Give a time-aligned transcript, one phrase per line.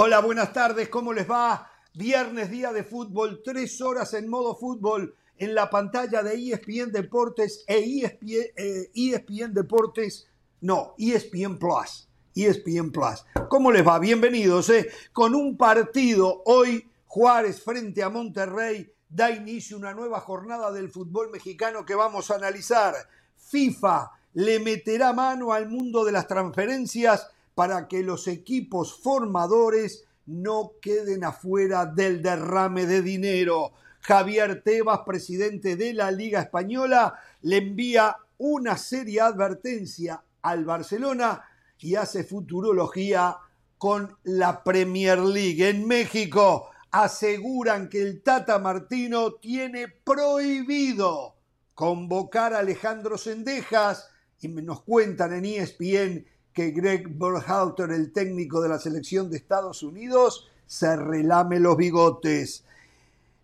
[0.00, 1.68] Hola, buenas tardes, ¿cómo les va?
[1.92, 7.64] Viernes, día de fútbol, tres horas en modo fútbol en la pantalla de ESPN Deportes
[7.66, 10.28] e ESPN, eh, Deportes,
[10.60, 12.08] no, ESPN Plus.
[12.32, 13.24] ESPN Plus.
[13.48, 13.98] ¿Cómo les va?
[13.98, 14.70] Bienvenidos.
[14.70, 14.88] Eh.
[15.12, 21.28] Con un partido hoy, Juárez frente a Monterrey, da inicio una nueva jornada del fútbol
[21.32, 22.94] mexicano que vamos a analizar.
[23.34, 27.26] FIFA le meterá mano al mundo de las transferencias
[27.58, 33.72] para que los equipos formadores no queden afuera del derrame de dinero.
[33.98, 41.42] Javier Tebas, presidente de la Liga Española, le envía una seria advertencia al Barcelona
[41.80, 43.38] y hace futurología
[43.76, 45.68] con la Premier League.
[45.68, 51.34] En México aseguran que el Tata Martino tiene prohibido
[51.74, 54.08] convocar a Alejandro Sendejas
[54.40, 59.84] y nos cuentan en ESPN que Greg Berhalter, el técnico de la selección de Estados
[59.84, 62.64] Unidos, se relame los bigotes.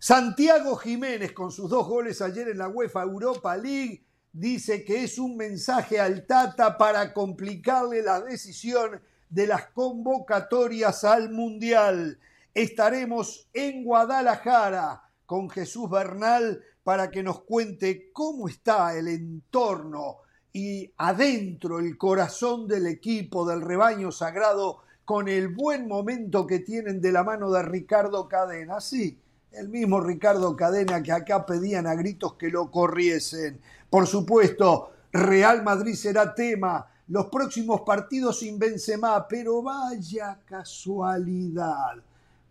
[0.01, 5.21] Santiago Jiménez, con sus dos goles ayer en la UEFA Europa League, dice que es
[5.21, 12.19] un mensaje al Tata para complicarle la decisión de las convocatorias al Mundial.
[12.53, 20.24] Estaremos en Guadalajara con Jesús Bernal para que nos cuente cómo está el entorno
[20.55, 27.01] y adentro el corazón del equipo, del rebaño sagrado, con el buen momento que tienen
[27.01, 28.81] de la mano de Ricardo Cadena.
[28.81, 29.19] Sí,
[29.51, 33.61] el mismo Ricardo Cadena que acá pedían a gritos que lo corriesen.
[33.91, 36.87] Por supuesto, Real Madrid será tema.
[37.09, 41.97] Los próximos partidos sin Benzema, pero vaya casualidad.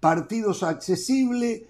[0.01, 1.61] Partidos accesibles.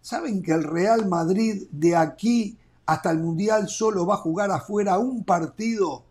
[0.00, 4.98] ¿Saben que el Real Madrid de aquí hasta el Mundial solo va a jugar afuera
[4.98, 6.04] un partido,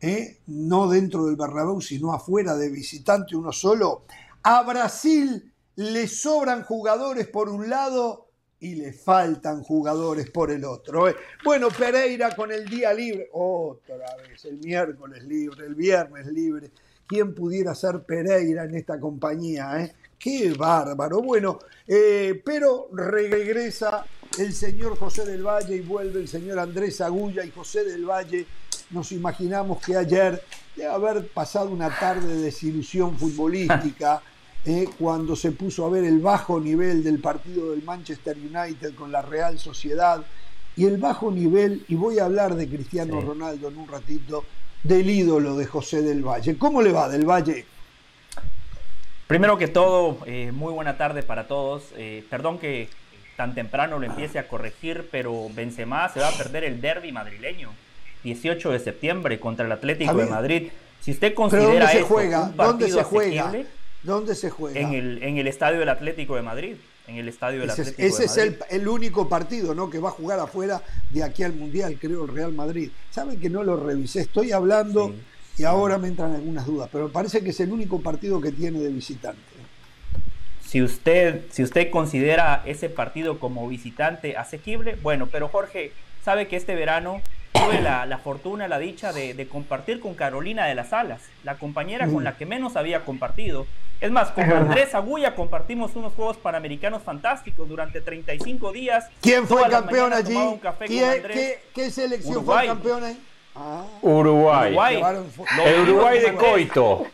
[0.00, 0.38] ¿eh?
[0.46, 4.02] no dentro del Bernabéu, sino afuera de visitante uno solo.
[4.42, 8.26] A Brasil le sobran jugadores por un lado
[8.58, 11.08] y le faltan jugadores por el otro.
[11.08, 11.16] ¿eh?
[11.44, 16.70] Bueno, Pereira con el día libre, otra vez, el miércoles libre, el viernes libre.
[17.06, 19.80] ¿Quién pudiera ser Pereira en esta compañía?
[19.80, 19.94] Eh?
[20.18, 21.20] Qué bárbaro.
[21.22, 24.04] Bueno, eh, pero regresa
[24.38, 28.46] el señor José del Valle y vuelve el señor Andrés Agulla y José del Valle.
[28.90, 30.42] Nos imaginamos que ayer,
[30.76, 34.22] de haber pasado una tarde de desilusión futbolística,
[34.64, 39.10] eh, cuando se puso a ver el bajo nivel del partido del Manchester United con
[39.10, 40.24] la Real Sociedad
[40.76, 44.44] y el bajo nivel, y voy a hablar de Cristiano Ronaldo en un ratito,
[44.82, 46.58] del ídolo de José del Valle.
[46.58, 47.64] ¿Cómo le va del Valle?
[49.26, 51.84] Primero que todo, eh, muy buena tarde para todos.
[51.96, 52.88] Eh, perdón que
[53.36, 57.70] tan temprano lo empiece a corregir, pero Benzema se va a perder el derby madrileño,
[58.24, 60.68] 18 de septiembre contra el Atlético de Madrid.
[61.00, 62.52] Si usted considera ¿Dónde se juega?
[62.56, 63.52] ¿Dónde se juega?
[64.02, 64.80] ¿Dónde se juega?
[64.80, 66.76] En el, en el estadio del Atlético de Madrid.
[67.06, 68.62] En el estadio del ese, Atlético ese de Madrid.
[68.68, 69.90] es el, único partido ¿no?
[69.90, 72.90] que va a jugar afuera de aquí al Mundial, creo, el Real Madrid.
[73.10, 74.22] ¿Saben que no lo revisé?
[74.22, 75.14] Estoy hablando
[75.58, 78.80] y ahora me entran algunas dudas, pero parece que es el único partido que tiene
[78.80, 79.55] de visitante.
[80.76, 85.92] Si usted, si usted considera ese partido como visitante asequible, bueno, pero Jorge
[86.22, 87.22] sabe que este verano
[87.54, 92.24] tuve la, fortuna, la dicha de, compartir con Carolina de las Alas, la compañera con
[92.24, 93.66] la que menos había compartido.
[94.02, 99.08] Es más, con Andrés Agulla compartimos unos Juegos Panamericanos fantásticos durante 35 días.
[99.22, 100.36] ¿Quién fue campeón allí?
[101.72, 103.18] ¿Qué, selección fue campeón ahí?
[103.54, 103.82] Ah.
[104.02, 104.72] Uruguay.
[104.72, 105.02] Uruguay.
[105.64, 107.06] El Uruguay de Coito.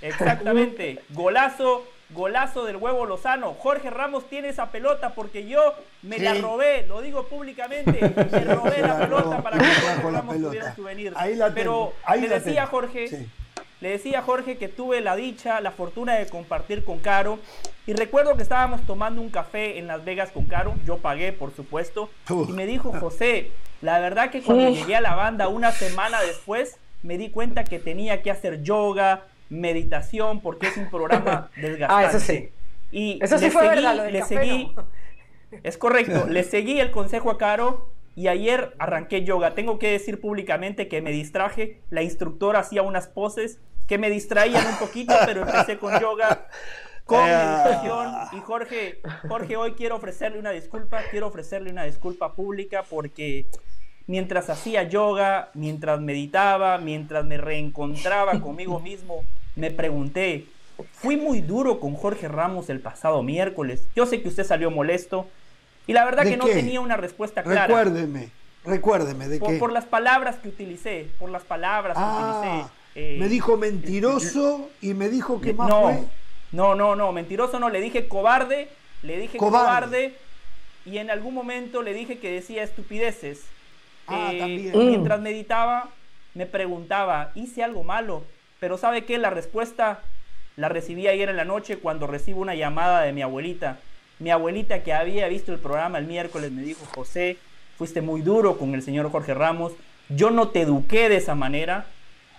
[0.00, 1.02] Exactamente.
[1.10, 3.54] Golazo, golazo del huevo Lozano.
[3.54, 8.00] Jorge Ramos tiene esa pelota porque yo me la robé, lo digo públicamente,
[8.30, 11.14] me robé la pelota para que Jorge Ramos tuviera souvenir.
[11.54, 13.28] Pero le decía Jorge,
[13.80, 17.38] le decía Jorge que tuve la dicha, la fortuna de compartir con Caro.
[17.86, 21.52] Y recuerdo que estábamos tomando un café en Las Vegas con Caro, yo pagué por
[21.54, 23.50] supuesto, y me dijo José,
[23.80, 27.80] la verdad que cuando llegué a la banda una semana después, me di cuenta que
[27.80, 31.86] tenía que hacer yoga, meditación, porque es un programa desgastante.
[31.88, 32.50] Ah, eso sí.
[32.90, 34.74] Y eso sí fue verdad, lo le seguí,
[35.62, 39.54] es correcto, le seguí el consejo a Caro y ayer arranqué yoga.
[39.54, 44.66] Tengo que decir públicamente que me distraje, la instructora hacía unas poses que me distraían
[44.66, 46.46] un poquito, pero empecé con yoga,
[47.04, 47.34] con eh.
[47.34, 48.12] meditación.
[48.32, 53.46] Y Jorge, Jorge, hoy quiero ofrecerle una disculpa, quiero ofrecerle una disculpa pública porque
[54.06, 59.24] mientras hacía yoga, mientras meditaba, mientras me reencontraba conmigo mismo,
[59.56, 60.46] me pregunté,
[60.92, 63.86] fui muy duro con Jorge Ramos el pasado miércoles.
[63.94, 65.26] Yo sé que usted salió molesto
[65.86, 67.66] y la verdad que no tenía una respuesta clara.
[67.66, 68.30] Recuérdeme,
[68.64, 69.58] recuérdeme de por, qué.
[69.58, 73.18] Por las palabras que utilicé, por las palabras que ah, utilicé.
[73.18, 76.04] me dijo mentiroso y me dijo que más fue.
[76.52, 78.68] No, no, no, mentiroso no, le dije cobarde,
[79.02, 80.14] le dije cobarde,
[80.84, 83.42] y en algún momento le dije que decía estupideces.
[84.06, 85.88] Ah, eh, mientras meditaba,
[86.34, 88.24] me preguntaba, ¿hice algo malo?
[88.62, 89.18] Pero ¿sabe qué?
[89.18, 90.02] La respuesta
[90.54, 93.80] la recibí ayer en la noche cuando recibo una llamada de mi abuelita.
[94.20, 97.38] Mi abuelita que había visto el programa el miércoles me dijo, José,
[97.76, 99.72] fuiste muy duro con el señor Jorge Ramos,
[100.10, 101.86] yo no te eduqué de esa manera,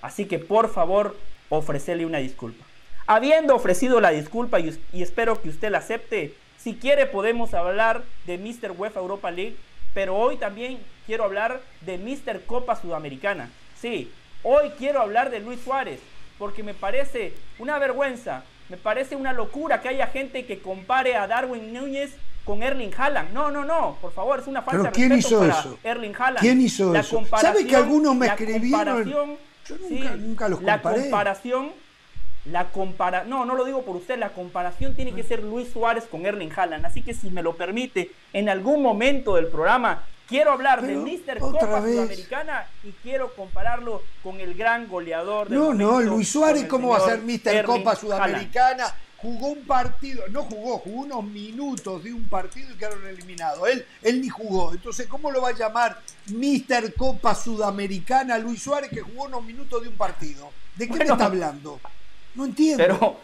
[0.02, 1.18] así que por favor
[1.50, 2.64] ofrecele una disculpa.
[3.06, 8.38] Habiendo ofrecido la disculpa y, espero que usted la acepte, si quiere podemos hablar de
[8.38, 8.72] Mr.
[8.78, 9.58] UEFA Europa League,
[9.94, 12.46] pero hoy también quiero hablar de Mr.
[12.46, 13.50] Copa Sudamericana.
[13.78, 14.10] Sí,
[14.42, 16.00] hoy quiero hablar de Luis Suárez,
[16.44, 21.26] porque me parece una vergüenza, me parece una locura que haya gente que compare a
[21.26, 23.32] Darwin Núñez con Erling Haaland.
[23.32, 25.80] No, no, no, por favor, es una falta de ¿quién hizo para eso?
[25.82, 26.40] Erling Haaland.
[26.42, 27.24] ¿Quién hizo eso?
[27.40, 29.10] ¿Sabe que algunos me escribieron?
[29.10, 29.38] Yo
[29.90, 30.98] nunca, nunca los comparé.
[30.98, 31.72] La comparación
[32.52, 36.04] la compara no, no lo digo por usted, la comparación tiene que ser Luis Suárez
[36.12, 36.86] con Erling Haaland.
[36.86, 41.38] Así que si me lo permite, en algún momento del programa quiero hablar de Mr.
[41.38, 46.90] Copa Sudamericana y quiero compararlo con el gran goleador de No, no, Luis Suárez, ¿cómo
[46.90, 47.64] va a ser Mr.
[47.64, 48.96] Copa Sudamericana?
[49.18, 53.70] Jugó un partido, no jugó, jugó unos minutos de un partido y quedaron eliminados.
[53.70, 54.74] Él, él ni jugó.
[54.74, 56.94] Entonces, ¿cómo lo va a llamar Mr.
[56.96, 60.50] Copa Sudamericana Luis Suárez que jugó unos minutos de un partido?
[60.76, 61.80] ¿De qué me está hablando?
[62.34, 62.84] No entiendo.
[62.84, 63.18] Pero,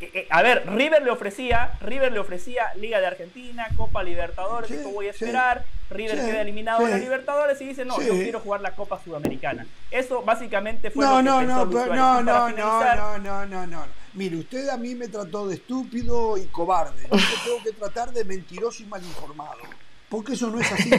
[0.00, 4.70] eh, eh, a ver, River le ofrecía, River le ofrecía Liga de Argentina, Copa Libertadores,
[4.70, 5.64] sí, voy a esperar.
[5.90, 9.66] River queda eliminado de la Libertadores y dice, no, yo quiero jugar la Copa Sudamericana.
[9.90, 13.84] Eso básicamente fue no, lo que no, pensó no, no, no, no, no, no, no.
[14.14, 17.02] Mire, usted a mí me trató de estúpido y cobarde.
[17.02, 19.60] Yo tengo que tratar de mentiroso y mal informado
[20.08, 20.90] porque eso no es así.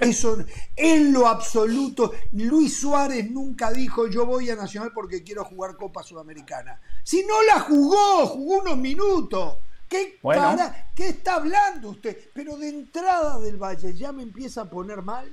[0.00, 0.38] Eso
[0.76, 2.12] en lo absoluto.
[2.32, 6.80] Luis Suárez nunca dijo yo voy a Nacional porque quiero jugar Copa Sudamericana.
[7.02, 9.58] Si no la jugó, jugó unos minutos.
[9.94, 10.18] ¿Qué,
[10.96, 12.16] ¿Qué está hablando usted?
[12.32, 15.30] Pero de entrada del Valle ya me empieza a poner mal.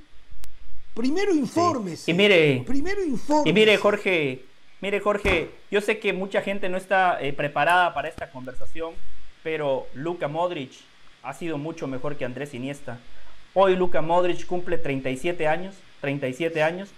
[0.94, 2.08] Primero informes.
[2.08, 3.46] Y mire, primero informes.
[3.46, 4.44] Y mire, Jorge,
[4.80, 8.94] mire, Jorge, yo sé que mucha gente no está eh, preparada para esta conversación,
[9.42, 10.72] pero Luka Modric
[11.22, 13.00] ha sido mucho mejor que Andrés Iniesta.
[13.54, 16.90] Hoy Luka Modric cumple 37 años, 37 años.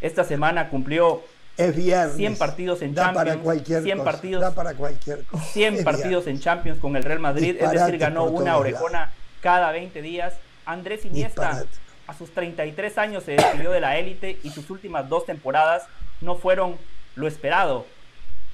[0.00, 1.22] Esta semana cumplió
[1.58, 1.74] es
[2.14, 6.96] 100 partidos en Champions, para cualquier 100 partidos, para cualquier 100 partidos en Champions con
[6.96, 10.34] el Real Madrid, es decir, ganó una orejona cada 20 días.
[10.64, 11.64] Andrés Iniesta
[12.06, 15.86] a sus 33 años se despidió de la élite y sus últimas dos temporadas
[16.20, 16.76] no fueron
[17.16, 17.86] lo esperado.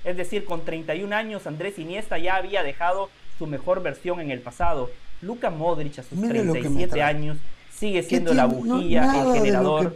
[0.05, 4.41] Es decir, con 31 años Andrés Iniesta ya había dejado su mejor versión en el
[4.41, 4.91] pasado.
[5.21, 7.37] Luka Modric a sus 37 años
[7.79, 9.93] sigue siendo la bujía, el generador.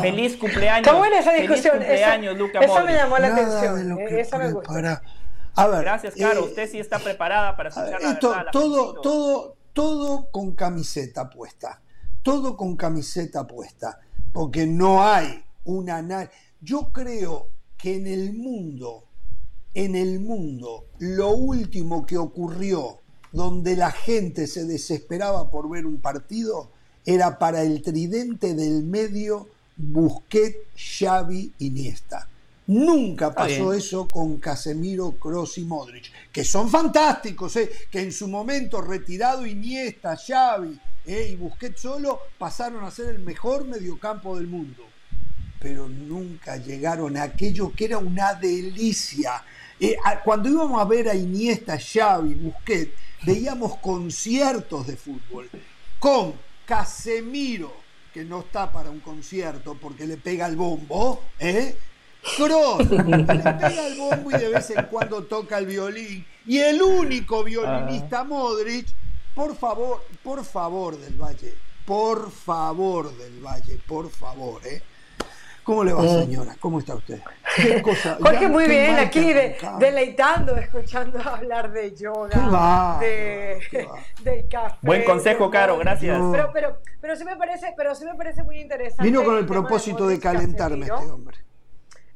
[0.00, 0.86] Feliz cumpleaños.
[0.86, 1.78] Está buena esa discusión.
[1.78, 3.98] Feliz cumpleaños, eso, Luka Eso me llamó la atención.
[3.98, 5.02] Eh, eso me gusta.
[5.54, 6.40] A ver, Gracias, Caro.
[6.40, 8.46] Eh, usted sí está preparada para escuchar la verdad.
[8.52, 11.82] todo, todo, todo con camiseta puesta.
[12.22, 13.98] Todo con camiseta puesta.
[14.32, 16.30] Porque no hay una...
[16.60, 19.04] Yo creo que en el mundo,
[19.74, 23.00] en el mundo, lo último que ocurrió
[23.32, 26.72] donde la gente se desesperaba por ver un partido
[27.04, 32.28] era para el tridente del medio Busquet, Xavi, Iniesta.
[32.66, 37.68] Nunca pasó eso con Casemiro, Kroos y Modric, que son fantásticos, ¿eh?
[37.90, 41.30] que en su momento retirado Iniesta, Xavi ¿eh?
[41.32, 44.84] y Busquets solo pasaron a ser el mejor mediocampo del mundo.
[45.58, 49.42] Pero nunca llegaron a aquello que era una delicia.
[49.80, 52.92] Eh, cuando íbamos a ver a Iniesta, Xavi, Busquets,
[53.24, 55.50] veíamos conciertos de fútbol
[55.98, 56.34] con
[56.70, 57.72] Casemiro,
[58.14, 61.76] que no está para un concierto porque le pega el bombo, ¿eh?
[62.36, 66.24] Cross, que le pega el bombo y de vez en cuando toca el violín.
[66.46, 68.22] Y el único violinista.
[68.22, 68.86] Modric,
[69.34, 74.80] por favor, por favor del Valle, por favor del Valle, por favor, ¿eh?
[75.64, 76.20] ¿Cómo le va, mm.
[76.20, 76.56] señora?
[76.60, 77.20] ¿Cómo está usted?
[77.56, 78.18] ¿Qué cosa?
[78.20, 79.32] Jorge, muy bien, aquí
[79.78, 83.60] deleitando, escuchando hablar de yoga, de,
[84.24, 84.76] del café.
[84.82, 86.18] Buen consejo, Caro, gracias.
[86.32, 89.04] Pero, pero, pero, sí me parece, pero sí me parece muy interesante.
[89.04, 91.38] Vino con el, propósito de, calentarme este hombre.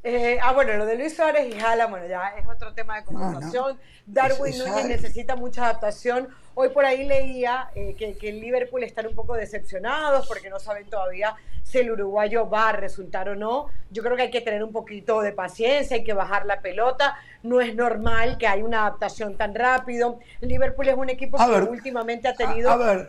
[0.07, 3.05] Eh, ah, bueno, lo de Luis Suárez y Jala, bueno, ya es otro tema de
[3.07, 3.79] conversación.
[4.05, 6.29] Darwin Núñez necesita mucha adaptación.
[6.55, 10.61] Hoy por ahí leía eh, que, que en Liverpool están un poco decepcionados porque no
[10.61, 13.69] saben todavía si el uruguayo va a resultar o no.
[13.91, 17.17] Yo creo que hay que tener un poquito de paciencia, hay que bajar la pelota.
[17.43, 20.19] No es normal que haya una adaptación tan rápido.
[20.43, 22.71] Liverpool es un equipo que últimamente ha tenido...
[22.71, 23.09] A, ver,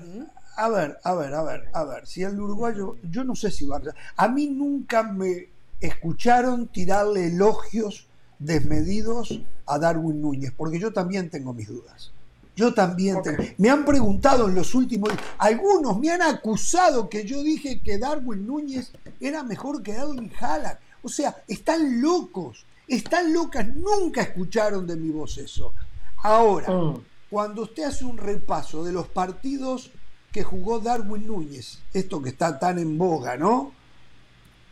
[0.56, 2.08] a ver, a ver, a ver, a ver.
[2.08, 3.82] Si el uruguayo, yo no sé si va
[4.16, 4.24] a...
[4.24, 8.08] A mí nunca me escucharon tirarle elogios
[8.40, 12.12] desmedidos a Darwin Núñez, porque yo también tengo mis dudas.
[12.56, 13.44] Yo también tengo.
[13.58, 18.48] Me han preguntado en los últimos algunos me han acusado que yo dije que Darwin
[18.48, 20.78] Núñez era mejor que Darwin Haaland.
[21.04, 25.74] O sea, están locos, están locas, nunca escucharon de mi voz eso.
[26.24, 27.04] Ahora, mm.
[27.30, 29.92] cuando usted hace un repaso de los partidos
[30.32, 33.72] que jugó Darwin Núñez, esto que está tan en boga, ¿no?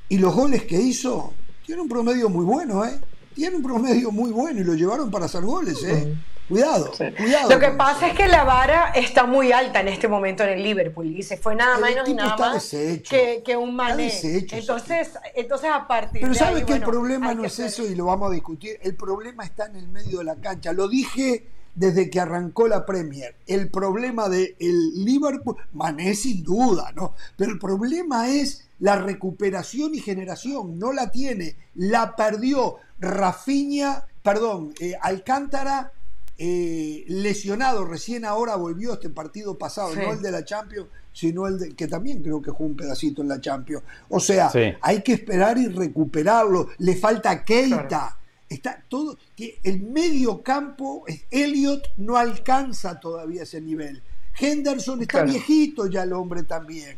[0.09, 1.33] Y los goles que hizo,
[1.65, 2.99] tiene un promedio muy bueno, ¿eh?
[3.33, 6.15] Tiene un promedio muy bueno y lo llevaron para hacer goles, ¿eh?
[6.47, 7.49] Cuidado, cuidado.
[7.49, 10.63] Lo que pasa es que la vara está muy alta en este momento en el
[10.63, 14.11] Liverpool y se fue nada menos y nada más que, un mané.
[14.51, 18.29] entonces, entonces, a partir Pero sabes que el problema no es eso y lo vamos
[18.29, 18.77] a discutir.
[18.81, 20.73] El problema está en el medio de la cancha.
[20.73, 23.35] Lo dije desde que arrancó la Premier.
[23.47, 27.15] El problema del el Liverpool, Mané sin duda, ¿no?
[27.37, 30.77] Pero el problema es la recuperación y generación.
[30.77, 31.55] No la tiene.
[31.75, 35.91] La perdió Rafinha, perdón, eh, Alcántara
[36.37, 41.59] eh, lesionado, recién ahora volvió este partido pasado, no el de la Champions, sino el
[41.59, 43.83] de, que también creo que jugó un pedacito en la Champions.
[44.09, 44.51] O sea,
[44.81, 46.69] hay que esperar y recuperarlo.
[46.79, 48.17] Le falta Keita.
[48.49, 54.03] Está todo, que el medio campo, Elliot no alcanza todavía ese nivel.
[54.37, 56.97] Henderson está viejito ya el hombre también.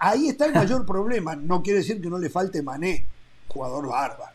[0.00, 1.36] Ahí está el mayor problema.
[1.36, 3.06] No quiere decir que no le falte Mané,
[3.48, 4.32] jugador bárbaro.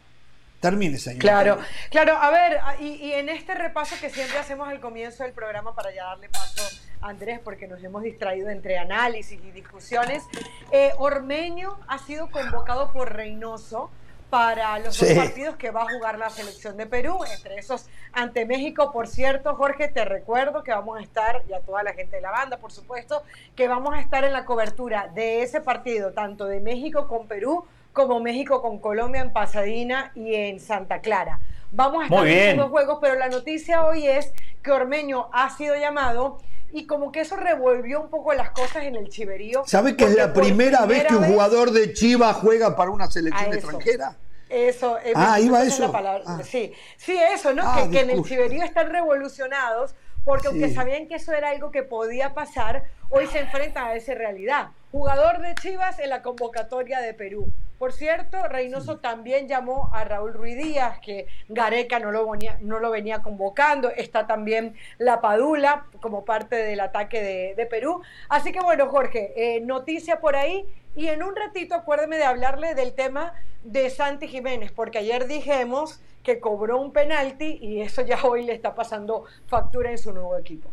[0.60, 1.22] Termine, señor.
[1.22, 1.60] Claro,
[1.92, 2.18] claro.
[2.18, 6.06] A ver, y, en este repaso que siempre hacemos al comienzo del programa para ya
[6.06, 6.64] darle paso
[7.02, 10.24] a Andrés, porque nos hemos distraído entre análisis y discusiones,
[10.72, 13.92] eh, Ormeño ha sido convocado por Reynoso
[14.30, 18.46] para los dos partidos que va a jugar la selección de Perú, entre esos ante
[18.46, 18.92] México.
[18.92, 22.22] Por cierto, Jorge, te recuerdo que vamos a estar, y a toda la gente de
[22.22, 23.24] la banda, por supuesto,
[23.56, 27.66] que vamos a estar en la cobertura de ese partido, tanto de México con Perú
[27.94, 31.40] como México con Colombia en Pasadena y en Santa Clara.
[31.72, 35.76] Vamos a estar en dos juegos, pero la noticia hoy es que Ormeño ha sido
[35.76, 36.40] llamado
[36.72, 39.64] y como que eso revolvió un poco las cosas en el chiverío.
[39.66, 43.54] ¿Sabe que es la primera, vez que un jugador de Chivas juega para una selección
[43.54, 44.16] extranjera?
[44.50, 45.92] Eso, ah, iba eso.
[45.94, 46.40] Ah.
[46.44, 47.64] Sí, sí, eso, ¿no?
[47.66, 49.94] Ah, que, en el chiverío están revolucionados
[50.24, 54.14] porque aunque sabían que eso era algo que podía pasar, hoy se enfrentan a esa
[54.14, 54.72] realidad.
[54.92, 57.50] Jugador de Chivas en la convocatoria de Perú.
[57.78, 62.80] Por cierto, Reynoso también llamó a Raúl Ruiz Díaz, que Gareca no lo, venía, no
[62.80, 63.90] lo venía convocando.
[63.90, 68.02] Está también La Padula como parte del ataque de, Perú.
[68.30, 70.66] Así que bueno, Jorge, eh, noticia por ahí.
[70.96, 76.00] Y en un ratito acuérdeme de hablarle del tema de Santi Jiménez, porque ayer dijimos
[76.24, 80.36] que cobró un penalti y eso ya hoy le está pasando factura en su nuevo
[80.38, 80.70] equipo.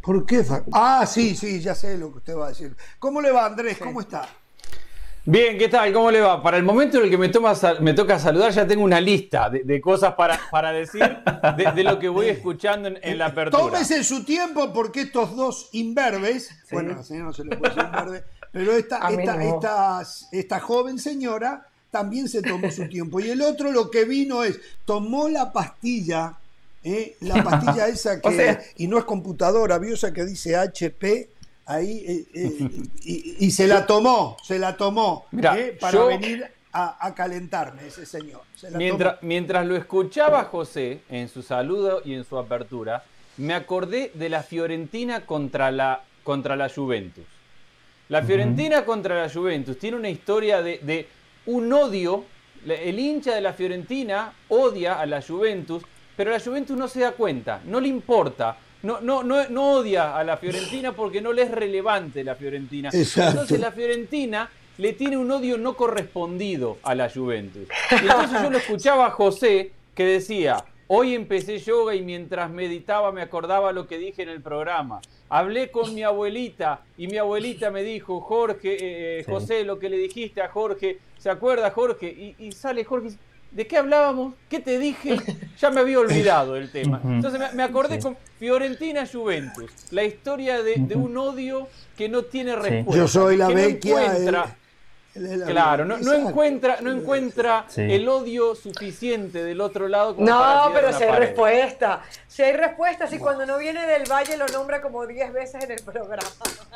[0.00, 0.44] ¿Por qué?
[0.72, 2.76] Ah, sí, sí, ya sé lo que usted va a decir.
[3.00, 3.78] ¿Cómo le va, Andrés?
[3.78, 4.28] ¿Cómo está?
[5.28, 5.92] Bien, ¿qué tal?
[5.92, 6.40] ¿Cómo le va?
[6.40, 7.32] Para el momento en el que me,
[7.80, 11.02] me toca saludar, ya tengo una lista de, cosas para, para decir
[11.74, 13.60] de, lo que voy escuchando en, la apertura.
[13.60, 17.88] Tómese su tiempo porque estos dos imberbes, bueno, la señora no se le puede decir
[17.88, 23.18] imberbe, pero esta, esta, esta, joven señora también se tomó su tiempo.
[23.18, 26.34] Y el otro lo que vino es, tomó la pastilla,
[26.84, 27.16] ¿eh?
[27.22, 31.30] la pastilla esa que, y no es computadora, vio esa que dice HP,
[31.66, 37.86] ahí eh, eh, y, se la tomó, se la tomó eh, para venir a, calentarme
[37.86, 38.42] ese señor.
[38.74, 43.02] mientras, mientras lo escuchaba José en su saludo y en su apertura,
[43.38, 47.24] me acordé de la Fiorentina contra la, contra la Juventus.
[48.08, 51.08] La Fiorentina contra la Juventus tiene una historia de, de
[51.46, 52.24] un odio.
[52.64, 55.82] El hincha de la Fiorentina odia a la Juventus,
[56.16, 60.16] pero la Juventus no se da cuenta, no le importa no, no, no, no odia
[60.16, 62.90] a la Fiorentina porque no le es relevante la Fiorentina.
[62.92, 67.68] Entonces la Fiorentina le tiene un odio no correspondido a la Juventus.
[67.90, 73.10] Y entonces yo lo escuchaba a José que decía, hoy empecé yoga y mientras meditaba
[73.12, 75.00] me acordaba lo que dije en el programa.
[75.28, 79.88] Hablé con mi abuelita y mi abuelita me dijo, Jorge, eh, eh, José, lo que
[79.88, 82.06] le dijiste a Jorge, ¿se acuerda Jorge?
[82.06, 83.16] Y, y sale Jorge
[83.50, 84.34] ¿De qué hablábamos?
[84.48, 85.16] ¿Qué te dije?
[85.58, 87.00] Ya me había olvidado el tema.
[87.02, 92.94] Entonces me, acordé con Fiorentina Juventus, la historia de, un odio que no tiene respuesta.
[92.94, 94.54] Yo soy la vecchia.
[95.46, 100.14] Claro, no, encuentra, no encuentra el odio suficiente del otro lado.
[100.18, 102.02] no, pero si hay respuesta.
[102.26, 105.70] Si hay respuesta, si cuando no viene del Valle lo nombra como 10 veces en
[105.70, 106.28] el programa.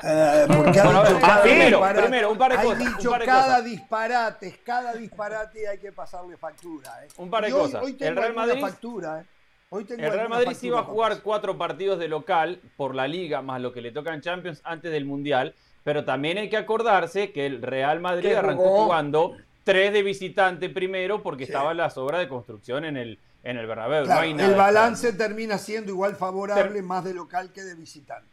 [0.02, 2.78] Eh, porque cada primero, primero, un par de cosas.
[2.78, 7.04] dicho cada disparate, cada disparate hay que pasarle factura.
[7.04, 7.09] ¿eh?
[7.18, 7.82] Un par de cosas.
[7.99, 8.61] el Real Madrid.
[8.61, 9.25] Factura, ¿eh?
[9.70, 13.61] el Real Madrid sí iba a jugar cuatro partidos de local por la liga, más
[13.61, 15.54] lo que le toca en Champions antes del Mundial.
[15.85, 21.23] Pero también hay que acordarse que el Real Madrid arrancó jugando tres de visitante primero
[21.23, 24.05] porque estaba la obras de construcción en el, en el Bernabéu.
[24.05, 28.29] el balance termina siendo igual favorable más de local que de visitante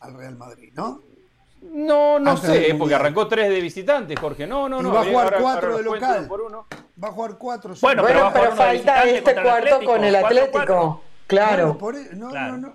[0.00, 1.02] al Real Madrid, ¿no?
[1.60, 4.46] No, no sé, porque arrancó tres de visitante, Jorge.
[4.46, 4.92] No, no, no.
[4.92, 6.28] va a jugar cuatro de local.
[7.02, 7.74] Va a jugar cuatro.
[7.80, 11.02] Bueno, pero, falta este cuarto con el Atlético.
[11.26, 11.78] Claro.
[11.94, 12.74] E-, no, no, no.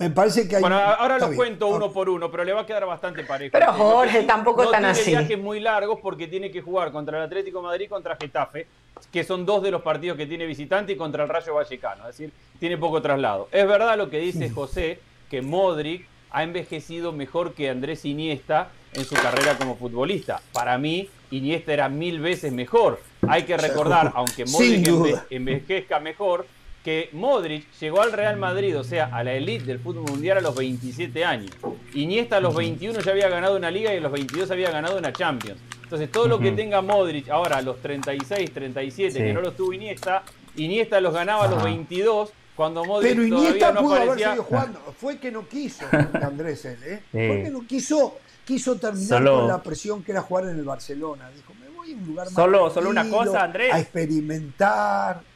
[0.00, 0.62] Me parece que hay.
[0.62, 3.52] Bueno, ahora lo cuento uno por uno, pero le va a quedar bastante parejo.
[3.52, 5.04] Pero Jorge, tampoco tan así.
[5.04, 8.66] Tiene viajes muy largos porque tiene que jugar contra el Atlético Madrid y contra Getafe,
[9.12, 12.08] que son dos de los partidos que tiene visitante y contra el Rayo Vallecano.
[12.08, 13.48] Es decir, tiene poco traslado.
[13.52, 19.04] Es verdad lo que dice José, que Modric ha envejecido mejor que Andrés Iniesta en
[19.04, 20.40] su carrera como futbolista.
[20.54, 23.02] Para mí, Iniesta era mil veces mejor.
[23.28, 26.46] Hay que recordar, aunque Modric envejezca mejor,
[26.84, 30.40] que Modric llegó al Real Madrid, o sea, a la elite del fútbol mundial a
[30.40, 31.50] los 27 años.
[31.94, 34.96] Iniesta a los 21 ya había ganado una liga y a los 22 había ganado
[34.96, 35.60] una Champions.
[35.82, 39.72] Entonces, todo lo que tenga Modric ahora a los 36, 37, que no los tuvo
[39.72, 40.22] Iniesta,
[40.56, 44.78] Iniesta los ganaba a los 22 cuando Modric Pero Iniesta pudo haber seguido jugando.
[44.98, 45.84] Fue que no quiso,
[46.22, 47.02] Andrés, él, ¿eh?
[47.10, 51.28] Fue que no quiso, quiso terminar con la presión que era jugar en el Barcelona.
[51.34, 53.74] Dijo, me voy a un lugar más Solo, solo una cosa, Andrés.
[53.74, 55.29] A experimentar.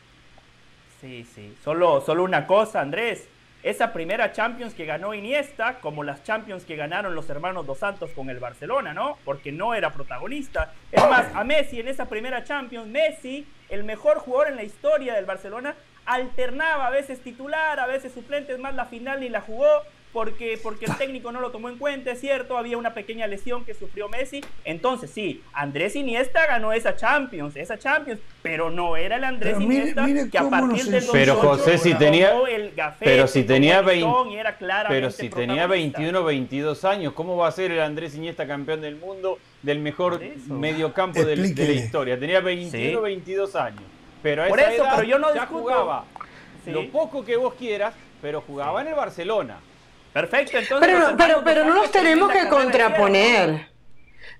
[1.04, 1.54] Sí, sí.
[1.62, 3.28] Solo, solo una cosa, Andrés.
[3.62, 8.10] Esa primera Champions que ganó Iniesta, como las Champions que ganaron los hermanos Dos Santos
[8.12, 9.18] con el Barcelona, ¿no?
[9.22, 10.72] Porque no era protagonista.
[10.90, 15.12] Es más, a Messi en esa primera Champions, Messi, el mejor jugador en la historia
[15.12, 15.74] del Barcelona,
[16.06, 19.66] alternaba a veces titular, a veces suplente, es más, la final ni la jugó
[20.14, 23.64] porque, porque el técnico no lo tomó en cuenta, es cierto, había una pequeña lesión
[23.64, 24.42] que sufrió Messi.
[24.64, 30.06] Entonces, sí, Andrés Iniesta ganó esa Champions, esa Champions, pero no era el Andrés Iniesta
[30.30, 32.32] que a partir del Pero José, si tenía,
[33.00, 34.08] pero si tenía 20,
[34.88, 38.94] pero si tenía 21, 22 años, ¿cómo va a ser el Andrés Iniesta campeón del
[38.94, 42.18] mundo del mejor mediocampo de, de, la historia?
[42.18, 43.82] Tenía 21, 22 años.
[44.22, 46.04] Pero a Por esa eso, pero yo no ya jugaba
[46.66, 49.58] lo poco que vos quieras, pero jugaba en el Barcelona.
[50.14, 50.88] Perfecto, entonces.
[50.88, 53.68] Pero, pero, pero no los tenemos que contraponer.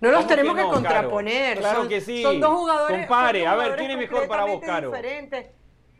[0.00, 1.58] No los tenemos que, contraponer.
[1.58, 2.22] Claro son, que sí.
[2.22, 3.06] Son dos jugadores.
[3.08, 4.92] Compare, a ver, ¿quién es mejor para vos, Caro?
[4.92, 5.50] Diferentes.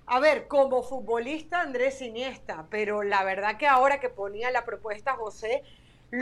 [0.07, 5.17] A ver, como futbolista Andrés Iniesta, pero la verdad que ahora que ponía la propuesta
[5.17, 5.65] José,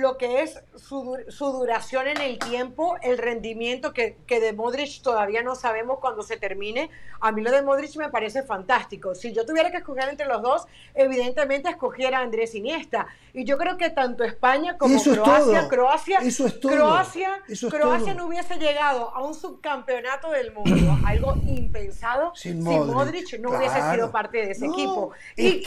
[0.00, 5.02] lo que es su, su, duración en el tiempo, el rendimiento que, que, de Modric
[5.02, 6.88] todavía no sabemos cuando se termine.
[7.20, 9.14] A mí lo de Modric me parece fantástico.
[9.14, 13.06] Si yo tuviera que escoger entre los dos, evidentemente escogiera a Andrés Iniesta.
[13.34, 16.20] Y yo creo que tanto España como Croacia, Croacia,
[16.60, 23.50] Croacia, Croacia no hubiese llegado a un subcampeonato del mundo, algo impensado, si Modric, no
[23.50, 25.12] hubiese sido parte de ese equipo.
[25.36, 25.62] Y,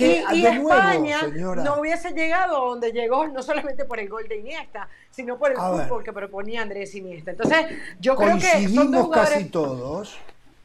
[0.46, 5.38] España no hubiese llegado a donde llegó, no solamente por el gol de Iniesta, sino
[5.38, 7.32] por el fútbol que proponía Andrés Iniesta.
[7.32, 7.66] Entonces,
[8.00, 10.18] yo creo que son casi todos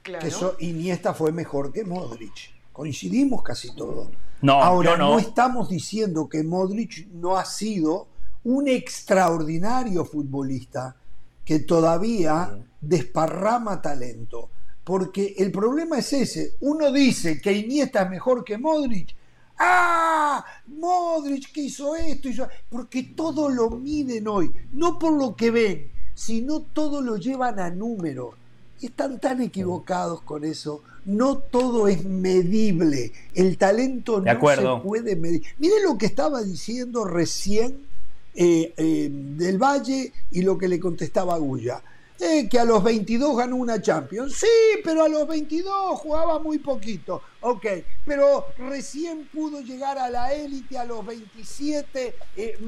[0.02, 2.52] que Iniesta fue mejor que Modric.
[2.72, 4.08] Coincidimos casi todos.
[4.42, 5.18] No, Ahora, no.
[5.18, 8.06] estamos diciendo que Modric no ha sido
[8.44, 10.96] un extraordinario futbolista
[11.44, 14.48] que todavía desparrama talento.
[14.82, 16.54] Porque el problema es ese.
[16.60, 19.14] Uno dice que Iniesta es mejor que Modric.
[19.60, 20.44] ¡Ah!
[20.66, 22.48] Modric que hizo esto, hizo...
[22.68, 27.70] porque todo lo miden hoy, no por lo que ven, sino todo lo llevan a
[27.70, 28.34] números.
[28.80, 33.12] Están tan equivocados con eso no todo es medible.
[33.34, 35.42] El talento no se puede medir.
[35.58, 37.86] Mire lo que estaba diciendo recién
[38.34, 41.82] eh, eh, del Valle y lo que le contestaba Gulla.
[42.20, 44.34] Eh, que a los 22 ganó una Champions.
[44.34, 44.46] Sí,
[44.84, 47.22] pero a los 22 jugaba muy poquito.
[47.40, 47.64] Ok,
[48.04, 52.14] pero recién pudo llegar a la élite a los 27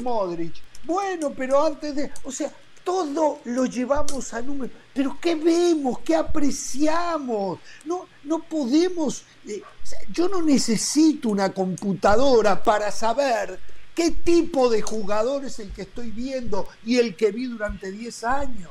[0.03, 0.55] Modric.
[0.85, 2.11] Bueno, pero antes de...
[2.25, 2.51] O sea,
[2.83, 4.75] todo lo llevamos a números.
[4.95, 5.99] Pero ¿qué vemos?
[6.01, 7.59] ¿Qué apreciamos?
[7.85, 9.25] No, no podemos...
[9.47, 9.63] Eh,
[10.11, 13.61] yo no necesito una computadora para saber
[13.95, 18.25] qué tipo de jugador es el que estoy viendo y el que vi durante 10
[18.25, 18.71] años.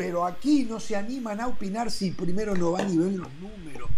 [0.00, 3.90] Pero aquí no se animan a opinar si primero no van y ven los números.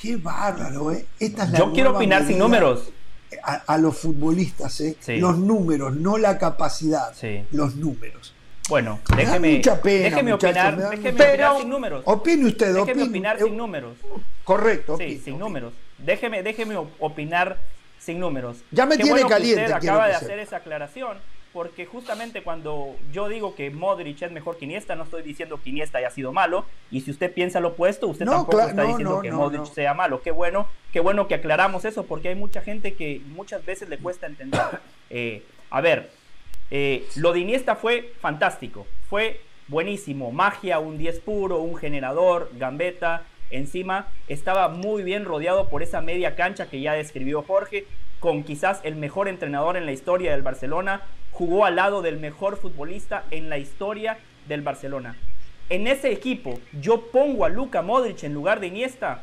[0.00, 1.04] Qué bárbaro, ¿eh?
[1.20, 2.90] Esta es la Yo quiero opinar sin números.
[3.42, 4.96] A, los futbolistas, ¿eh?
[5.18, 7.14] Los números, no la capacidad.
[7.52, 8.32] Los números.
[8.70, 12.02] Bueno, déjeme, déjeme opinar, déjeme opinar sin números.
[12.06, 13.98] Opine usted, déjeme opinar sin números.
[14.42, 14.96] Correcto.
[14.96, 15.74] Sí, sin números.
[15.98, 17.58] Déjeme, déjeme opinar
[17.98, 18.56] sin números.
[18.70, 19.64] Ya me tiene caliente.
[19.64, 21.18] usted acaba de hacer esa aclaración,
[21.56, 25.70] porque justamente cuando yo digo que Modric es mejor que Iniesta, no estoy diciendo que
[25.70, 29.32] Iniesta haya sido malo, y si usted piensa lo opuesto, usted tampoco está diciendo que
[29.32, 30.20] Modric sea malo.
[30.20, 33.96] Qué bueno, qué bueno que aclaramos eso, porque hay mucha gente que muchas veces le
[33.96, 34.60] cuesta entender.
[35.08, 36.10] Eh, a ver,
[36.72, 43.22] eh, lo de Iniesta fue fantástico, fue buenísimo, magia, un 10 puro, un generador, gambeta,
[43.50, 47.86] Encima estaba muy bien rodeado por esa media cancha que ya describió Jorge,
[48.26, 52.56] con quizás el mejor entrenador en la historia del Barcelona, jugó al lado del mejor
[52.56, 55.16] futbolista en la historia del Barcelona.
[55.68, 59.22] En ese equipo yo pongo a Luka Modric en lugar de Iniesta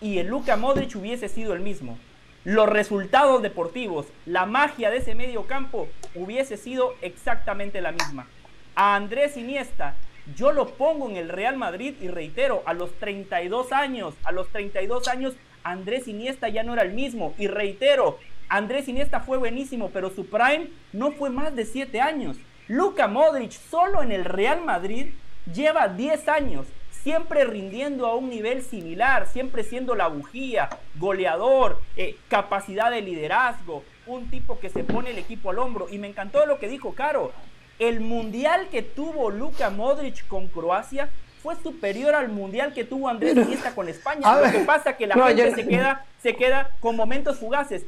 [0.00, 1.98] y el Luka Modric hubiese sido el mismo.
[2.42, 8.28] Los resultados deportivos, la magia de ese medio campo hubiese sido exactamente la misma.
[8.76, 9.94] A Andrés Iniesta
[10.34, 14.48] yo lo pongo en el Real Madrid y reitero, a los 32 años, a los
[14.48, 15.34] 32 años
[15.64, 20.26] Andrés Iniesta ya no era el mismo y reitero, Andrés Iniesta fue buenísimo, pero su
[20.26, 22.36] prime no fue más de 7 años.
[22.66, 25.08] Luka Modric solo en el Real Madrid
[25.52, 26.66] lleva 10 años,
[27.02, 33.84] siempre rindiendo a un nivel similar, siempre siendo la bujía, goleador, eh, capacidad de liderazgo,
[34.06, 35.88] un tipo que se pone el equipo al hombro.
[35.90, 37.32] Y me encantó lo que dijo Caro.
[37.78, 41.08] El mundial que tuvo Luka Modric con Croacia
[41.42, 44.40] fue superior al mundial que tuvo Andrés Iniesta con España.
[44.40, 47.84] Lo que pasa es que la gente se, queda, se queda con momentos fugaces.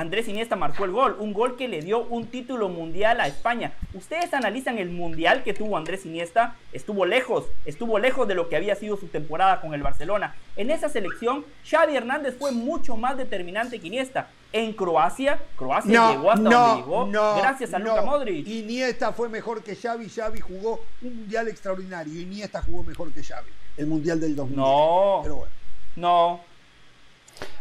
[0.00, 3.72] Andrés Iniesta marcó el gol, un gol que le dio un título mundial a España.
[3.92, 8.56] Ustedes analizan el mundial que tuvo Andrés Iniesta, estuvo lejos, estuvo lejos de lo que
[8.56, 10.34] había sido su temporada con el Barcelona.
[10.56, 14.28] En esa selección, Xavi Hernández fue mucho más determinante que Iniesta.
[14.54, 18.46] En Croacia, Croacia llegó hasta donde llegó gracias a Luka Modric.
[18.46, 22.18] Iniesta fue mejor que Xavi, Xavi jugó un mundial extraordinario.
[22.18, 24.56] Iniesta jugó mejor que Xavi, el mundial del 2000.
[24.56, 25.52] No, Pero bueno.
[25.96, 26.40] no,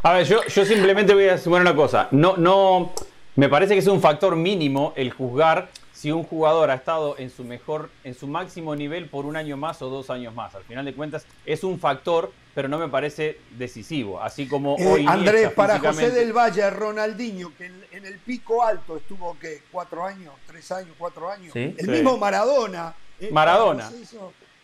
[0.04, 2.08] a ver, yo, yo simplemente voy a decir una cosa.
[2.12, 2.94] No, no,
[3.36, 7.30] me parece que es un factor mínimo el juzgar si un jugador ha estado en
[7.30, 10.56] su mejor, en su máximo nivel por un año más o dos años más.
[10.56, 14.22] Al final de cuentas, es un factor, pero no me parece decisivo.
[14.22, 15.06] Así como eh, hoy.
[15.06, 19.63] Andrés, para José del Valle, Ronaldinho, que en, el pico alto estuvo, ¿qué?
[19.70, 20.34] ¿Cuatro años?
[20.48, 20.96] ¿Tres años?
[20.98, 21.54] ¿Cuatro años?
[21.54, 22.94] el mismo Maradona.
[23.20, 23.92] Eh, Maradona.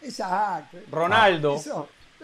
[0.01, 0.77] exacto.
[0.89, 1.61] Ronaldo.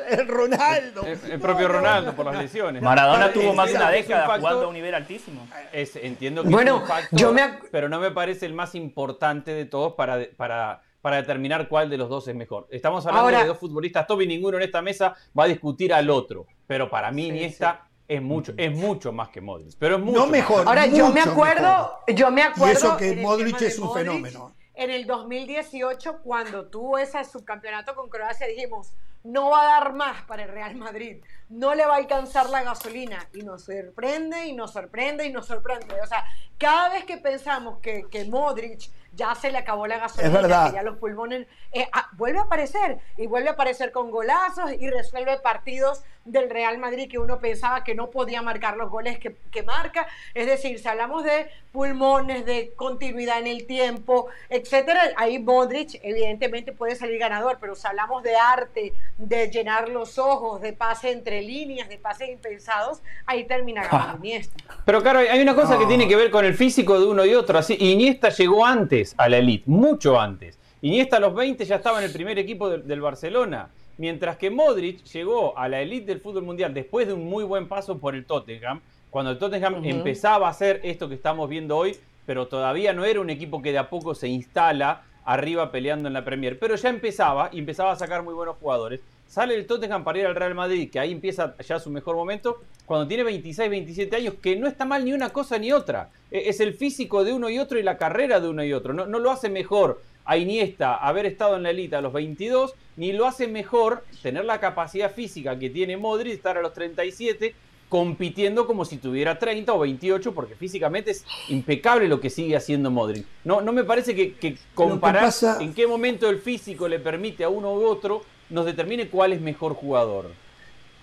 [0.10, 1.04] El Ronaldo.
[1.04, 2.82] El, propio Ronaldo por las lesiones.
[2.82, 5.48] Maradona tuvo más de una década jugando a un nivel altísimo.
[5.72, 7.60] entiendo que bueno, es un factor, yo me...
[7.72, 11.98] pero no me parece el más importante de todos para, para, para determinar cuál de
[11.98, 12.68] los dos es mejor.
[12.72, 16.10] Estamos hablando de dos futbolistas top y ninguno en esta mesa va a discutir al
[16.10, 16.46] otro.
[16.68, 19.74] Pero para mí Iniesta es mucho, es mucho más que Modric.
[19.80, 20.68] Pero es mucho no mejor.
[20.68, 22.74] Ahora yo me acuerdo, yo me acuerdo.
[22.74, 24.54] Y eso que Modric es un fenómeno.
[24.82, 30.24] En el 2018, cuando tuvo ese subcampeonato con Croacia, dijimos no va a dar más
[30.24, 34.54] para el Real Madrid, no le va a alcanzar la gasolina y nos sorprende y
[34.54, 36.02] nos sorprende y nos sorprende.
[36.02, 36.26] O sea,
[36.58, 40.84] cada vez que pensamos que, que Modric ya se le acabó la gasolina, que ya
[40.84, 43.00] los pulmones, eh, ah, vuelve a aparecer.
[43.18, 47.84] Y vuelve a aparecer con golazos y resuelve partidos del Real Madrid que uno pensaba
[47.84, 50.08] que no podía marcar los goles que, que marca.
[50.34, 56.72] Es decir, si hablamos de pulmones, de continuidad en el tiempo, etcétera, ahí Modric evidentemente
[56.74, 61.42] puede salir ganador, pero si hablamos de arte, de llenar los ojos, de pase entre
[61.42, 64.64] líneas, de pases impensados, ahí termina ganando Iniesta.
[64.86, 67.34] Pero claro, hay una cosa que tiene que ver con el físico de uno y
[67.34, 67.58] otro.
[67.58, 70.60] Así, Iniesta llegó antes a la elite, mucho antes.
[70.82, 73.70] Iniesta a los 20 ya estaba en el primer equipo del Barcelona.
[74.02, 77.68] Mientras que Modric llegó a la elite del fútbol mundial después de un muy buen
[77.68, 81.96] paso por el Tottenham, cuando el Tottenham empezaba a hacer esto que estamos viendo hoy,
[82.26, 86.16] pero todavía no era un equipo que de a poco se instala arriba peleando en
[86.16, 89.02] la Premier, pero ya empezaba y empezaba a sacar muy buenos jugadores.
[89.32, 92.64] Sale el Tottenham para ir al Real Madrid, que ahí empieza ya su mejor momento,
[92.86, 96.10] cuando tiene 26, 27 años, que no está mal ni una cosa ni otra.
[96.30, 98.94] E, es el físico de uno y otro y la carrera de uno y otro.
[98.94, 102.74] No, no lo hace mejor a Iniesta haber estado en la elite a los 22,
[102.98, 107.56] ni lo hace mejor tener la capacidad física que tiene Modric, estar a los 37,
[107.92, 112.90] compitiendo como si tuviera 30 o 28, porque físicamente es impecable lo que sigue haciendo
[112.90, 113.26] Modric.
[113.44, 117.74] No, no me parece que, comparar en qué momento el físico le permite a uno
[117.74, 120.32] u otro nos determine cuál es mejor jugador.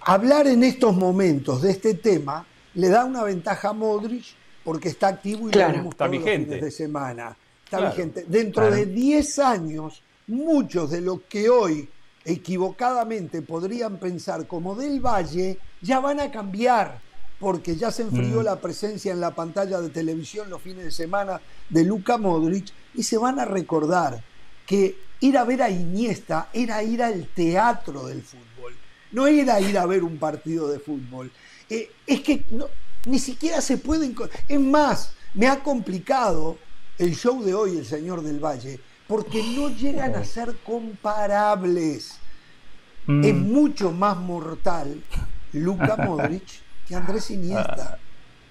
[0.01, 4.25] Hablar en estos momentos de este tema le da una ventaja a Modric
[4.65, 6.59] porque está activo y claro, está vigente.
[6.59, 8.25] de semana está vigente.
[8.27, 11.87] Dentro de 10 años, muchos de los que hoy
[12.29, 17.01] equivocadamente podrían pensar como del Valle, ya van a cambiar,
[17.41, 18.45] porque ya se enfrió mm.
[18.45, 23.03] la presencia en la pantalla de televisión los fines de semana de Luka Modric y
[23.03, 24.23] se van a recordar
[24.67, 28.75] que ir a ver a Iniesta era ir al teatro del fútbol,
[29.13, 31.33] no era ir a ver un partido de fútbol.
[31.71, 32.45] Eh, es que
[33.07, 34.15] ni siquiera se pueden...
[34.47, 36.59] Es más, me ha complicado
[36.99, 42.18] el show de hoy, El Señor del Valle, porque no llegan a ser comparables.
[43.09, 43.25] Mm.
[43.25, 45.03] Es mucho más mortal
[45.55, 46.45] Luca Modric
[46.87, 47.99] que Andrés Iniesta.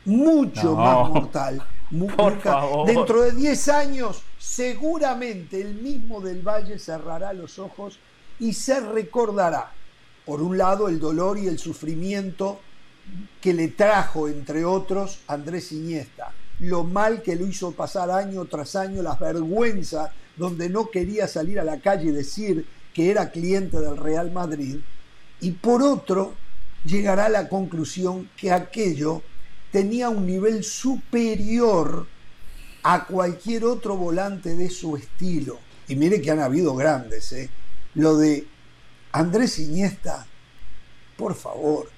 [0.05, 1.63] Mucho más mortal.
[2.85, 7.99] Dentro de 10 años, seguramente el mismo del Valle cerrará los ojos
[8.39, 9.71] y se recordará
[10.25, 12.59] Por un lado, el dolor y el sufrimiento
[13.39, 16.33] que le trajo, entre otros, Andrés Iniesta.
[16.59, 21.59] Lo mal que lo hizo pasar año tras año, las vergüenzas, donde no quería salir
[21.59, 22.65] a la calle y decir
[22.97, 24.77] que era cliente del Real Madrid.
[25.39, 26.33] Y por otro,
[26.83, 29.21] llegará a la conclusión que aquello
[29.71, 32.07] tenía un nivel superior
[32.81, 35.59] a cualquier otro volante de su estilo.
[35.87, 37.51] Y mire que han habido grandes, ¿eh?
[37.93, 38.47] Lo de
[39.11, 40.25] Andrés Iniesta,
[41.17, 41.91] por favor,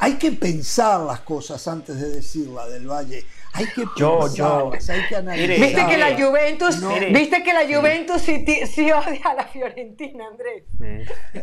[0.00, 3.24] hay que pensar las cosas antes de decirla del Valle.
[3.54, 5.60] Hay que pensarlas, hay que analizar.
[5.60, 6.80] Viste que la Juventus,
[7.12, 10.64] viste que la Juventus sí, odia a la Fiorentina, Andrés.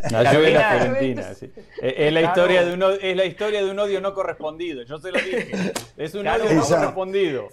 [0.09, 1.51] La, la Fiorentina, sí.
[1.81, 4.83] Es la historia de un es la historia de un odio no correspondido.
[4.83, 5.51] Yo se lo dije.
[5.97, 7.49] Es un odio no correspondido.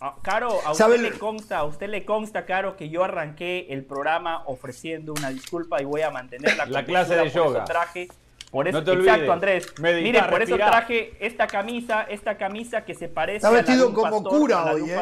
[0.00, 3.84] Ah, Caro, a usted le consta, a usted le consta, Caro, que yo arranqué el
[3.84, 7.64] programa ofreciendo una disculpa y voy a mantener la, la clase de yoga.
[7.64, 8.08] Traje
[8.50, 9.74] por eso, exacto, Andrés.
[9.80, 14.72] Mire, por eso traje esta camisa, esta camisa que se parece Está vestido como cura
[14.72, 14.96] hoy, ¿eh?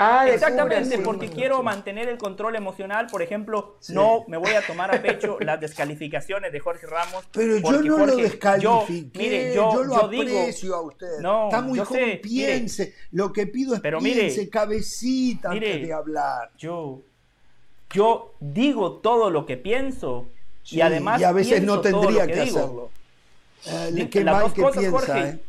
[0.00, 3.08] Ah, Exactamente, porque quiero mantener el control emocional.
[3.10, 7.24] Por ejemplo, no me voy a tomar a pecho las descalificaciones de Jorge Ramos.
[7.32, 11.16] Pero yo no lo descalifiqué, mire, yo, lo aprecio a usted.
[11.16, 12.94] Está muy joven, piense.
[13.10, 16.52] lo que pido es pero piense, cabecita antes de hablar.
[16.56, 17.02] Yo,
[17.90, 20.28] yo digo todo lo que pienso
[20.70, 21.22] y además.
[21.22, 22.90] a veces no tendría que, hacerlo.
[23.66, 25.40] Eh, qué mal que piensa, ¿eh?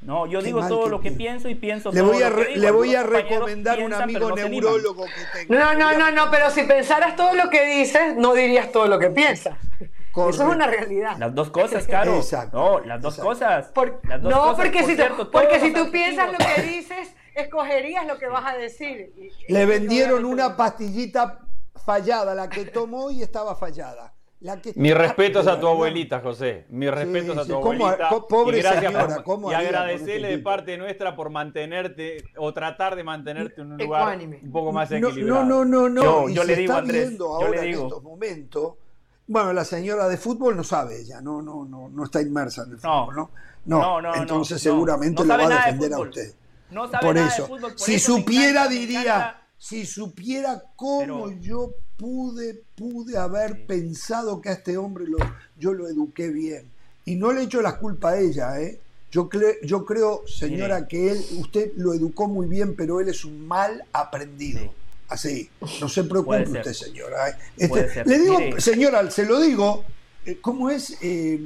[0.00, 2.70] No, yo digo todo lo que pienso y pienso le voy a lo que Le
[2.70, 5.54] voy a recomendar un amigo neurólogo que tengo.
[5.54, 8.98] No, no, no, no, pero si pensaras todo lo que dices, no dirías todo lo
[8.98, 9.58] que piensas.
[9.80, 11.16] Eso es una realidad.
[11.18, 12.16] Las dos cosas, Caro.
[12.16, 12.56] Exacto.
[12.56, 13.72] No, las dos cosas.
[14.20, 14.96] no, porque, si,
[15.32, 19.12] porque si tú piensas lo que dices, escogerías lo que vas a decir.
[19.48, 21.40] Le vendieron una pastillita
[21.84, 24.12] fallada, la que tomó y estaba fallada.
[24.76, 26.66] Mi respeto a tu abuelita, José.
[26.68, 28.08] Mi respeto a tu abuelita.
[28.28, 33.62] pobre y gracias señora, y agradecerle de parte nuestra por mantenerte o tratar de mantenerte
[33.62, 35.44] en un lugar un poco más equilibrado.
[35.44, 36.28] No, no, no, no.
[36.28, 38.74] Yo, le digo, está viendo ahora en estos momentos.
[39.26, 42.72] Bueno, la señora de fútbol no sabe ella, no, no, no, no está inmersa en
[42.72, 43.30] el fútbol, ¿no?
[43.66, 46.34] No, no, entonces seguramente lo va a defender a usted.
[46.70, 47.42] No sabe por nada eso.
[47.42, 54.48] De fútbol, por si supiera, diría, si supiera cómo yo pude, pude haber pensado que
[54.48, 55.18] a este hombre lo,
[55.58, 56.64] yo lo eduqué bien.
[57.04, 58.78] Y no le echo la culpa a ella, ¿eh?
[59.10, 59.28] Yo,
[59.62, 63.82] yo creo, señora, que él, usted lo educó muy bien, pero él es un mal
[63.92, 64.72] aprendido.
[65.08, 65.48] Así,
[65.80, 67.30] no se preocupe usted, señora.
[67.30, 67.36] ¿eh?
[67.56, 69.84] Este, le digo, señora, se lo digo,
[70.26, 71.40] eh, ¿cómo es, eh,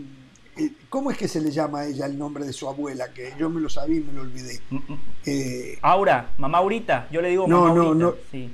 [0.88, 3.12] ¿cómo es que se le llama a ella el nombre de su abuela?
[3.12, 4.60] Que yo me lo sabía y me lo olvidé.
[4.70, 4.98] Mm, mm.
[5.82, 8.14] Aura, mamá Aurita, yo le digo mamá no, no, no.
[8.32, 8.50] Sí.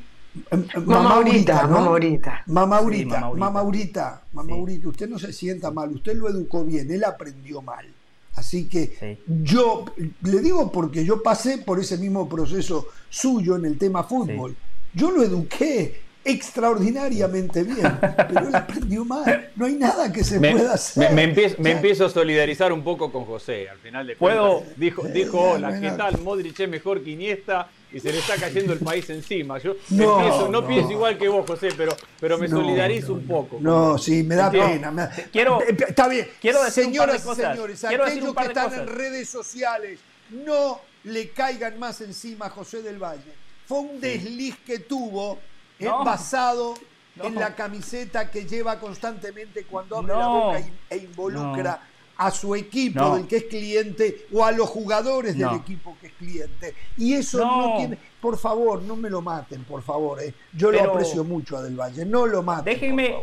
[0.84, 1.68] Mamá Aurita, ¿no?
[1.68, 2.42] Mamá Aurita.
[2.46, 6.90] Mamá Aurita, mamá Aurita, mamá Aurita, usted no se sienta mal, usted lo educó bien,
[6.90, 7.86] él aprendió mal.
[8.34, 9.84] Así que yo
[10.22, 14.56] le digo porque yo pasé por ese mismo proceso suyo en el tema fútbol.
[14.94, 19.50] Yo lo eduqué extraordinariamente bien, pero él aprendió mal.
[19.56, 21.12] No hay nada que se pueda hacer.
[21.12, 21.24] Me,
[21.72, 23.68] empiezo, a solidarizar un poco con José.
[23.68, 24.62] Al final de ¿Puedo?
[24.76, 26.20] dijo, dijo hola, ¿qué tal?
[26.20, 29.58] Modric es mejor que Iniesta y se le está cayendo el país encima.
[29.58, 33.58] Yo no, pienso, igual que vos, José, pero, pero me solidarizo un poco.
[33.60, 35.10] No, sí, me da pena.
[35.32, 36.28] Quiero, eh, Está bien.
[36.40, 42.00] Quiero decir Señoras y señores, aquellos que están en redes sociales, no le caigan más
[42.00, 43.32] encima a José del Valle.
[43.66, 45.38] Fue un desliz que tuvo
[45.78, 46.74] es basado
[47.16, 51.80] en la camiseta que lleva constantemente cuando abre la boca e involucra
[52.18, 56.12] a su equipo del que es cliente o a los jugadores del equipo que es
[56.14, 56.74] cliente.
[56.96, 57.96] Y eso no, tiene.
[58.20, 60.20] Por favor, no me lo maten, por favor.
[60.20, 60.34] Eh.
[60.52, 62.04] Yo lo aprecio mucho a Del Valle.
[62.04, 62.74] No lo maten.
[62.74, 63.16] Déjenme.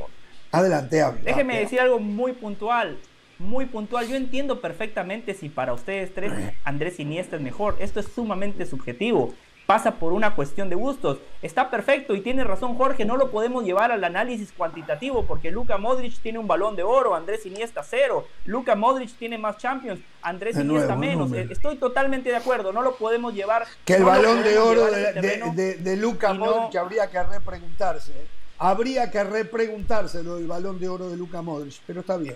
[0.51, 1.21] Adelante, hable.
[1.23, 2.97] Déjeme decir algo muy puntual.
[3.37, 4.07] Muy puntual.
[4.07, 6.31] Yo entiendo perfectamente si para ustedes tres
[6.63, 7.75] Andrés Iniesta es mejor.
[7.79, 9.33] Esto es sumamente subjetivo
[9.65, 11.19] pasa por una cuestión de gustos.
[11.41, 15.77] Está perfecto y tiene razón Jorge, no lo podemos llevar al análisis cuantitativo porque Luka
[15.77, 20.57] Modric tiene un balón de oro, Andrés Iniesta cero, Luka Modric tiene más Champions, Andrés
[20.57, 21.31] Iniesta menos.
[21.31, 23.65] Estoy totalmente de acuerdo, no lo podemos llevar.
[23.85, 28.11] Que el balón de oro de, de, Luka Modric habría que repreguntarse.
[28.11, 28.27] ¿eh?
[28.57, 32.35] Habría que repreguntarse lo del balón de oro de Luka Modric, pero está bien.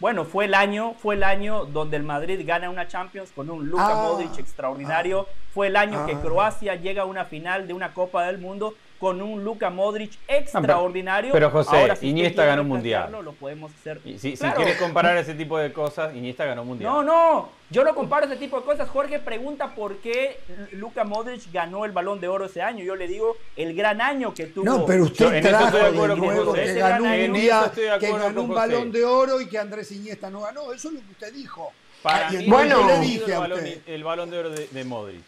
[0.00, 3.68] Bueno, fue el año, fue el año donde el Madrid gana una Champions con un
[3.68, 5.26] Luka ah, Modric extraordinario.
[5.28, 6.20] Ah, fue el año que ah.
[6.22, 11.32] Croacia llega a una final de una Copa del Mundo con un Luka Modric extraordinario.
[11.32, 13.10] Pero, José, Iniesta ganó un mundial.
[13.24, 14.00] Lo podemos hacer.
[14.18, 16.92] si, quieres comparar ese tipo de cosas, Iniesta ganó un mundial.
[16.92, 18.88] No, no, yo no comparo ese tipo de cosas.
[18.90, 20.38] Jorge pregunta por qué
[20.72, 22.84] Luka Modric ganó el Balón de Oro ese año.
[22.84, 24.66] Yo le digo el gran año que tuvo.
[24.66, 29.04] No, pero usted trajo de, nuevo que ganó un día, que ganó un Balón de
[29.04, 30.74] Oro y que Andrés Iniesta no ganó.
[30.74, 31.72] Eso es lo que usted dijo.
[32.02, 35.22] Para ah, mí, bueno, le dije el, balón, el balón de oro de, Modric.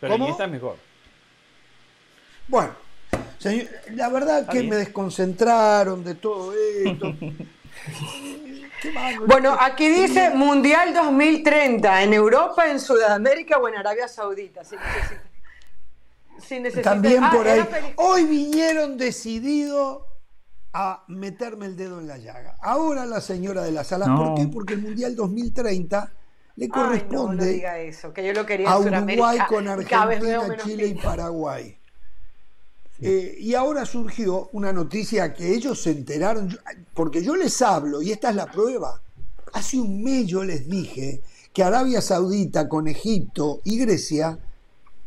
[0.00, 0.24] Pero ¿Cómo?
[0.24, 0.76] Iniesta es mejor.
[2.48, 2.74] Bueno,
[3.94, 7.14] la verdad que me desconcentraron de todo esto.
[9.26, 14.62] bueno, aquí dice Mundial 2030 en Europa, en Sudamérica o en Arabia Saudita.
[16.82, 17.64] También ah, por ahí.
[17.96, 20.02] Hoy vinieron decididos
[20.72, 22.56] a meterme el dedo en la llaga.
[22.60, 24.46] Ahora la señora de la sala, ¿por qué?
[24.46, 26.12] Porque el Mundial 2030
[26.56, 27.66] le corresponde
[28.66, 31.75] a Uruguay con Argentina, Chile y Paraguay.
[33.00, 36.58] Eh, y ahora surgió una noticia que ellos se enteraron,
[36.94, 39.00] porque yo les hablo, y esta es la prueba.
[39.52, 44.38] Hace un mes yo les dije que Arabia Saudita con Egipto y Grecia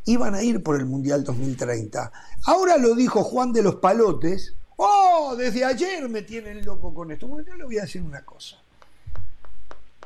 [0.06, 2.12] iban a ir por el Mundial 2030.
[2.46, 4.54] Ahora lo dijo Juan de los Palotes.
[4.78, 7.28] Oh, desde ayer me tienen loco con esto.
[7.28, 8.58] Bueno, yo le voy a decir una cosa.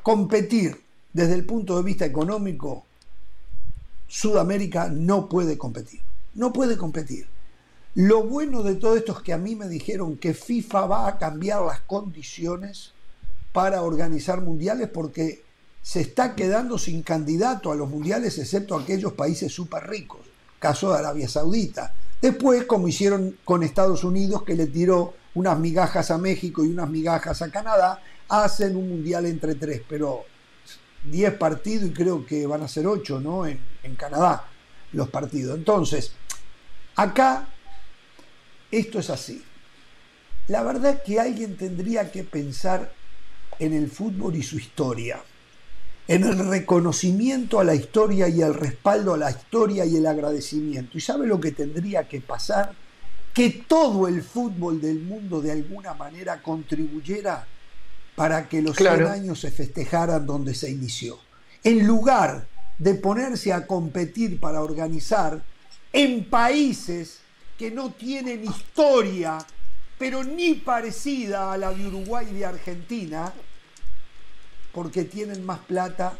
[0.02, 2.84] Competir desde el punto de vista económico,
[4.08, 6.00] Sudamérica no puede competir.
[6.34, 7.26] No puede competir.
[7.94, 11.18] Lo bueno de todo esto es que a mí me dijeron que FIFA va a
[11.18, 12.92] cambiar las condiciones
[13.52, 15.44] para organizar mundiales porque
[15.80, 20.22] se está quedando sin candidato a los mundiales excepto aquellos países súper ricos,
[20.58, 21.94] caso de Arabia Saudita.
[22.20, 26.90] Después, como hicieron con Estados Unidos, que le tiró unas migajas a México y unas
[26.90, 30.24] migajas a Canadá, hacen un mundial entre tres, pero
[31.04, 33.46] 10 partidos y creo que van a ser 8, ¿no?
[33.46, 34.48] En, en Canadá
[34.92, 35.56] los partidos.
[35.56, 36.12] Entonces,
[36.96, 37.53] acá
[38.78, 39.42] esto es así.
[40.48, 42.92] La verdad que alguien tendría que pensar
[43.58, 45.22] en el fútbol y su historia,
[46.06, 50.98] en el reconocimiento a la historia y el respaldo a la historia y el agradecimiento.
[50.98, 52.74] ¿Y sabe lo que tendría que pasar?
[53.32, 57.46] Que todo el fútbol del mundo de alguna manera contribuyera
[58.14, 61.18] para que los 100 años se festejaran donde se inició.
[61.64, 62.46] En lugar
[62.78, 65.42] de ponerse a competir para organizar
[65.92, 67.23] en países
[67.58, 69.38] que no tienen historia,
[69.98, 73.32] pero ni parecida a la de Uruguay y de Argentina,
[74.72, 76.14] porque tienen más plata,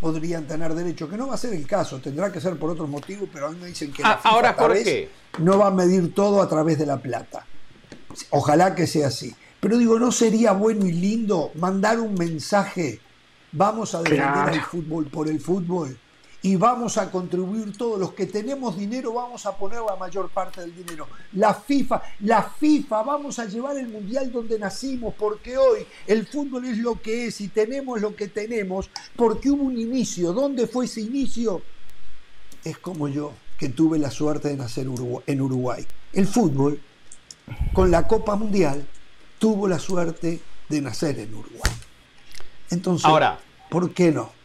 [0.00, 2.88] podrían tener derecho, que no va a ser el caso, tendrá que ser por otros
[2.88, 4.76] motivos, pero a mí me dicen que ah, ahora, ¿por
[5.38, 7.46] no va a medir todo a través de la plata.
[8.30, 9.34] Ojalá que sea así.
[9.60, 13.00] Pero digo, ¿no sería bueno y lindo mandar un mensaje?
[13.52, 15.98] Vamos a defender el fútbol por el fútbol
[16.44, 20.60] y vamos a contribuir todos los que tenemos dinero vamos a poner la mayor parte
[20.60, 25.86] del dinero la FIFA la FIFA vamos a llevar el mundial donde nacimos porque hoy
[26.06, 30.34] el fútbol es lo que es y tenemos lo que tenemos porque hubo un inicio
[30.34, 31.62] ¿dónde fue ese inicio?
[32.62, 34.86] es como yo que tuve la suerte de nacer
[35.26, 36.78] en Uruguay el fútbol
[37.72, 38.86] con la Copa Mundial
[39.38, 41.72] tuvo la suerte de nacer en Uruguay
[42.68, 44.43] entonces ahora ¿por qué no?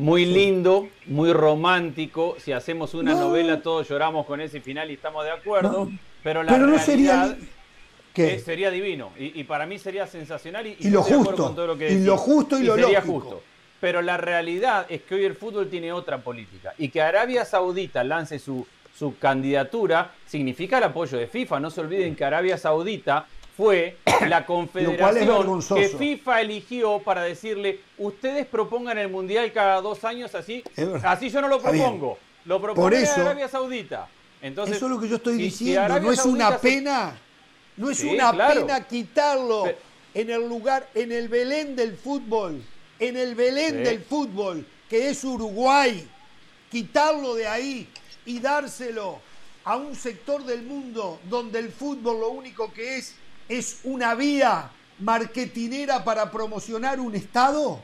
[0.00, 2.34] Muy lindo, muy romántico.
[2.38, 5.90] Si hacemos una novela, todos lloramos con ese final y estamos de acuerdo.
[6.22, 7.36] Pero la realidad sería,
[8.38, 9.10] sería divino.
[9.18, 10.66] Y, para mí sería sensacional.
[10.66, 11.66] Y, lo justo.
[11.66, 13.42] lo que y lo justo y, lo sería justo.
[13.78, 16.72] Pero la realidad es que hoy el fútbol tiene otra política.
[16.78, 18.66] Y que Arabia Saudita lance su,
[18.98, 21.60] su candidatura significa el apoyo de FIFA.
[21.60, 23.26] No se olviden que Arabia Saudita
[23.60, 30.34] fue la confederación que FIFA eligió para decirle, ustedes propongan el Mundial cada dos años
[30.34, 30.64] así,
[31.04, 34.08] así yo no lo propongo, lo propone Arabia Saudita.
[34.40, 37.18] Entonces, eso es lo que yo estoy diciendo, no es una pena,
[37.76, 39.66] no es una pena quitarlo
[40.14, 42.62] en el lugar, en el Belén del fútbol,
[42.98, 46.08] en el Belén del fútbol, que es Uruguay,
[46.70, 47.86] quitarlo de ahí
[48.24, 49.20] y dárselo
[49.64, 53.19] a un sector del mundo donde el fútbol lo único que es
[53.50, 57.80] es una vía marketinera para promocionar un Estado?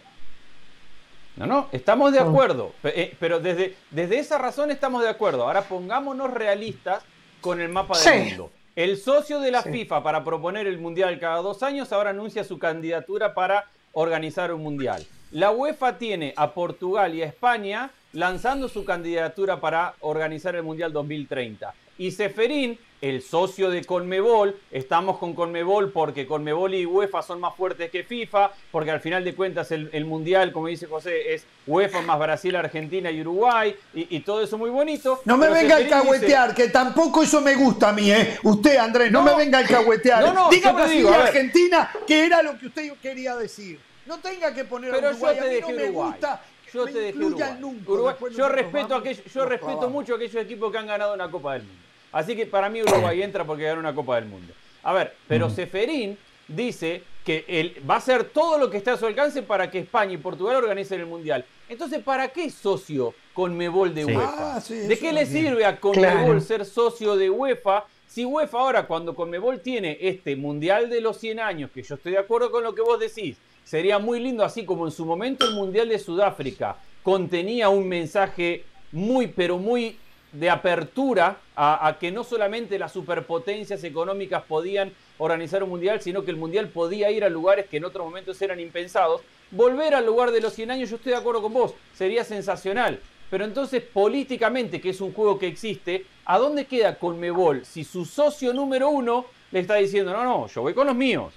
[1.36, 5.42] No, no, estamos de acuerdo, eh, pero desde, desde esa razón estamos de acuerdo.
[5.42, 7.02] Ahora pongámonos realistas
[7.42, 8.50] con el mapa del mundo.
[8.74, 12.58] El socio de la FIFA para proponer el Mundial cada dos años ahora anuncia su
[12.58, 15.06] candidatura para organizar un Mundial.
[15.30, 20.90] La UEFA tiene a Portugal y a España lanzando su candidatura para organizar el Mundial
[20.90, 21.74] 2030.
[21.98, 27.54] Y Seferín el socio de Conmebol, estamos con Conmebol porque Conmebol y UEFA son más
[27.54, 32.00] fuertes que FIFA, porque al final de cuentas el, Mundial, como dice José, es UEFA
[32.00, 35.20] más Brasil, Argentina y Uruguay, y, todo eso muy bonito.
[35.26, 38.38] No me venga a cahuetear, que tampoco eso me gusta a mí, ¿eh?
[38.44, 40.24] Usted, Andrés, no, me venga a cahuetear.
[40.24, 43.78] No, no, Diga Brasil y Argentina, que era lo que usted quería decir.
[44.06, 46.40] No tenga que poner Pero Uruguay, yo te a mí no me gusta
[46.76, 48.14] yo te dejé Uruguay.
[48.36, 51.82] yo respeto, yo respeto mucho a aquellos equipos que han ganado una Copa del Mundo.
[52.12, 54.52] Así que para mí Uruguay entra porque gana una Copa del Mundo.
[54.82, 56.16] A ver, pero Seferín
[56.46, 59.80] dice que él va a hacer todo lo que esté a su alcance para que
[59.80, 61.44] España y Portugal organicen el Mundial.
[61.68, 64.56] Entonces, ¿para qué socio Conmebol de UEFA?
[64.56, 69.14] Ah, ¿De qué le sirve a Conmebol ser socio de UEFA si UEFA ahora, cuando
[69.14, 72.74] Conmebol tiene este Mundial de los 100 años, que yo estoy de acuerdo con lo
[72.74, 73.36] que vos decís,
[73.66, 78.64] sería muy lindo, así como en su momento el Mundial de Sudáfrica contenía un mensaje
[78.92, 79.98] muy, pero muy
[80.32, 86.30] de apertura a, que no solamente las superpotencias económicas podían organizar un mundial, sino que
[86.30, 89.22] el mundial podía ir a lugares que en otros momentos eran impensados.
[89.50, 93.00] Volver al lugar de los 100 años, yo estoy de acuerdo con vos, sería sensacional.
[93.30, 98.04] Pero entonces, políticamente, que es un juego que existe, ¿a dónde queda Conmebol si su
[98.04, 101.32] socio número uno le está diciendo, no, no, yo voy con los míos?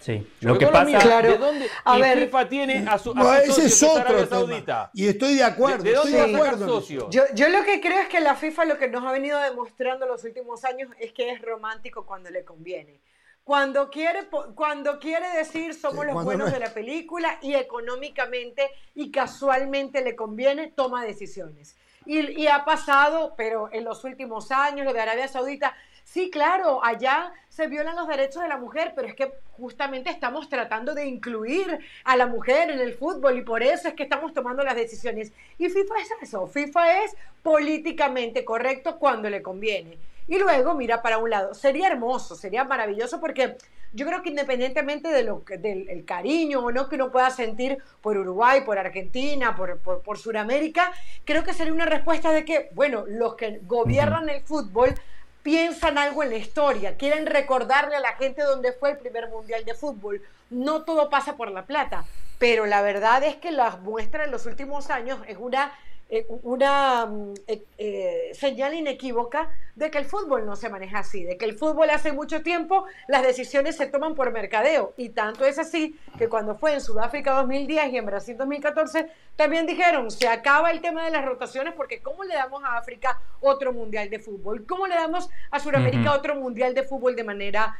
[0.00, 1.32] Sí, lo que pasa claro.
[1.32, 4.90] ¿De dónde a ver, FIFA tiene a su, a ese es otro Saudita?
[4.94, 5.82] Y estoy de acuerdo.
[5.82, 7.10] ¿De, dónde estoy de acuerdo socio?
[7.10, 10.06] Yo, yo, lo que creo es que la FIFA lo que nos ha venido demostrando
[10.06, 13.00] los últimos años es que es romántico cuando le conviene.
[13.42, 20.04] Cuando quiere, cuando quiere decir somos los buenos de la película y económicamente y casualmente
[20.04, 21.74] le conviene, toma decisiones.
[22.04, 25.74] Y, y ha pasado, pero en los últimos años, lo de Arabia Saudita,
[26.10, 30.48] Sí, claro, allá se violan los derechos de la mujer, pero es que justamente estamos
[30.48, 34.32] tratando de incluir a la mujer en el fútbol y por eso es que estamos
[34.32, 35.32] tomando las decisiones.
[35.58, 39.98] Y FIFA es eso, FIFA es políticamente correcto cuando le conviene.
[40.26, 41.52] Y luego mira para un lado.
[41.52, 43.56] Sería hermoso, sería maravilloso porque
[43.92, 48.16] yo creo que independientemente de lo del cariño o no que uno pueda sentir por
[48.16, 50.90] Uruguay, por Argentina, por, por, por Sudamérica,
[51.26, 54.94] creo que sería una respuesta de que, bueno, los que gobiernan el fútbol
[55.42, 59.64] piensan algo en la historia, quieren recordarle a la gente dónde fue el primer mundial
[59.64, 60.22] de fútbol.
[60.50, 62.04] No todo pasa por la plata,
[62.38, 65.72] pero la verdad es que las muestras en los últimos años es una
[66.10, 71.22] eh, una mm, eh, eh, señal inequívoca de que el fútbol no se maneja así,
[71.22, 75.44] de que el fútbol hace mucho tiempo las decisiones se toman por mercadeo y tanto
[75.44, 80.28] es así que cuando fue en Sudáfrica 2010 y en Brasil 2014 también dijeron se
[80.28, 84.18] acaba el tema de las rotaciones porque ¿cómo le damos a África otro mundial de
[84.18, 84.64] fútbol?
[84.66, 87.76] ¿Cómo le damos a Sudamérica otro mundial de fútbol de manera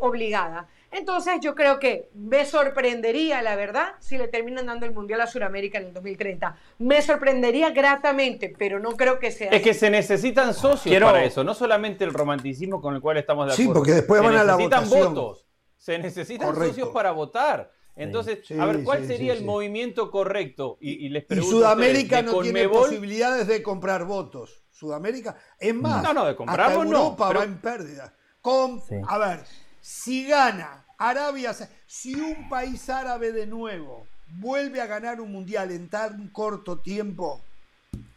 [0.00, 0.68] obligada?
[0.92, 5.26] Entonces yo creo que me sorprendería, la verdad, si le terminan dando el Mundial a
[5.26, 6.56] Sudamérica en el 2030.
[6.78, 9.50] Me sorprendería gratamente, pero no creo que sea.
[9.50, 13.46] Es que se necesitan socios para eso, no solamente el romanticismo con el cual estamos
[13.46, 13.72] de acuerdo.
[13.72, 14.88] Sí, porque después van a la votación.
[14.88, 17.72] Se necesitan votos, se necesitan socios para votar.
[17.96, 20.78] Entonces, a ver, ¿cuál sería el movimiento correcto?
[20.80, 24.64] Y, les pregunto Sudamérica no tiene posibilidades de comprar votos.
[24.70, 28.14] Sudamérica, es más, no, no, de comprar Europa va en pérdida.
[28.40, 29.40] Con, A ver,
[29.80, 31.54] si gana Arabia,
[31.86, 34.06] si un país árabe de nuevo
[34.38, 37.40] vuelve a ganar un mundial en tan corto tiempo,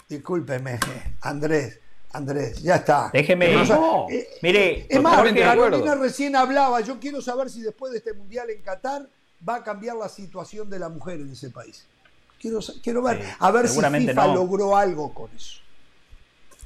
[0.07, 0.79] discúlpeme,
[1.21, 1.79] Andrés,
[2.11, 3.09] Andrés, ya está.
[3.11, 3.63] Déjeme.
[4.09, 6.81] Eh, mire, es más, Carolina recién hablaba.
[6.81, 9.07] Yo quiero saber si después de este mundial en Qatar
[9.47, 11.85] va a cambiar la situación de la mujer en ese país.
[12.39, 15.62] Quiero, quiero ver, a ver si FIFA logró algo con eso.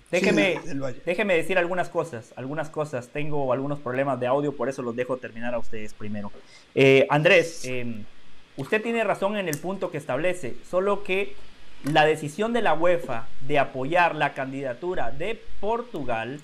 [0.09, 0.61] Déjeme,
[1.05, 3.09] déjeme decir algunas cosas, algunas cosas.
[3.09, 6.31] Tengo algunos problemas de audio, por eso los dejo terminar a ustedes primero.
[6.75, 8.05] Eh, Andrés, em,
[8.55, 11.35] usted tiene razón en el punto que establece, solo que
[11.83, 16.39] la decisión de la UEFA de apoyar la candidatura de Portugal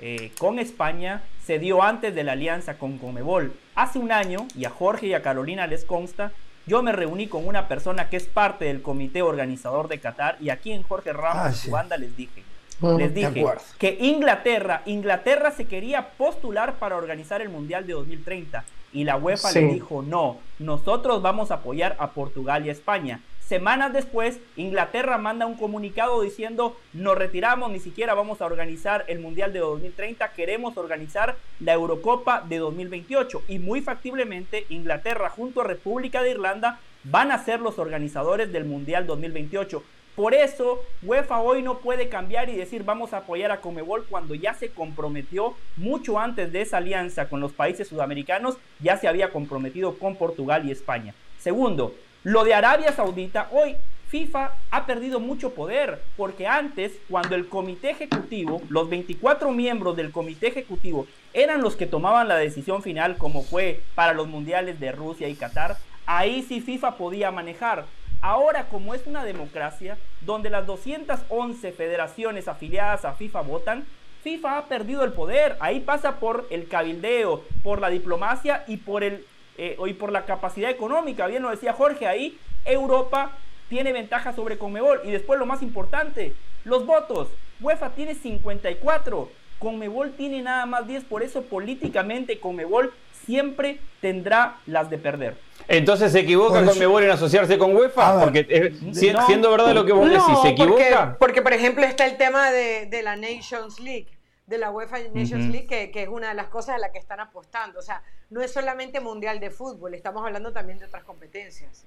[0.00, 3.52] eh, con España se dio antes de la alianza con Comebol.
[3.74, 6.30] Hace un año, y a Jorge y a Carolina les consta,
[6.68, 10.50] yo me reuní con una persona que es parte del comité organizador de Qatar y
[10.50, 12.44] aquí en Jorge Ramos, ah, su banda, les dije,
[12.80, 13.44] les dije
[13.78, 19.52] que Inglaterra, Inglaterra se quería postular para organizar el Mundial de 2030 y la UEFA
[19.52, 23.20] le dijo no, nosotros vamos a apoyar a Portugal y a España.
[23.40, 29.20] Semanas después, Inglaterra manda un comunicado diciendo nos retiramos, ni siquiera vamos a organizar el
[29.20, 35.64] Mundial de 2030, queremos organizar la Eurocopa de 2028 y muy factiblemente Inglaterra junto a
[35.64, 39.82] República de Irlanda van a ser los organizadores del Mundial 2028.
[40.18, 44.34] Por eso, UEFA hoy no puede cambiar y decir vamos a apoyar a Comebol cuando
[44.34, 49.30] ya se comprometió mucho antes de esa alianza con los países sudamericanos, ya se había
[49.30, 51.14] comprometido con Portugal y España.
[51.38, 51.94] Segundo,
[52.24, 53.76] lo de Arabia Saudita, hoy
[54.08, 60.10] FIFA ha perdido mucho poder, porque antes, cuando el comité ejecutivo, los 24 miembros del
[60.10, 64.90] comité ejecutivo, eran los que tomaban la decisión final, como fue para los mundiales de
[64.90, 67.84] Rusia y Qatar, ahí sí FIFA podía manejar.
[68.20, 73.86] Ahora, como es una democracia, donde las 211 federaciones afiliadas a FIFA votan,
[74.24, 75.56] FIFA ha perdido el poder.
[75.60, 79.24] Ahí pasa por el cabildeo, por la diplomacia y por, el,
[79.56, 81.28] eh, y por la capacidad económica.
[81.28, 83.38] Bien lo decía Jorge, ahí Europa
[83.68, 85.00] tiene ventaja sobre Conmebol.
[85.04, 87.28] Y después lo más importante, los votos.
[87.60, 92.92] UEFA tiene 54, Conmebol tiene nada más 10, por eso políticamente Conmebol
[93.26, 95.36] siempre tendrá las de perder.
[95.66, 100.08] Entonces se equivoca Conmebol en asociarse con UEFA, porque eh, siendo verdad lo que vos
[100.08, 101.16] decís, se equivoca.
[101.18, 104.08] Porque, por ejemplo está el tema de, la Nations League,
[104.46, 106.98] de la UEFA Nations League, que, que, es una de las cosas a las que
[106.98, 107.80] están apostando.
[107.80, 111.84] O sea, no es solamente mundial de fútbol, estamos hablando también de otras competencias.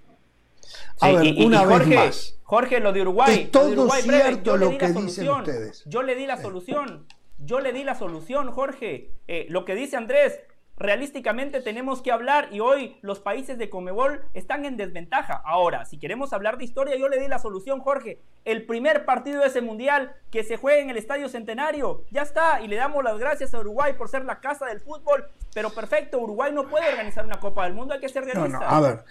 [1.00, 2.40] A ver, una vez más.
[2.44, 3.44] Jorge, lo de Uruguay.
[3.44, 5.84] Es todo cierto lo que dicen ustedes.
[5.86, 7.08] Yo le di la solución.
[7.44, 9.12] Yo le di la solución, Jorge.
[9.28, 10.40] Eh, lo que dice Andrés,
[10.78, 15.42] realísticamente tenemos que hablar y hoy los países de Comebol están en desventaja.
[15.46, 18.20] Ahora, si queremos hablar de historia, yo le di la solución, Jorge.
[18.46, 22.62] El primer partido de ese mundial que se juegue en el Estadio Centenario, ya está.
[22.62, 25.28] Y le damos las gracias a Uruguay por ser la casa del fútbol.
[25.54, 28.48] Pero perfecto, Uruguay no puede organizar una Copa del Mundo, hay que ser realista.
[28.48, 29.04] No, no, a ver,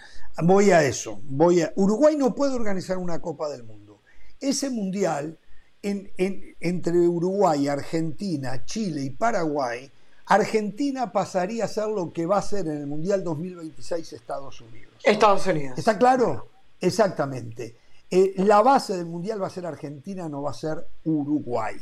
[0.43, 1.21] voy a eso.
[1.23, 1.71] Voy a...
[1.75, 4.01] Uruguay no puede organizar una Copa del Mundo.
[4.39, 5.37] Ese mundial
[5.83, 6.11] en,
[6.59, 9.91] entre Uruguay, Argentina, Chile y Paraguay
[10.31, 14.93] Argentina pasaría a ser lo que va a ser en el Mundial 2026 Estados Unidos.
[15.03, 15.77] Estados Unidos.
[15.77, 16.47] ¿Está claro?
[16.79, 17.75] Exactamente.
[18.09, 21.75] Eh, la base del Mundial va a ser Argentina, no va a ser Uruguay.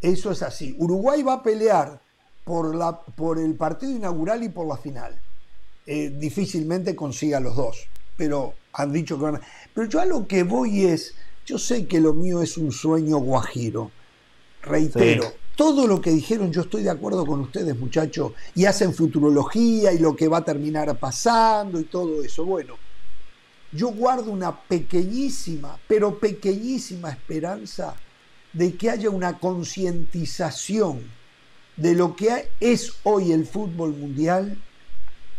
[0.00, 0.74] Eso es así.
[0.78, 2.00] Uruguay va a pelear
[2.42, 5.20] por, la, por el partido inaugural y por la final.
[5.86, 7.86] Eh, difícilmente consiga los dos,
[8.16, 9.40] pero han dicho que van a...
[9.74, 11.14] Pero yo a lo que voy es,
[11.46, 13.90] yo sé que lo mío es un sueño guajiro,
[14.62, 19.92] reitero, todo lo que dijeron, yo estoy de acuerdo con ustedes, muchachos, y hacen futurología
[19.92, 22.44] y lo que va a terminar pasando y todo eso.
[22.44, 22.74] Bueno,
[23.72, 27.94] yo guardo una pequeñísima, pero pequeñísima esperanza
[28.52, 31.02] de que haya una concientización
[31.76, 34.60] de lo que es hoy el fútbol mundial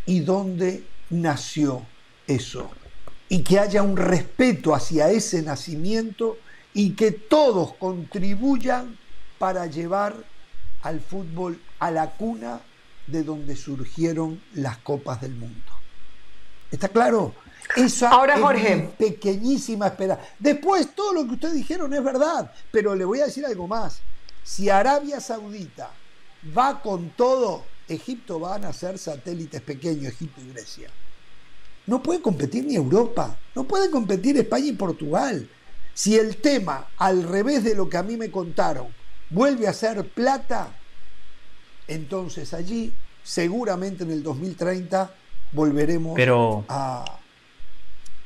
[0.06, 1.86] y dónde nació
[2.28, 2.70] eso.
[3.32, 6.38] Y que haya un respeto hacia ese nacimiento
[6.74, 8.98] y que todos contribuyan
[9.40, 10.14] para llevar
[10.82, 12.60] al fútbol a la cuna
[13.08, 15.72] de donde surgieron las copas del mundo.
[16.72, 17.34] ¿Está claro?
[17.78, 18.92] Esa Ahora, Jorge.
[18.98, 20.24] pequeñísima esperanza.
[20.38, 24.02] Después, todo lo que ustedes dijeron es verdad, pero le voy a decir algo más.
[24.44, 25.90] Si Arabia Saudita
[26.58, 30.90] va con todo, Egipto va a nacer satélites pequeños, Egipto y Grecia.
[31.92, 35.50] No puede competir ni Europa, no puede competir España y Portugal.
[35.94, 38.88] Si el tema, al revés de lo que a mí me contaron,
[39.30, 40.70] vuelve a ser plata,
[41.90, 45.14] entonces allí seguramente en el 2030
[45.52, 46.18] volveremos
[46.70, 47.04] a,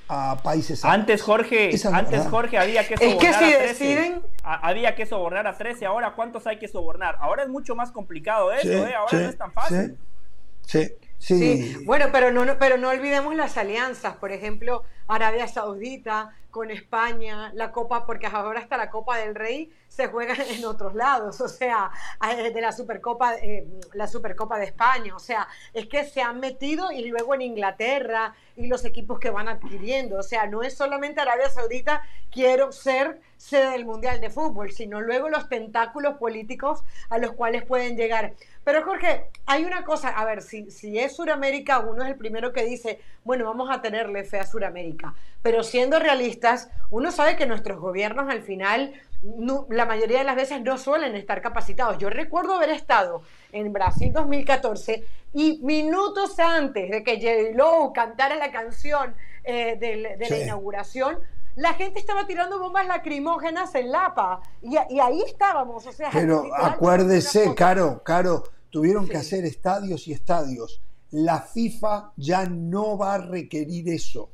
[0.10, 4.22] a, países antes Jorge antes Jorge había que sobornar es que si a 13, deciden
[4.44, 8.54] había que sobornar a 13 ahora cuántos hay que sobornar ahora es mucho más complicado
[8.54, 8.94] eso ¿eh?
[8.94, 9.98] ahora no es tan fácil.
[10.62, 10.88] sí,
[11.18, 11.78] sí.
[11.86, 17.74] bueno pero no, pero no olvidemos las alianzas por ejemplo Arabia Saudita con España, la
[17.74, 21.92] Copa, porque ahora hasta la Copa del Rey se juega en otros lados, o sea,
[22.54, 26.94] de la Supercopa, eh, la Supercopa de España, o sea, es que se han metido
[26.94, 31.20] y luego en Inglaterra y los equipos que van adquiriendo, o sea, no es solamente
[31.20, 37.18] Arabia Saudita, quiero ser sede del Mundial de Fútbol, sino luego los tentáculos políticos a
[37.18, 38.34] los cuales pueden llegar.
[38.66, 42.52] Pero Jorge, hay una cosa, a ver, si, si es Suramérica, uno es el primero
[42.52, 45.14] que dice, bueno, vamos a tenerle fe a Suramérica,
[45.44, 48.92] pero siendo realistas, uno sabe que nuestros gobiernos al final,
[49.70, 52.00] la mayoría de las veces no suelen estar capacitados.
[52.00, 55.04] Yo recuerdo haber estado en Brasil 2014
[55.36, 57.94] y minutos antes de que J.
[57.94, 61.20] cantara la canción eh, de, la inauguración,
[61.56, 65.86] la gente estaba tirando bombas lacrimógenas en Lapa y, y ahí estábamos.
[65.86, 68.44] O sea, Pero acuérdese, Caro, Caro,
[68.76, 70.82] tuvieron que hacer estadios y estadios.
[71.12, 74.32] La FIFA ya no va a requerir eso.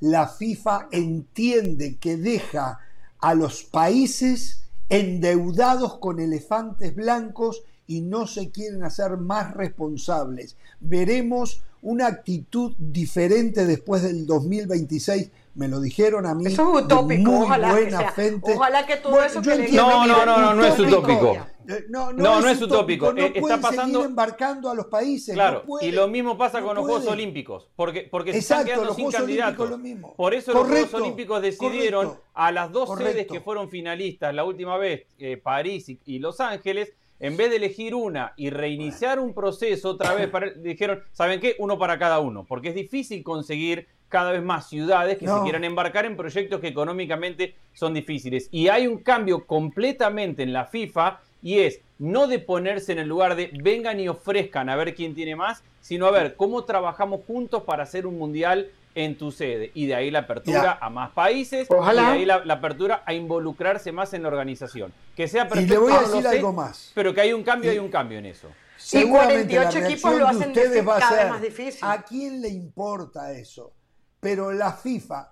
[0.00, 2.80] La FIFA entiende que deja
[3.20, 10.56] a los países endeudados con elefantes blancos y no se quieren hacer más responsables.
[10.80, 16.46] Veremos una actitud diferente después del 2026 me lo dijeron a mí.
[16.46, 20.40] Eso es utópico, muy ojalá, buena que ojalá que todo eso que No, no, no,
[20.40, 21.36] no, no es utópico.
[21.68, 23.12] Eh, no, no, es, utópico.
[23.12, 25.34] No eh, está pasando seguir embarcando a los países.
[25.34, 29.10] Claro, y lo mismo pasa con los Juegos Olímpicos, porque, porque se están quedando sin
[29.10, 29.78] candidatos.
[30.16, 34.76] Por eso los Juegos Olímpicos decidieron a las dos sedes que fueron finalistas la última
[34.76, 39.90] vez, eh, París y, Los Ángeles, en vez de elegir una y reiniciar un proceso
[39.90, 40.30] otra vez,
[40.62, 41.56] dijeron, ¿saben qué?
[41.58, 45.64] Uno para cada uno, porque es difícil conseguir cada vez más ciudades que se quieran
[45.64, 48.48] embarcar en proyectos que económicamente son difíciles.
[48.52, 53.06] Y hay un cambio completamente en la FIFA y es no de ponerse en el
[53.06, 57.20] lugar de vengan y ofrezcan a ver quién tiene más, sino a ver cómo trabajamos
[57.26, 59.70] juntos para hacer un mundial en tu sede.
[59.74, 63.92] Y de ahí la apertura a más países, y de ahí la, apertura a involucrarse
[63.92, 64.92] más en la organización.
[65.14, 66.92] Que sea perfecto, y le voy a decir algo más.
[66.94, 68.48] Pero que hay un cambio, hay un cambio en eso.
[68.78, 71.80] Sí, 48 equipos lo hacen de va a más difícil.
[71.82, 73.74] ¿A quién le importa eso?
[74.18, 75.30] Pero la FIFA,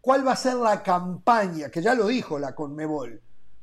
[0.00, 1.70] ¿cuál va a ser la campaña?
[1.70, 3.22] Que ya lo dijo la Conmebol,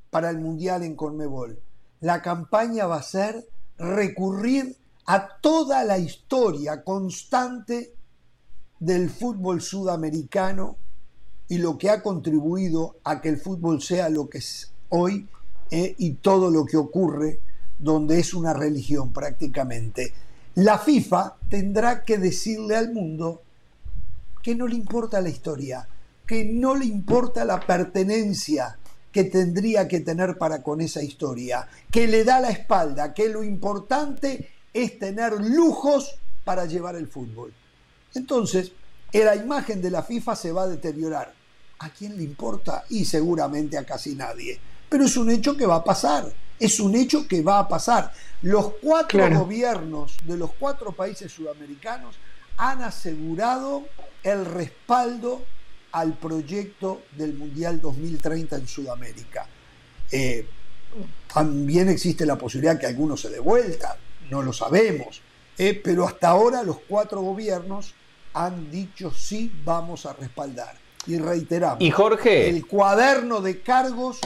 [0.10, 1.60] para el Mundial en Conmebol
[2.06, 3.48] la campaña va a ser
[3.80, 4.78] recurrir
[5.08, 7.96] a toda la historia constante
[8.80, 10.78] del fútbol sudamericano
[11.48, 15.28] y lo que ha contribuido a que el fútbol sea lo que es hoy
[15.72, 17.40] eh, y todo lo que ocurre
[17.80, 20.14] donde es una religión prácticamente.
[20.54, 23.42] La FIFA tendrá que decirle al mundo
[24.44, 25.88] que no le importa la historia,
[26.28, 28.78] que no le importa la pertenencia,
[29.16, 33.46] que tendría que tener para con esa historia, que le da la espalda, que lo
[33.46, 37.54] importante es tener lujos para llevar el fútbol.
[38.14, 38.74] Entonces,
[39.14, 41.34] la imagen de la FIFA se va a deteriorar.
[41.80, 42.84] ¿A quién le importa?
[42.90, 44.60] Y seguramente a casi nadie.
[44.90, 46.34] Pero es un hecho que va a pasar.
[46.60, 48.12] Es un hecho que va a pasar.
[48.42, 52.18] Los cuatro gobiernos de los cuatro países sudamericanos
[52.58, 53.84] han asegurado
[54.24, 55.46] el respaldo
[55.96, 59.48] al proyecto del Mundial 2030 en Sudamérica.
[60.12, 60.46] Eh,
[61.34, 63.98] también existe la posibilidad que alguno se dé vuelta,
[64.30, 65.22] no lo sabemos,
[65.58, 67.94] eh, pero hasta ahora los cuatro gobiernos
[68.34, 70.76] han dicho sí vamos a respaldar.
[71.08, 74.20] Y reiteramos, y Jorge, el cuaderno de cargos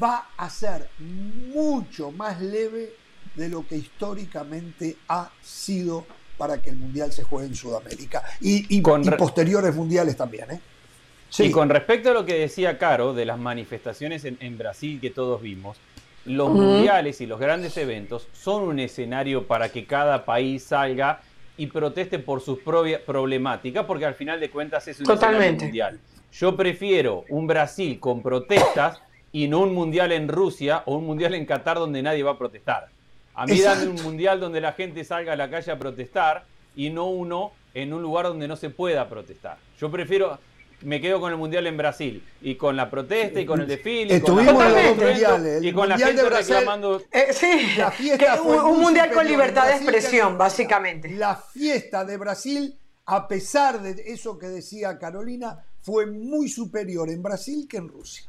[0.00, 2.94] va a ser mucho más leve
[3.34, 6.06] de lo que históricamente ha sido
[6.38, 8.22] para que el Mundial se juegue en Sudamérica.
[8.40, 10.50] Y, y posteriores mundiales también.
[10.52, 10.60] ¿eh?
[11.38, 15.42] Y con respecto a lo que decía Caro de las manifestaciones en, Brasil que todos
[15.42, 15.76] vimos,
[16.24, 21.20] los mundiales y los grandes eventos son un escenario para que cada país salga
[21.56, 26.00] y proteste por sus propias problemáticas, porque al final de cuentas es un escenario mundial.
[26.32, 29.00] Yo prefiero un Brasil con protestas
[29.32, 32.38] y no un mundial en Rusia o un mundial en Qatar donde nadie va a
[32.38, 32.88] protestar.
[33.34, 36.90] A mí dame un mundial donde la gente salga a la calle a protestar y
[36.90, 39.58] no uno en un lugar donde no se pueda protestar.
[39.78, 40.38] Yo prefiero,
[40.86, 44.14] me quedo con el mundial en Brasil y con la protesta y con el desfile
[44.14, 48.80] Estuvimos con los dos mundiales y con la gente reclamando eh, sí la fiesta un,
[48.80, 51.10] mundial con libertad de expresión básicamente.
[51.10, 57.20] La fiesta de Brasil a pesar de eso que decía Carolina fue muy superior en
[57.20, 58.28] Brasil que en Rusia.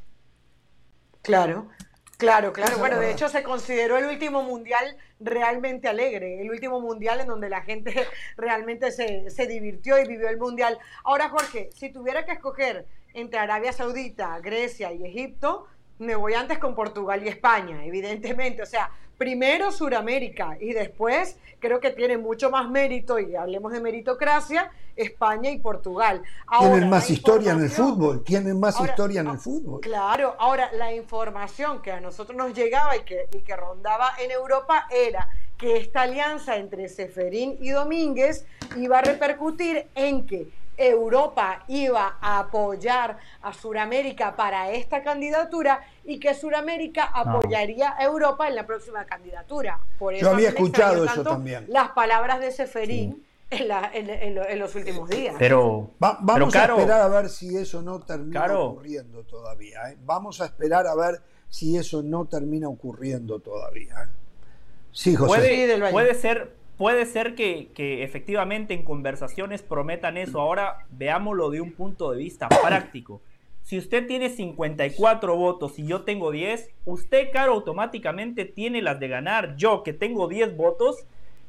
[1.21, 1.69] Claro
[2.17, 2.79] Claro, claro.
[2.79, 7.47] Bueno, de hecho se consideró el último mundial realmente alegre, el último mundial en donde
[7.47, 7.93] la gente
[8.37, 10.79] realmente se, se, divirtió y vivió el mundial.
[11.03, 15.67] Ahora, Jorge, si tuviera que escoger entre Arabia Saudita, Grecia y Egipto,
[15.99, 18.61] me voy antes con Portugal y España, evidentemente.
[18.61, 23.81] O sea, primero Suramérica y después creo que tiene mucho más mérito, y hablemos de
[23.81, 26.21] meritocracia, España y Portugal.
[26.59, 29.81] tienen más historia en el fútbol, tienen más historia en el fútbol.
[29.81, 34.31] Claro, ahora la información que a nosotros nos llegaba y que, y que rondaba en
[34.31, 38.45] Europa era que esta alianza entre Seferín y Domínguez
[38.75, 40.47] iba a repercutir en que
[40.77, 48.47] Europa iba a apoyar a Sudamérica para esta candidatura y que Sudamérica apoyaría a Europa
[48.47, 49.79] en la próxima candidatura.
[49.97, 51.65] Por eso Yo había escuchado eso también.
[51.67, 53.23] Las palabras de Seferín.
[53.49, 55.33] En, los últimos días.
[55.39, 59.89] Pero vamos a esperar a ver si eso no termina ocurriendo todavía.
[59.89, 59.97] ¿eh?
[60.03, 64.03] Vamos a esperar a ver si eso no termina ocurriendo todavía.
[64.03, 64.09] ¿eh?
[64.91, 65.79] Sí, José.
[65.91, 67.71] puede ser, Puede ser que,
[68.03, 70.39] efectivamente en conversaciones prometan eso.
[70.39, 73.21] Ahora veámoslo de un punto de vista práctico.
[73.63, 79.07] Si usted tiene 54 votos y yo tengo 10, usted, Caro, automáticamente tiene las de
[79.07, 79.57] ganar.
[79.57, 81.05] Yo, que tengo 10 votos,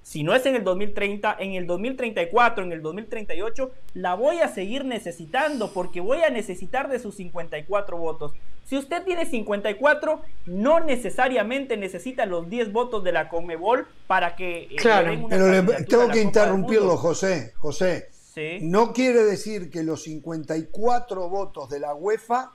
[0.08, 4.48] si no es en el 2030, en el 2034, en el 2038, la voy a
[4.48, 8.32] seguir necesitando porque voy a necesitar de sus 54 votos.
[8.64, 14.62] Si usted tiene 54, no necesariamente necesita los 10 votos de la Conmebol para que...
[14.70, 17.52] Eh, claro, pero tengo que interrumpirlo, José.
[17.58, 18.08] José,
[18.62, 22.52] no quiere decir que los 54 votos de la UEFA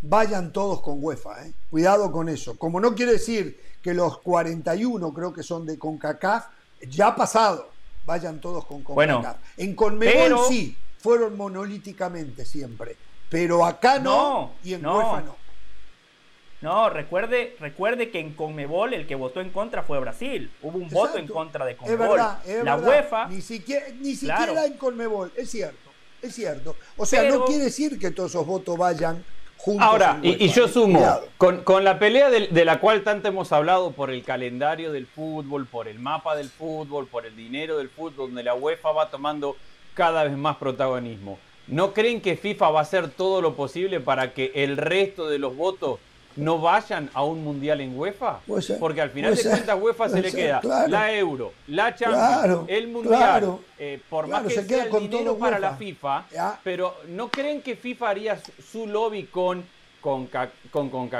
[0.00, 1.44] vayan todos con UEFA.
[1.44, 1.52] ¿eh?
[1.68, 2.56] Cuidado con eso.
[2.56, 6.46] Como no quiere decir que los 41, creo que son de CONCACAF,
[6.82, 7.70] ya pasado,
[8.04, 9.36] vayan todos con CONCACAF.
[9.56, 12.96] en CONMEBOL sí, fueron monolíticamente siempre.
[13.28, 15.36] Pero acá no, y en UEFA no.
[16.60, 20.50] No, recuerde, recuerde que en Conmebol el que votó en contra fue Brasil.
[20.60, 22.18] Hubo un voto en contra de Conmebol.
[22.18, 23.28] la UEFA.
[23.28, 26.74] Ni siquiera, ni siquiera en Conmebol, es cierto, es cierto.
[26.96, 29.24] O sea, no quiere decir que todos esos votos vayan
[29.58, 29.86] juntos.
[29.86, 31.04] Ahora, y, yo sumo,
[31.36, 35.88] con, la pelea de, la cual tanto hemos hablado por el calendario del fútbol, por
[35.88, 39.56] el mapa del fútbol, por el dinero del fútbol, donde la UEFA va tomando
[39.94, 41.38] cada vez más protagonismo.
[41.66, 45.38] ¿No creen que FIFA va a hacer todo lo posible para que el resto de
[45.38, 45.98] los votos
[46.38, 48.40] no vayan a un mundial en UEFA?
[48.78, 53.58] Porque al final de cuentas UEFA se le queda la Euro, la Champions, el mundial,
[53.78, 56.24] eh, por más que sea el dinero para la FIFA,
[56.62, 58.38] pero ¿no creen que FIFA haría
[58.70, 59.64] su lobby con
[60.00, 60.28] con,
[60.70, 61.10] con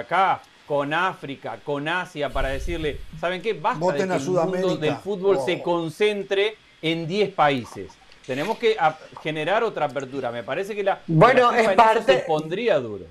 [0.68, 3.54] con África, con Asia para decirle, ¿saben qué?
[3.54, 5.62] Basta de que el mundo del fútbol se oh.
[5.62, 7.90] concentre en 10 países.
[8.26, 8.76] Tenemos que
[9.22, 10.30] generar otra apertura.
[10.30, 12.18] Me parece que la, bueno, es parte...
[12.18, 13.06] se pondría duro.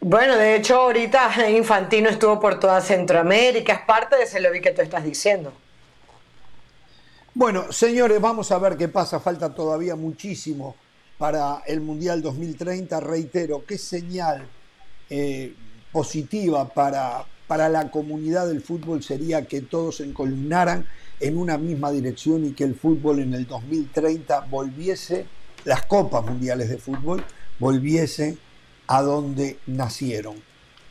[0.00, 4.72] Bueno, de hecho ahorita Infantino estuvo por toda Centroamérica, es parte de ese lobby que
[4.72, 5.52] tú estás diciendo.
[7.34, 10.74] Bueno, señores, vamos a ver qué pasa, falta todavía muchísimo
[11.16, 14.48] para el Mundial 2030, reitero, qué señal
[15.08, 15.54] eh,
[15.92, 20.86] positiva para, para la comunidad del fútbol sería que todos se encolumnaran
[21.20, 25.26] en una misma dirección y que el fútbol en el 2030 volviese,
[25.64, 27.22] las copas mundiales de fútbol,
[27.58, 28.38] volviese
[28.90, 30.42] a donde nacieron.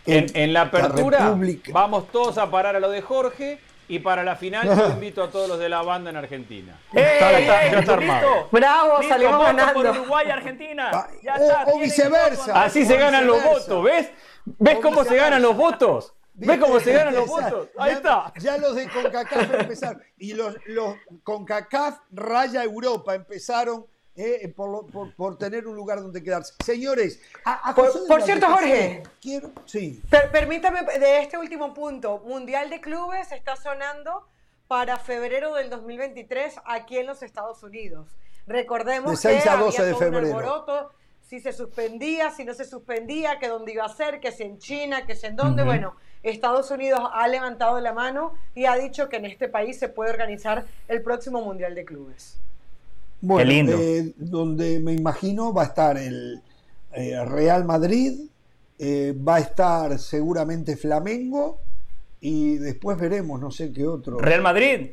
[0.05, 1.37] En, la apertura
[1.71, 5.29] vamos todos a parar a lo de Jorge y para la final yo invito a
[5.29, 6.79] todos los de la banda en Argentina.
[6.93, 8.47] ya está armado.
[8.51, 9.73] Bravo, salimos ganando.
[9.73, 11.07] Por Uruguay, Argentina.
[11.21, 12.63] Ya está, o, viceversa.
[12.63, 14.09] Así se ganan los votos, ¿ves?
[14.45, 16.13] ¿Ves cómo se ganan los votos?
[16.35, 17.67] ¿Ves cómo se ganan los votos?
[17.77, 18.31] Ahí está.
[18.39, 20.01] Ya los de CONCACAF empezaron.
[20.17, 23.85] Y los, los CONCACAF raya Europa empezaron
[24.15, 26.53] eh, por, tener un lugar donde quedarse.
[26.63, 27.21] Señores,
[28.07, 30.01] por, cierto, Jorge, quiero, sí.
[30.31, 34.27] permítame de este último punto, Mundial de Clubes está sonando
[34.67, 38.17] para febrero del 2023 aquí en los Estados Unidos.
[38.45, 40.91] Recordemos de 6 que a 12 de febrero.
[41.21, 44.57] si se suspendía, si no se suspendía, que dónde iba a ser, que si en
[44.59, 45.95] China, que si en dónde, bueno.
[46.21, 50.11] Estados Unidos ha levantado la mano y ha dicho que en este país se puede
[50.11, 52.39] organizar el próximo Mundial de Clubes.
[53.21, 56.41] Bueno, eh, donde me imagino va a estar el
[56.93, 58.29] eh, Real Madrid,
[58.77, 61.59] eh, va a estar seguramente Flamengo
[62.21, 64.19] y después veremos, no sé qué otro.
[64.19, 64.91] Real Madrid.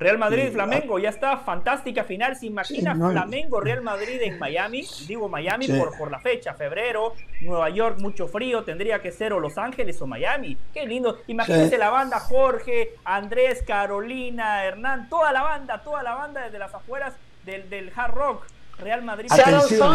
[0.00, 2.34] Real Madrid, Flamengo, ya está, fantástica final.
[2.34, 4.82] ¿Se imagina Flamengo, Real Madrid en Miami?
[5.06, 7.12] Digo Miami por, por la fecha, febrero,
[7.42, 10.56] Nueva York, mucho frío, tendría que ser o Los Ángeles o Miami.
[10.72, 11.18] Qué lindo.
[11.26, 16.72] Imagínense la banda Jorge, Andrés, Carolina, Hernán, toda la banda, toda la banda desde las
[16.72, 17.12] afueras
[17.44, 18.46] del, hard rock.
[18.78, 19.30] Real Madrid.
[19.30, 19.90] Atención,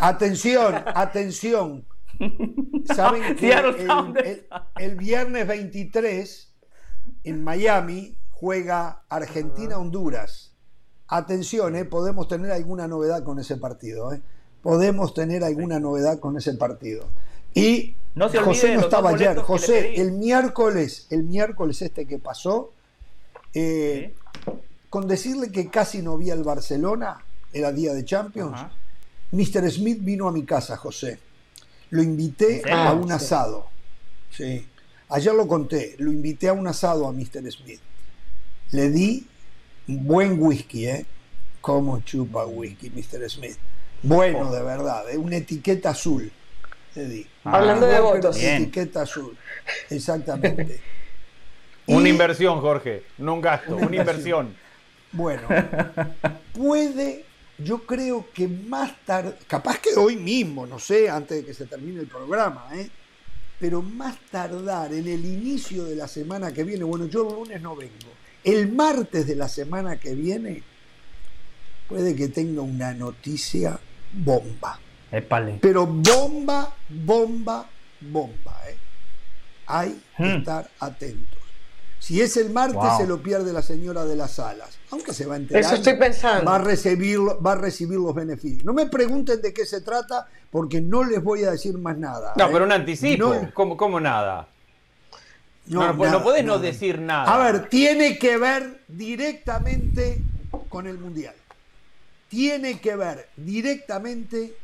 [0.00, 1.84] atención, atención.
[2.84, 3.54] Saben que
[4.76, 6.52] el, viernes 23
[7.24, 10.52] en Miami juega Argentina-Honduras.
[11.06, 14.12] Atención, eh, podemos tener alguna novedad con ese partido.
[14.12, 14.20] Eh.
[14.62, 17.08] Podemos tener alguna novedad con ese partido.
[17.54, 17.94] Y
[18.44, 19.38] José no estaba ayer.
[19.38, 22.72] José, el miércoles, el miércoles este que pasó,
[23.54, 24.14] eh,
[24.90, 27.22] con decirle que casi no vi al Barcelona,
[27.52, 28.60] era día de Champions,
[29.32, 29.70] Mr.
[29.70, 31.18] Smith vino a mi casa, José.
[31.90, 33.68] Lo invité a un asado.
[34.30, 34.66] Sí.
[35.10, 37.50] Ayer lo conté, lo invité a un asado a Mr.
[37.50, 37.80] Smith.
[38.72, 39.26] Le di
[39.86, 41.06] buen whisky, ¿eh?
[41.60, 43.28] Como chupa whisky, Mr.
[43.30, 43.56] Smith.
[44.02, 45.16] Bueno, de verdad, ¿eh?
[45.16, 46.30] una etiqueta azul.
[46.94, 47.26] Le di.
[47.44, 48.36] Hablando de votos.
[48.40, 49.36] Etiqueta azul.
[49.90, 50.80] Exactamente.
[51.86, 54.54] una inversión, Jorge, no un gasto, una inversión.
[55.12, 55.48] Bueno,
[56.52, 57.24] puede,
[57.58, 61.66] yo creo que más tarde, capaz que hoy mismo, no sé, antes de que se
[61.66, 62.90] termine el programa, ¿eh?
[63.58, 67.60] pero más tardar en el inicio de la semana que viene, bueno, yo el lunes
[67.60, 68.12] no vengo,
[68.44, 70.62] el martes de la semana que viene,
[71.88, 73.78] puede que tenga una noticia
[74.12, 74.78] bomba.
[75.60, 77.68] Pero bomba, bomba,
[78.00, 78.56] bomba.
[78.68, 78.76] ¿eh?
[79.66, 80.38] Hay que hmm.
[80.38, 81.37] estar atentos.
[81.98, 84.78] Si es el martes, se lo pierde la señora de las alas.
[84.90, 85.62] Aunque se va a enterar.
[85.62, 86.50] Eso estoy pensando.
[86.50, 88.64] Va a, recibir, va a recibir los beneficios.
[88.64, 92.32] No me pregunten de qué se trata, porque no les voy a decir más nada.
[92.36, 92.50] No, ¿eh?
[92.52, 93.34] pero un anticipo.
[93.54, 94.48] ¿Cómo, nada?
[95.66, 97.34] No, no, no podés no decir nada.
[97.34, 100.22] A ver, tiene que ver directamente
[100.68, 101.34] con el Mundial.
[102.28, 104.54] tiene que ver directamente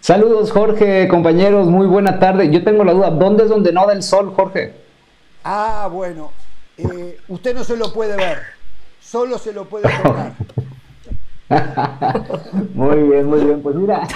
[0.00, 2.50] Saludos Jorge, compañeros, muy buena tarde.
[2.50, 4.74] Yo tengo la duda, ¿dónde es donde no da el sol, Jorge?
[5.44, 6.32] Ah, bueno,
[6.76, 8.40] eh, usted no se lo puede ver,
[9.00, 10.32] solo se lo puede tocar.
[12.74, 13.62] muy bien, muy bien.
[13.62, 14.06] Pues mira,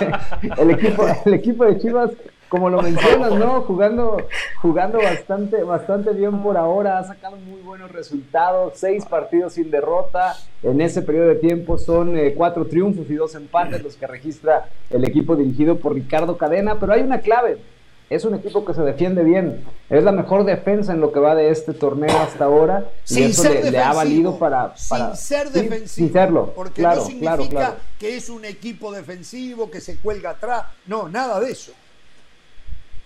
[0.58, 2.10] el equipo, el equipo de Chivas,
[2.48, 3.62] como lo mencionas, ¿no?
[3.62, 4.16] Jugando,
[4.62, 10.36] jugando bastante, bastante bien por ahora, ha sacado muy buenos resultados, seis partidos sin derrota.
[10.62, 14.66] En ese periodo de tiempo son eh, cuatro triunfos y dos empates los que registra
[14.90, 17.58] el equipo dirigido por Ricardo Cadena, pero hay una clave
[18.10, 19.64] es un equipo que se defiende bien.
[19.88, 22.90] Es la mejor defensa en lo que va de este torneo hasta ahora.
[23.08, 24.76] y eso le, ha valido para.
[24.76, 25.88] sin ser defensivo.
[25.88, 26.52] Sin, serlo.
[26.54, 30.66] Porque no significa que es un equipo defensivo que se cuelga atrás.
[30.86, 31.72] No, nada de eso.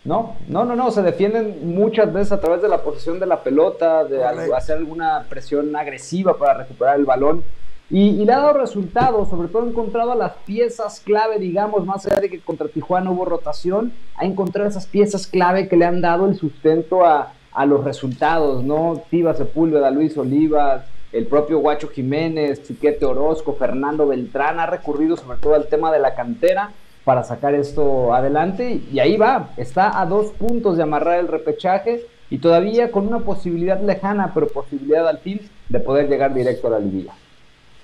[0.05, 0.91] No, no, no, no.
[0.91, 4.25] Se defienden muchas veces a través de la posesión de la pelota, de
[4.55, 7.45] hacer alguna presión agresiva para recuperar el balón.
[7.91, 12.21] Y, le ha dado resultados, sobre todo ha encontrado las piezas clave, digamos, más allá
[12.21, 16.27] de que contra Tijuana hubo rotación, ha encontrado esas piezas clave que le han dado
[16.27, 17.33] el sustento a,
[17.67, 19.03] los resultados, ¿no?
[19.11, 25.39] Tiva Sepúlveda, Luis Olivas, el propio Guacho Jiménez, Chiquete Orozco, Fernando Beltrán, ha recurrido sobre
[25.39, 26.71] todo al tema de la cantera
[27.03, 32.07] para sacar esto adelante y ahí va, está a dos puntos de amarrar el repechaje
[32.31, 36.71] y todavía con una posibilidad lejana, pero posibilidad al fin de poder llegar directo a
[36.71, 37.15] la liguilla.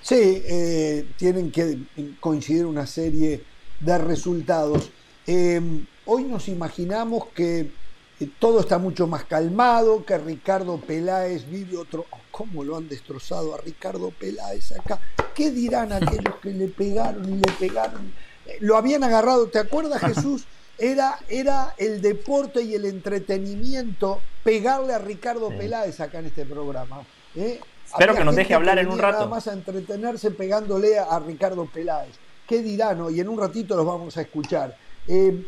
[0.05, 1.79] Sí, eh, tienen que
[2.19, 3.43] coincidir una serie
[3.79, 4.91] de resultados.
[5.25, 7.71] Em, hoy nos imaginamos que
[8.19, 12.05] eh, todo está mucho más calmado, que Ricardo Peláez vive otro...
[12.11, 14.99] Oh, ¿Cómo lo han destrozado a Ricardo Peláez acá?
[15.33, 18.13] ¿Qué dirán aquellos que le pegaron y le pegaron?
[18.45, 20.45] Eh, lo habían agarrado, ¿te acuerdas Jesús?
[20.77, 27.01] Era, era el deporte y el entretenimiento pegarle a Ricardo Peláez acá en este programa.
[27.35, 27.59] ¿eh?
[27.85, 29.19] Espero que nos deje hablar en un rato.
[29.19, 32.15] Nada más a entretenerse pegándole a, Ricardo Peláez.
[32.47, 33.03] ¿Qué dirán?
[33.11, 34.75] Y en un ratito los vamos a escuchar.
[35.07, 35.45] Eh,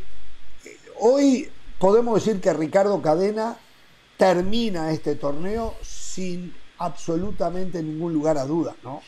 [0.99, 3.57] hoy podemos decir que Ricardo Cadena
[4.17, 9.01] termina este torneo sin absolutamente ningún lugar a dudas, ¿no?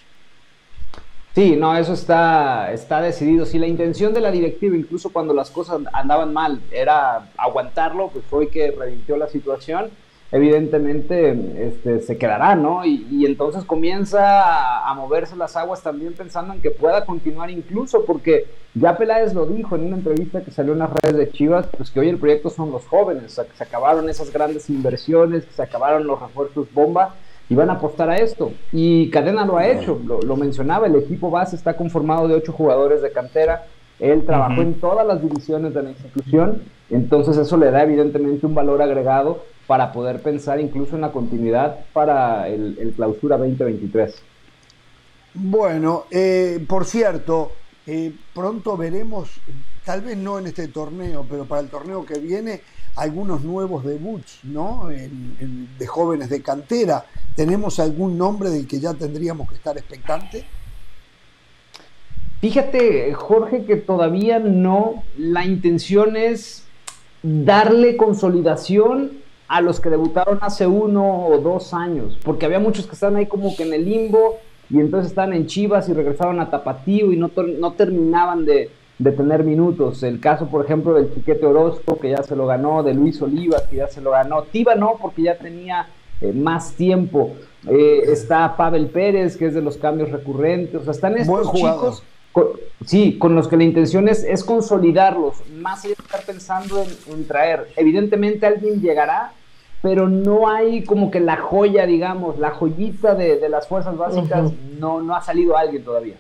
[1.36, 3.46] Sí, no, eso está, está decidido.
[3.46, 8.26] Si la intención de la directiva, incluso cuando las cosas andaban mal, era aguantarlo, pues
[8.32, 9.92] hoy que revirtió la situación
[10.32, 12.86] evidentemente este, se quedará, ¿no?
[12.86, 18.48] Y, entonces comienza a, moverse las aguas también pensando en que pueda continuar incluso, porque
[18.74, 21.90] ya Peláez lo dijo en una entrevista que salió en las redes de Chivas, pues
[21.90, 25.46] que hoy el proyecto son los jóvenes, o sea, que se acabaron esas grandes inversiones,
[25.46, 27.16] que se acabaron los refuerzos bomba
[27.50, 28.52] y van a apostar a esto.
[28.72, 33.02] Y Cadena lo ha hecho, lo, mencionaba, el equipo base está conformado de ocho jugadores
[33.02, 33.66] de cantera,
[34.00, 38.56] él trabajó en todas las divisiones de la institución, entonces eso le da evidentemente un
[38.56, 44.16] valor agregado para poder pensar incluso en la continuidad para el, clausura 2023.
[45.36, 47.52] Bueno, eh, por cierto,
[47.86, 49.30] eh, pronto veremos,
[49.86, 52.62] tal vez no en este torneo, pero para el torneo que viene,
[52.96, 54.88] algunos nuevos debuts, ¿no?
[54.88, 57.06] de jóvenes de cantera.
[57.36, 60.46] ¿Tenemos algún nombre del que ya tendríamos que estar expectantes?
[62.42, 65.04] Fíjate, Jorge, que todavía no.
[65.16, 66.64] La intención es
[67.22, 72.94] darle consolidación a los que debutaron hace uno o dos años, porque había muchos que
[72.94, 74.38] están ahí como que en el limbo
[74.70, 78.70] y entonces están en Chivas y regresaron a Tapatío y no, no terminaban de,
[79.04, 80.04] tener minutos.
[80.04, 83.64] El caso, por ejemplo, del Chiquete Orozco, que ya se lo ganó, de Luis Oliva,
[83.70, 84.44] que ya se lo ganó.
[84.44, 85.88] Tiva no, porque ya tenía
[86.22, 87.32] eh, más tiempo.
[87.68, 90.76] Eh, está Pavel Pérez, que es de los cambios recurrentes.
[90.76, 92.04] O sea, están estos chicos
[92.86, 97.28] sí, con los que la intención es, es consolidarlos, más allá de estar pensando en,
[97.28, 97.68] traer.
[97.76, 99.34] Evidentemente alguien llegará,
[99.82, 105.02] pero no hay como que la joya, digamos, la joyita de, las fuerzas básicas, no,
[105.02, 106.16] no ha salido alguien todavía.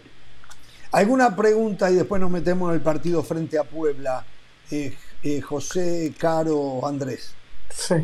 [0.92, 4.26] ¿Alguna pregunta y después nos metemos en el partido frente a Puebla?
[4.72, 7.36] Eh, eh, José, Caro, Andrés.
[7.70, 7.96] Sí.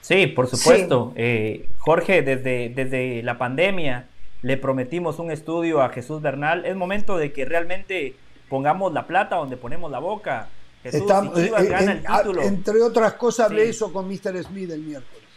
[0.00, 1.12] Sí, por supuesto.
[1.16, 4.06] Eh, Jorge, desde, desde la pandemia
[4.42, 6.64] le prometimos un estudio a Jesús Bernal.
[6.64, 8.14] Es momento de que realmente
[8.48, 10.48] pongamos la plata donde ponemos la boca.
[10.82, 12.42] Jesús, eh, gana el título.
[12.42, 14.42] Entre otras cosas, hablé eso con Mr.
[14.42, 15.28] Smith el miércoles.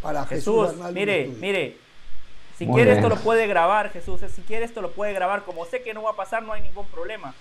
[0.00, 1.76] Para Jesús, mire, mire,
[2.56, 4.20] si quiere esto lo puede grabar, Jesús.
[4.34, 5.44] Si quiere esto lo puede grabar.
[5.44, 7.34] Como sé que no va a pasar, no hay ningún problema.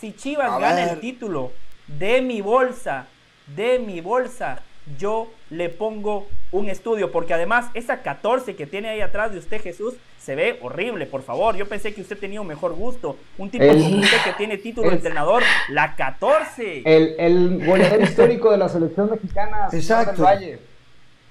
[0.00, 1.52] Si Chivas gana el título
[1.86, 3.06] de mi bolsa,
[3.46, 4.62] de mi bolsa,
[4.98, 9.62] yo le pongo un estudio, porque además esa 14 que tiene ahí atrás de usted,
[9.62, 11.56] Jesús, se ve horrible, por favor.
[11.56, 13.16] Yo pensé que usted tenía un mejor gusto.
[13.38, 16.82] Un tipo como usted que tiene título de entrenador, la 14.
[16.84, 20.22] El, el goleador histórico de la selección mexicana, Exacto.
[20.22, 20.58] Valle.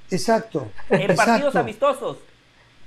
[0.10, 0.68] Exacto.
[0.90, 2.18] En partidos amistosos.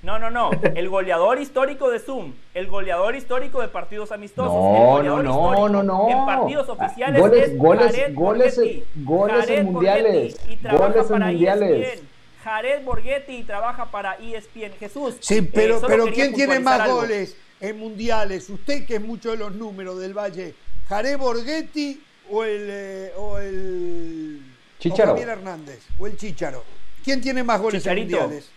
[0.05, 0.51] No, no, no.
[0.75, 2.35] El goleador histórico de Zoom.
[2.53, 4.53] El goleador histórico de partidos amistosos.
[4.53, 6.09] No, no, no, no, no.
[6.11, 8.61] En partidos oficiales goles, es goles, Jared goles,
[8.97, 10.37] goles en mundiales.
[10.49, 11.89] y trabaja goles para en mundiales.
[11.95, 12.09] ESPN.
[12.45, 14.73] Jared Borghetti y trabaja para ESPN.
[14.79, 15.17] Jesús.
[15.21, 18.51] Sí, pero, eh, pero ¿quién tiene más goles en mundiales?
[18.51, 20.55] Usted que es mucho de los números del Valle.
[20.87, 24.43] ¿Jared Borghetti o el, eh, o el
[24.79, 25.13] Chicharo.
[25.13, 26.63] Javier Hernández o el Chicharo?
[27.03, 28.51] ¿Quién tiene más goles en mundiales?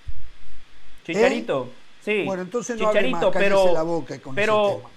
[1.08, 2.24] Chicharito, sí.
[2.26, 4.91] Bueno, entonces no Chicharito, pero, la boca con pero,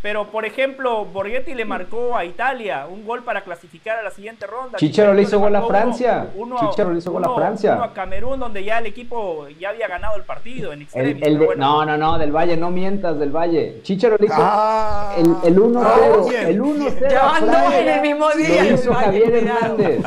[0.00, 4.46] pero, por ejemplo, Borghetti le marcó a Italia un gol para clasificar a la siguiente
[4.46, 4.78] ronda.
[4.78, 6.30] Chicharo le hizo gol a Francia.
[6.36, 7.74] Uno, Chicharo le hizo gol a Francia.
[7.74, 11.58] Uno a Camerún, donde ya el equipo ya había ganado el partido en el, el
[11.58, 13.80] No, no, no, del Valle, no mientas, del Valle.
[13.82, 15.82] Chicharo le hizo ah, el, el 1-0.
[15.84, 17.10] Ah, el 1-0.
[17.10, 18.64] Ya no en el mismo día.
[18.64, 20.04] Lo hizo Javier Hernández.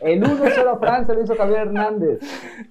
[0.00, 2.20] El 1-0 a Francia lo hizo Javier Hernández.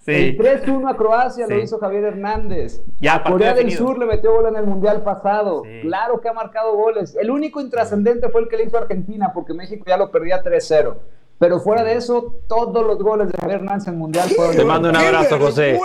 [0.08, 2.82] El 3-1 a Croacia lo hizo Javier Hernández.
[3.00, 5.62] Ya, Corea del Sur le metió gol en el Mundial pasado.
[5.82, 7.16] Claro que ha marcado goles.
[7.16, 10.96] El único intrascendente fue el que le hizo Argentina, porque México ya lo perdía 3-0.
[11.38, 14.66] Pero fuera de eso, todos los goles de Javier Hernández en el Mundial fueron Te
[14.66, 15.80] mando un abrazo, José.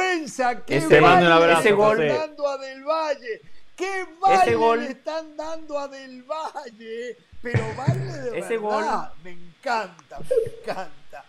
[0.66, 3.40] ¡Qué Te mando un abrazo, ese gol, dando a Del Valle!
[3.76, 7.16] ¡Qué valle le están dando a Del Valle!
[7.42, 8.60] Pero vale de ese verdad.
[8.60, 11.24] Gol, me encanta, me encanta.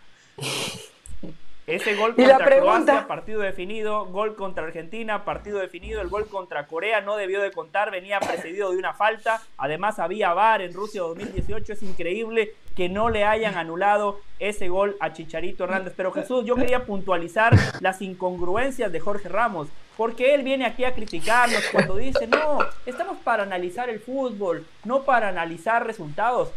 [1.66, 7.00] Ese gol contra Croacia, partido definido, gol contra Argentina, partido definido, el gol contra Corea
[7.00, 11.72] no debió de contar, venía precedido de una falta, además había VAR en Rusia 2018,
[11.72, 16.54] es increíble que no le hayan anulado ese gol a Chicharito Hernández, pero Jesús, yo
[16.54, 22.28] quería puntualizar las incongruencias de Jorge Ramos, porque él viene aquí a criticarnos cuando dice,
[22.28, 26.50] no, estamos para analizar el fútbol, no para analizar resultados.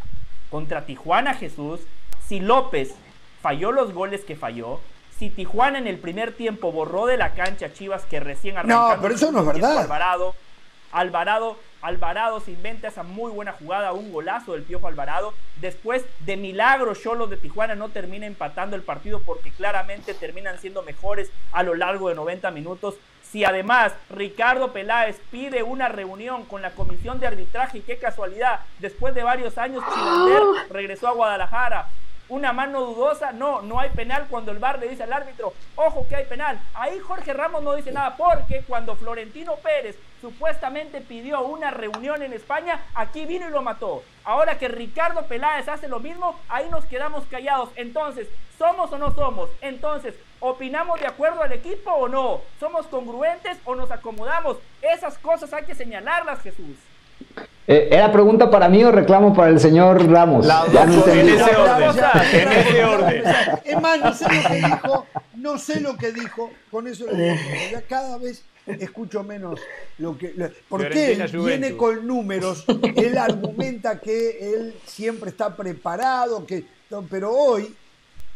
[0.51, 1.79] Contra Tijuana Jesús,
[2.27, 2.95] si López
[3.41, 4.79] falló los goles que falló.
[5.19, 8.95] Si Tijuana en el primer tiempo borró de la cancha Chivas que recién arrancó.
[8.95, 9.77] No, pero eso no es verdad.
[9.77, 10.33] Alvarado,
[10.93, 15.33] Alvarado, Alvarado se inventa esa muy buena jugada, un golazo del Piojo Alvarado.
[15.59, 20.83] Después, de milagro, Cholos de Tijuana no termina empatando el partido porque claramente terminan siendo
[20.83, 22.95] mejores a lo largo de 90 minutos.
[23.29, 28.61] Si además Ricardo Peláez pide una reunión con la comisión de arbitraje, y qué casualidad,
[28.79, 30.41] después de varios años, Chilander
[30.71, 31.89] regresó a Guadalajara
[32.29, 36.07] una mano dudosa, no, no hay penal cuando el VAR le dice al árbitro, ojo
[36.07, 36.59] que hay penal.
[36.73, 42.33] Ahí Jorge Ramos no dice nada porque cuando Florentino Pérez supuestamente pidió una reunión en
[42.33, 44.03] España, aquí vino y lo mató.
[44.23, 47.69] Ahora que Ricardo Peláez hace lo mismo, ahí nos quedamos callados.
[47.75, 48.27] Entonces,
[48.57, 49.49] ¿somos o no somos?
[49.61, 52.41] Entonces, ¿opinamos de acuerdo al equipo o no?
[52.59, 54.57] ¿Somos congruentes o nos acomodamos?
[54.81, 56.77] Esas cosas hay que señalarlas, Jesús.
[57.71, 60.43] Eh, ¿Era pregunta para mí o reclamo para el señor Ramos?
[60.47, 62.03] en ese orden.
[62.33, 63.23] En ese orden.
[63.63, 65.05] Es más, no sé lo que dijo,
[65.35, 67.37] no sé lo que dijo, con eso le digo,
[67.71, 69.59] ya cada vez escucho menos
[69.99, 70.33] lo que.
[70.67, 72.65] Porque él viene con números,
[72.95, 76.65] él argumenta que él siempre está preparado, que,
[77.07, 77.75] pero hoy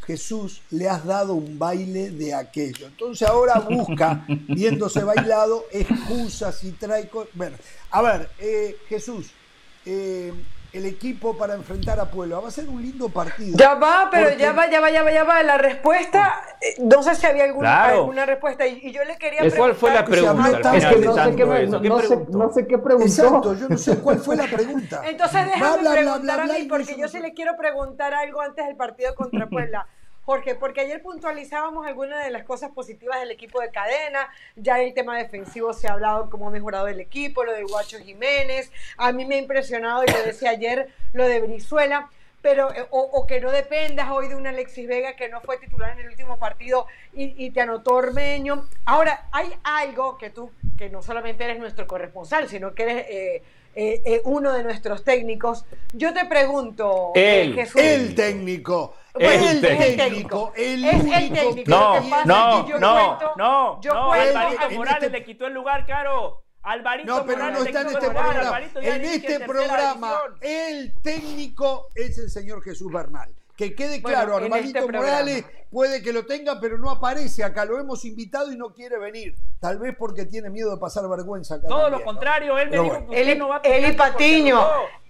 [0.05, 2.87] Jesús le has dado un baile de aquello.
[2.87, 7.09] Entonces ahora busca, viéndose bailado, excusas y trae...
[7.33, 7.57] Bueno,
[7.91, 9.31] a ver, eh, Jesús,
[9.85, 10.33] eh,
[10.73, 12.39] el equipo para enfrentar a Puebla.
[12.39, 13.55] Va a ser un lindo partido.
[13.57, 15.43] Ya va, pero ya va, ya va, ya va, ya va.
[15.43, 18.65] La respuesta, eh, no sé si había alguna, alguna respuesta.
[18.65, 19.59] Y, yo le quería preguntar.
[19.59, 20.75] ¿Cuál fue la pregunta?
[20.75, 23.07] Es que no sé, qué, no, sé, qué preguntó.
[23.07, 25.03] Exacto, yo no sé cuál fue la pregunta.
[25.05, 29.13] Entonces déjame preguntar a mí, porque yo sí le quiero preguntar algo antes del partido
[29.13, 29.87] contra Puebla.
[30.25, 34.93] Jorge, porque ayer puntualizábamos algunas de las cosas positivas del equipo de cadena, ya el
[34.93, 39.11] tema defensivo se ha hablado cómo ha mejorado el equipo, lo de Guacho Jiménez, a
[39.11, 42.09] mí me ha impresionado, y lo decía ayer, lo de Brizuela,
[42.41, 45.91] pero, eh, o, que no dependas hoy de un Alexis Vega que no fue titular
[45.91, 48.67] en el último partido y, te anotó Ormeño.
[48.83, 53.05] Ahora, hay algo que tú, que no solamente eres nuestro corresponsal, sino que eres...
[53.09, 53.43] Eh,
[53.75, 55.65] eh, uno de nuestros técnicos.
[55.93, 61.69] Yo te pregunto, el, Jesús, el técnico el, técnico, el es el técnico.
[61.69, 66.43] No, no, no, no, no, Alvarito Morales le quitó el lugar, Caro.
[66.63, 68.61] Alvarito no, pero no está en este programa.
[68.75, 73.33] En este programa, el técnico es el señor Jesús Bernal.
[73.55, 77.65] Que quede claro, bueno, Armadito este Morales puede que lo tenga, pero no aparece acá.
[77.65, 79.35] Lo hemos invitado y no quiere venir.
[79.59, 81.67] Tal vez porque tiene miedo de pasar vergüenza acá.
[81.67, 84.59] Todo lo contrario, él me dijo que Eli, no va a Eli Patiño.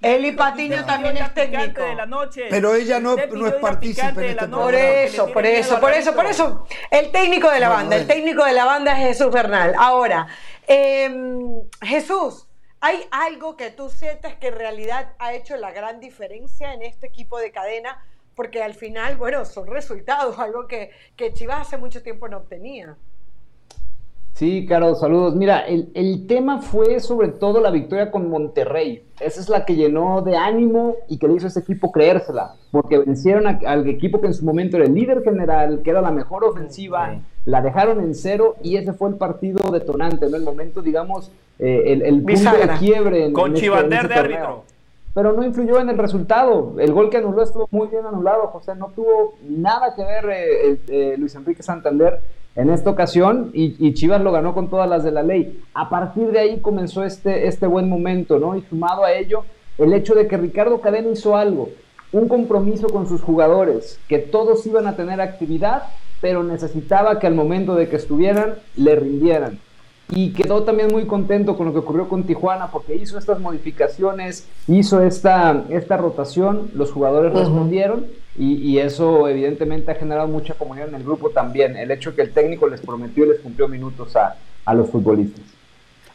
[0.01, 1.81] Eli Patiño también es técnico.
[1.81, 2.47] De la noche.
[2.49, 6.67] Pero ella no, no es partícipe este Por eso, por eso, por eso, por eso.
[6.91, 9.73] El técnico de la banda, el técnico de la banda es Jesús Bernal.
[9.77, 10.27] Ahora,
[10.67, 12.47] em, Jesús.
[12.81, 17.07] ¿Hay algo que tú sientes que en realidad ha hecho la gran diferencia en este
[17.07, 18.03] equipo de cadena
[18.35, 22.95] porque al final, bueno, son resultados, algo que, que Chivas hace mucho tiempo no obtenía.
[24.33, 25.35] Sí, Caro, saludos.
[25.35, 29.03] Mira, el, el, tema fue sobre todo la victoria con Monterrey.
[29.19, 32.55] Esa es la que llenó de ánimo y que le hizo a ese equipo creérsela,
[32.71, 36.11] porque vencieron al equipo que en su momento era el líder general, que era la
[36.11, 40.35] mejor ofensiva, la dejaron en cero y ese fue el partido detonante, ¿no?
[40.35, 43.25] El momento, digamos, eh, el, el punto de quiebre.
[43.25, 44.63] En, con este, Chivander de árbitro
[45.13, 46.75] pero no influyó en el resultado.
[46.79, 48.75] El gol que anuló estuvo muy bien anulado, José.
[48.75, 52.19] No tuvo nada que ver eh, eh, Luis Enrique Santander
[52.55, 55.61] en esta ocasión y, Chivas lo ganó con todas las de la ley.
[55.73, 58.55] A partir de ahí comenzó este, este buen momento, ¿no?
[58.55, 59.43] Y sumado a ello,
[59.77, 61.69] el hecho de que Ricardo Cadena hizo algo,
[62.11, 65.83] un compromiso con sus jugadores, que todos iban a tener actividad,
[66.21, 69.59] pero necesitaba que al momento de que estuvieran, le rindieran
[70.09, 74.47] y quedó también muy contento con lo que ocurrió con Tijuana porque hizo estas modificaciones,
[74.67, 78.05] hizo esta, esta rotación, los jugadores respondieron
[78.37, 82.33] y, eso evidentemente ha generado mucha comunión en el grupo también, el hecho que el
[82.33, 84.35] técnico les prometió y les cumplió minutos a,
[84.73, 85.43] los futbolistas.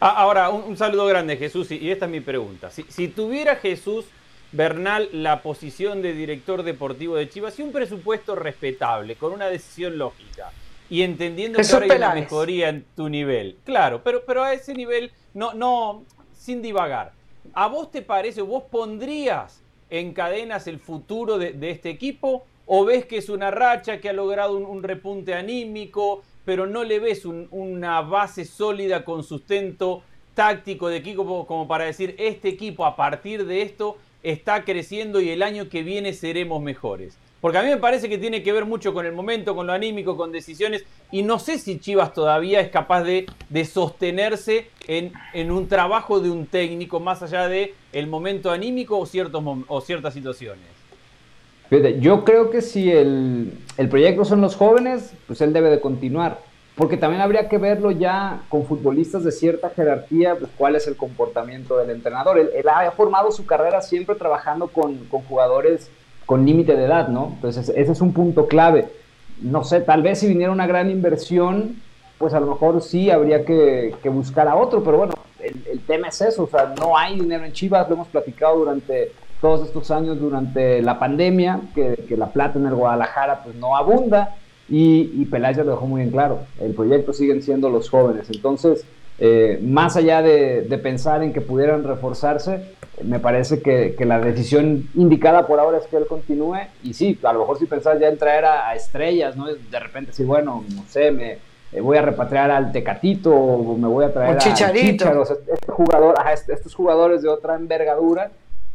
[0.00, 2.70] Ah, ahora, un, saludo grande Jesús y, esta es mi pregunta.
[2.70, 4.06] Si, si tuviera Jesús
[4.50, 9.98] Bernal la posición de director deportivo de Chivas y un presupuesto respetable, con una decisión
[9.98, 10.50] lógica,
[10.90, 13.56] y entendiendo que ahora hay una mejoría en tu nivel.
[13.64, 17.12] Claro, pero, pero a ese nivel, no, no, sin divagar.
[17.52, 22.46] ¿A vos te parece, vos pondrías en cadenas el futuro de, este equipo?
[22.66, 26.98] ¿O ves que es una racha que ha logrado un, repunte anímico, pero no le
[26.98, 30.02] ves una base sólida con sustento
[30.34, 35.30] táctico de equipo como para decir, este equipo a partir de esto está creciendo y
[35.30, 37.16] el año que viene seremos mejores?
[37.40, 39.72] Porque a mí me parece que tiene que ver mucho con el momento, con lo
[39.72, 40.84] anímico, con decisiones.
[41.12, 46.18] Y no sé si Chivas todavía es capaz de, de sostenerse en, en, un trabajo
[46.20, 50.64] de un técnico más allá de el momento anímico o, ciertos, o ciertas situaciones.
[52.00, 56.40] yo creo que si el, el proyecto son los jóvenes, pues él debe de continuar.
[56.74, 60.96] Porque también habría que verlo ya con futbolistas de cierta jerarquía, pues cuál es el
[60.96, 62.38] comportamiento del entrenador.
[62.38, 65.90] Él, él ha formado su carrera siempre trabajando con, con jugadores
[66.28, 67.32] con límite de edad, ¿no?
[67.36, 68.88] Entonces, ese es un punto clave.
[69.40, 71.76] No sé, tal vez si viniera una gran inversión,
[72.18, 76.20] pues a lo mejor sí habría que, buscar a otro, pero bueno, el, tema es
[76.20, 79.10] eso, o sea, no hay dinero en Chivas, lo hemos platicado durante
[79.40, 84.36] todos estos años, durante la pandemia, que, la plata en el Guadalajara pues no abunda,
[84.68, 88.84] y, y Peláez lo dejó muy en claro, el proyecto siguen siendo los jóvenes, entonces,
[89.18, 94.88] eh, más allá de, de, pensar en que pudieran reforzarse, me parece que, la decisión
[94.94, 96.58] indicada por ahora es que él continúe.
[96.82, 99.46] Y sí, a lo mejor si pensás ya en traer a, estrellas, ¿no?
[99.46, 101.38] De repente, sí, bueno, no sé, me,
[101.80, 105.22] voy a repatriar al Tecatito o me voy a traer a Chicharito.
[105.22, 106.14] este jugador,
[106.48, 108.30] estos jugadores de otra envergadura,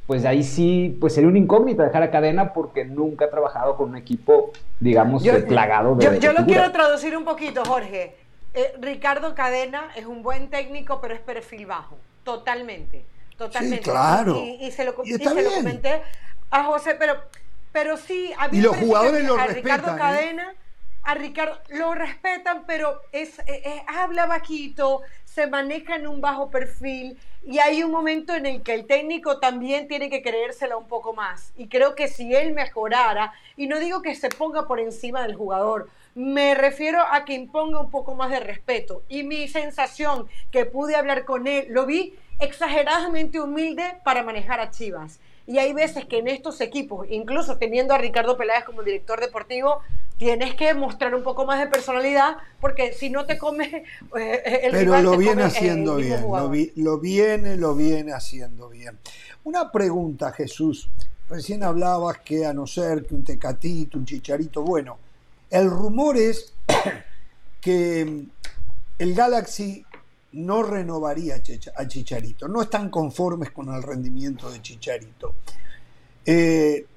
[0.08, 3.90] pues ahí sí, pues sería una incógnita dejar a cadena porque nunca ha trabajado con
[3.90, 6.06] un equipo, digamos, plagado de.
[6.06, 8.23] Yo, yo lo quiero traducir un poquito, Jorge.
[8.54, 13.06] Eh, Ricardo Cadena es un buen técnico, pero es perfil bajo, totalmente.
[13.38, 13.84] Totalmente.
[13.84, 14.38] Sí, claro.
[14.38, 16.02] Y, se, lo, comenté
[16.52, 17.16] a José, pero,
[17.72, 19.98] pero sí, a mí y los jugadores lo a Ricardo ¿eh?
[19.98, 20.54] Cadena
[21.04, 23.42] a Ricardo lo respetan, pero es,
[23.88, 28.74] habla bajito, se maneja en un bajo perfil y hay un momento en el que
[28.74, 31.52] el técnico también tiene que creérsela un poco más.
[31.58, 35.36] Y creo que si él mejorara, y no digo que se ponga por encima del
[35.36, 39.04] jugador, me refiero a que imponga un poco más de respeto.
[39.10, 44.72] Y mi sensación que pude hablar con él, lo vi exageradamente humilde para manejar a
[44.72, 45.20] Chivas.
[45.46, 49.80] Y hay veces que en estos equipos, incluso teniendo a Ricardo Peláez como director deportivo,
[50.18, 53.74] tienes que mostrar un poco más de personalidad, porque si no te comes
[54.18, 56.22] eh, el Pero lo viene haciendo bien,
[56.76, 58.98] lo, viene, lo viene haciendo bien.
[59.44, 60.90] Una pregunta, Jesús.
[61.30, 64.98] Recién hablabas que a no ser que un tecatito, un chicharito, bueno,
[65.54, 66.52] el rumor es
[67.62, 68.26] que
[68.98, 69.86] el Galaxy
[70.32, 71.36] no renovaría
[71.76, 75.36] a Chicharito, no están conformes con el rendimiento de Chicharito.
[76.26, 76.88] Eh,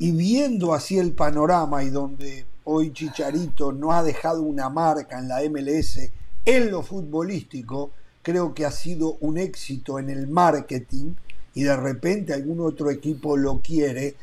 [0.00, 5.28] y viendo así el panorama y donde hoy Chicharito no ha dejado una marca en
[5.28, 6.10] la MLS
[6.44, 11.14] en lo futbolístico, creo que ha sido un éxito en el marketing
[11.54, 14.16] y de repente algún otro equipo lo quiere,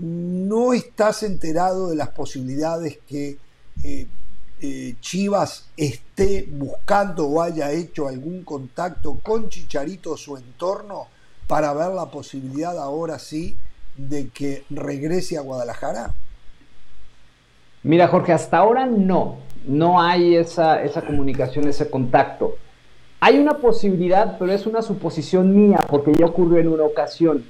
[0.00, 3.38] no estás enterado de las posibilidades que
[3.84, 4.06] eh,
[4.60, 11.06] eh, Chivas esté buscando o haya hecho algún contacto con Chicharito o su entorno
[11.46, 13.56] para ver la posibilidad ahora sí
[13.96, 16.14] de que regrese a Guadalajara?
[17.82, 19.38] Mira, Jorge, hasta ahora no.
[19.66, 22.56] No hay esa, esa comunicación, ese contacto.
[23.20, 27.44] Hay una posibilidad, pero es una suposición mía, porque ya ocurrió en una ocasión.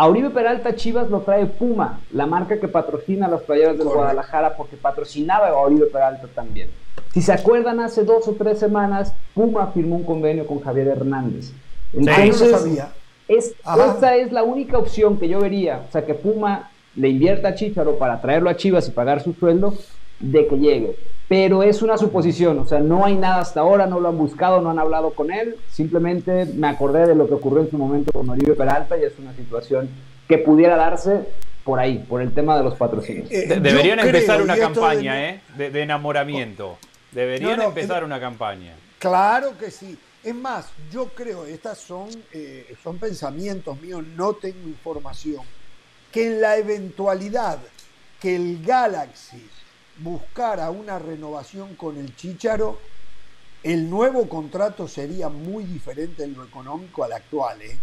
[0.00, 4.56] A Uribe Peralta Chivas lo trae Puma, la marca que patrocina las playeras del Guadalajara,
[4.56, 6.70] porque patrocinaba a Uribe Peralta también.
[7.12, 11.50] Si se acuerdan, hace dos o tres semanas, Puma firmó un convenio con Javier Hernández.
[11.92, 12.92] Entonces, sabía.
[13.26, 13.56] Es,
[13.88, 15.82] esta es la única opción que yo vería.
[15.88, 19.32] O sea, que Puma le invierta a Chicharo para traerlo a Chivas y pagar su
[19.32, 19.74] sueldo
[20.20, 20.96] de que llegue.
[21.28, 24.62] Pero es una suposición, o sea, no hay nada hasta ahora, no lo han buscado,
[24.62, 25.56] no han hablado con él.
[25.70, 29.12] Simplemente me acordé de lo que ocurrió en su momento con Oribe Peralta y es
[29.18, 29.90] una situación
[30.26, 31.26] que pudiera darse
[31.64, 33.30] por ahí, por el tema de los patrocinios.
[33.30, 35.28] Eh, deberían empezar una campaña de...
[35.28, 35.70] ¿eh?
[35.70, 36.78] De, enamoramiento.
[37.12, 38.74] Deberían empezar una campaña.
[38.98, 39.98] Claro que sí.
[40.24, 45.42] Es más, yo creo, estas son, eh, son pensamientos míos, no tengo información,
[46.10, 47.58] que en la eventualidad
[48.18, 49.46] que el Galaxy
[49.98, 52.78] buscara una renovación con el Chicharo,
[53.62, 57.76] el nuevo contrato sería muy diferente en lo económico al actual, ¿eh?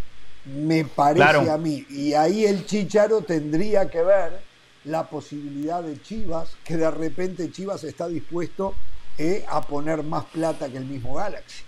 [0.46, 1.86] me parece a mí.
[1.90, 4.40] Y ahí el Chicharo tendría que ver
[4.86, 8.76] la posibilidad de Chivas, que de repente Chivas está dispuesto
[9.18, 11.64] eh, a poner más plata que el mismo Galaxy.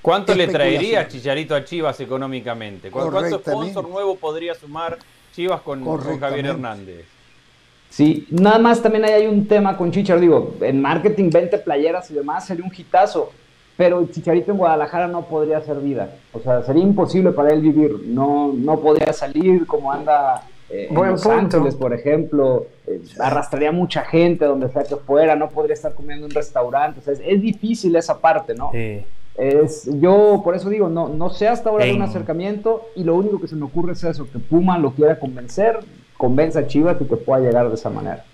[0.00, 2.90] ¿Cuánto le traería Chicharito a Chivas económicamente?
[2.90, 4.98] ¿Cuánto sponsor nuevo podría sumar
[5.34, 5.84] Chivas con,
[6.18, 7.04] Javier Hernández?
[7.90, 10.20] Sí, nada más también hay un tema con Chicharito.
[10.20, 13.30] Digo, en marketing, 20 playeras y demás sería un hitazo,
[13.76, 16.14] pero Chicharito en Guadalajara no podría hacer vida.
[16.32, 18.04] O sea, sería imposible para él vivir.
[18.06, 22.66] No, no podría salir como anda eh, en Los Ángeles, por ejemplo.
[22.86, 25.34] Eh, arrastraría mucha gente donde sea que fuera.
[25.34, 27.00] No podría estar comiendo en un restaurante.
[27.00, 28.70] O sea, es, es difícil esa parte, ¿no?
[28.72, 29.04] Sí.
[29.36, 33.14] Es, yo por eso digo, no, no sé hasta ahora de un acercamiento y lo
[33.14, 35.78] único que se me ocurre es eso, que Puma lo quiera convencer,
[36.20, 38.26] convenza a Chivas y que pueda llegar de esa manera.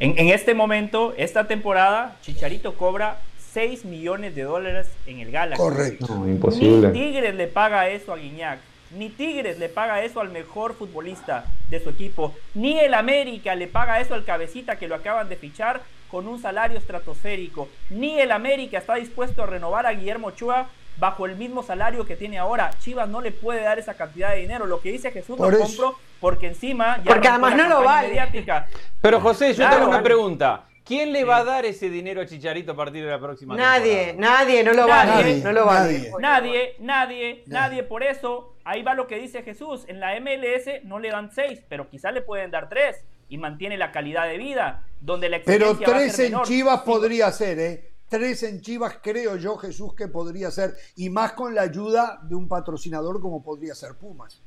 [0.00, 3.18] En, en este momento, esta temporada, Chicharito cobra
[3.52, 5.62] 6 millones de dólares en el Galaxy.
[5.62, 6.26] Correcto.
[6.26, 6.88] imposible.
[6.88, 8.58] Ni Tigres le paga eso a Guiñac.
[8.90, 12.34] Ni Tigres le paga eso al mejor futbolista de su equipo.
[12.54, 16.40] Ni el América le paga eso al cabecita que lo acaban de fichar con un
[16.40, 17.68] salario estratosférico.
[17.90, 20.66] Ni el América está dispuesto a renovar a Guillermo Ochoa
[20.98, 22.70] bajo el mismo salario que tiene ahora.
[22.78, 24.66] Chivas no le puede dar esa cantidad de dinero.
[24.66, 28.08] Lo que dice Jesús lo compro porque encima ya porque además no lo vale.
[28.08, 28.66] Mediática.
[29.00, 30.64] Pero José, yo tengo una pregunta.
[30.88, 34.14] ¿Quién le va a dar ese dinero a Chicharito a partir de la próxima Nadie,
[34.16, 35.12] nadie, no lo vale.
[35.12, 36.12] Nadie, no lo vale.
[36.18, 37.82] Nadie, nadie, nadie.
[37.82, 39.84] Por eso, ahí va lo que dice Jesús.
[39.86, 43.76] En la MLS no le dan seis, pero quizá le pueden dar tres y mantiene
[43.76, 44.82] la calidad de vida.
[44.98, 47.90] Donde la Pero tres en Chivas podría ser, ¿eh?
[48.08, 50.74] Tres en Chivas creo yo, Jesús, que podría ser.
[50.96, 54.40] Y más con la ayuda de un patrocinador como podría ser Pumas.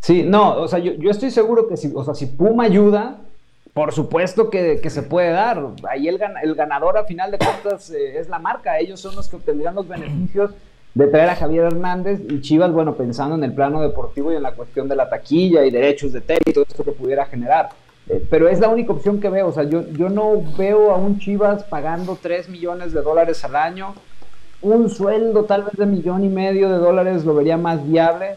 [0.00, 3.18] Sí, no, o sea, yo, estoy seguro que si, o sea, si Puma ayuda,
[3.72, 5.64] por supuesto que, se puede dar.
[5.88, 8.78] Ahí el, el, ganador a final de cuentas eh, es la marca.
[8.78, 10.50] Ellos son los que obtendrían los beneficios
[10.94, 14.42] de traer a Javier Hernández y Chivas, bueno, pensando en el plano deportivo y en
[14.42, 17.70] la cuestión de la taquilla y derechos de tele y todo esto que pudiera generar.
[18.08, 19.48] Eh, pero es la única opción que veo.
[19.48, 23.56] O sea, yo, yo no veo a un Chivas pagando 3 millones de dólares al
[23.56, 23.94] año.
[24.60, 28.36] Un sueldo tal vez de millón y medio de dólares lo vería más viable.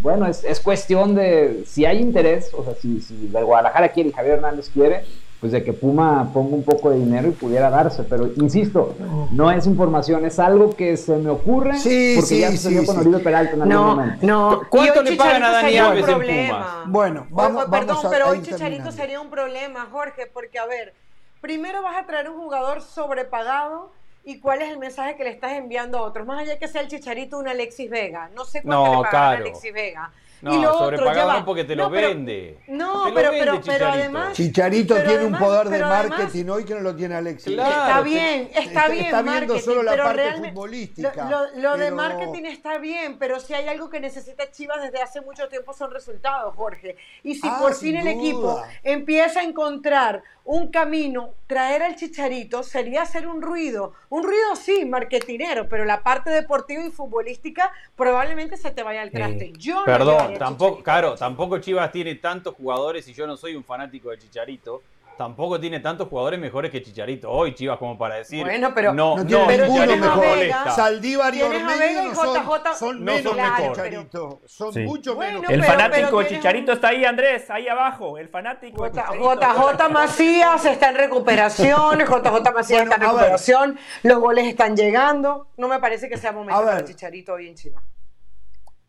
[0.00, 4.12] bueno, es, es, cuestión de si hay interés, o sea, si, si Guadalajara quiere y
[4.12, 5.04] Javier Hernández quiere,
[5.40, 8.02] pues de que Puma ponga un poco de dinero y pudiera darse.
[8.04, 8.94] Pero insisto,
[9.32, 12.86] no es información, es algo que se me ocurre sí, porque sí, ya sucedió sí,
[12.86, 13.00] con sí.
[13.00, 14.26] Oribe Peralta en algún No, momento.
[14.26, 14.60] no.
[14.68, 16.14] ¿Cuánto le pagan a Dani Alves en.
[16.48, 16.66] Pumas?
[16.86, 18.92] Bueno, vamos, Oh, perdón, vamos a pero hoy Chicharito terminando.
[18.92, 20.92] sería un problema, Jorge, porque a ver,
[21.40, 23.92] primero vas a traer un jugador sobrepagado
[24.24, 26.82] y cuál es el mensaje que le estás enviando a otros, más allá que sea
[26.82, 29.36] el Chicharito un Alexis Vega, no sé cuánto No, le pagarán a.
[29.38, 30.10] Alexis Vega.
[30.42, 32.58] No, y lo sobrepagado no porque te lo pero- vende.
[32.68, 36.08] No, Te lo pero, vende pero, además Chicharito pero tiene además- un poder de además-
[36.08, 37.52] marketing hoy que no lo tiene Alexis.
[37.54, 39.04] Claro, Está bien, está, está- bien.
[39.04, 43.52] está viendo solo la parte futbolística, Lo, lo- lo de marketing está bien, pero si
[43.54, 46.96] hay algo que necesita Chivas desde hace mucho tiempo son resultados, Jorge.
[47.22, 50.22] Y si Ah, por fin el equipo empieza a encontrar
[50.52, 53.92] un camino, traer al Chicharito sería hacer un ruido.
[54.08, 59.12] Un ruido sí, marketinero, pero la parte deportiva y futbolística probablemente se te vaya al
[59.12, 59.52] traste.
[59.56, 63.62] Yo no Perdón, tampoco, claro, tampoco Chivas tiene tantos jugadores y yo no soy un
[63.62, 64.82] fanático de Chicharito.
[65.20, 68.42] Tampoco tiene tantos jugadores mejores que Chicharito hoy, Chivas, como para decir.
[68.42, 70.72] Bueno, pero- no, No no, tiene pero ninguno Chicharito mejor.
[70.72, 73.12] Saldívar y Ormeño no son, JJ, son no.
[73.18, 74.40] Chicharito.
[74.46, 74.80] Son Sí.
[74.80, 75.50] mucho Bueno, menos.
[75.52, 78.16] El pero- fanático pero tienes Chicharito un- está ahí, Andrés, ahí abajo.
[78.16, 79.08] El fanático J-.
[79.12, 85.48] JJ Macías está en recuperación, JJ Macías Bueno, está en recuperación, los goles están llegando.
[85.58, 87.84] No me parece que sea momento para Chicharito hoy en Chivas.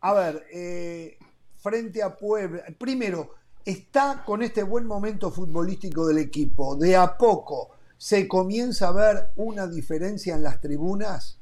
[0.00, 1.18] A ver, eh,
[1.58, 3.34] frente a Puebla, primero,
[3.64, 6.76] está con este buen momento futbolístico del equipo.
[6.76, 11.38] De a poco se comienza a ver una diferencia en las tribunas.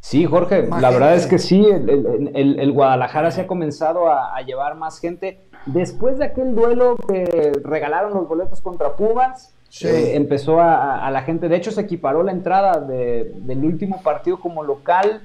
[0.00, 3.46] Sí, Jorge, Más la verdad es que sí, el, el- el- el Guadalajara se ha
[3.46, 5.40] comenzado a, a llevar más gente.
[5.66, 9.86] Después de aquel duelo que regalaron los boletos contra Pumas, Sí.
[9.86, 13.64] eh, empezó a, a- a la gente, de hecho se equiparó la entrada de- del
[13.64, 15.22] último partido como local,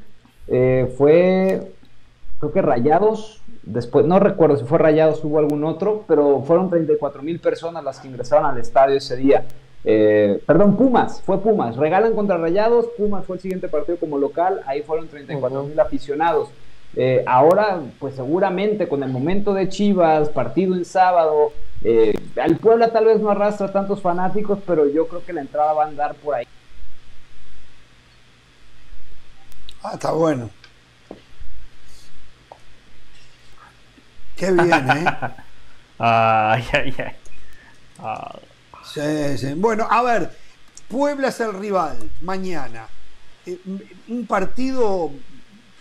[0.47, 1.73] eh, fue,
[2.39, 6.69] creo que Rayados, después, no recuerdo si fue Rayados o hubo algún otro, pero fueron
[6.69, 9.45] 34 mil personas las que ingresaron al estadio ese día.
[9.83, 11.77] Eh, perdón, Pumas, fue Pumas.
[11.77, 16.49] Regalan contra Rayados, Pumas fue el siguiente partido como local, ahí fueron 34 mil aficionados.
[16.95, 21.51] Eh, ahora, pues seguramente con el momento de Chivas, partido en sábado,
[21.83, 25.73] eh, al Puebla tal vez no arrastra tantos fanáticos, pero yo creo que la entrada
[25.73, 26.47] va a andar por ahí.
[29.83, 30.49] Ah, está bueno.
[34.37, 35.05] Qué bien, ¿eh?
[35.99, 37.15] Ay, ay, ay.
[37.97, 38.39] Ah,
[38.93, 39.53] Sí, sí.
[39.55, 40.31] Bueno, a ver,
[40.87, 42.87] Puebla es el rival mañana.
[43.45, 43.59] Eh,
[44.07, 45.11] un partido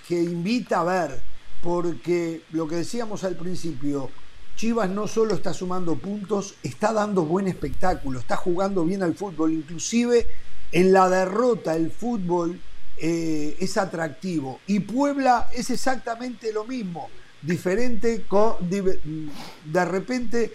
[0.09, 1.21] que invita a ver,
[1.63, 4.11] porque lo que decíamos al principio,
[4.57, 9.53] Chivas no solo está sumando puntos, está dando buen espectáculo, está jugando bien al fútbol,
[9.53, 10.27] inclusive
[10.73, 12.59] en la derrota el fútbol
[12.97, 14.61] eh, es atractivo.
[14.67, 17.09] Y Puebla es exactamente lo mismo,
[17.47, 18.25] diferente,
[18.61, 20.53] de, repente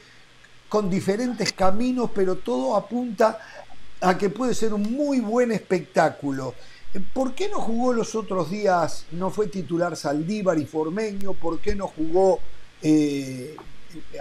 [0.68, 3.40] con diferentes caminos, pero todo apunta
[4.02, 6.54] a que puede ser un muy buen espectáculo.
[7.14, 11.34] ¿Por qué no jugó los otros días, no fue titular Saldívar y Formeño?
[11.34, 12.40] ¿Por qué no jugó
[12.82, 13.56] eh,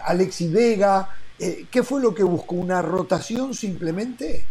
[0.04, 1.08] Alexi Vega?
[1.38, 2.54] Eh, ¿Qué fue lo que buscó?
[2.56, 4.44] ¿Una rotación simplemente?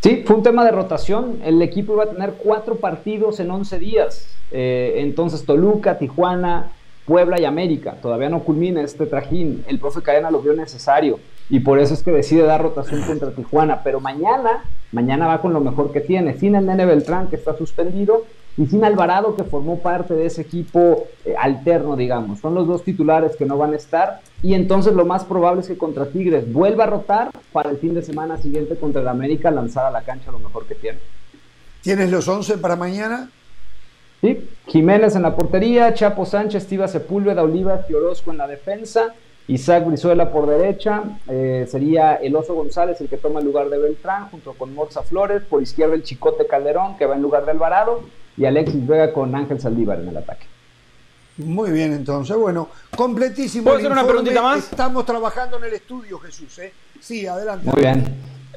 [0.00, 1.40] Sí, fue un tema de rotación.
[1.44, 4.26] El equipo iba a tener cuatro partidos en 11 días.
[4.50, 6.72] Eh, entonces Toluca, Tijuana,
[7.06, 7.96] Puebla y América.
[8.02, 9.64] Todavía no culmina este trajín.
[9.68, 11.18] El profe Cadena lo vio necesario
[11.48, 13.82] y por eso es que decide dar rotación contra Tijuana.
[13.82, 16.36] Pero mañana, mañana va con lo mejor que tiene.
[16.38, 18.24] Sin el Nene Beltrán que está suspendido
[18.56, 22.40] y sin Alvarado que formó parte de ese equipo eh, alterno, digamos.
[22.40, 25.68] Son los dos titulares que no van a estar y entonces lo más probable es
[25.68, 29.50] que contra Tigres vuelva a rotar para el fin de semana siguiente contra el América
[29.50, 30.98] lanzar a la cancha lo mejor que tiene.
[31.82, 33.30] ¿Tienes los 11 para mañana?
[34.26, 34.48] ¿Sí?
[34.66, 39.14] Jiménez en la portería, Chapo Sánchez, Tiva Sepúlveda, Olivas y Orozco en la defensa,
[39.48, 43.78] Isaac Brizuela por derecha, eh, sería el Oso González el que toma el lugar de
[43.78, 47.52] Beltrán junto con Morza Flores, por izquierda el Chicote Calderón que va en lugar de
[47.52, 48.02] Alvarado
[48.36, 50.46] y Alexis Vega con Ángel Saldívar en el ataque.
[51.38, 53.64] Muy bien, entonces, bueno, completísimo.
[53.64, 54.58] ¿Puedo hacer una preguntita más?
[54.70, 56.58] Estamos trabajando en el estudio, Jesús.
[56.58, 56.72] ¿eh?
[56.98, 57.70] Sí, adelante.
[57.70, 58.04] Muy bien.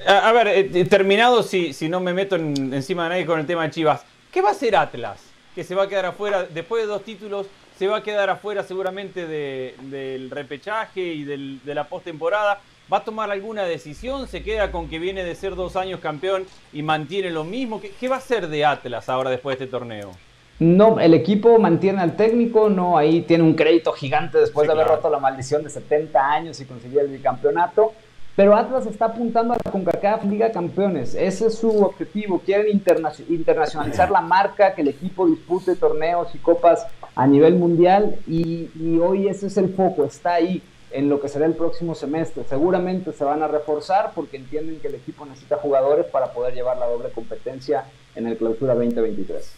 [0.08, 3.38] A, a ver, eh, terminado, si, si no me meto en- encima de nadie con
[3.40, 4.02] el tema de Chivas,
[4.32, 5.20] ¿qué va a hacer Atlas?
[5.56, 7.48] Que se va a quedar afuera, después de dos títulos,
[7.78, 12.60] se va a quedar afuera seguramente de- del repechaje y del- de la postemporada.
[12.92, 14.28] ¿Va a tomar alguna decisión?
[14.28, 17.80] ¿Se queda con que viene de ser dos años campeón y mantiene lo mismo?
[17.80, 20.12] ¿Qué, qué va a hacer de Atlas ahora después de este torneo?
[20.60, 24.74] No, el equipo mantiene al técnico, no, ahí tiene un crédito gigante después Sí, de
[24.74, 25.02] haber claro.
[25.02, 27.94] roto la maldición de 70 años y conseguir el bicampeonato.
[28.40, 31.14] Pero Atlas está apuntando a la CONCACAF Liga Campeones.
[31.14, 32.40] Ese es su objetivo.
[32.40, 38.16] Quieren internacio- internacionalizar la marca, que el equipo dispute torneos y copas a nivel mundial.
[38.28, 40.64] Y, y hoy ese es el foco, está ahí.
[40.92, 42.46] en lo que será el próximo semestre.
[42.48, 46.78] Seguramente se van a reforzar porque entienden que el equipo necesita jugadores para poder llevar
[46.78, 47.84] la doble competencia
[48.16, 49.52] en el clausura 2023.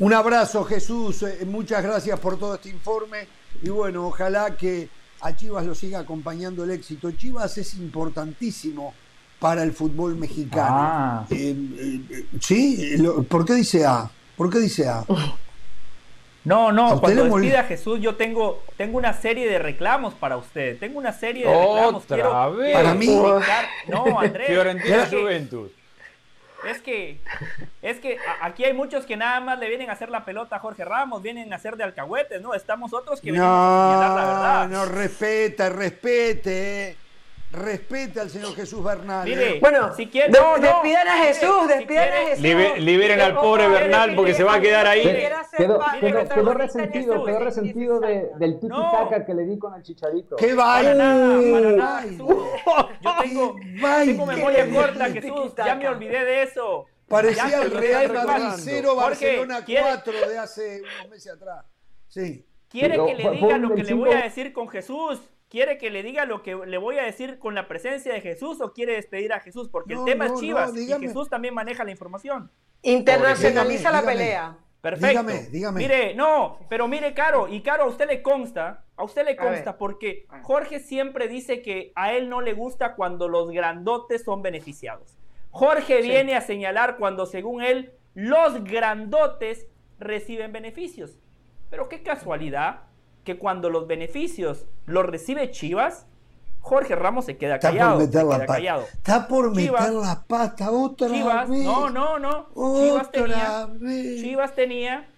[0.00, 3.28] Un abrazo Jesús, eh, muchas gracias por todo este informe
[3.62, 4.88] y bueno, ojalá que
[5.20, 7.10] a Chivas lo siga acompañando el éxito.
[7.12, 8.94] Chivas es importantísimo
[9.38, 10.76] para el fútbol mexicano.
[10.78, 11.26] Ah.
[11.30, 11.54] Eh,
[12.10, 12.96] eh, ¿Sí?
[13.28, 14.10] ¿Por qué dice A?
[14.36, 15.04] ¿Por qué dice A?
[16.42, 20.78] No, no, cuando despida a Jesús yo tengo, tengo una serie de reclamos para usted.
[20.78, 22.04] Tengo una serie de reclamos.
[22.04, 22.72] ¿Otra vez?
[22.72, 23.14] Para mí.
[23.88, 24.46] No, Andrés.
[24.46, 25.70] Fiorentina Juventus.
[26.64, 27.20] Es que,
[27.82, 30.58] es que aquí hay muchos que nada más le vienen a hacer la pelota a
[30.58, 32.54] Jorge Ramos, vienen a hacer de alcahuetes, ¿no?
[32.54, 34.68] Estamos otros que vienen a la verdad.
[34.68, 36.96] No, respeta, respete.
[37.52, 39.28] Respete al Señor Jesús Bernal.
[39.28, 42.42] Mire, bueno, si quieren, no, despidan a Jesús, despidan a Jesús.
[42.42, 45.02] liberen al pobre Bernal porque se va a quedar ahí.
[45.56, 45.80] Quedó,
[46.32, 50.36] quedó, resentido, quedó resentido de, del tiki taka que le di con el chicharito.
[50.36, 50.90] ¡Qué vaya!
[50.90, 53.56] Para nada, para nada, Yo tengo,
[54.04, 55.52] tengo memoria corta, Jesús.
[55.56, 56.86] Ya me olvidé de eso.
[57.08, 61.64] Parecía el Real Madrid 0, Barcelona 4 de hace unos meses atrás.
[62.06, 62.46] Sí.
[62.68, 65.20] ¿Quiere que le diga lo que le voy a decir con Jesús?
[65.50, 68.60] ¿Quiere que le diga lo que le voy a decir con la presencia de Jesús
[68.60, 69.68] o quiere despedir a Jesús?
[69.68, 72.52] Porque el tema es Chivas y Jesús también maneja la información.
[72.82, 74.58] Internacionaliza la pelea.
[74.80, 75.08] Perfecto.
[75.08, 75.78] Dígame, dígame.
[75.80, 79.76] Mire, no, pero mire, Caro, y Caro, a usted le consta, a usted le consta,
[79.76, 85.18] porque Jorge siempre dice que a él no le gusta cuando los grandotes son beneficiados.
[85.50, 89.66] Jorge viene a señalar cuando, según él, los grandotes
[89.98, 91.18] reciben beneficios.
[91.70, 92.84] Pero qué casualidad
[93.24, 96.06] que cuando los beneficios los recibe Chivas,
[96.60, 98.00] Jorge Ramos se queda callado.
[98.00, 98.86] Está por meter, la, pata.
[98.92, 101.64] Está por meter la pata otra Chivas, vez.
[101.64, 102.48] No, no, no.
[102.54, 103.68] Chivas tenía,
[104.20, 105.08] Chivas tenía,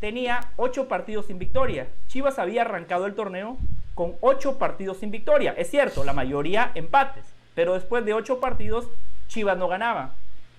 [0.00, 1.88] tenía ocho partidos sin victoria.
[2.06, 3.56] Chivas había arrancado el torneo
[3.94, 5.54] con ocho partidos sin victoria.
[5.56, 7.24] Es cierto, la mayoría empates,
[7.54, 8.86] pero después de ocho partidos,
[9.28, 10.14] Chivas no ganaba.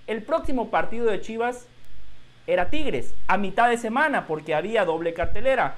[0.08, 1.68] El próximo partido de Chivas
[2.48, 5.76] era Tigres, a mitad de semana, porque había doble cartelera.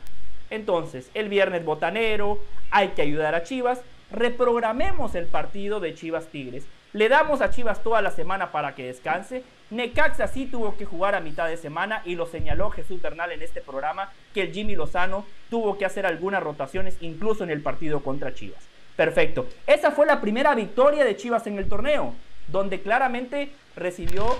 [0.53, 2.39] Entonces, el viernes botanero,
[2.69, 3.81] hay que ayudar a Chivas.
[4.11, 6.65] Reprogramemos el partido de Chivas Tigres.
[6.93, 9.43] Le damos a Chivas toda la semana para que descanse.
[9.71, 13.41] Necaxa sí tuvo que jugar a mitad de semana y lo señaló Jesús Bernal en
[13.41, 18.01] este programa que el Jimmy Lozano tuvo que hacer algunas rotaciones incluso en el partido
[18.01, 18.61] contra Chivas.
[18.95, 19.47] Perfecto.
[19.65, 22.13] Esa fue la primera victoria de Chivas en el torneo,
[22.47, 24.37] donde claramente recibió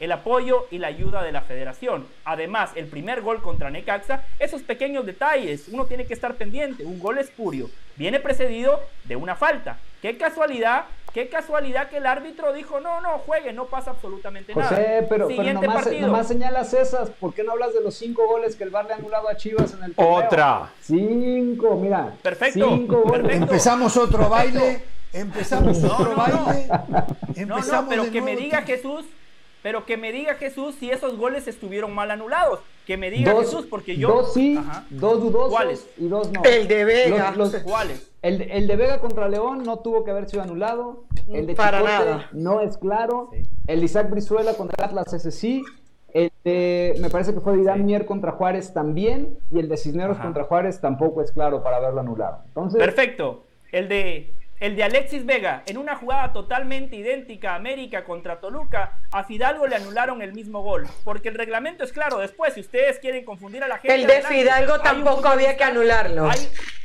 [0.00, 2.06] el apoyo y la ayuda de la federación.
[2.24, 6.84] Además, el primer gol contra Necaxa, esos pequeños detalles, uno tiene que estar pendiente.
[6.84, 9.78] Un gol espurio viene precedido de una falta.
[10.00, 14.70] Qué casualidad, qué casualidad que el árbitro dijo, no, no, juegue, no pasa absolutamente nada.
[14.70, 15.52] José, pero, pero
[16.00, 18.94] nomás, señalas esas, ¿por qué no hablas de los cinco goles que el VAR le
[18.94, 20.26] ha anulado a Chivas en el torneo?
[20.26, 20.70] Otra.
[20.80, 22.14] Cinco, mira.
[22.22, 22.72] Perfecto.
[23.28, 24.82] Empezamos otro baile.
[25.12, 26.68] Empezamos otro baile.
[27.36, 29.04] Empezamos no, no, pero que me diga Jesús
[29.62, 32.60] pero que me diga Jesús si esos goles estuvieron mal anulados.
[32.86, 34.08] Que me diga Jesús, porque yo.
[34.08, 34.58] Dos sí,
[34.90, 35.86] dos dudosos ¿Cuáles?
[35.96, 36.42] y dos no.
[36.44, 37.34] El de Vega.
[37.62, 38.10] ¿Cuáles?
[38.22, 41.04] El, el, de Vega contra León no tuvo que haber sido anulado.
[41.28, 42.28] El de Para nada.
[42.32, 43.30] no es claro.
[43.66, 45.62] El de Isaac Brizuela contra Atlas, ese sí.
[46.12, 49.38] El de, me parece que fue de Irán Mier contra Juárez también.
[49.52, 52.38] Y el de Cisneros contra Juárez tampoco es claro para haberlo anulado.
[52.46, 53.44] Entonces, Perfecto.
[53.70, 58.98] El de el de Alexis Vega, en una jugada totalmente idéntica a América contra Toluca,
[59.10, 60.86] a Fidalgo le anularon el mismo gol.
[61.02, 62.18] Porque el reglamento es claro.
[62.18, 63.94] Después, si ustedes quieren confundir a la gente.
[63.94, 66.28] El de Fidalgo tampoco había que anularlo.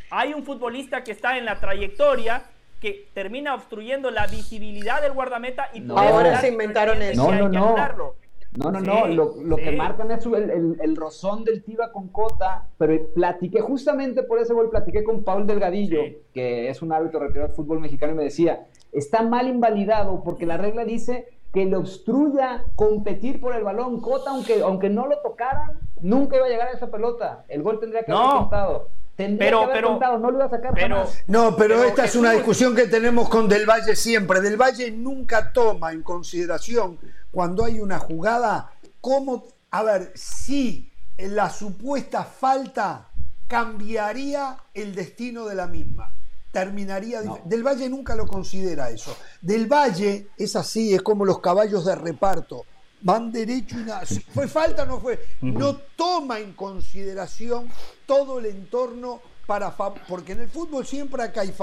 [0.09, 2.43] Hay, un futbolista que está en la trayectoria
[2.79, 7.29] que termina obstruyendo la visibilidad del guardameta y ahora se inventaron eso.
[7.29, 8.14] No, no, no.
[8.55, 13.07] No, no, no, lo, que marcan es el, el, rozón del Tiba con Cota, pero
[13.13, 15.99] platiqué, justamente por ese gol, platiqué con Paul Delgadillo,
[16.33, 20.45] que es un árbitro retirado del fútbol mexicano, y me decía, está mal invalidado porque
[20.45, 24.01] la regla dice que le obstruya competir por el balón.
[24.01, 27.45] Cota, aunque, aunque no lo tocaran, nunca iba a llegar a esa pelota.
[27.47, 28.89] El gol tendría que haber contado.
[29.15, 32.17] Tendría pero, que haber contado, no lo iba a sacar pero, No, pero, esta es
[32.17, 34.41] una discusión que tenemos con Del Valle siempre.
[34.41, 36.97] Del Valle nunca toma en consideración
[37.35, 38.71] cuando hay una jugada,
[39.01, 43.09] cómo, a ver, si la supuesta falta
[43.45, 46.13] cambiaría el destino de la misma.
[46.53, 47.21] Terminaría.
[47.43, 49.17] Del Valle nunca lo considera eso.
[49.41, 52.63] Del Valle es así, es como los caballos de reparto.
[53.01, 54.03] Van derecho y nada.
[54.33, 55.19] ¿Fue falta o no fue?
[55.41, 57.67] No toma en consideración
[58.05, 59.75] todo el entorno para.
[60.07, 61.53] Porque en el fútbol siempre acá hay,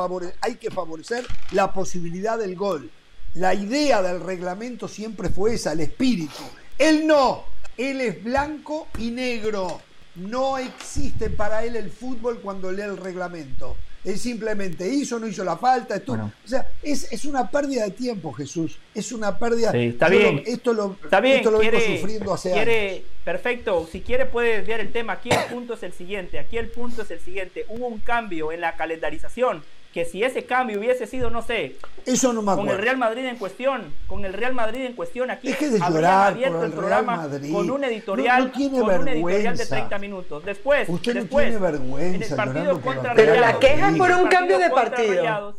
[0.43, 2.91] hay que favorecer la posibilidad del gol
[3.35, 6.43] la idea del reglamento siempre fue esa, el espíritu.
[6.79, 7.45] Él no,
[7.77, 9.81] él es blanco y negro.
[10.15, 13.77] No existe para él el fútbol cuando lee el reglamento.
[14.05, 15.95] Él simplemente hizo, no hizo la falta.
[15.95, 18.79] Esto, O sea, es, una pérdida de tiempo, Jesús.
[18.95, 19.71] Es una pérdida.
[19.71, 20.43] Sí, está bien.
[20.45, 21.37] esto lo, está bien.
[21.37, 23.89] Esto lo vengo sufriendo hace quiere, Perfecto.
[23.91, 25.15] Si quiere, puede desviar el tema.
[25.15, 26.41] Aquí el punto es el siguiente.
[26.41, 27.65] Aquí el punto es el siguiente.
[27.69, 29.63] Hubo un cambio en la calendarización
[29.93, 33.37] que si ese cambio hubiese sido, no sé, eso no con el Real Madrid en
[33.37, 37.71] cuestión, con el Real Madrid en cuestión aquí, es de llorar abierto el, programa con
[37.71, 38.63] un editorial, con
[39.01, 40.45] un editorial de 30 minutos.
[40.45, 44.29] Después, Usted después, tiene vergüenza, en el partido contra Pero la queja es por un
[44.29, 45.57] cambio de partido.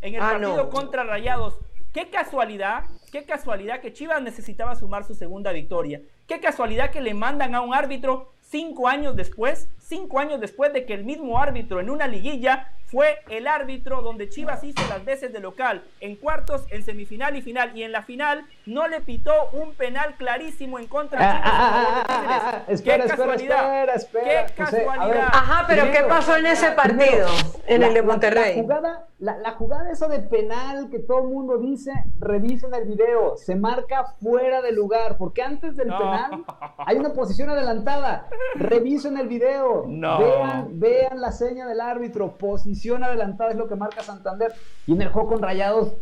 [0.00, 1.54] en el ah, partido contra Rayados,
[1.92, 6.00] qué casualidad, qué casualidad que Chivas necesitaba sumar su segunda victoria.
[6.26, 10.86] Qué casualidad que le mandan a un árbitro cinco años después, cinco años después de
[10.86, 15.32] que el mismo árbitro en una liguilla fue el árbitro donde Chivas hizo las veces
[15.32, 19.32] de local, en cuartos, en semifinal y final, y en la final no le pitó
[19.52, 22.62] un penal clarísimo en contra de Chivas.
[22.68, 25.28] espera, espera, espera, Qué casualidad.
[25.32, 27.28] Ajá, pero ¿qué pasó en ese partido?
[27.66, 28.56] en el de Monterrey.
[28.56, 33.36] La, jugada, la, jugada esa de penal que todo el mundo dice, revisen el video,
[33.36, 36.44] se marca fuera de lugar, porque antes del penal
[36.78, 38.28] hay una posición adelantada.
[38.54, 44.02] Revisen el video, vean, vean la seña del árbitro, posición adelantada es lo que marca
[44.02, 44.52] Santander.
[44.86, 45.94] Y en el juego con Rayados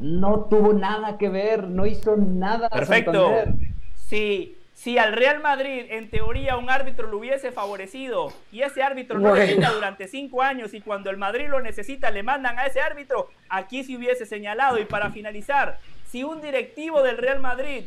[0.00, 2.68] no tuvo nada que ver, no hizo nada.
[2.68, 3.30] Perfecto.
[4.06, 9.18] Sí, si al Real Madrid, en teoría, un árbitro lo hubiese favorecido y ese árbitro
[9.18, 12.80] no lo durante cinco años y cuando el Madrid lo necesita le mandan a ese
[12.80, 14.78] árbitro, aquí se hubiese señalado.
[14.78, 15.78] Y para finalizar,
[16.10, 17.84] si un directivo del Real Madrid,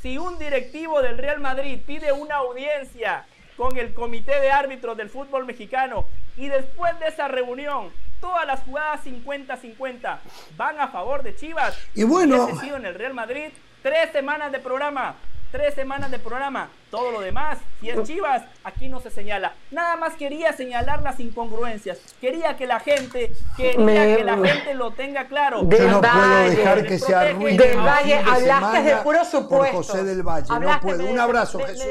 [0.00, 3.26] si un directivo del Real Madrid pide una audiencia
[3.60, 6.06] con el comité de árbitros del fútbol mexicano
[6.38, 10.18] y después de esa reunión todas las jugadas 50-50
[10.56, 11.78] van a favor de Chivas.
[11.94, 13.48] Y bueno, en el Real Madrid,
[13.82, 15.14] tres semanas de programa,
[15.50, 16.70] tres semanas de programa.
[16.90, 19.54] Todo lo demás, si es Chivas, aquí no se señala.
[19.70, 21.98] Nada más quería señalar las incongruencias.
[22.20, 25.68] Quería que la gente, quería que la gente lo tenga claro.
[25.68, 27.58] Yo no puedo dejar que se arruine.
[27.58, 29.76] Del Valle, hablaste de puro supuesto.
[29.76, 31.06] José del Valle, no puedo.
[31.06, 31.86] Un abrazo, Jesús.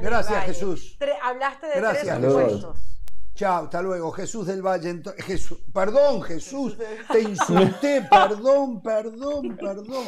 [0.00, 0.98] Gracias, Jesús.
[1.22, 2.93] hablaste de Gracias, tres supuestos.
[3.34, 4.12] Chao, hasta luego.
[4.12, 5.02] Jesús del Valle.
[5.18, 6.76] Jesús, perdón, Jesús,
[7.10, 8.06] te insulté.
[8.08, 10.06] Perdón, perdón, perdón.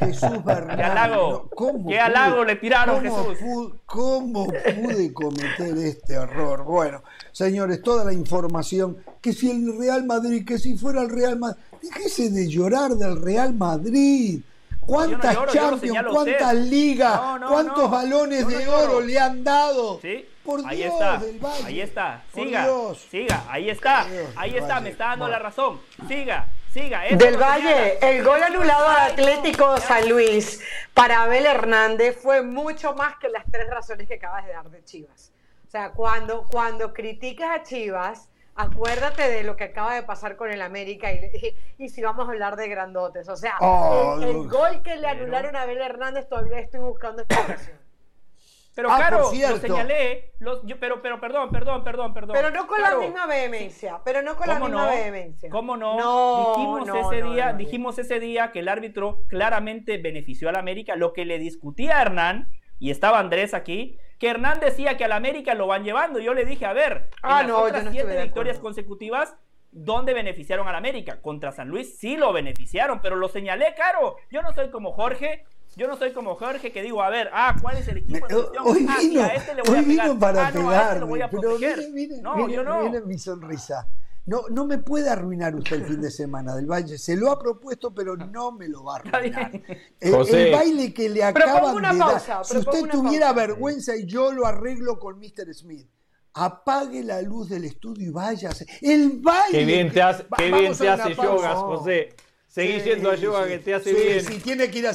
[0.00, 0.76] Jesús Bernal.
[0.76, 1.50] ¿Qué halago?
[1.88, 3.74] ¿Qué halago le tiraron, Jesús?
[3.86, 6.64] ¿Cómo pude cometer este error?
[6.64, 8.96] Bueno, señores, toda la información.
[9.20, 11.60] Que si el Real Madrid, que si fuera el Real Madrid.
[11.80, 14.42] Déjese de llorar del Real Madrid.
[14.80, 20.00] ¿Cuántas Champions, cuántas ligas, cuántos balones de oro le han dado?
[20.02, 20.26] ¿Sí?
[20.66, 21.20] Ahí está,
[21.64, 22.66] ahí está, siga,
[23.10, 24.06] siga, ahí está,
[24.36, 26.46] ahí está, me está dando la razón, siga.
[26.70, 30.60] Siga, del Valle, el gol anulado al Atlético San Luis
[30.92, 34.82] para Abel Hernández fue mucho más que las tres razones que acabas de dar de
[34.82, 35.32] Chivas.
[35.68, 40.50] O sea, cuando, cuando criticas a Chivas, acuérdate de lo que acaba de pasar con
[40.50, 43.28] el América y, y, si vamos a hablar de grandotes.
[43.28, 47.83] O sea, oh, el, gol que le anularon a Abel Hernández todavía estoy buscando explicación.
[48.74, 50.32] Pero ah, claro, lo señalé,
[50.80, 52.34] pero, pero perdón, perdón, perdón, perdón.
[52.34, 55.48] Pero no con la misma vehemencia, pero no con la misma vehemencia.
[55.48, 56.54] ¿Cómo no?
[56.56, 61.24] dijimos ese día, dijimos ese día que el árbitro claramente benefició al América, lo que
[61.24, 62.48] le discutía a Hernán,
[62.80, 66.18] y estaba Andrés aquí, que Hernán decía que al América lo van llevando.
[66.18, 69.36] Yo le dije, a ver, ah, en las otras siete victorias consecutivas,
[69.70, 71.20] ¿dónde beneficiaron al América?
[71.22, 74.16] Contra San Luis sí lo beneficiaron, pero lo señalé, caro.
[74.30, 75.44] Yo no soy como Jorge,
[75.76, 78.34] yo no soy como Jorge que digo, a ver, ah, ¿cuál es el equipo de
[78.34, 81.00] Hoy ah, vino, a este le voy hoy a vino para ah, no, a este
[81.00, 81.76] lo voy a proteger.
[81.76, 82.84] Pero mire, no, yo no.
[82.84, 83.88] Miren mi sonrisa.
[84.26, 86.96] No, no me puede arruinar usted el fin de semana del Valle.
[86.96, 89.50] Se lo ha propuesto, pero no me lo va a arruinar.
[90.00, 92.44] El, el, baile que le acaban de dar.
[92.44, 95.52] Si usted tuviera vergüenza y yo lo arreglo con Mr.
[95.52, 95.86] Smith
[96.34, 98.66] apague la luz del estudio y váyase.
[98.82, 99.58] El baile.
[99.58, 102.14] Qué bien te hace, qué bien te hace yoga, José.
[102.54, 104.24] Seguí yendo a yoga que te hace bien.
[104.24, 104.94] Sí, tiene que ir a,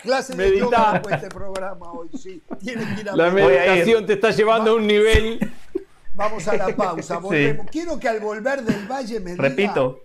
[0.00, 2.08] clase de yoga después de este programa hoy.
[2.16, 5.52] Sí, tiene que ir a La meditación te está llevando a un nivel.
[6.14, 7.18] Vamos a la pausa.
[7.18, 7.66] Volvemos.
[7.72, 9.42] Quiero que al volver del Valle me diga.
[9.42, 9.98] Repito.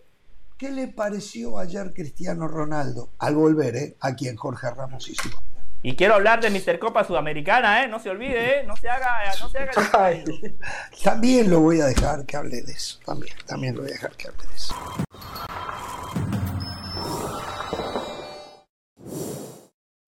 [0.58, 3.12] ¿Qué le pareció ayer Cristiano Ronaldo?
[3.20, 3.96] Al volver, ¿eh?
[4.00, 5.30] Aquí en Jorge Ramos y su
[5.84, 6.80] y quiero hablar de Mr.
[6.80, 7.88] Copa Sudamericana, ¿eh?
[7.88, 8.64] No se olvide, ¿eh?
[8.66, 10.24] No se haga, no se haga.
[11.04, 13.00] también lo voy a dejar que hable de eso.
[13.06, 14.76] También, también lo voy a dejar que hable de eso.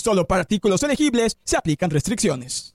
[0.00, 2.74] Solo para artículos elegibles se aplican restricciones.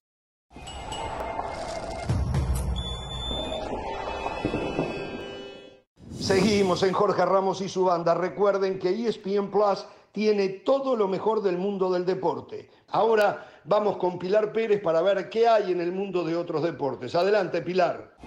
[6.20, 8.14] Seguimos en Jorge Ramos y su banda.
[8.14, 12.70] Recuerden que ESPN Plus tiene todo lo mejor del mundo del deporte.
[12.90, 17.16] Ahora vamos con Pilar Pérez para ver qué hay en el mundo de otros deportes.
[17.16, 18.18] Adelante, Pilar.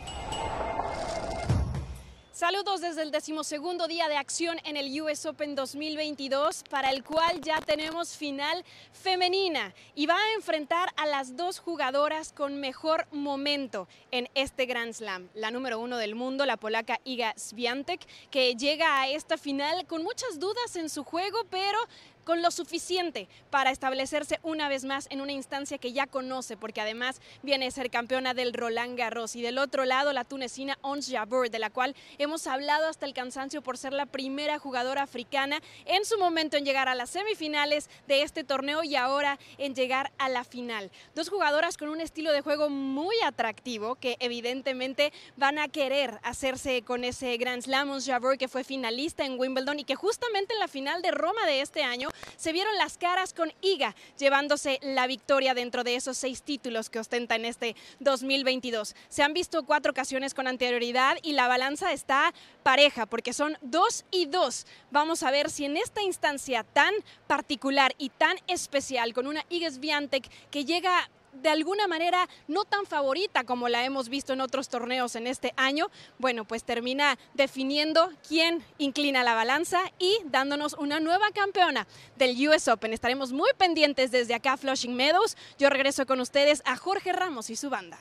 [2.39, 7.41] Saludos desde el decimosegundo día de acción en el US Open 2022, para el cual
[7.41, 13.89] ya tenemos final femenina y va a enfrentar a las dos jugadoras con mejor momento
[14.13, 15.29] en este Grand Slam.
[15.35, 20.05] La número uno del mundo, la polaca Iga Swiatek, que llega a esta final con
[20.05, 21.81] muchas dudas en su juego, pero
[22.29, 26.83] con lo suficiente para establecerse una vez más en una instancia que ya conoce, porque
[26.83, 29.35] además viene a ser campeona del Roland Garros.
[29.35, 33.15] Y del otro lado, la tunecina Ons Jabeur, de la cual hemos hablado hasta el
[33.15, 37.89] cansancio por ser la primera jugadora africana en su momento en llegar a las semifinales
[38.07, 40.91] de este torneo y ahora en llegar a la final.
[41.15, 46.83] Dos jugadoras con un estilo de juego muy atractivo que evidentemente van a querer hacerse
[46.83, 47.91] con ese Grand Slam.
[47.91, 51.47] Ons Jabeur que fue finalista en Wimbledon y que justamente en la final de Roma
[51.47, 56.17] de este año se vieron las caras con Iga llevándose la victoria dentro de esos
[56.17, 58.95] seis títulos que ostenta en este 2022.
[59.09, 62.33] Se han visto cuatro ocasiones con anterioridad y la balanza está
[62.63, 64.67] pareja porque son dos y dos.
[64.91, 66.95] Vamos a ver si en esta instancia tan
[67.27, 72.87] particular y tan especial con una Iga Swiatek que llega de alguna manera no tan
[72.87, 78.11] favorita como la hemos visto en otros torneos en este año, bueno, pues termina definiendo
[78.27, 81.87] quién inclina la balanza y dándonos una nueva campeona
[82.17, 82.93] del US Open.
[82.93, 85.37] Estaremos muy pendientes desde acá, Flushing Meadows.
[85.59, 87.99] Yo regreso con ustedes a Jorge Ramos y su banda.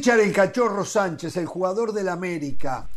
[0.00, 2.88] Richard el Cachorro Sánchez, el jugador del América,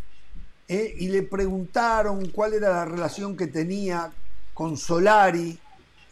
[0.70, 4.10] eh, y le preguntaron cuál era la relación que tenía
[4.54, 5.60] con Solari,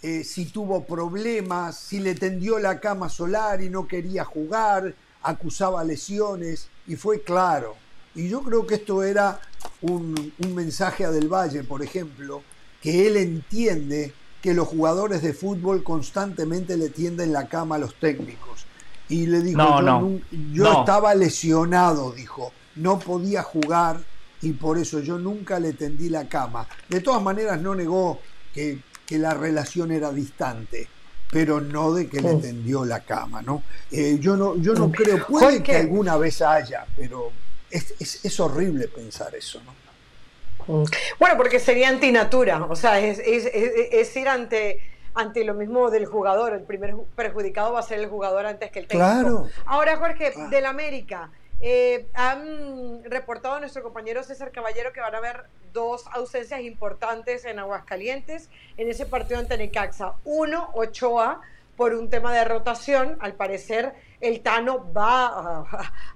[0.02, 4.94] eh, si tuvo problemas, si le tendió la cama a Solari, no quería jugar,
[5.24, 7.78] acusaba lesiones, y fue claro.
[8.14, 9.40] Y yo creo que esto era
[9.80, 12.44] un, un mensaje a Del Valle, por ejemplo,
[12.82, 17.98] que él entiende que los jugadores de fútbol constantemente le tienden la cama a los
[17.98, 18.66] técnicos
[19.12, 20.20] y le dijo, no, yo, no,
[20.54, 23.98] yo estaba lesionado, dijo, no podía jugar
[24.42, 26.66] y por eso yo nunca le tendí la cama.
[26.88, 28.22] De todas maneras no negó
[28.54, 30.88] que, que la relación era distante,
[31.30, 33.64] pero no de que le tendió la cama, ¿no?
[33.92, 37.32] Eh, yo no, yo no creo, puede que alguna vez haya, pero
[37.70, 39.82] es, es, es horrible pensar eso, ¿no?
[41.20, 44.80] Bueno, porque sería antinatura, o sea, es, es, es ir ante
[45.14, 46.54] ante lo mismo del jugador.
[46.54, 49.08] El primer perjudicado va a ser el jugador antes que el técnico.
[49.08, 49.48] Claro.
[49.66, 51.32] Ahora, Jorge, del América.
[51.64, 55.44] Eh, han reportado a nuestro compañero César Caballero que van a haber
[55.74, 60.14] dos ausencias importantes en Aguascalientes en ese partido ante Necaxa.
[60.24, 61.42] Uno, Ochoa,
[61.76, 63.18] por un tema de rotación.
[63.22, 65.66] Al parecer, el Tano va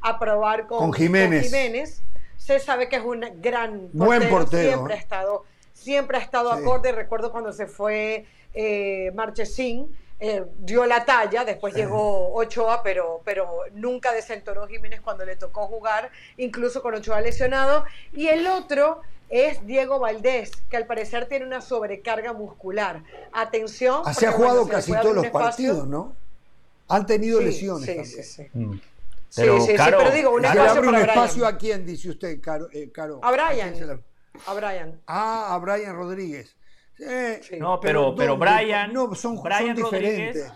[0.01, 1.43] a, probar con, con, Jiménez.
[1.43, 2.01] con, Jiménez.
[2.37, 4.05] Se sabe que es un gran portero.
[4.05, 4.69] Buen portero.
[4.69, 5.45] Siempre ha estado,
[5.85, 6.61] siempre ha estado sí.
[6.61, 6.91] acorde.
[6.91, 11.81] Recuerdo cuando se fue eh, Marchesín, eh, dio la talla, después sí.
[11.81, 17.85] llegó Ochoa, pero, pero nunca desentonó Jiménez cuando le tocó jugar, incluso con Ochoa lesionado.
[18.13, 23.03] Y el otro es Diego Valdés, que al parecer tiene una sobrecarga muscular.
[23.31, 24.01] Atención.
[24.05, 26.15] Así ha jugado bueno, casi todos los partidos, ¿no?
[26.87, 27.85] Han tenido sí, lesiones.
[27.85, 28.49] Sí, sí, sí.
[28.53, 28.79] Mm.
[29.35, 31.55] Pero, sí, sí, Caro, sí, pero digo, un ¿se espacio abre un para espacio Brian.
[31.55, 32.69] a quién, dice usted, Caro?
[32.71, 33.19] Eh, Caro?
[33.21, 33.73] A Brian.
[33.73, 33.99] ¿A, la...
[34.45, 35.01] a Brian.
[35.07, 36.55] Ah, a Brian Rodríguez.
[36.99, 37.57] Eh, sí.
[37.59, 40.53] No, pero, pero, pero Brian, no, son, Brian son Rodríguez,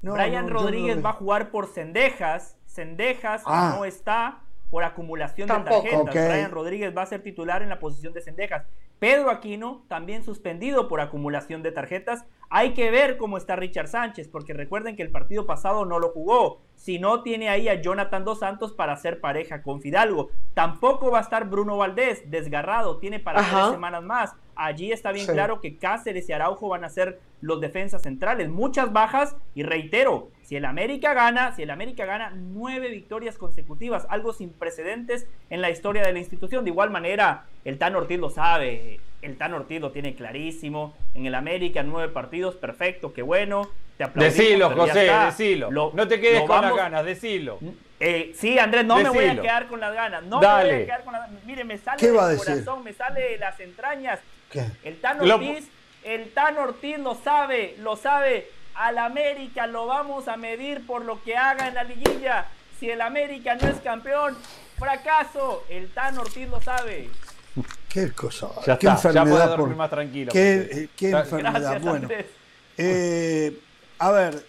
[0.00, 2.56] no, Brian no, Rodríguez va a jugar por Cendejas.
[2.66, 3.74] Cendejas ah.
[3.76, 5.82] no está por acumulación Tampoco.
[5.82, 6.08] de tarjetas.
[6.08, 6.28] Okay.
[6.28, 8.64] Brian Rodríguez va a ser titular en la posición de Cendejas.
[9.02, 12.24] Pedro Aquino también suspendido por acumulación de tarjetas.
[12.50, 16.10] Hay que ver cómo está Richard Sánchez, porque recuerden que el partido pasado no lo
[16.10, 16.60] jugó.
[16.76, 20.28] Si no tiene ahí a Jonathan Dos Santos para hacer pareja con Fidalgo.
[20.54, 23.62] Tampoco va a estar Bruno Valdés, desgarrado, tiene para Ajá.
[23.62, 24.36] tres semanas más.
[24.54, 28.50] allí está bien claro que Cáceres y Araujo van a ser los defensas centrales.
[28.50, 34.06] Muchas bajas y reitero, si el América gana, si el América gana nueve victorias consecutivas,
[34.10, 36.64] algo sin precedentes en la historia de la institución.
[36.64, 40.94] De igual manera, el Tan Ortiz lo sabe, el Tan Ortiz lo tiene clarísimo.
[41.14, 43.70] En el América, nueve partidos, perfecto, qué bueno.
[43.96, 45.70] Te decilo, José, decilo.
[45.70, 47.58] no te quedes con las ganas, decilo.
[48.00, 50.24] Eh, sí, Andrés, no me voy a quedar con las ganas.
[50.24, 51.44] No me voy a quedar con las ganas.
[51.44, 54.18] Mire, me sale del corazón, me sale de las entrañas.
[54.82, 55.68] El Tan Ortiz,
[56.02, 58.48] el Tan Ortiz lo sabe, lo sabe.
[58.74, 62.46] Al América lo vamos a medir por lo que haga en la liguilla.
[62.78, 64.36] Si el América no es campeón,
[64.78, 65.64] fracaso.
[65.68, 67.10] El Tan Ortiz lo sabe.
[67.88, 68.48] Qué cosa.
[68.66, 69.50] Ya qué está, enfermedad.
[69.50, 70.32] Ya dormir más tranquilo.
[70.32, 71.80] Qué, eh, qué enfermedad.
[71.80, 72.08] bueno,
[72.78, 73.60] eh,
[73.98, 74.46] a ver,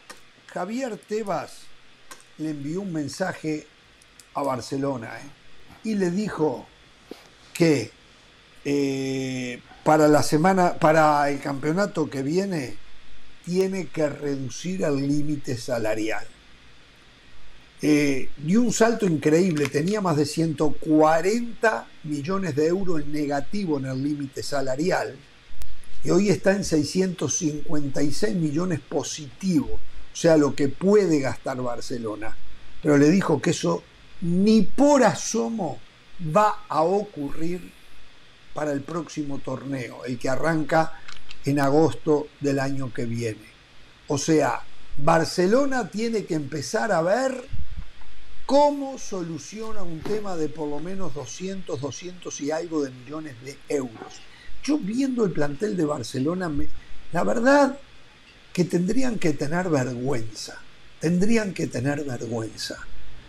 [0.48, 1.64] Javier Tebas
[2.38, 3.68] le envió un mensaje
[4.34, 5.30] a Barcelona ¿eh?
[5.84, 6.66] y le dijo
[7.54, 7.92] que
[8.66, 12.78] eh, para la semana, para el campeonato que viene,
[13.46, 16.26] tiene que reducir el límite salarial.
[17.82, 23.86] Eh, dio un salto increíble, tenía más de 140 millones de euros en negativo en
[23.88, 25.18] el límite salarial
[26.04, 32.36] y hoy está en 656 millones positivo, o sea, lo que puede gastar Barcelona.
[32.82, 33.84] Pero le dijo que eso
[34.22, 35.80] ni por asomo
[36.36, 37.72] va a ocurrir
[38.54, 41.00] para el próximo torneo, el que arranca
[41.46, 43.46] en agosto del año que viene.
[44.08, 44.62] O sea,
[44.98, 47.44] Barcelona tiene que empezar a ver
[48.46, 53.58] cómo soluciona un tema de por lo menos 200, 200 y algo de millones de
[53.70, 54.22] euros.
[54.64, 56.52] Yo viendo el plantel de Barcelona,
[57.12, 57.78] la verdad
[58.54, 60.58] que tendrían que tener vergüenza,
[61.00, 62.78] tendrían que tener vergüenza.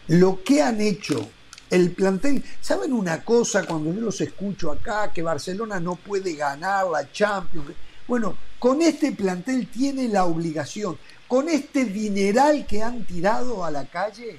[0.08, 1.28] Lo que han hecho
[1.70, 6.86] el plantel, ¿saben una cosa cuando yo los escucho acá, que Barcelona no puede ganar
[6.86, 7.70] la Champions?
[8.06, 10.98] Bueno, con este plantel tiene la obligación,
[11.28, 14.38] con este dineral que han tirado a la calle,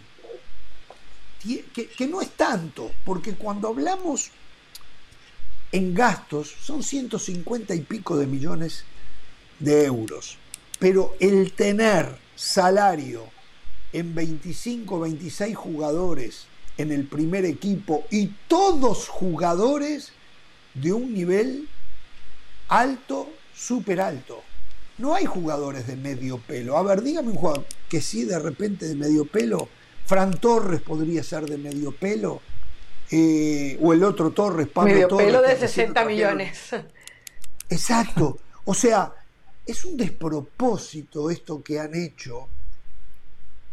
[1.44, 4.32] que, que no es tanto, porque cuando hablamos
[5.72, 8.84] en gastos son 150 y pico de millones
[9.60, 10.38] de euros,
[10.80, 13.24] pero el tener salario
[13.94, 16.48] en 25, 26 jugadores,
[16.78, 20.12] en el primer equipo y todos jugadores
[20.74, 21.70] de un nivel
[22.68, 24.44] alto, súper alto.
[24.98, 26.77] No hay jugadores de medio pelo.
[26.77, 29.68] A ver, dígame un jugador que sí de repente de medio pelo.
[30.06, 32.41] Fran Torres podría ser de medio pelo.
[33.11, 36.69] Eh, o el otro Torres, Pablo medio pelo de 60 millones.
[37.69, 38.40] Exacto.
[38.65, 39.14] O sea,
[39.65, 42.48] es un despropósito esto que han hecho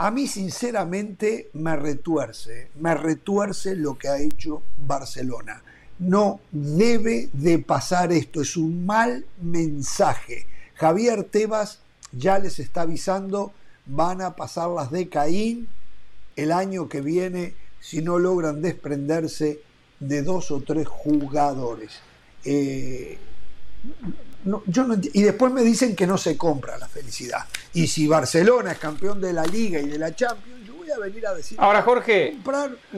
[0.03, 5.63] a mí sinceramente me retuerce, me retuerce lo que ha hecho Barcelona.
[5.99, 10.47] No debe de pasar esto, es un mal mensaje.
[10.75, 11.81] Javier Tebas
[12.13, 13.53] ya les está avisando,
[13.87, 15.69] van a pasar las de Caín
[16.37, 19.61] el año que viene si no logran desprenderse
[20.01, 21.93] de dos o tres jugadores.
[22.45, 23.19] Eh,
[24.67, 27.47] yo y después me dicen que no se compra la felicidad.
[27.75, 30.99] Y si Barcelona es campeón de la Liga y de la Champions, yo voy a
[30.99, 31.59] venir a decir.
[31.61, 32.39] Ahora, Jorge.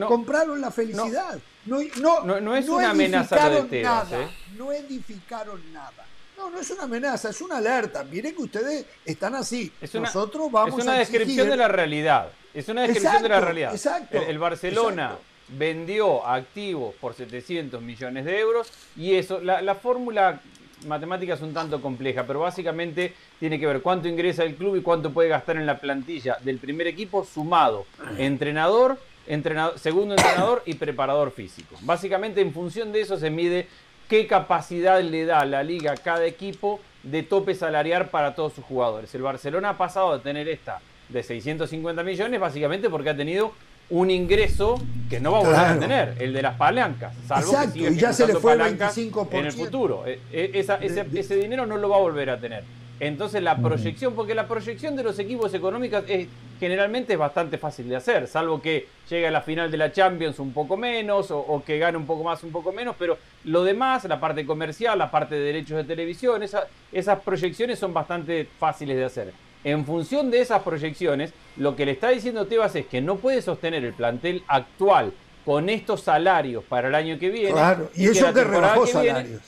[0.07, 1.39] compraron la felicidad.
[1.65, 4.27] No, no, es una amenaza de nada, ¿eh?
[4.57, 6.05] No edificaron nada.
[6.37, 8.03] No, no es una amenaza, es una alerta.
[8.03, 9.71] Miren que ustedes están así.
[9.81, 12.29] Es una, Nosotros vamos Es una descripción de la realidad.
[12.53, 13.71] Es una descripción de la realidad.
[13.71, 14.21] Exacto.
[14.21, 15.17] El, Barcelona.
[15.47, 20.41] vendió activos por 700 millones de euros y eso, la, la fórmula
[20.85, 24.81] matemática es un tanto compleja, pero básicamente tiene que ver cuánto ingresa el club y
[24.81, 27.85] cuánto puede gastar en la plantilla del primer equipo sumado
[28.17, 31.75] entrenador, entrenador, segundo entrenador y preparador físico.
[31.81, 33.67] Básicamente en función de eso se mide
[34.09, 38.65] qué capacidad le da la liga a cada equipo de tope salarial para todos sus
[38.65, 39.13] jugadores.
[39.15, 40.79] El Barcelona ha pasado a tener esta
[41.09, 43.53] de 650 millones básicamente porque ha tenido
[43.89, 47.91] un ingreso que no va a volver a tener, el de las palancas, salvo que
[47.91, 49.27] y ya se le fue el 25%.
[49.31, 50.03] en el futuro.
[50.07, 52.63] E, e, ese, dinero no lo va a volver a tener.
[52.99, 56.27] Entonces la proyección, porque la proyección de los equipos económicos es,
[56.59, 60.39] generalmente es bastante fácil de hacer, salvo que llegue a la final de la Champions
[60.39, 64.05] un poco menos o, que gane un poco más, un poco menos, pero lo demás,
[64.05, 69.03] la parte comercial, la parte de derechos de televisión, esas proyecciones son bastante fáciles de
[69.03, 69.33] hacer.
[69.65, 73.41] En función de esas proyecciones, lo que le está diciendo Tebas es que no puede
[73.41, 75.11] sostener el plantel actual
[75.43, 77.51] con estos salarios para el año que viene.
[77.51, 79.41] Claro, y, eso que, rebajó salarios.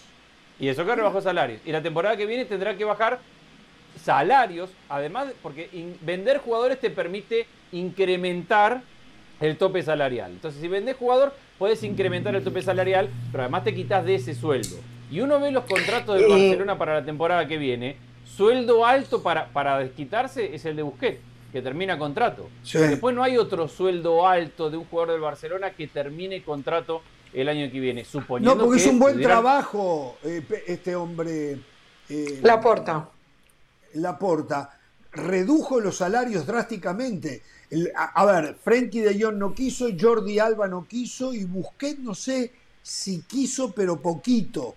[0.59, 1.61] y eso que rebajó salarios.
[1.65, 3.19] Y la temporada que viene tendrá que bajar
[4.07, 5.69] salarios, además, porque
[5.99, 8.81] vender jugadores te permite incrementar
[9.41, 10.31] el tope salarial.
[10.31, 14.33] Entonces, si vendes jugador, puedes incrementar el tope salarial, pero además te quitas de ese
[14.33, 14.77] sueldo.
[15.11, 17.97] Y uno ve los contratos del Barcelona para la temporada que viene.
[18.23, 21.19] Sueldo alto para, para desquitarse es el de Busquets,
[21.51, 22.49] que termina contrato.
[22.63, 27.01] Después no hay otro sueldo alto de un jugador del Barcelona que termine contrato
[27.33, 28.05] el año que viene.
[28.05, 31.57] Suponiendo no, porque es un buen trabajo eh, este hombre.
[32.09, 33.09] Eh, la porta.
[33.97, 34.77] La porta.
[35.11, 37.41] Redujo los salarios drásticamente.
[37.95, 42.51] a, ver, Frenkie de Jong no quiso, Jordi Alba no quiso y Busquets no sé
[42.81, 44.75] si quiso, pero poquito.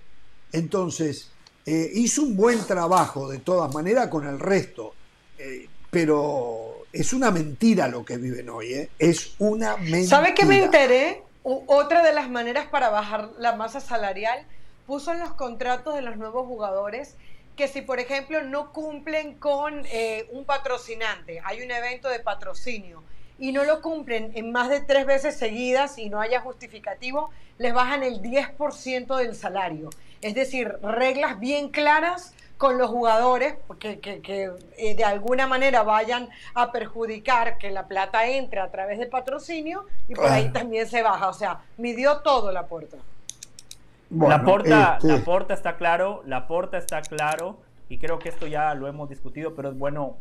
[0.52, 1.30] Entonces,
[1.66, 4.94] eh, hizo un buen trabajo de todas maneras con el resto.
[5.38, 8.90] Eh, pero es una mentira lo que viven hoy, ¿eh?
[8.98, 10.06] Es una mentira.
[10.06, 11.22] ¿Sabe qué me enteré?
[11.42, 14.44] otra de las maneras para bajar la masa salarial
[14.86, 17.16] puso en los contratos de los nuevos jugadores
[17.60, 23.04] que si, por ejemplo, no cumplen con eh, un patrocinante, hay un evento de patrocinio
[23.38, 27.28] y no lo cumplen en más de tres veces seguidas y no haya justificativo,
[27.58, 29.90] les bajan el 10% del salario.
[30.22, 36.30] Es decir, reglas bien claras con los jugadores que, que, eh, de alguna manera vayan
[36.54, 41.02] a perjudicar que la plata entre a través de patrocinio y por ahí también se
[41.02, 41.28] baja.
[41.28, 42.96] O sea, midió todo la puerta.
[44.10, 48.46] La porta, la este porta está claro, la porta está claro y creo que esto
[48.46, 50.18] ya lo hemos discutido, pero es bueno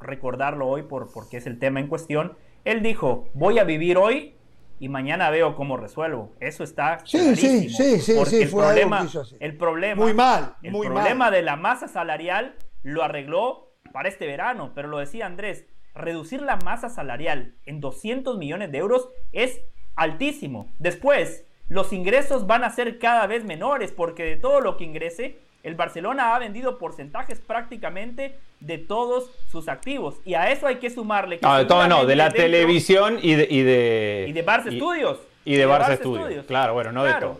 [0.00, 2.36] recordarlo hoy por, porque es el tema en cuestión.
[2.64, 4.34] Él dijo, voy a vivir hoy
[4.78, 6.32] y mañana veo cómo resuelvo.
[6.40, 9.06] Eso está sí, sí, sí, sí, porque el problema,
[9.38, 14.26] el problema, muy mal, el muy problema de la masa salarial lo arregló para este
[14.26, 19.60] verano, pero lo decía Andrés, reducir la masa salarial en 200 millones de euros es
[19.96, 20.68] altísimo.
[20.78, 25.38] Después, los ingresos van a ser cada vez menores porque de todo lo que ingrese,
[25.62, 30.16] el Barcelona ha vendido porcentajes prácticamente de todos sus activos.
[30.24, 31.46] Y a eso hay que sumarle que...
[31.46, 33.46] No, de todo no, de la televisión y de...
[33.48, 35.18] Y de, y de Barça Studios.
[35.44, 36.44] Y de, Barça, Studios.
[36.46, 37.38] Claro, bueno, no de todo.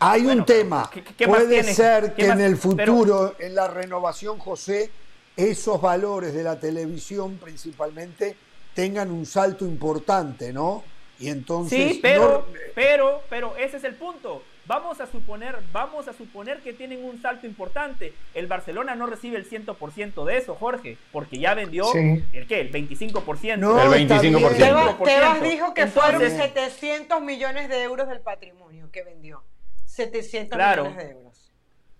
[0.00, 0.90] Hay un tema.
[1.24, 4.90] Puede ser que en el futuro, en la renovación, José,
[5.36, 8.36] esos valores de la televisión principalmente
[8.74, 10.82] tengan un salto importante, ¿no?
[11.18, 11.92] Y entonces...
[11.92, 16.74] Sí, pero, pero, pero ese es el punto Vamos a suponer, vamos a suponer que
[16.74, 18.12] tienen un salto importante.
[18.34, 22.70] El Barcelona no recibe el 100% de eso, Jorge, porque ya vendió el qué, el
[22.70, 23.56] 25%.
[23.56, 25.04] No, el 25%.
[25.04, 29.42] Tebas, dijo que fueron 700 millones de euros del patrimonio que vendió.
[29.86, 31.27] 700 millones de euros.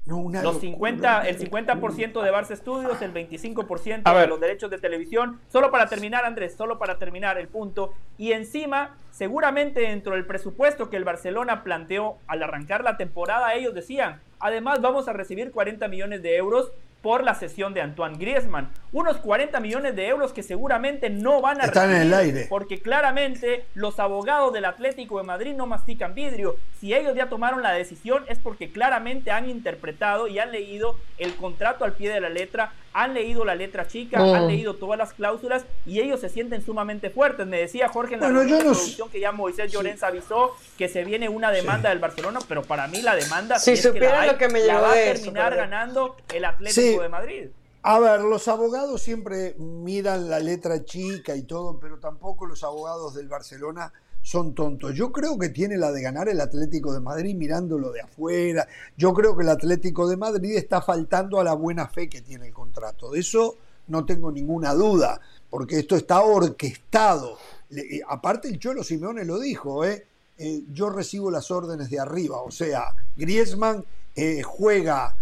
[0.09, 5.40] Los 50, el 50% de Barça Studios, el 25% de los derechos de televisión.
[5.48, 7.93] Solo para terminar, Andrés, solo para terminar el punto.
[8.16, 13.74] Y encima Seguramente dentro del presupuesto que el Barcelona planteó al arrancar la temporada, ellos
[13.74, 16.70] decían, además vamos a recibir 40 millones de euros
[17.02, 18.70] por la sesión de Antoine Griezmann.
[18.92, 22.46] Unos 40 millones de euros que seguramente no van a Están en el aire.
[22.48, 26.56] Porque claramente los abogados del Atlético de Madrid no mastican vidrio.
[26.80, 31.34] Si ellos ya tomaron la decisión es porque claramente han interpretado y han leído el
[31.36, 35.12] contrato al pie de la letra, han leído la letra chica, han leído todas las
[35.12, 37.47] cláusulas y ellos se sienten sumamente fuertes.
[37.47, 38.74] Me decía Jorge en la bueno,
[39.12, 43.02] que ya Moisés Llorens avisó que se viene una demanda del Barcelona, pero para mí
[43.02, 47.09] la demanda si, supiera lo que me la va a terminar ganando el Atlético de
[47.09, 47.48] Madrid.
[47.82, 53.15] A ver, los abogados siempre miran la letra chica y todo, pero tampoco los abogados
[53.15, 53.93] del Barcelona
[54.28, 54.94] son tontos.
[54.94, 58.68] Yo creo que tiene la de ganar el Atlético de Madrid mirándolo de afuera.
[58.94, 62.48] Yo creo que el Atlético de Madrid está faltando a la buena fe que tiene
[62.48, 63.10] el contrato.
[63.10, 63.56] De eso
[63.86, 65.18] no tengo ninguna duda,
[65.48, 67.38] porque esto está orquestado.
[67.70, 70.05] Eh, aparte el Cholo Simeone lo dijo, ¿eh?
[70.36, 70.60] ¿eh?
[70.74, 73.82] yo recibo las órdenes de arriba, o sea, Griezmann
[74.14, 75.16] eh, juega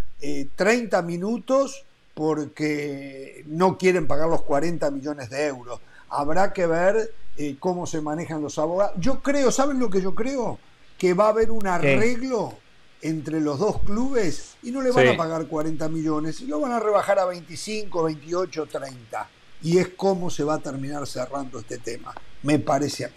[0.56, 1.84] 30 minutos
[2.14, 5.80] porque no quieren pagar los 40 millones de euros.
[6.08, 7.12] Habrá que ver
[7.58, 8.94] cómo se manejan los abogados.
[8.98, 10.58] Yo creo, ¿saben lo que yo creo?
[10.98, 12.54] Que va a haber un arreglo
[13.02, 16.72] entre los dos clubes y no le van a pagar 40 millones, y lo van
[16.72, 19.28] a rebajar a 25, 28, 30.
[19.62, 22.14] Y es cómo se va a terminar cerrando este tema
[22.46, 23.14] me parece a mí.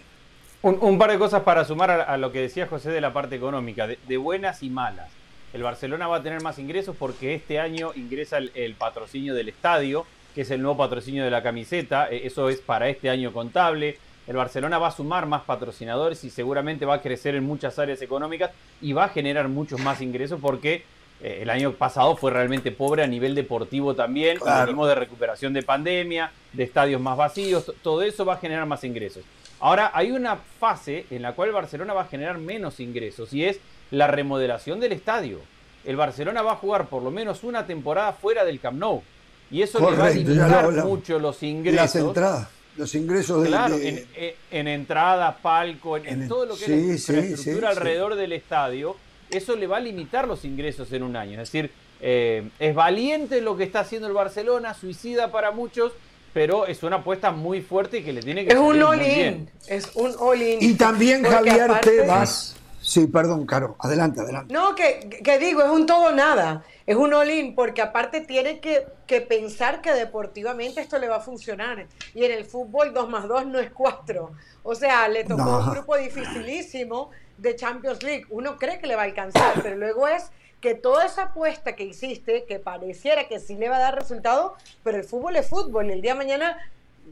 [0.62, 3.86] Un, par de cosas para sumar a, lo que decía José de la parte económica,
[3.86, 5.08] de, buenas y malas.
[5.54, 10.04] El Barcelona va a tener más ingresos porque este año ingresa el, patrocinio del estadio,
[10.34, 12.08] que es el nuevo patrocinio de la camiseta.
[12.10, 13.98] E, eso es para este año contable.
[14.26, 18.00] El Barcelona va a sumar más patrocinadores y seguramente va a crecer en muchas áreas
[18.02, 18.50] económicas
[18.80, 20.84] y va a generar muchos más ingresos porque
[21.22, 24.38] eh, el año pasado fue realmente pobre a nivel deportivo también.
[24.44, 28.84] Venimos de recuperación de pandemia, de estadios más vacíos, todo eso va a generar más
[28.84, 29.24] ingresos.
[29.58, 33.60] Ahora hay una fase en la cual Barcelona va a generar menos ingresos y es
[33.90, 35.40] la remodelación del estadio.
[35.84, 39.02] El Barcelona va a jugar por lo menos una temporada fuera del Camp Nou
[39.50, 41.80] y eso le va a limitar mucho los ingresos.
[41.80, 47.08] Las entradas, los ingresos claro, de, en, en, entradas, palco, en, todo lo que es
[47.08, 48.96] la infraestructura alrededor del estadio
[49.30, 51.40] eso le va a limitar los ingresos en un año.
[51.40, 51.70] Es decir,
[52.00, 55.92] eh, es valiente lo que está haciendo el Barcelona, suicida para muchos,
[56.32, 59.48] pero es una apuesta muy fuerte y que le tiene que Es un all-in.
[59.66, 60.58] Es un all-in.
[60.60, 62.56] Y también Javier Tebas.
[62.90, 63.76] Sí, perdón, Caro.
[63.78, 64.52] Adelante, adelante.
[64.52, 66.64] No, que, que digo, es un todo nada.
[66.86, 71.20] Es un all-in porque aparte tiene que, que, pensar que deportivamente esto le va a
[71.20, 71.86] funcionar.
[72.16, 74.32] Y en el fútbol 2 más 2 no es 4.
[74.64, 78.26] O sea, le tocó un grupo dificilísimo de Champions League.
[78.28, 81.84] Uno cree que le va a alcanzar, pero luego es que toda esa apuesta que
[81.84, 85.86] hiciste, que pareciera que sí le va a dar resultado, pero el fútbol es fútbol
[85.86, 86.58] y el día de mañana,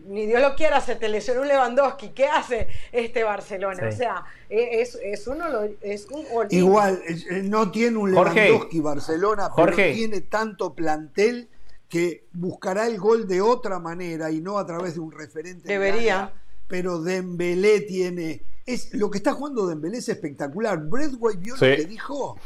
[0.06, 3.88] ni Dios lo quiera, se te lesiona un Lewandowski, ¿qué hace este Barcelona?
[3.88, 5.46] O sea, e, es, es, uno,
[5.80, 6.24] es un...
[6.50, 7.02] Igual,
[7.44, 11.48] no tiene un Lewandowski Barcelona, pero tiene tanto plantel
[11.88, 15.68] que buscará el gol de otra manera y no a través de un referente.
[15.68, 16.32] Debería.
[16.66, 18.42] pero Dembélé tiene...
[18.66, 20.78] Es, lo que está jugando Dembélé es espectacular.
[20.78, 22.36] Bradway vio lo que dijo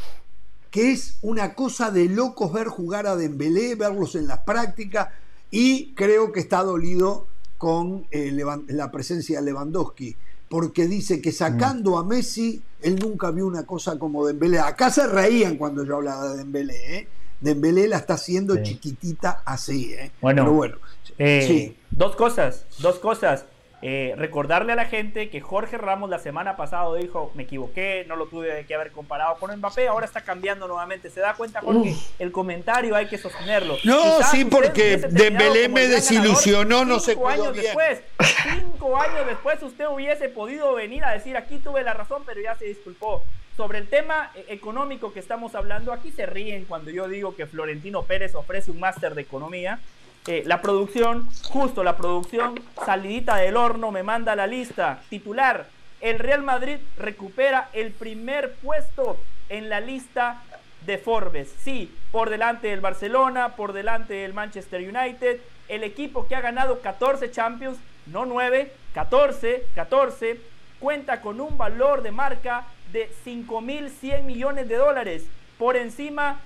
[0.73, 5.09] que es una cosa de locos ver jugar a Dembélé, verlos en las prácticas
[5.51, 7.29] y creo que está dolido
[7.63, 8.37] con eh,
[8.71, 10.17] la presencia de Lewandowski,
[10.49, 14.59] porque dice que sacando a Messi, él nunca vio una cosa como Dembélé.
[14.59, 17.09] Acá se reían cuando yo hablaba de Dembélé, ¿eh?
[17.41, 20.11] Dembélé la está haciendo chiquitita así, ¿eh?
[20.21, 20.77] Bueno, Pero bueno
[21.19, 21.77] eh, sí.
[21.93, 23.45] dos cosas, dos cosas.
[23.85, 28.15] Eh, recordarle a la gente que Jorge Ramos la semana pasada dijo, me equivoqué, no
[28.15, 31.11] lo tuve que haber comparado con Mbappé, ahora está cambiando nuevamente.
[31.11, 31.97] ¿Se da cuenta, Jorge?
[32.21, 33.77] El comentario hay que sostenerlo.
[33.83, 38.03] No, sí, porque Dembélé me desilusionó, no sé años después,
[38.61, 42.55] cinco años después usted hubiese podido venir a decir, aquí tuve la razón, pero ya
[42.55, 43.25] se disculpó.
[43.57, 47.47] Sobre el tema eh, económico que estamos hablando, aquí se ríen cuando yo digo que
[47.47, 49.81] Florentino Pérez ofrece un máster de economía.
[50.29, 55.03] Eh, la producción, justo la producción, salidita del horno, me manda la lista.
[55.11, 55.67] Titular,
[56.01, 59.17] el Real Madrid recupera el primer puesto
[59.49, 60.41] en la lista
[60.87, 61.53] de Forbes.
[61.59, 66.81] Sí, por delante del Barcelona, por delante del Manchester United, el equipo que ha ganado
[66.81, 70.41] 14 Champions, no 9, 14, 14,
[70.79, 75.25] cuenta con un valor de marca de 5.100 millones de dólares
[75.59, 76.41] por encima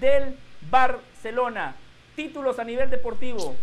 [0.00, 0.36] del
[0.70, 1.76] Barcelona
[2.14, 3.56] títulos a nivel deportivo,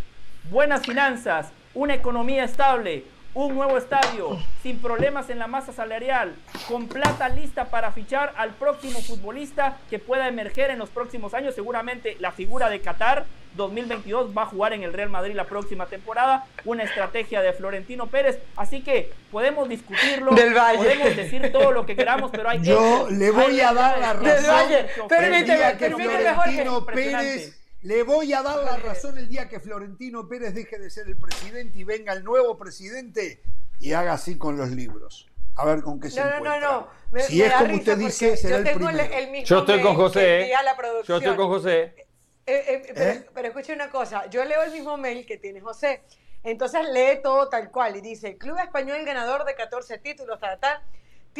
[0.50, 3.04] buenas finanzas, una economía estable,
[3.34, 6.36] un nuevo estadio, sin problemas en la masa salarial,
[6.68, 11.54] con plata lista para fichar al próximo futbolista que pueda emerger en los próximos años.
[11.54, 15.86] Seguramente la figura de Qatar 2022 va a jugar en el Real Madrid la próxima
[15.86, 16.46] temporada.
[16.66, 18.40] Una estrategia de Florentino Pérez.
[18.56, 22.70] Así que podemos discutirlo, podemos decir todo lo que queramos, pero hay que.
[22.70, 25.08] Yo le voy a dar la razón.
[25.08, 30.54] Permíteme, que Florentino Pérez le voy a dar la razón el día que Florentino Pérez
[30.54, 33.42] deje de ser el presidente y venga el nuevo presidente
[33.80, 35.30] y haga así con los libros.
[35.56, 36.60] A ver con qué se no, encuentra.
[36.60, 37.22] No, no, no.
[37.22, 39.46] si es como usted dice, será el primero.
[39.46, 40.52] yo estoy con José.
[41.06, 42.08] Yo estoy con José.
[42.46, 44.28] pero, escuche una cosa.
[44.28, 46.04] Yo leo el mismo mail que tiene José.
[46.44, 50.82] Entonces lee todo tal cual y dice, Club Español ganador de 14 títulos, tal, tal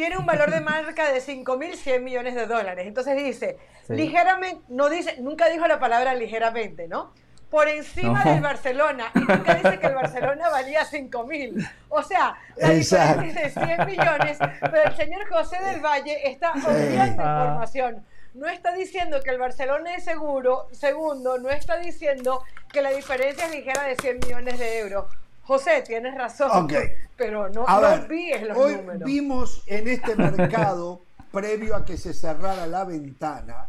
[0.00, 2.86] tiene un valor de marca de 5.100 millones de dólares.
[2.86, 3.58] Entonces dice,
[3.88, 7.12] ligeramente, no dice, nunca dijo la palabra ligeramente, ¿no?
[7.50, 9.10] Por encima del Barcelona.
[9.14, 11.70] Y nunca dice que el Barcelona valía 5.000.
[11.90, 16.52] O sea, la diferencia es de 100 millones, pero el señor José del Valle está
[16.52, 17.44] obviando ah.
[17.44, 18.06] información.
[18.32, 23.44] No está diciendo que el Barcelona es seguro, segundo, no está diciendo que la diferencia
[23.44, 25.04] es ligera de 100 millones de euros.
[25.50, 26.68] José, tienes razón,
[27.16, 31.02] pero no, no los hoy Vimos en este mercado,
[31.32, 33.66] previo a que se cerrara la ventana,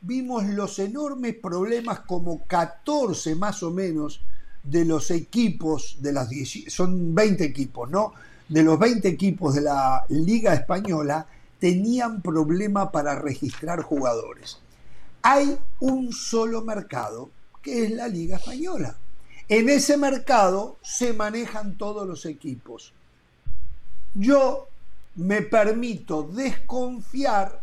[0.00, 4.22] vimos los enormes problemas como 14 más o menos
[4.62, 8.14] de los equipos de las 10, son 20 equipos, ¿no?
[8.48, 11.26] De los 20 equipos de la Liga Española
[11.58, 14.60] tenían problema para registrar jugadores.
[15.20, 17.28] Hay un solo mercado
[17.60, 18.96] que es la Liga Española.
[19.50, 22.92] En ese mercado se manejan todos los equipos.
[24.14, 24.68] Yo
[25.14, 27.62] me permito desconfiar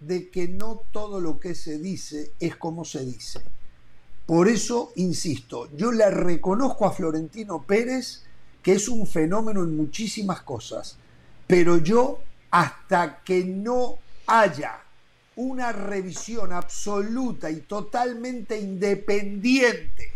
[0.00, 3.42] de que no todo lo que se dice es como se dice.
[4.24, 8.22] Por eso, insisto, yo le reconozco a Florentino Pérez
[8.62, 10.96] que es un fenómeno en muchísimas cosas,
[11.46, 12.20] pero yo
[12.50, 14.80] hasta que no haya
[15.36, 20.13] una revisión absoluta y totalmente independiente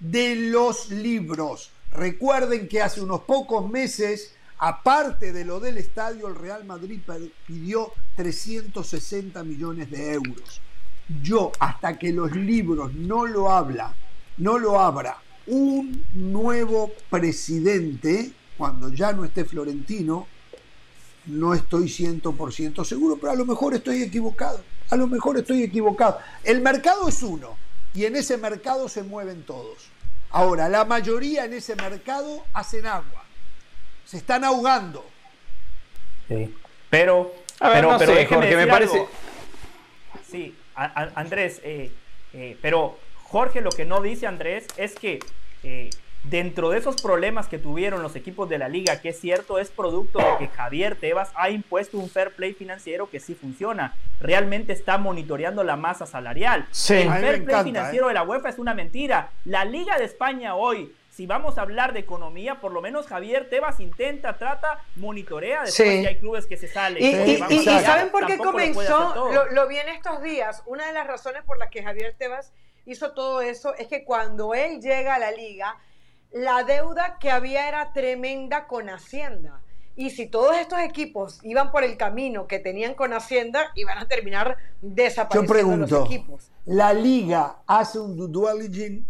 [0.00, 1.70] de los libros.
[1.90, 7.00] Recuerden que hace unos pocos meses, aparte de lo del estadio, el Real Madrid
[7.46, 10.60] pidió 360 millones de euros.
[11.22, 13.94] Yo, hasta que los libros no lo habla,
[14.38, 20.26] no lo abra un nuevo presidente, cuando ya no esté Florentino,
[21.26, 24.60] no estoy 100% seguro, pero a lo mejor estoy equivocado.
[24.90, 26.18] A lo mejor estoy equivocado.
[26.42, 27.56] El mercado es uno
[27.94, 29.88] y en ese mercado se mueven todos.
[30.30, 33.24] Ahora, la mayoría en ese mercado hacen agua.
[34.04, 35.06] Se están ahogando.
[36.28, 36.52] Sí.
[36.90, 39.06] Pero, a ver, pero, no pero sé, Jorge, me parece.
[40.28, 41.92] Sí, Andrés, eh,
[42.32, 45.20] eh, pero Jorge lo que no dice Andrés es que
[45.62, 45.90] eh,
[46.24, 49.70] dentro de esos problemas que tuvieron los equipos de la liga, que es cierto, es
[49.70, 53.94] producto de que Javier Tebas ha impuesto un fair play financiero que sí funciona.
[54.20, 56.66] Realmente está monitoreando la masa salarial.
[56.70, 59.30] Sí, el fair play financiero de la UEFA es una mentira.
[59.44, 63.48] La Liga de España hoy si vamos a hablar de economía, por lo menos Javier
[63.48, 67.00] Tebas intenta, trata, monitorea después si hay clubes que se salen.
[67.00, 69.30] Y, ¿saben por qué comenzó?
[69.32, 70.64] Lo, lo, vi en estos días.
[70.66, 72.52] Una de las razones por las que Javier Tebas
[72.84, 75.78] hizo todo eso es que cuando él llega a la liga,
[76.34, 79.60] la deuda que había era tremenda con Hacienda.
[79.96, 84.08] Y si todos estos equipos iban por el camino que tenían con Hacienda, iban a
[84.08, 86.50] terminar desapareciendo Yo pregunto, los equipos.
[86.64, 89.04] ¿La liga hace un due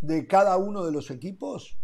[0.00, 1.76] de cada uno de los equipos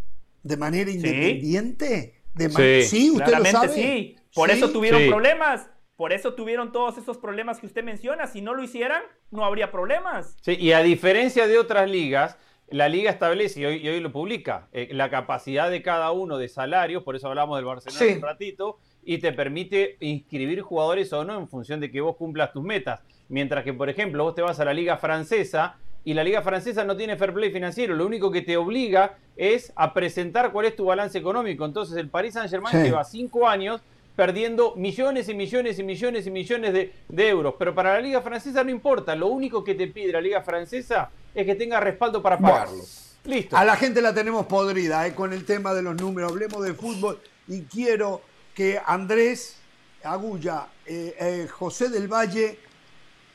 [0.44, 2.22] de manera independiente?
[2.34, 2.88] ¿De sí.
[2.88, 3.68] sí, usted lo sabe.
[3.70, 5.66] Sí, por eso tuvieron problemas.
[5.96, 8.28] Por eso tuvieron todos esos problemas que usted menciona.
[8.28, 9.02] Si no lo hicieran,
[9.32, 10.36] no habría problemas.
[10.42, 12.36] Sí, y a diferencia de otras ligas,
[12.70, 17.02] la liga establece, y hoy, lo publica, eh, la capacidad de cada uno de salarios,
[17.02, 21.48] por eso hablamos del Barcelona un ratito, y te permite inscribir jugadores o no en
[21.48, 23.00] función de que vos cumplas tus metas.
[23.28, 26.84] Mientras que, por ejemplo, vos te vas a la liga francesa y la liga francesa
[26.84, 30.76] no tiene fair play financiero, lo único que te obliga es a presentar cuál es
[30.76, 31.64] tu balance económico.
[31.64, 33.80] Entonces el Paris Saint-Germain lleva cinco años
[34.18, 37.54] perdiendo millones y millones y millones y millones de, de, euros.
[37.56, 39.14] Pero para la Liga Francesa no importa.
[39.14, 42.82] Lo único que te pide la Liga Francesa es que tenga respaldo para pagarlo.
[43.26, 43.56] Listo.
[43.56, 46.32] A la gente la tenemos podrida eh, con el tema de los números.
[46.32, 48.20] Hablemos de fútbol y quiero
[48.56, 49.60] que Andrés
[50.02, 52.58] Agulla, eh, eh, José del Valle,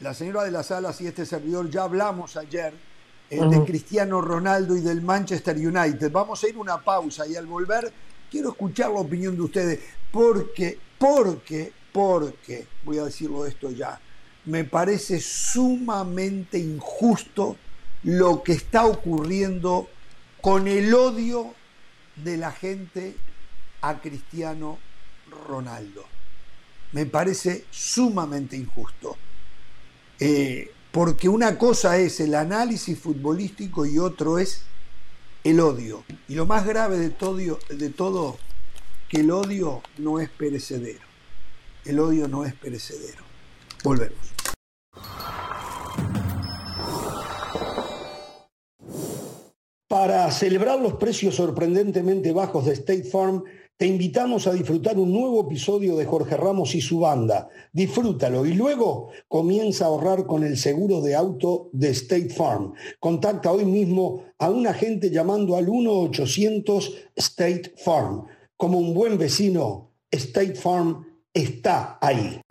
[0.01, 2.73] la señora de las Alas y este servidor, ya hablamos ayer
[3.29, 6.11] de Cristiano Ronaldo y del Manchester United.
[6.11, 7.89] Vamos a ir una pausa y al volver
[8.29, 10.02] quiero escuchar la opinión de ustedes.
[10.13, 13.99] Porque, porque, porque, voy a decirlo esto ya,
[14.45, 17.57] me parece sumamente injusto
[18.03, 19.89] lo que está ocurriendo
[20.39, 21.55] con el odio
[22.15, 23.15] de la gente
[23.81, 24.77] a Cristiano
[25.47, 26.05] Ronaldo.
[26.91, 29.17] Me parece sumamente injusto.
[30.19, 34.61] Eh, porque una cosa es el análisis futbolístico y otro es
[35.43, 36.03] el odio.
[36.27, 38.37] Y lo más grave de todo, de todo
[39.13, 41.05] el odio no es perecedero.
[41.85, 43.23] El odio no es perecedero.
[43.83, 44.17] Volvemos.
[49.87, 53.43] Para celebrar los precios sorprendentemente bajos de State Farm,
[53.77, 57.49] te invitamos a disfrutar un nuevo episodio de Jorge Ramos y su banda.
[57.71, 62.73] Disfrútalo y luego comienza a ahorrar con el seguro de auto de State Farm.
[62.99, 68.25] Contacta hoy mismo a un agente llamando al 1-800 State Farm.
[68.57, 72.41] Como un buen vecino, State Farm está ahí.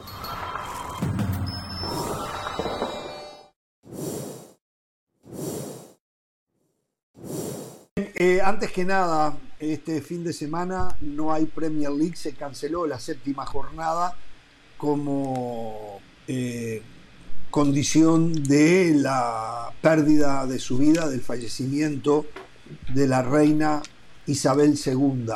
[7.97, 13.01] Eh, antes que nada, este fin de semana no hay Premier League, se canceló la
[13.01, 14.17] séptima jornada
[14.77, 16.83] como eh,
[17.51, 22.27] condición de la pérdida de su vida, del fallecimiento
[22.95, 23.83] de la reina
[24.27, 25.27] Isabel II.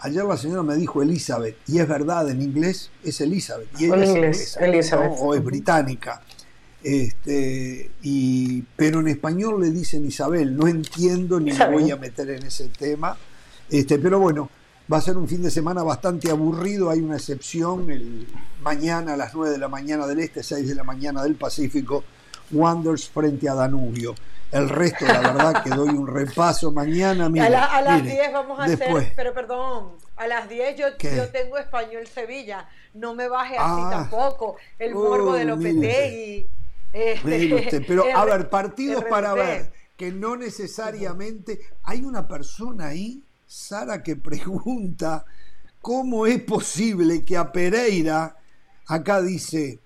[0.00, 4.56] Ayer la señora me dijo Elizabeth, y es verdad, en inglés es Elizabeth, y es
[4.60, 6.22] Elizabeth, o es británica.
[6.82, 12.30] Este, y, pero en español le dicen Isabel, no entiendo ni me voy a meter
[12.30, 13.16] en ese tema.
[13.68, 14.48] Este, pero bueno,
[14.90, 18.26] va a ser un fin de semana bastante aburrido, hay una excepción, el
[18.62, 22.04] mañana a las 9 de la mañana del este, 6 de la mañana del Pacífico,
[22.50, 24.14] Wonders frente a Danubio.
[24.50, 27.26] El resto, la verdad, que doy un repaso mañana.
[27.26, 32.06] a, las 10 vamos a hacer, pero perdón, a las 10 yo, yo tengo Español
[32.06, 33.88] Sevilla, no me baje así ah.
[33.90, 34.56] tampoco.
[34.78, 36.46] El morbo de Lopetegui.
[36.92, 41.60] Este, pero a ver, partidos para ver, que no necesariamente.
[41.82, 45.26] Hay una persona ahí, Sara, que pregunta
[45.82, 48.34] cómo es posible que a Pereira,
[48.86, 49.78] acá dice,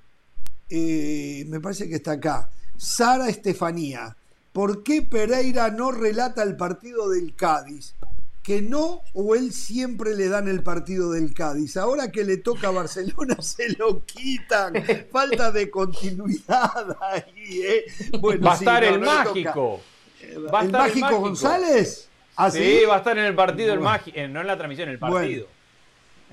[0.71, 4.17] eh, me parece que está acá, Sara Estefanía
[4.53, 7.95] ¿Por qué Pereira no relata el partido del Cádiz?
[8.43, 11.77] que no o él siempre le dan el partido del Cádiz.
[11.77, 14.75] Ahora que le toca a Barcelona se lo quitan.
[15.11, 17.63] Falta de continuidad ahí.
[17.63, 17.85] ¿eh?
[18.45, 19.81] va a estar el mágico.
[20.53, 22.09] ¿Va a ¿El mágico González?
[22.37, 22.81] ¿Ah, sí?
[22.89, 25.47] va a estar en el partido el mágico, no en la transmisión, en el partido.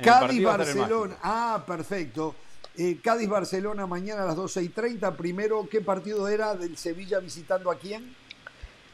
[0.02, 1.18] Cádiz-Barcelona.
[1.22, 2.36] Ah, perfecto.
[2.78, 5.16] Eh, Cádiz-Barcelona mañana a las 12 y 30.
[5.18, 8.16] Primero, ¿qué partido era del Sevilla visitando a quién?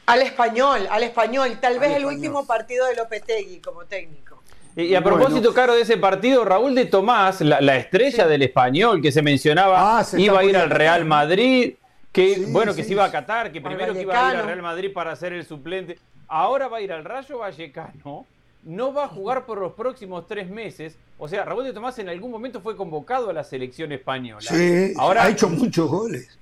[0.06, 1.58] Al español, al español.
[1.62, 4.42] Tal vez el último partido de Lopetegui como técnico.
[4.76, 9.10] Y, a propósito, Caro, de ese partido, Raúl de Tomás, la, estrella del español que
[9.10, 11.76] se mencionaba, ah, iba a ir al Real Madrid,
[12.12, 14.62] que bueno, que se iba a Qatar, que primero que iba a ir al Real
[14.62, 15.98] Madrid para ser el suplente.
[16.28, 18.26] Ahora va a ir al Rayo Vallecano,
[18.64, 20.98] no va a jugar por los próximos tres meses.
[21.18, 24.42] O sea, Raúl de Tomás en algún momento fue convocado a la selección española.
[24.42, 26.38] Sí, Ahora, ha hecho muchos goles.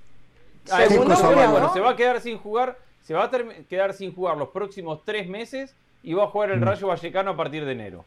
[0.68, 3.30] bueno, se va a quedar sin jugar, se va a
[3.68, 6.64] quedar sin jugar los próximos tres meses y va a jugar el mm.
[6.64, 8.04] Rayo Vallecano a partir de enero.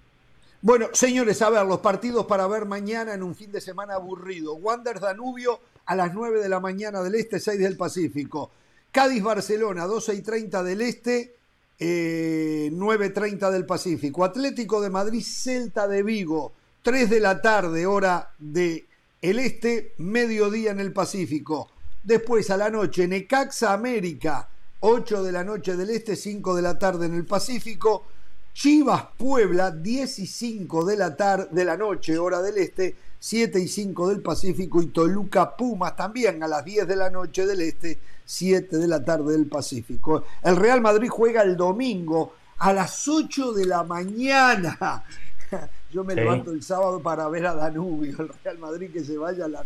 [0.62, 4.56] Bueno, señores, a ver, los partidos para ver mañana en un fin de semana aburrido.
[4.56, 8.52] Wander Danubio a las 9 de la mañana del Este, 6 del Pacífico.
[8.92, 11.37] Cádiz-Barcelona, 12 y 30 del Este,
[11.80, 14.26] eh, 9.30 del Pacífico.
[14.26, 18.86] Atlético de Madrid, Celta de Vigo, 3 de la tarde, hora de
[19.22, 21.70] el Este, mediodía en el Pacífico.
[22.04, 24.50] Después a la noche, Necaxa América,
[24.80, 28.06] 8 de la noche del Este, 5 de la tarde en el Pacífico.
[28.54, 33.60] Chivas Puebla, 10 y 5 de la, tarde, de la noche, hora del Este, 7
[33.60, 34.82] y 5 del Pacífico.
[34.82, 39.04] Y Toluca Pumas también a las 10 de la noche del Este, 7 de la
[39.04, 40.24] tarde del Pacífico.
[40.44, 45.04] El Real Madrid juega el domingo a las 8 de la mañana.
[45.92, 49.46] Yo me levanto el sábado para ver a Danubio, el Real Madrid que se vaya
[49.46, 49.66] a la...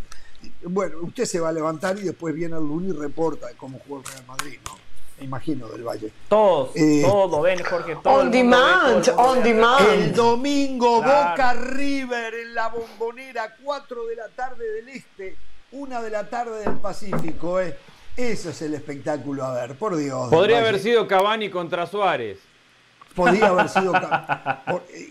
[0.63, 4.03] Bueno, usted se va a levantar y después viene el lunes y reporta cómo juega
[4.07, 4.80] el Real Madrid, ¿no?
[5.23, 6.11] Imagino, del Valle.
[6.27, 8.13] Todos, eh, todo, ven Jorge, todo.
[8.13, 9.87] On demand, on demand.
[9.89, 15.35] El domingo, Boca River en la bombonera, 4 de la tarde del Este,
[15.71, 17.59] 1 de la tarde del Pacífico.
[17.59, 17.77] Eh.
[18.17, 20.29] Eso es el espectáculo, a ver, por Dios.
[20.29, 22.39] Podría haber sido Cavani contra Suárez.
[23.15, 23.93] Podría haber sido.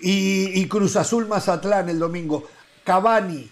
[0.03, 2.45] y, y Cruz Azul Mazatlán el domingo.
[2.85, 3.51] Cavani.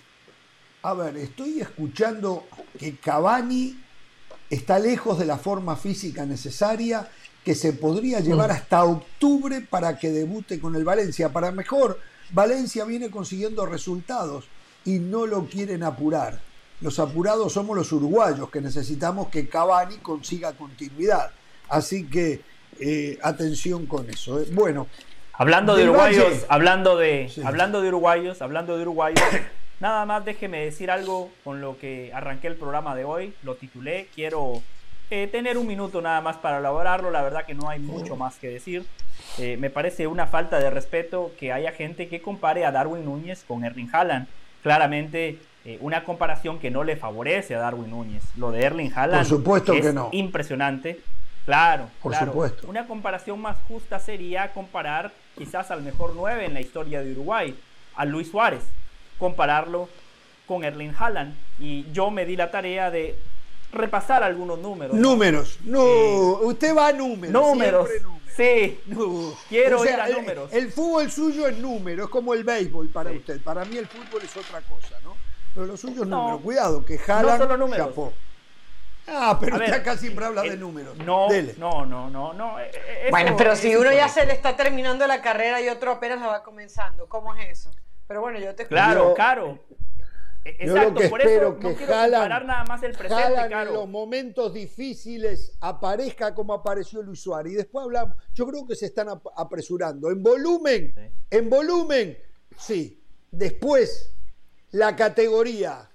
[0.83, 2.45] A ver, estoy escuchando
[2.79, 3.77] que Cavani
[4.51, 7.09] está lejos de la forma física necesaria
[7.45, 8.53] que se podría llevar mm.
[8.53, 11.31] hasta octubre para que debute con el Valencia.
[11.31, 11.99] Para mejor,
[12.31, 14.47] Valencia viene consiguiendo resultados
[14.85, 16.41] y no lo quieren apurar.
[16.81, 21.31] Los apurados somos los uruguayos que necesitamos que Cavani consiga continuidad.
[21.69, 22.41] Así que
[22.79, 24.41] eh, atención con eso.
[24.41, 24.47] ¿eh?
[24.53, 24.87] Bueno.
[25.33, 29.23] Hablando de uruguayos, hablando de, hablando de uruguayos, hablando de uruguayos,
[29.81, 34.09] Nada más déjeme decir algo con lo que arranqué el programa de hoy, lo titulé,
[34.13, 34.61] quiero
[35.11, 38.37] eh, tener un minuto nada más para elaborarlo, la verdad que no hay mucho más
[38.37, 38.85] que decir.
[39.39, 43.45] Eh, me parece una falta de respeto que haya gente que compare a Darwin Núñez
[43.47, 44.27] con Erling Haaland.
[44.65, 48.25] Claramente eh, una comparación que no le favorece a Darwin Núñez.
[48.37, 50.09] Lo de Erling Haaland supuesto es que no.
[50.11, 50.99] impresionante.
[51.45, 52.33] Claro, Por claro.
[52.33, 52.67] Supuesto.
[52.69, 57.55] Una comparación más justa sería comparar quizás al mejor 9 en la historia de Uruguay,
[57.95, 58.65] a Luis Suárez
[59.19, 59.89] compararlo
[60.47, 61.35] con Erling Haaland.
[61.59, 63.19] Y yo me di la tarea de
[63.73, 64.97] repasar algunos números.
[64.97, 65.83] Números, no,
[66.43, 67.33] usted va a números.
[67.33, 67.89] Números.
[68.37, 68.81] Sí,
[69.49, 70.53] quiero ir a números.
[70.53, 73.41] El, fútbol suyo es número, es como el béisbol para usted.
[73.43, 75.17] Para mí el fútbol es otra cosa, ¿no?
[75.55, 76.39] Pero lo suyo es número.
[76.39, 77.95] Cuidado, que Haaland no números.
[79.11, 80.97] Ah, pero usted acá siempre habla de números.
[80.99, 82.61] No, no, no, no, no.
[82.61, 85.93] Eh, eh, bueno, pero si uno ya se le está terminando la carrera y otro
[85.93, 87.71] apenas la va comenzando, ¿cómo es eso?
[88.09, 89.59] Pero bueno, yo te Claro, caro.
[90.45, 95.53] Exacto, por eso que no quiero comparar nada más el presente, en los momentos difíciles
[95.61, 97.53] aparezca como apareció Luis Suárez.
[97.53, 100.11] Y después hablamos, yo creo que se están apresurando.
[100.11, 100.95] En volumen,
[101.31, 102.17] en volumen,
[102.57, 103.03] sí.
[103.31, 104.11] Después,
[104.71, 105.91] la categoría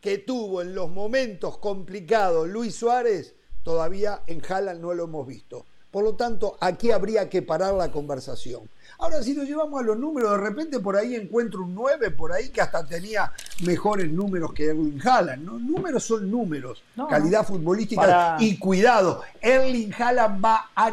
[0.00, 5.66] que tuvo en los momentos complicados Luis Suárez, todavía en Haaland no lo hemos visto.
[5.90, 8.70] Por lo tanto, aquí habría que parar la conversación.
[9.00, 12.32] Ahora, si nos llevamos a los números, de repente por ahí encuentro un 9 por
[12.32, 13.32] ahí que hasta tenía
[13.62, 15.42] mejores números que Erling Haaland.
[15.42, 15.58] ¿no?
[15.58, 19.22] Números son números, calidad futbolística y cuidado.
[19.40, 20.92] Erling Haaland va a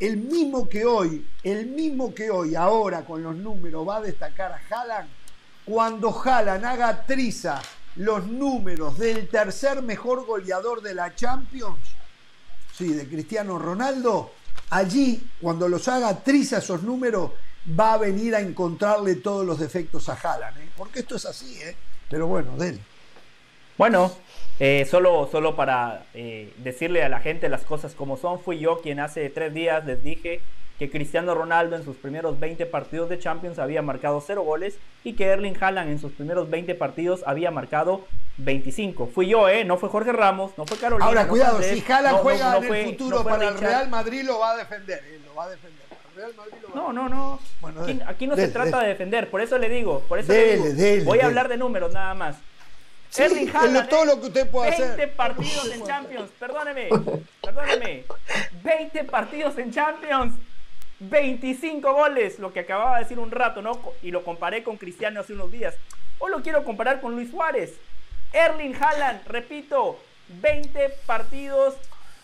[0.00, 4.50] el mismo que hoy, el mismo que hoy, ahora con los números, va a destacar
[4.50, 5.08] a Haaland.
[5.64, 7.62] Cuando Haaland haga triza
[7.94, 11.78] los números del tercer mejor goleador de la Champions,
[12.76, 14.32] sí, de Cristiano Ronaldo,
[14.74, 17.30] allí, cuando los haga triza esos números,
[17.78, 20.68] va a venir a encontrarle todos los defectos a Haaland, ¿eh?
[20.76, 21.76] porque esto es así, ¿eh?
[22.10, 22.80] pero bueno, dele.
[23.78, 24.12] Bueno,
[24.60, 28.80] eh, solo, solo para eh, decirle a la gente las cosas como son, fui yo
[28.80, 30.40] quien hace tres días les dije
[30.78, 35.14] que Cristiano Ronaldo en sus primeros 20 partidos de Champions había marcado 0 goles y
[35.14, 38.06] que Erling Haaland en sus primeros 20 partidos había marcado
[38.38, 39.06] 25.
[39.06, 39.64] Fui yo, ¿eh?
[39.64, 41.06] No fue Jorge Ramos, no fue Carolina.
[41.06, 44.56] Ahora, cuidado, si Haaland juega en el futuro para el Real Madrid, lo va a
[44.56, 45.84] defender, lo va a defender.
[46.16, 47.38] Real Madrid lo No, no, no.
[48.06, 51.04] aquí, no se trata de defender, por eso le digo, por eso le digo.
[51.04, 52.36] voy a hablar de números nada más.
[53.10, 53.48] Sí, Erling
[53.88, 54.96] todo lo que usted puede 20 hacer.
[54.96, 56.88] 20 partidos en Champions, perdóneme,
[57.40, 58.04] perdóneme.
[58.64, 60.34] 20 partidos en Champions.
[61.08, 63.80] 25 goles, lo que acababa de decir un rato, ¿no?
[64.02, 65.74] Y lo comparé con Cristiano hace unos días.
[66.18, 67.74] Hoy lo quiero comparar con Luis Suárez.
[68.32, 69.98] Erling Haaland, repito,
[70.28, 71.74] 20 partidos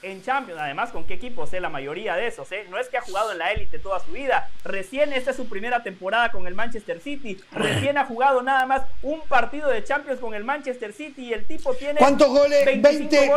[0.02, 0.60] en Champions.
[0.60, 1.52] Además, ¿con qué equipos?
[1.52, 1.60] Eh?
[1.60, 2.50] La mayoría de esos.
[2.52, 2.66] ¿eh?
[2.70, 4.48] No es que ha jugado en la élite toda su vida.
[4.64, 7.38] Recién esta es su primera temporada con el Manchester City.
[7.52, 11.44] Recién ha jugado nada más un partido de Champions con el Manchester City y el
[11.46, 11.98] tipo tiene...
[11.98, 12.64] ¿Cuántos goles?
[12.64, 13.30] 20,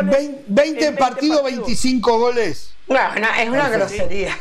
[0.47, 2.73] 20, partidos, 25 goles.
[2.87, 2.97] No,
[3.37, 4.37] es una grosería.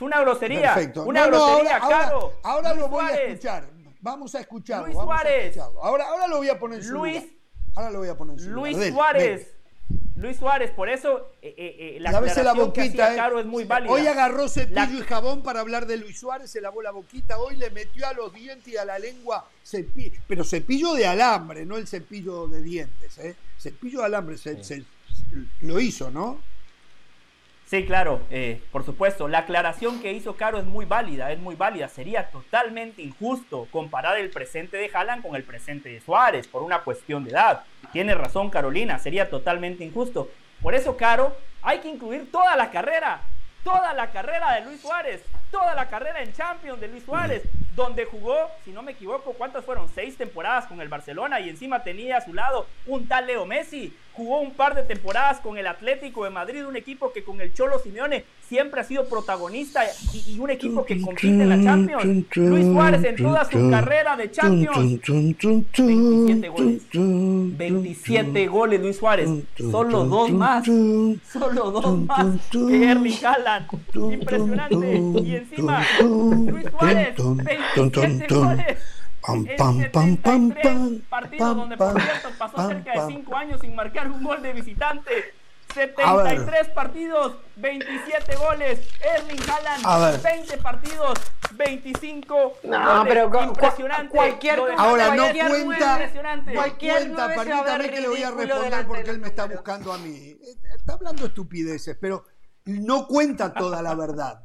[0.00, 0.74] Es una grosería.
[0.74, 1.04] Perfecto.
[1.04, 2.12] Una grosería, ahora,
[2.42, 3.66] Ahora, lo voy a escuchar.
[4.00, 4.86] Vamos a escucharlo.
[4.86, 5.58] Luis Suárez.
[5.58, 7.22] Ahora, ahora lo voy a poner en su Luis,
[7.74, 9.56] Ahora lo voy a poner en su Luis Suárez.
[10.16, 13.92] Luis Suárez, por eso eh, eh, eh la la boquita, que Caro es muy válida.
[13.92, 17.56] Hoy agarró cepillo y jabón para hablar de Luis Suárez, se lavó la boquita, hoy
[17.56, 21.78] le metió a los dientes y a la lengua cepillo, pero cepillo de alambre, no
[21.78, 23.34] el cepillo de dientes, ¿eh?
[23.58, 24.84] Cepillo de alambre, se,
[25.62, 26.38] lo hizo, ¿no?
[27.70, 29.28] Sí, claro, eh, por supuesto.
[29.28, 31.86] La aclaración que hizo Caro es muy válida, es muy válida.
[31.86, 36.80] Sería totalmente injusto comparar el presente de Haaland con el presente de Suárez por una
[36.80, 37.62] cuestión de edad.
[37.92, 40.28] Tiene razón Carolina, sería totalmente injusto.
[40.60, 43.20] Por eso, Caro, hay que incluir toda la carrera,
[43.62, 45.22] toda la carrera de Luis Suárez,
[45.52, 47.44] toda la carrera en Champions de Luis Suárez,
[47.76, 49.88] donde jugó, si no me equivoco, ¿cuántas fueron?
[49.94, 53.96] Seis temporadas con el Barcelona y encima tenía a su lado un tal Leo Messi,
[54.20, 57.54] jugó un par de temporadas con el Atlético de Madrid, un equipo que con el
[57.54, 59.80] Cholo Simeone siempre ha sido protagonista
[60.12, 62.26] y, un equipo que compite en la Champions.
[62.36, 66.82] Luis Suárez en toda su carrera de Champions, 27 goles.
[66.92, 73.68] 27 goles Luis Suárez, solo dos más, solo dos más que Erling Haaland.
[73.94, 74.98] Impresionante.
[75.24, 78.99] Y encima, Luis Suárez, 27 goles.
[79.20, 83.74] Pam, pam, pam, pam, pam, partidos donde por cierto pasó cerca de 5 años sin
[83.74, 85.34] marcar un gol de visitante.
[85.74, 88.80] 73 partidos, 27 goles.
[89.00, 91.18] Erling Haaland, 20 partidos,
[91.52, 94.08] 25 no, pero impresionante.
[94.08, 96.10] Cualquier, ahora no cuenta,
[96.52, 100.36] cualquier cuenta, permítame que le voy a responder porque él me está buscando a mí.
[100.74, 102.24] Está hablando estupideces, pero
[102.64, 104.44] no cuenta toda la verdad.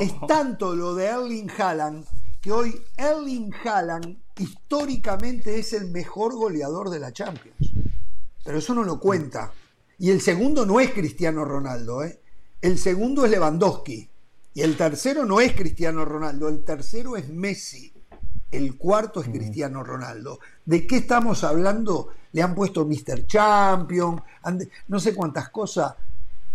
[0.00, 2.04] Es tanto lo de Erling Haaland
[2.40, 7.72] que hoy Erling Haaland históricamente es el mejor goleador de la Champions.
[8.44, 9.52] Pero eso no lo cuenta.
[9.98, 12.20] Y el segundo no es Cristiano Ronaldo, ¿eh?
[12.60, 14.08] el segundo es Lewandowski.
[14.54, 17.92] Y el tercero no es Cristiano Ronaldo, el tercero es Messi.
[18.50, 20.40] El cuarto es Cristiano Ronaldo.
[20.64, 22.08] ¿De qué estamos hablando?
[22.32, 23.26] Le han puesto Mr.
[23.26, 24.22] Champion,
[24.88, 25.94] no sé cuántas cosas.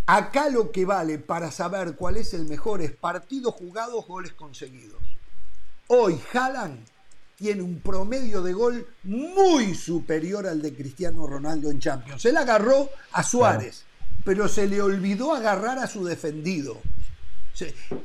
[0.05, 5.12] Acá lo que vale para saber cuál es el mejor es partidos jugados, goles conseguidos.
[5.95, 6.80] Hoy Haaland
[7.36, 12.26] tiene un promedio de gol muy superior al de Cristiano Ronaldo en Champions.
[12.26, 13.86] Él agarró a Suárez,
[14.26, 16.82] pero se le olvidó agarrar a su defendido.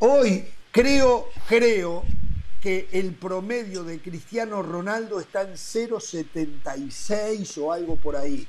[0.01, 2.05] Hoy creo, creo
[2.61, 8.47] que el promedio de Cristiano Ronaldo está en 0,76 o algo por ahí.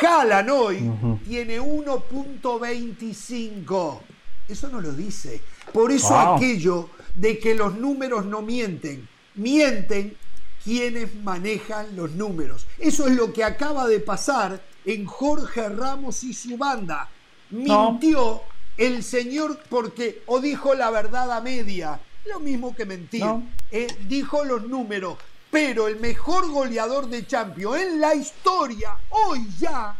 [0.00, 0.90] Haaland hoy
[1.28, 4.00] tiene 1.25.
[4.48, 5.42] Eso no lo dice.
[5.70, 9.08] Por eso aquello de que los números no mienten.
[9.34, 10.16] Mienten
[10.64, 12.66] quienes manejan los números.
[12.78, 17.08] Eso es lo que acaba de pasar en Jorge Ramos y su banda.
[17.50, 18.42] Mintió
[18.76, 23.24] el señor porque o dijo la verdad a media, lo mismo que mentir.
[23.70, 25.16] Eh, dijo los números,
[25.50, 29.96] pero el mejor goleador de Champions en la historia, hoy ya,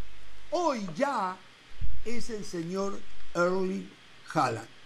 [0.50, 1.36] hoy ya,
[2.04, 2.98] es el señor
[3.34, 3.88] Erling
[4.32, 4.79] Haaland.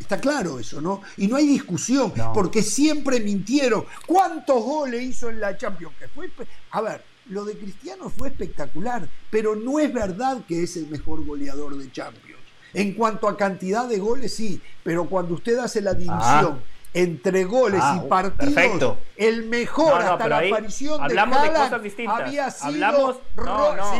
[0.00, 1.02] Está claro eso, ¿no?
[1.16, 3.84] Y no hay discusión, porque siempre mintieron.
[4.06, 5.94] ¿Cuántos goles hizo en la Champions?
[5.98, 6.30] Que fue,
[6.70, 11.24] a ver, lo de Cristiano fue espectacular, pero no es verdad que es el mejor
[11.24, 12.38] goleador de Champions.
[12.74, 16.88] En cuanto a cantidad de goles, sí, pero cuando usted hace la división ah.
[16.94, 23.20] entre goles ah, y partidos, el mejor hasta la aparición de Haaland había sido...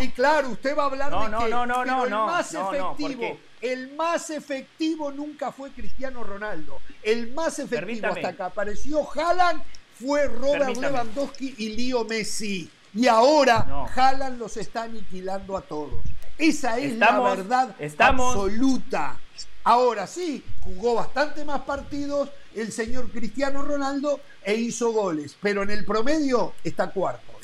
[0.01, 5.53] sí, claro, usted va a hablar de que el más efectivo el más efectivo nunca
[5.53, 6.79] fue Cristiano Ronaldo.
[7.03, 9.63] El más efectivo hasta que apareció Haaland
[9.99, 12.71] fue Robert Lewandowski y Leo Messi.
[12.95, 16.03] Y ahora Haaland los está aniquilando a todos.
[16.39, 19.19] Esa es la verdad absoluta.
[19.65, 25.71] Ahora sí, jugó bastante más partidos el señor Cristiano Ronaldo e hizo goles, pero en
[25.71, 27.38] el promedio está cuarto.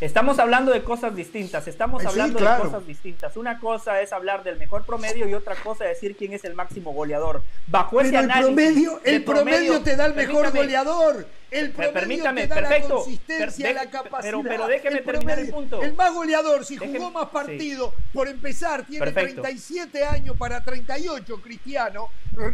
[0.00, 2.64] Estamos hablando de cosas distintas, estamos Eh, sí, hablando claro.
[2.64, 3.36] de cosas distintas.
[3.36, 6.54] Una cosa es hablar del mejor promedio y otra cosa es decir quién es el
[6.54, 7.42] máximo goleador.
[7.68, 11.26] Bajo ese el análisis promedio, el promedio te da el mejor goleador.
[11.54, 12.88] El promedio permítame, te da perfecto.
[12.88, 14.20] la consistencia, Per- la capacidad.
[14.22, 15.82] pero- pero déjeme El terminar el punto.
[15.82, 17.30] El más goleador, si Déjeme- jugó más sí.
[17.32, 19.42] partidos, por empezar, tiene Perfecto.
[19.42, 22.08] 37 años para 38, Cristiano.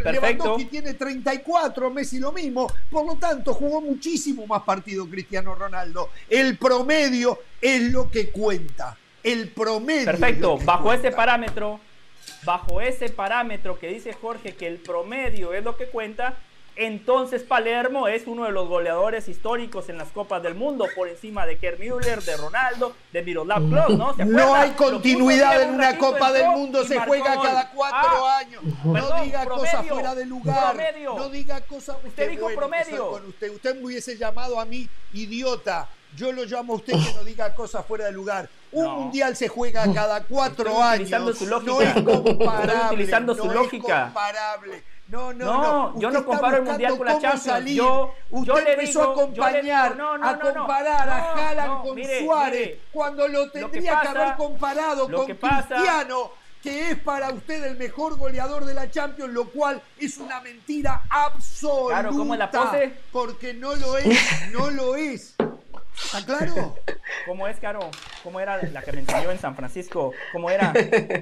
[0.05, 2.67] Lewandowski tiene 34, Messi lo mismo.
[2.91, 6.11] Por lo tanto, jugó muchísimo más partido Cristiano Ronaldo.
[6.29, 8.97] El promedio es lo que cuenta.
[9.23, 10.05] El promedio.
[10.07, 11.09] Perfecto, bajo cuenta.
[11.09, 11.81] ese parámetro,
[12.45, 16.37] bajo ese parámetro que dice Jorge que el promedio es lo que cuenta,
[16.77, 21.45] entonces Palermo es uno de los goleadores históricos en las Copas del Mundo, por encima
[21.47, 24.15] de Kerr Müller, de Ronaldo, de Miroslav Klose, ¿no?
[24.15, 28.39] ¿Se No hay continuidad en un una Copa del Mundo, se juega cada cuatro Ah,
[28.39, 28.63] años.
[28.85, 30.75] No perdón, diga cosas fuera de lugar.
[30.75, 31.15] promedio.
[31.17, 31.97] No diga cosas.
[32.05, 33.11] Usted Qué dijo bueno promedio.
[33.11, 33.51] con usted.
[33.55, 35.89] Usted me hubiese llamado a mí idiota.
[36.17, 38.49] Yo lo llamo a usted que no diga cosas fuera de lugar.
[38.73, 38.97] Un No.
[38.97, 40.95] mundial se juega cada cuatro Estoy años.
[40.95, 41.73] utilizando su lógica.
[41.75, 42.73] No es comparable.
[42.73, 43.99] Estoy utilizando su no lógica.
[43.99, 44.85] Es comparable.
[45.11, 45.63] No, no, No,
[45.93, 46.01] no.
[46.01, 47.43] yo no comparo el mundial con la Champions.
[47.43, 47.77] salir.
[47.77, 50.45] Yo- Usted yo le empezó digo- a yo le digo, acompañar, no, no, a no,
[50.45, 50.55] no.
[50.55, 52.81] comparar a No, Haaland no, con mire, Suárez mire.
[52.93, 56.31] cuando lo Lo que tendría que, haber comparado con que pasa- Cristiano,
[56.63, 61.03] que es para usted el mejor goleador de la Champions, lo cual es una mentira
[61.11, 61.95] absoluta.
[61.95, 62.93] Claro, ¿cómo es la pose?
[63.11, 64.19] Porque no lo es,
[64.53, 65.35] no lo es.
[66.05, 66.77] ¿Está claro?
[67.27, 67.81] ¿Cómo es, Caro?
[68.23, 70.13] ¿Cómo era la que me enseñó en San Francisco?
[70.33, 70.73] ¿Cómo era?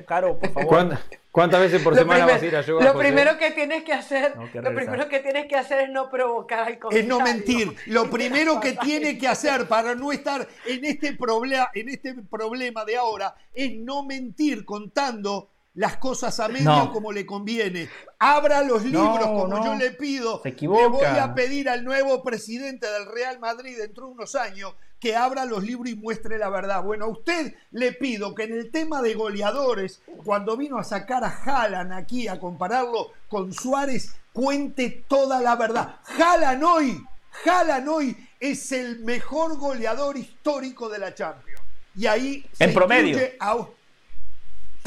[0.06, 0.68] Caro, por favor.
[0.68, 1.00] ¿Cuántas,
[1.38, 2.84] cuántas veces por Lo, semana primer- vas a ir a yoga?
[2.84, 5.90] lo primero que tienes que hacer, Tengo que lo primero que tienes que hacer es
[5.90, 7.08] no provocar al Es contrario.
[7.08, 7.76] no mentir.
[7.86, 12.84] Lo primero que tiene que hacer para no estar en este, problema, en este problema
[12.84, 16.92] de ahora es no mentir contando las cosas a medio No.
[16.92, 17.88] como le conviene.
[18.18, 19.64] Abra los libros como no.
[19.64, 20.42] yo le pido.
[20.42, 20.88] Se Le equivoca.
[20.88, 25.44] voy a pedir al nuevo presidente del Real Madrid dentro de unos años que abra
[25.44, 26.82] los libros y muestre la verdad.
[26.82, 31.22] Bueno, a usted le pido que en el tema de goleadores, cuando vino a sacar
[31.24, 35.96] a Haaland aquí a compararlo con Suárez, cuente toda la verdad.
[36.18, 37.04] Haaland hoy,
[37.44, 41.60] Haaland hoy es el mejor goleador histórico de la Champions.
[41.96, 43.18] Y ahí se En promedio.
[43.40, 43.66] a-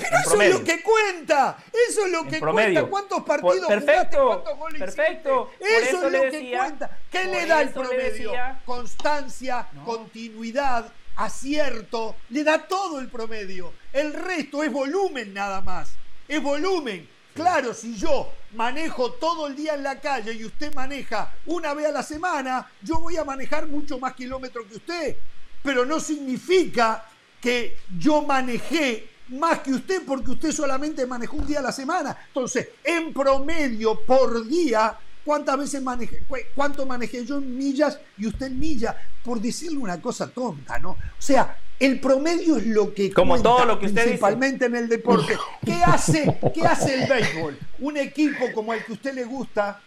[0.01, 0.53] Pero eso promedio.
[0.53, 1.57] es lo que cuenta.
[1.89, 2.73] Eso es lo En que promedio.
[2.73, 2.89] cuenta.
[2.89, 4.17] ¿Cuántos Por- partidos perfecto, jugaste?
[4.43, 5.51] ¿Cuántos goles perfecto.
[5.59, 5.77] hiciste?
[5.77, 6.97] Eso, eso es lo que cuenta.
[7.11, 8.31] ¿Qué le da el promedio?
[8.31, 12.15] decía- Constancia, continuidad, acierto.
[12.29, 13.73] Le da todo el promedio.
[13.93, 15.89] El resto es volumen nada más.
[16.27, 17.07] Es volumen.
[17.33, 21.85] Claro, si yo manejo todo el día en la calle y usted maneja una vez
[21.87, 25.15] a la semana, yo voy a manejar mucho más kilómetros que usted.
[25.63, 27.05] Pero no significa
[27.39, 32.15] que yo manejé más que usted porque usted solamente manejó un día a la semana.
[32.27, 34.95] Entonces, en promedio por día,
[35.25, 36.19] ¿cuántas veces manejé?
[36.27, 38.95] cu- ¿Cuánto manejé yo en millas y usted en millas?
[39.23, 40.91] Por decirle una cosa tonta, ¿no?
[40.91, 44.07] O sea, el promedio es lo que Como cuenta, todo lo que usted dice.
[44.09, 45.37] principalmente en el deporte.
[45.65, 47.57] ¿Qué hace, ¿Qué hace el béisbol?
[47.79, 49.79] Un equipo como el que a usted le gusta,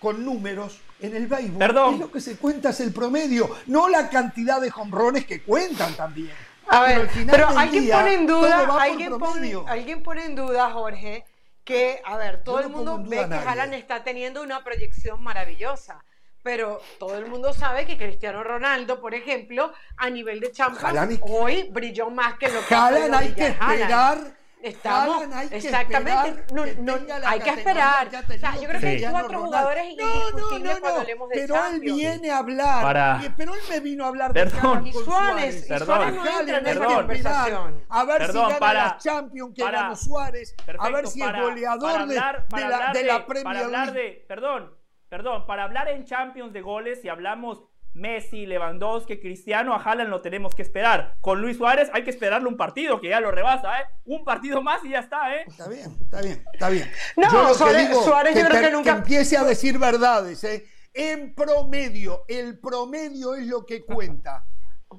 [0.00, 1.94] con números, en el béisbol, Perdón.
[1.94, 5.94] es lo que se cuenta es el promedio, no la cantidad de jonrones que cuentan
[5.94, 6.30] también.
[6.68, 11.24] A ver, pero alguien día, pone en duda, alguien pone, alguien pone en duda, Jorge,
[11.64, 13.34] que, a ver, todo el mundo ve que.
[13.34, 16.02] Haaland está teniendo una proyección maravillosa.
[16.42, 21.20] Pero todo el mundo sabe que Cristiano Ronaldo, por ejemplo, a nivel de Champions, Haaland
[21.22, 24.18] hoy brilló más que lo que ha Haaland hay que esperar.
[24.62, 28.08] Estamos, Haaland hay que exactamente, no, que no, tenga la hay que esperar.
[28.10, 29.46] que ha O sea, yo creo que hay cuatro Ronaldo.
[29.46, 31.00] jugadores No, no, indiscutibles no, cuando no.
[31.02, 31.96] hablemos de Pero él Champions.
[31.98, 32.82] viene a hablar.
[32.82, 34.60] Para- y- Pero él me vino a hablar Perdón.
[34.62, 35.64] de Haaland Y Suárez, Suárez.
[35.64, 35.86] y Perdón.
[35.86, 36.94] Suárez no entra en esa que Perdón.
[36.96, 37.84] conversación.
[37.88, 41.10] a ver Perdón, si gana para- la Champions que para- ganó Suárez, a ver Perfecto,
[41.10, 42.28] si para- es goleador para de- de, la,
[42.76, 43.92] hablar de la Premier League.
[43.92, 44.74] de, perdón,
[45.08, 47.64] perdón, para hablar en Champions de goles, si hablamos
[47.94, 51.16] Messi, Lewandowski, Cristiano, a Haaland lo tenemos que esperar.
[51.20, 53.84] Con Luis Suárez hay que esperarle un partido que ya lo rebasa, ¿eh?
[54.06, 55.44] Un partido más y ya está, ¿eh?
[55.46, 56.90] Está bien, está bien, está bien.
[57.16, 60.64] No, que Suárez- digo, Suárez yo creo que nunca- empiece a decir verdades, ¿eh?
[60.94, 64.46] En promedio, el promedio es lo que cuenta,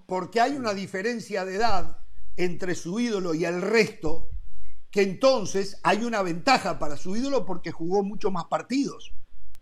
[0.08, 1.98] porque hay una diferencia de edad
[2.38, 4.30] entre su ídolo y el resto,
[4.92, 9.14] que entonces hay una ventaja para su ídolo porque jugó mucho más partidos.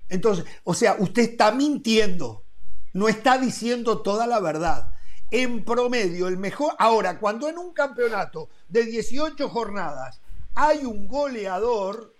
[0.09, 2.43] Entonces, o sea, usted está mintiendo,
[2.93, 4.93] no está diciendo toda la verdad.
[5.29, 6.73] En promedio, el mejor.
[6.77, 10.19] Ahora, cuando en un campeonato de 18 jornadas
[10.55, 12.13] hay un goleador,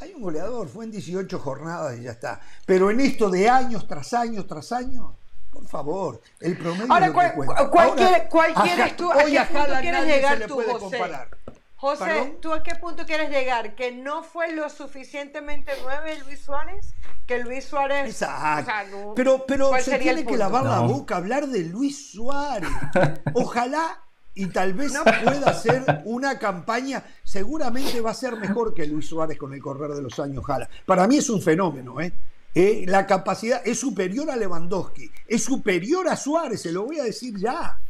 [0.00, 2.40] hay un goleador, fue en 18 jornadas y ya está.
[2.66, 5.12] Pero en esto de años tras años tras años,
[5.52, 6.92] por favor, el promedio.
[6.92, 7.70] Ahora, es lo que ¿cuál- cuenta.
[7.70, 10.00] cuál Ahora, quiere- cuál a quieres Ja- tú- a hoy qué a punto Haaland quieres
[10.00, 10.98] nadie llegar se le tú, puede José?
[11.80, 13.74] José, ¿tú a qué punto quieres llegar?
[13.74, 16.92] ¿Que no fue lo suficientemente nueve Luis Suárez?
[17.26, 18.06] Que Luis Suárez.
[18.06, 19.14] Exacto.
[19.16, 22.68] pero pero se tiene que lavar la boca, hablar de Luis Suárez.
[23.32, 23.98] Ojalá
[24.34, 24.92] y tal vez
[25.24, 29.92] pueda ser una campaña, seguramente va a ser mejor que Luis Suárez con el correr
[29.92, 30.68] de los años, Jala.
[30.84, 32.12] Para mí es un fenómeno, ¿eh?
[32.54, 32.84] ¿eh?
[32.88, 37.38] la capacidad es superior a Lewandowski, es superior a Suárez, se lo voy a decir
[37.38, 37.80] ya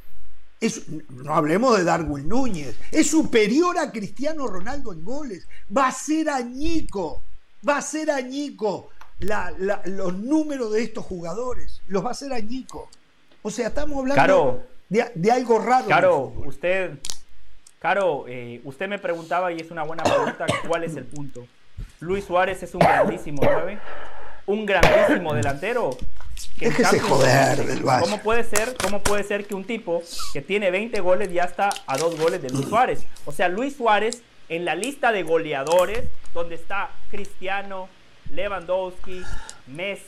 [1.08, 5.48] no hablemos de Darwin Núñez, es superior a Cristiano Ronaldo en goles.
[5.74, 7.22] Va a ser añico,
[7.66, 12.88] va a ser añico los números de estos jugadores, los va a ser añico.
[13.42, 15.86] O sea, estamos hablando de, algo raro.
[15.86, 16.98] Claro, usted,
[17.78, 21.46] Caro, eh, usted me preguntaba y es una buena pregunta, ¿cuál es el punto?
[22.00, 23.78] Luis Suárez es un grandísimo 9,
[24.46, 25.96] un grandísimo delantero,
[26.58, 30.02] Déjese joder del ¿Cómo puede ser, cómo puede ser que un tipo
[30.32, 33.06] que tiene 20 goles ya está a dos goles de Luis Suárez?
[33.24, 37.88] O sea, Luis Suárez en la lista de goleadores, donde está Cristiano,
[38.30, 39.22] Lewandowski,
[39.68, 40.04] Messi,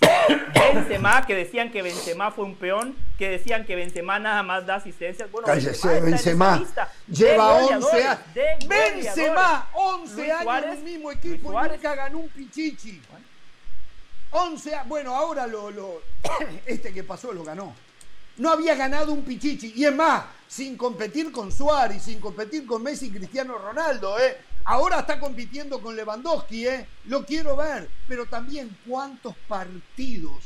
[0.54, 4.76] Benzema, que decían que Benzema fue un peón, que decían que Benzema nada más da
[4.76, 5.30] asistencias.
[5.30, 6.60] Bueno, Cállese, Benzema,
[7.09, 8.18] lleva 11 años.
[8.66, 13.00] Benzema, 11 años en el mismo equipo y nunca ganó un pichichi.
[14.32, 15.70] 11 bueno, ahora lo,
[16.66, 17.74] este que pasó lo ganó.
[18.38, 19.74] No había ganado un pichichi.
[19.76, 24.38] Y es más, sin competir con Suárez, sin competir con Messi y Cristiano Ronaldo, ¿eh?
[24.64, 26.86] Ahora está compitiendo con Lewandowski, ¿eh?
[27.06, 27.88] Lo quiero ver.
[28.09, 30.44] Pero también cuántos partidos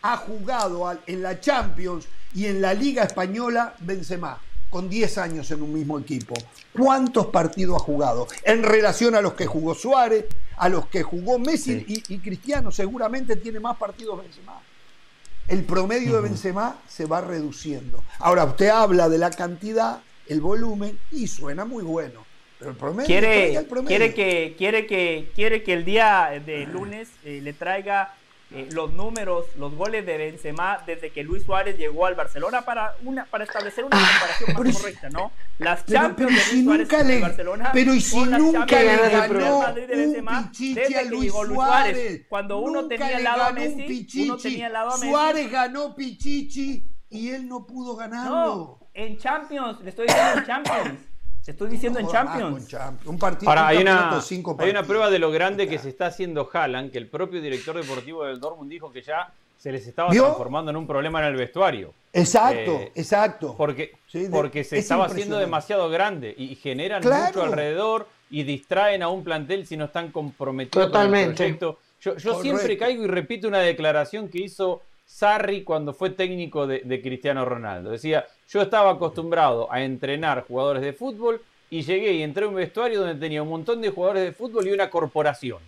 [0.00, 4.40] ha jugado en la Champions y en la Liga Española Benzema
[4.70, 6.34] con 10 años en un mismo equipo.
[6.72, 8.26] ¿Cuántos partidos ha jugado?
[8.44, 10.26] En relación a los que jugó Suárez,
[10.56, 14.60] a los que jugó Messi y, Cristiano, seguramente tiene más partidos Benzema.
[15.48, 18.02] El promedio de Benzema se va reduciendo.
[18.18, 22.24] Ahora, usted habla de la cantidad, el volumen, y suena muy bueno.
[22.58, 27.40] Pero el promedio, quiere, quiere que quiere que quiere que el día de lunes eh,
[27.42, 28.14] le traiga
[28.52, 32.94] eh, los números, los goles de Benzema desde que Luis Suárez llegó al Barcelona para
[33.02, 35.32] una para establecer una ah, comparación más correcta, ¿no?
[35.58, 39.86] Las Champions de Luis Suárez en el Barcelona pero y si nunca le ganó de
[39.86, 44.90] Benzema desde que llegó Luis Suárez, cuando uno tenía lado a Messi, uno tenía lado
[44.90, 45.10] a Messi.
[45.10, 48.30] Suárez ganó Pichichi y él no pudo ganarlo.
[48.30, 51.00] No, en Champions, le estoy diciendo en Champions.
[51.46, 52.76] Estoy diciendo en Champions.
[53.04, 54.18] Un partido, Ahora, hay, una,
[54.58, 57.76] hay una prueba de lo grande que se está haciendo Haaland, que el propio director
[57.76, 61.36] deportivo del Dortmund dijo que ya se les estaba transformando en un problema en el
[61.36, 61.94] vestuario.
[62.12, 63.54] Exacto, eh, exacto.
[63.56, 63.92] Porque,
[64.30, 69.66] porque se estaba haciendo demasiado grande y generan mucho alrededor y distraen a un plantel
[69.66, 71.24] si no están comprometidos Totalmente.
[71.24, 71.78] con el proyecto.
[72.00, 77.00] Yo, yo siempre caigo y repito una declaración que hizo Sarri cuando fue técnico de,
[77.00, 77.90] Cristiano Ronaldo.
[77.90, 82.56] Decía, yo estaba acostumbrado a entrenar jugadores de fútbol y llegué y entré a un
[82.56, 85.60] vestuario donde tenía un montón de jugadores de fútbol y una corporación.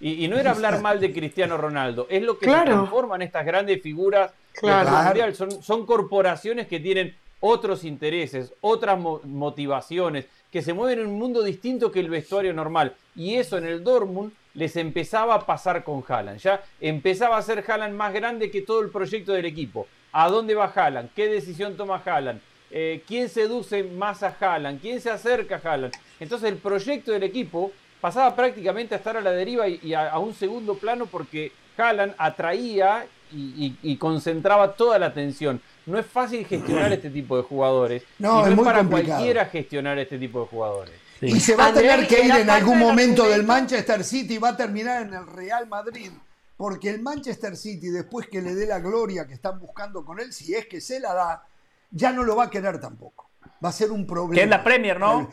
[0.00, 3.80] Y, no era hablar mal de Cristiano Ronaldo, es lo que se transforman estas grandes
[3.80, 5.34] figuras mundial.
[5.34, 11.42] Son, son corporaciones que tienen otros intereses, otras motivaciones, que se mueven en un mundo
[11.42, 12.94] distinto que el vestuario normal.
[13.16, 16.38] Y eso en el Dortmund les empezaba a pasar con Haaland.
[16.38, 19.86] Ya empezaba a ser Haaland más grande que todo el proyecto del equipo.
[20.12, 21.10] ¿A dónde va Haaland?
[21.14, 22.40] ¿Qué decisión toma Haaland?
[22.70, 24.80] Eh, ¿Quién seduce más a Haaland?
[24.80, 25.92] ¿Quién se acerca a Haaland?
[26.20, 30.34] Entonces el proyecto del equipo pasaba prácticamente a estar a la deriva y, a, un
[30.34, 35.60] segundo plano porque Haaland atraía y, concentraba toda la atención.
[35.86, 38.04] No es fácil gestionar este tipo de jugadores.
[38.18, 41.03] No, es, para cualquiera gestionar este tipo de jugadores.
[41.26, 44.50] Y se va a tener que ir en algún momento del Manchester City y va
[44.50, 46.10] a terminar en el Real Madrid.
[46.56, 50.32] Porque el Manchester City, después que le dé la gloria que están buscando con él,
[50.32, 51.46] si es que se la da,
[51.90, 53.30] ya no lo va a querer tampoco.
[53.64, 54.34] Va a ser un problema.
[54.34, 55.30] Que es la Premier, ¿no?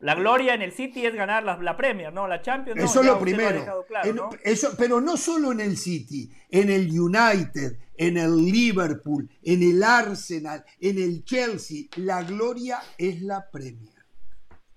[0.00, 2.26] La gloria en el City es ganar la, Premier, ¿no?
[2.26, 2.82] La Champions.
[2.82, 3.90] Eso es lo primero.
[4.42, 9.82] eso, pero no solo en el City, en el United, en el Liverpool, en el
[9.82, 11.84] Arsenal, en el Chelsea.
[11.96, 13.89] La gloria es la Premier.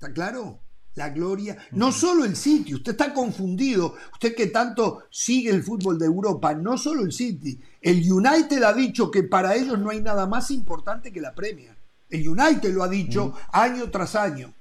[0.03, 0.59] ¿Está claro?
[0.95, 1.57] La gloria.
[1.71, 3.95] No solo el City, usted está confundido.
[4.11, 7.57] Usted que tanto sigue el fútbol de Europa, no solo el City.
[7.81, 11.77] El United ha dicho que para ellos no hay nada más importante que la Premier.
[12.09, 14.53] El United lo ha dicho año tras año.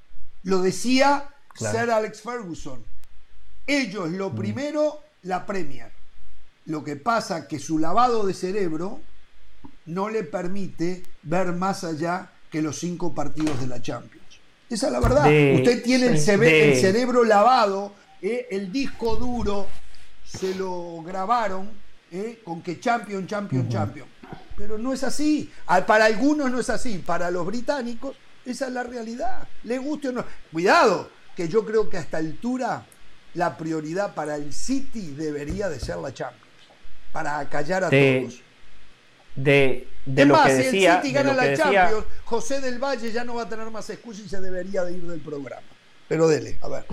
[0.45, 2.85] Lo decía Sir Alex Ferguson.
[3.67, 5.91] Ellos, lo primero, la Premier.
[6.67, 9.01] Lo que pasa que su lavado de cerebro
[9.87, 14.22] no le permite ver más allá que los cinco partidos de la Champions.
[14.73, 15.27] Esa es la verdad.
[15.55, 17.93] Usted tiene el, cerebro lavado,
[18.23, 19.69] eh, el disco duro
[20.25, 21.69] se lo grabaron
[22.11, 24.09] eh, con que champion, champion, champion.
[24.57, 25.53] Pero no es así.
[25.87, 26.99] Para algunos no es así.
[27.05, 28.17] Para los británicos,
[28.47, 29.47] esa es la realidad.
[29.65, 30.25] Le guste o no.
[30.51, 32.87] Cuidado, que yo creo que a esta altura
[33.35, 36.47] la prioridad para el City debería de ser la Champions,
[37.13, 38.42] para callar a todos.
[39.35, 43.25] De, de lo que decía, si el City gana la Champions, José del Valle ya
[43.25, 45.63] no va a tener más excusa y se debería de ir del programa.
[46.09, 46.85] Pero dele, a ver.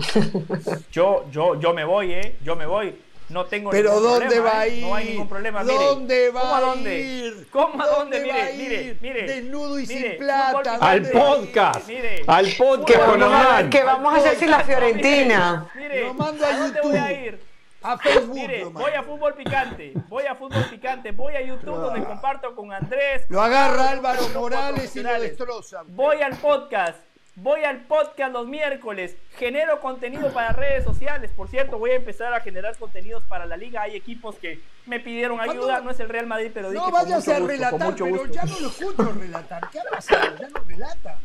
[0.92, 2.36] yo, yo, yo me voy, ¿eh?
[2.42, 2.96] Yo me voy.
[3.28, 4.76] No tengo Pero ningún ¿dónde problema, va a ¿eh?
[4.76, 4.82] ir?
[4.82, 5.62] No hay ningún problema.
[5.64, 7.00] ¿Dónde va ¿Cómo a a dónde?
[7.00, 7.48] ir?
[7.52, 8.18] ¿Cómo a dónde?
[8.18, 8.98] va a Mire, mire, ir?
[9.00, 9.22] mire.
[9.26, 10.78] Desnudo y Mire, sin plata.
[10.80, 11.86] Al ¿dónde va a podcast.
[11.86, 12.24] Mire.
[12.26, 15.70] Al podcast con a, que vamos a hacer sin la Fiorentina.
[15.76, 17.49] Mire, Lo mando a dónde voy a ir?
[17.82, 18.34] A Facebook.
[18.34, 22.72] Mire, voy a fútbol picante, voy a fútbol picante, voy a YouTube donde comparto con
[22.72, 23.24] Andrés.
[23.28, 25.82] Lo agarra Álvaro Morales y lo destroza.
[25.86, 26.98] Voy al podcast,
[27.36, 31.30] voy al podcast los miércoles, genero contenido para redes sociales.
[31.34, 33.80] Por cierto, voy a empezar a generar contenidos para la liga.
[33.82, 35.84] Hay equipos que me pidieron ayuda, ¿Cuándo?
[35.84, 38.04] no es el Real Madrid, pero dije No con vayas mucho a gusto, relatar, mucho
[38.04, 38.32] pero gusto.
[38.34, 39.70] ya no lo escucho relatar.
[39.70, 40.36] ¿Qué ha pasado?
[40.38, 41.18] Ya no relata.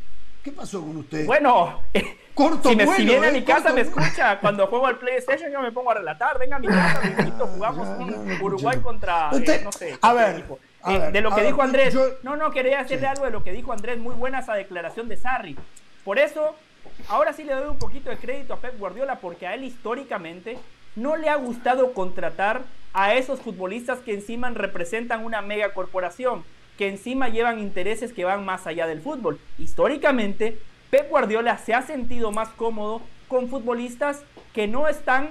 [0.46, 1.26] ¿Qué pasó con usted?
[1.26, 1.82] Bueno,
[2.36, 3.34] Corto si, me, vuelo, si viene a ¿eh?
[3.34, 4.40] mi casa me escucha.
[4.40, 6.38] Cuando juego al PlayStation yo me pongo a relatar.
[6.38, 9.98] Venga a mi casa, me invito, jugamos ya, un ya, Uruguay contra, eh, no sé.
[10.00, 10.46] a ver,
[10.88, 11.96] Eh, de lo que ver, dijo Andrés.
[11.96, 13.98] yo- No, no, quería decirle algo de lo que dijo Andrés.
[13.98, 15.58] Muy buena esa declaración de Sarri.
[16.04, 16.56] Por eso,
[17.10, 20.60] ahora sí le doy un poquito de crédito a Pep Guardiola porque a él históricamente
[20.96, 22.62] no le ha gustado contratar
[22.94, 26.46] a esos futbolistas que encima representan una mega corporación,
[26.78, 29.40] que encima llevan intereses que van más allá del fútbol.
[29.58, 30.58] Históricamente,
[30.90, 34.24] Pep Guardiola se ha sentido más cómodo con futbolistas
[34.54, 35.30] que no están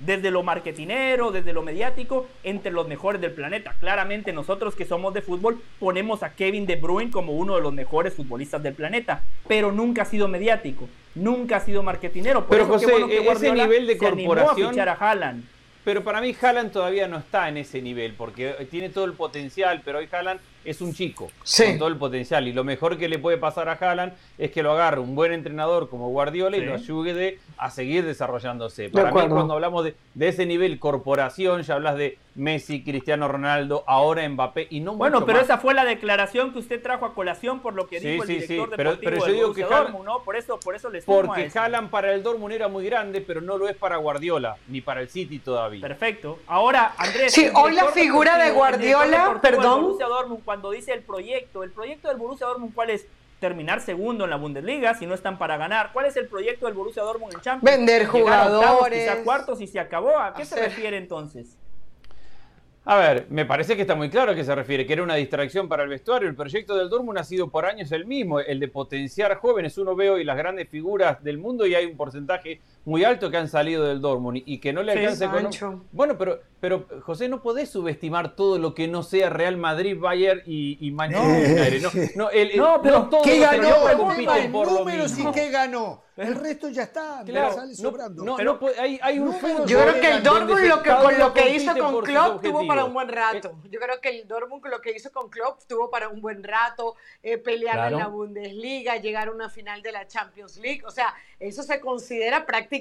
[0.00, 3.74] desde lo marketinero, desde lo mediático, entre los mejores del planeta.
[3.80, 7.72] Claramente nosotros que somos de fútbol ponemos a Kevin De Bruyne como uno de los
[7.72, 12.46] mejores futbolistas del planeta, pero nunca ha sido mediático, nunca ha sido marketinero.
[12.46, 14.92] Por Pero, eso qué José, bueno que ese Guardiola nivel de a corporación- fichar a
[14.94, 15.44] Haaland.
[15.84, 19.80] Pero para mí Haaland todavía no está en ese nivel, porque tiene todo el potencial,
[19.84, 20.38] pero hoy Haaland
[20.70, 21.64] es un chico Sí.
[21.64, 22.46] con todo el potencial.
[22.48, 25.32] Y lo mejor que le puede pasar a Haaland es que lo agarre un buen
[25.32, 28.90] entrenador como Guardiola y lo ayude a seguir desarrollándose.
[28.90, 33.82] Para mí, cuando hablamos de, de ese nivel corporación, ya hablas de Messi, Cristiano Ronaldo,
[33.86, 35.44] ahora Mbappé y no Bueno, mucho pero más.
[35.46, 38.28] esa fue la declaración que usted trajo a colación por lo que Sí, dijo el
[38.28, 40.22] sí, sí, director pero- deportivo pero yo del digo que Borussia Haaland- Dortmund, ¿no?
[40.22, 41.50] Por eso, por eso le sumo a Porque.
[41.58, 45.00] Haaland para el Dortmund era muy grande, pero no lo es para Guardiola, ni para
[45.00, 45.80] el City todavía.
[45.80, 46.38] Perfecto.
[46.46, 47.32] Ahora, Andrés.
[47.32, 49.82] Sí, hoy la director figura de director Guardiola, perdón.
[49.82, 53.06] Borussia Dortmund, cuando dice el proyecto, el proyecto del Borussia Dortmund, ¿cuál es?
[53.40, 55.90] Terminar segundo en la Bundesliga, si no están para ganar.
[55.92, 57.76] ¿Cuál es el proyecto del Borussia Dortmund en Champions?
[57.76, 59.10] Vender Llegar a octavos, jugadores.
[59.10, 60.18] quizá cuartos y se acabó.
[60.18, 61.56] ¿A qué se refiere entonces?
[62.90, 65.16] A ver, me parece que está muy claro a qué se refiere, que era una
[65.16, 66.26] distracción para el vestuario.
[66.26, 69.76] El proyecto del Dortmund ha sido por años el mismo, el de potenciar jóvenes.
[69.76, 73.36] Uno ve hoy las grandes figuras del mundo y hay un porcentaje muy alto que
[73.36, 75.84] han salido del Dortmund y que no le Sí, alcanza Sancho.
[75.92, 80.42] Bueno, pero, pero José, no podés subestimar todo lo que no sea Real Madrid, Bayern
[80.46, 81.88] y, y Manchester No.
[81.90, 82.10] United.
[82.16, 83.88] No, no, el- el- No, pero todos ¿Qué ganó?
[83.90, 86.02] El por números y qué ganó.
[86.16, 88.24] El resto ya está, Claro, sale no, sobrando.
[88.24, 89.32] no, Pero- no hay, hay un
[89.66, 92.84] Yo creo que el Dortmund lo que, con lo que hizo con Klopp tuvo para
[92.84, 93.52] un buen rato.
[93.70, 96.96] Yo creo que el Dortmund lo que hizo con Klopp tuvo para un buen rato,
[97.22, 97.96] eh, pelear Claro.
[97.98, 100.82] en la Bundesliga, llegar a una final de la Champions League.
[100.84, 102.77] O sea, eso se considera prácticamente,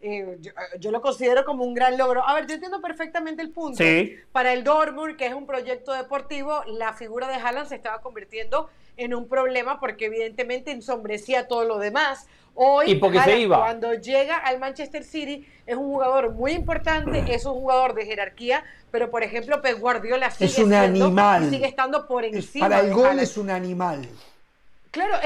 [0.00, 2.26] eh, yo, yo lo considero como un gran logro.
[2.26, 3.78] A ver, yo entiendo perfectamente el punto.
[3.82, 4.16] Sí.
[4.32, 8.68] Para el Dortmund, que es un proyecto deportivo, la figura de Haaland se estaba convirtiendo
[8.96, 12.26] en un problema porque evidentemente ensombrecía todo lo demás.
[12.60, 13.58] Hoy, Y porque se Haaland, iba.
[13.58, 18.64] cuando llega al Manchester City, es un jugador muy importante, es un jugador de jerarquía,
[18.90, 21.48] pero por ejemplo, Pep Guardiola sigue Es un siendo- animal.
[21.50, 22.68] sigue estando por encima.
[22.68, 23.20] para el de gol Haaland.
[23.22, 24.08] es un animal.
[24.98, 25.20] Claro,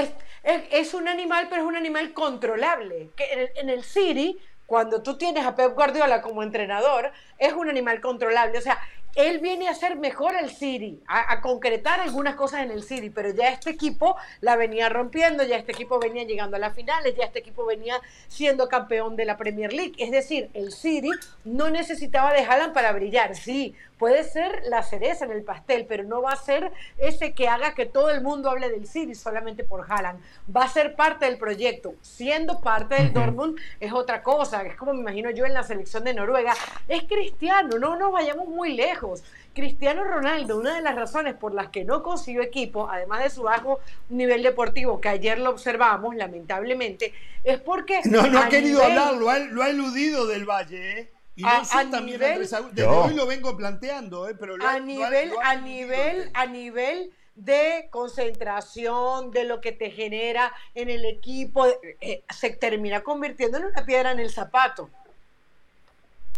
[0.44, 3.08] es, un animal, pero es un animal controlable.
[3.16, 7.70] Que en, el, el City, cuando tú tienes a Pep Guardiola como entrenador, es un
[7.70, 8.58] animal controlable.
[8.58, 8.78] O sea,
[9.14, 13.08] él viene a hacer mejor al City, a, a concretar algunas cosas en el City,
[13.08, 17.14] pero ya este equipo la venía rompiendo, ya este equipo venía llegando a las finales,
[17.16, 19.94] ya este equipo venía siendo campeón de la Premier League.
[19.96, 21.10] Es decir, el City
[21.44, 23.34] no necesitaba de Haaland para brillar.
[23.36, 27.46] Sí, puede ser la cereza en el pastel, pero no va a ser ese que
[27.46, 30.18] haga que todo el mundo hable del City solamente por Haaland.
[30.54, 31.94] Va a ser parte del proyecto.
[32.02, 34.62] Siendo parte del Dortmund es otra cosa.
[34.62, 36.52] Es como me imagino yo en la selección de Noruega.
[36.88, 39.22] Es cristiano, no nos vayamos muy lejos.
[39.54, 43.44] Cristiano Ronaldo, una de las razones por las que no consiguió equipo, además de su
[43.44, 47.14] bajo nivel deportivo, que ayer lo observamos, lamentablemente,
[47.44, 48.00] es porque...
[48.06, 51.12] No, no ha querido nivel- hablar, lo ha, lo ha eludido del Valle, ¿eh?
[51.34, 53.04] Y A- no sé a también nivel- Andrés Desde Yo.
[53.04, 54.34] hoy lo vengo planteando, ¿eh?
[54.38, 59.72] Pero lo a nivel, lo a nivel, el a nivel de concentración, de lo que
[59.72, 61.66] te genera en el equipo,
[62.00, 64.90] eh, se termina convirtiendo en una piedra en el zapato.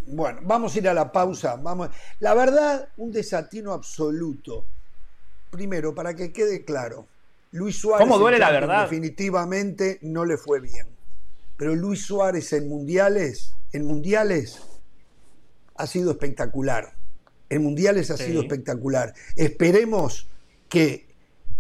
[0.06, 1.56] Bueno, vamos a ir a la pausa.
[1.56, 1.88] Vamos.
[2.20, 4.64] La verdad, un desatino absoluto.
[5.50, 7.06] Primero, para que quede claro,
[7.52, 8.82] Luis Suárez ¿Cómo duele la verdad?
[8.82, 10.86] definitivamente no le fue bien.
[11.56, 14.60] pero Luis Suárez en mundiales, en mundiales
[15.74, 16.94] ha sido espectacular.
[17.48, 19.14] En mundiales ha sido espectacular.
[19.36, 20.28] Esperemos
[20.68, 21.06] que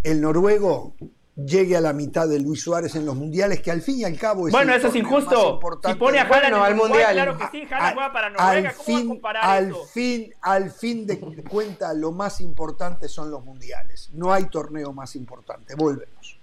[0.02, 0.94] el noruego
[1.36, 4.16] llegue a la mitad de Luis Suárez en los mundiales, que al fin y al
[4.16, 5.60] cabo es Bueno, eso es injusto.
[5.84, 9.20] Si pone a Haaland al mundial, claro que sí, Haaland juega para Noruega, al fin,
[9.42, 11.18] al fin, al fin de
[11.48, 14.10] cuenta, lo más importante son los mundiales.
[14.12, 15.74] No hay torneo más importante.
[15.74, 16.38] Volvemos.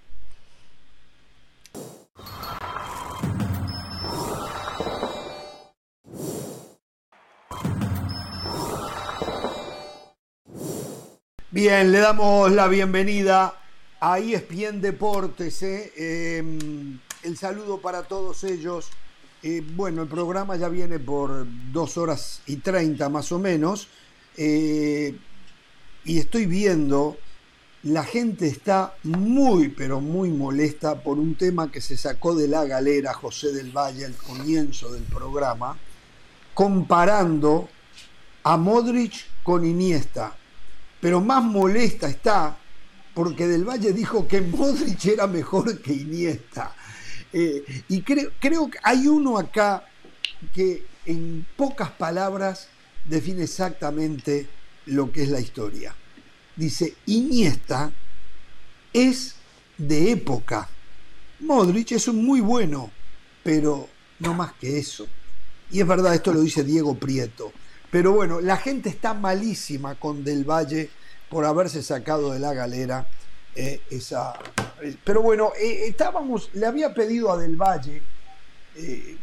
[11.54, 13.54] Bien, le damos la bienvenida
[14.00, 15.62] a ESPN Deportes.
[15.64, 15.92] ¿eh?
[16.38, 18.90] Em, el saludo para todos ellos.
[19.44, 23.90] Eh, bueno, el programa ya viene por dos horas y treinta más o menos.
[24.38, 25.14] Eh,
[26.06, 27.18] y estoy viendo,
[27.84, 32.64] la gente está muy, pero muy molesta por un tema que se sacó de la
[32.64, 35.78] galera José del Valle al comienzo del programa,
[36.54, 37.68] comparando
[38.42, 40.38] a Modric con Iniesta
[41.02, 42.58] pero más molesta está
[43.14, 46.74] porque Del Valle dijo que Modric era mejor que Iniesta.
[47.34, 49.86] Eh, y creo, creo que hay uno acá
[50.54, 52.68] que en pocas palabras
[53.06, 54.48] define exactamente
[54.86, 55.94] lo que es la historia.
[56.56, 57.92] Dice, Iniesta
[58.94, 59.36] es
[59.78, 60.70] de época.
[61.40, 62.92] Modric es un muy bueno,
[63.44, 63.90] pero
[64.20, 65.08] no más que eso.
[65.72, 67.52] Y es verdad, esto lo dice Diego Prieto.
[67.92, 70.90] Pero bueno, la gente está malísima con Del Valle
[71.30, 73.06] por haberse sacado de la galera
[73.54, 74.34] eh, esa.
[74.82, 78.02] Eh, pero bueno, eh, estábamos, le había pedido a Del Valle,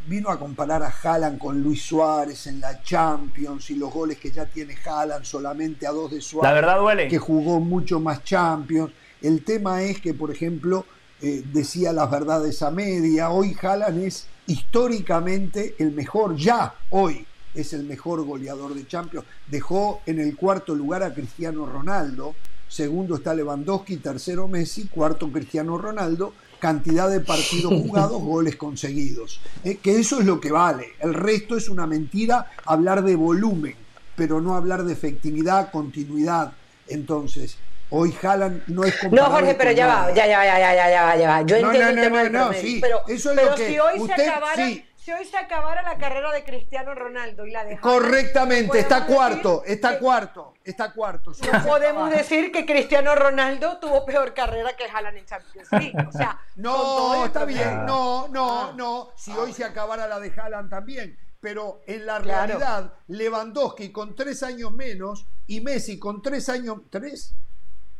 [0.06, 4.30] vino a comparar a Haaland con Luis Suárez en la Champions y los goles que
[4.30, 6.50] ya tiene Haaland solamente a dos de Suárez.
[6.50, 7.08] La verdad duele.
[7.08, 8.92] Que jugó mucho más Champions.
[9.22, 10.84] El tema es que, por ejemplo,
[11.20, 13.30] decía las verdades a media.
[13.30, 17.26] Hoy Haaland es históricamente el mejor ya, hoy
[17.60, 19.26] es el mejor goleador de Champions.
[19.46, 22.34] Dejó en el cuarto lugar a Cristiano Ronaldo,
[22.68, 29.40] segundo está Lewandowski, tercero Messi, cuarto Cristiano Ronaldo, cantidad de partidos jugados, goles conseguidos.
[29.64, 30.92] Eh, que eso es lo que vale.
[31.00, 33.74] El resto es una mentira hablar de volumen,
[34.14, 36.52] pero no hablar de efectividad, continuidad.
[36.88, 37.58] Entonces,
[37.90, 41.16] hoy Haaland no es comparable No, Jorge, pero ya va, ya, ya, ya, ya, ya,
[41.16, 41.42] ya, va.
[41.42, 44.68] Yo entiendo el tema no, sí, pero, eso es lo que si hoy se acabara,
[45.08, 49.62] si hoy se acabara la carrera de Cristiano Ronaldo y la de Correctamente, está cuarto,
[49.64, 51.32] está cuarto, está cuarto.
[51.50, 55.94] No podemos decir que Cristiano Ronaldo tuvo peor carrera que Haaland en Champions League.
[56.06, 58.74] O sea, no, está bien, no, no, ah.
[58.76, 59.08] no.
[59.16, 61.18] Si hoy se acabara la de Haaland también.
[61.40, 67.34] Pero en la realidad, Lewandowski con tres años menos y Messi con tres años, tres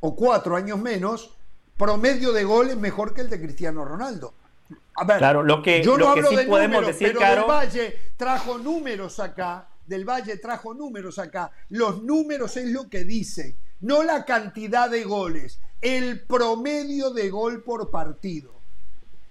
[0.01, 1.35] o cuatro años menos,
[1.79, 4.35] promedio de goles mejor que el de Cristiano Ronaldo
[5.07, 9.69] claro, lo que, yo no hablo sí podemos decir, pero Del Valle trajo números acá,
[9.87, 11.51] Del Valle trajo números acá.
[11.71, 17.63] Los números es lo que dice, no la cantidad de goles, el promedio de gol
[17.63, 18.59] por partido.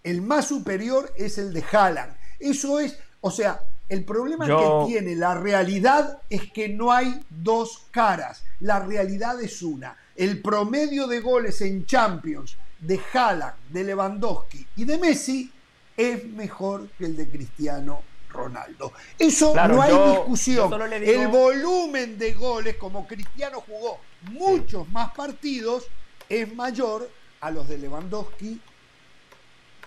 [0.03, 2.15] El más superior es el de Haaland.
[2.39, 7.85] Eso es, o sea, el problema que tiene la realidad es que no hay dos
[7.91, 8.43] caras.
[8.59, 9.97] La realidad es una.
[10.15, 15.51] El promedio de goles en Champions de Haaland, de Lewandowski y de Messi
[15.97, 18.93] es mejor que el de Cristiano Ronaldo.
[19.17, 20.71] Eso no hay discusión.
[20.93, 23.99] El volumen de goles, como Cristiano jugó
[24.31, 25.87] muchos más partidos,
[26.29, 27.09] es mayor
[27.41, 28.61] a los de Lewandowski,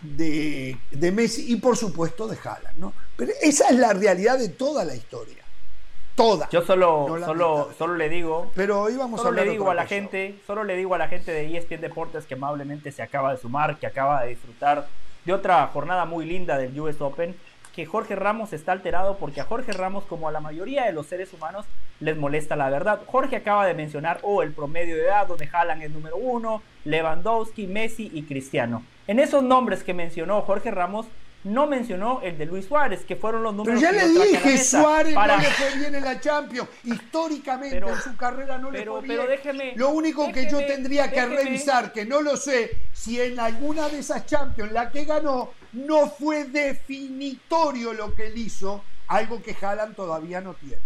[0.01, 2.79] de, de Messi y por supuesto de Haaland.
[2.79, 2.93] ¿no?
[3.17, 5.37] Pero esa es la realidad de toda la historia.
[6.17, 6.49] Toda.
[6.51, 8.51] Yo solo, solo, solo le digo.
[8.55, 11.09] Pero hoy vamos solo a le digo a la gente, solo le digo a la
[11.09, 14.89] gente de ESPN Deportes que amablemente se acaba de sumar, que acaba de disfrutar
[15.25, 17.35] de otra jornada muy linda del US Open,
[17.75, 21.07] que Jorge Ramos está alterado porque a Jorge Ramos, como a la mayoría de los
[21.07, 21.67] seres humanos,
[22.01, 23.01] les molesta la verdad.
[23.07, 27.67] Jorge acaba de mencionar, oh, el promedio de edad, donde Haaland es número uno, Lewandowski,
[27.67, 28.83] Messi y Cristiano.
[29.07, 31.07] En esos nombres que mencionó Jorge Ramos,
[31.45, 35.15] no mencionó el de Luis Suárez, que fueron los números Pero ya le dije, Suárez
[35.15, 36.69] no le fue bien en la Champions.
[36.85, 39.17] Históricamente en su carrera no le fue bien.
[39.17, 43.41] Pero déjeme, lo único que yo tendría que revisar, que no lo sé, si en
[43.41, 49.43] alguna de esas Champions la que ganó no fue definitorio lo que él hizo, algo
[49.43, 50.83] que Haaland todavía no tiene.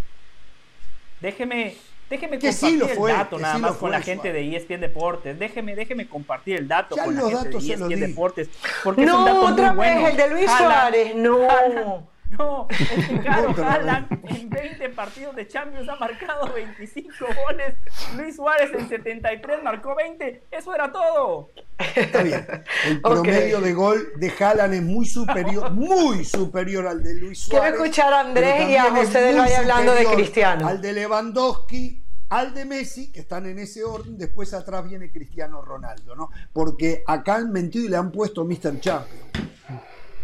[1.21, 1.75] Déjeme,
[2.09, 5.39] Déjeme compartir el dato nada más con la gente de ESPN Deportes.
[5.39, 8.49] Déjeme, déjeme compartir el dato con la gente de ESPN Deportes.
[8.83, 11.15] Porque no, es un dato otra vez el de Luis Suárez.
[11.15, 12.14] No.
[12.37, 17.11] No, es que Caro Haaland en 20 partidos de Champions ha marcado 25
[17.45, 17.75] goles.
[18.17, 20.43] Luis Suárez en 73 marcó 20.
[20.51, 21.51] Eso era todo.
[21.95, 22.45] Está bien.
[22.85, 27.71] El promedio de gol de Haaland es muy superior, muy superior al de Luis Suárez.
[27.71, 30.67] Quiero escuchar a Andrés y a José del Valle hablando de Cristiano.
[30.67, 34.17] Al de Lewandowski, al de Messi, que están en ese orden.
[34.17, 36.31] Después atrás viene Cristiano Ronaldo, ¿no?
[36.51, 38.79] Porque acá han mentido y le han puesto Mr.
[38.79, 39.23] Champion.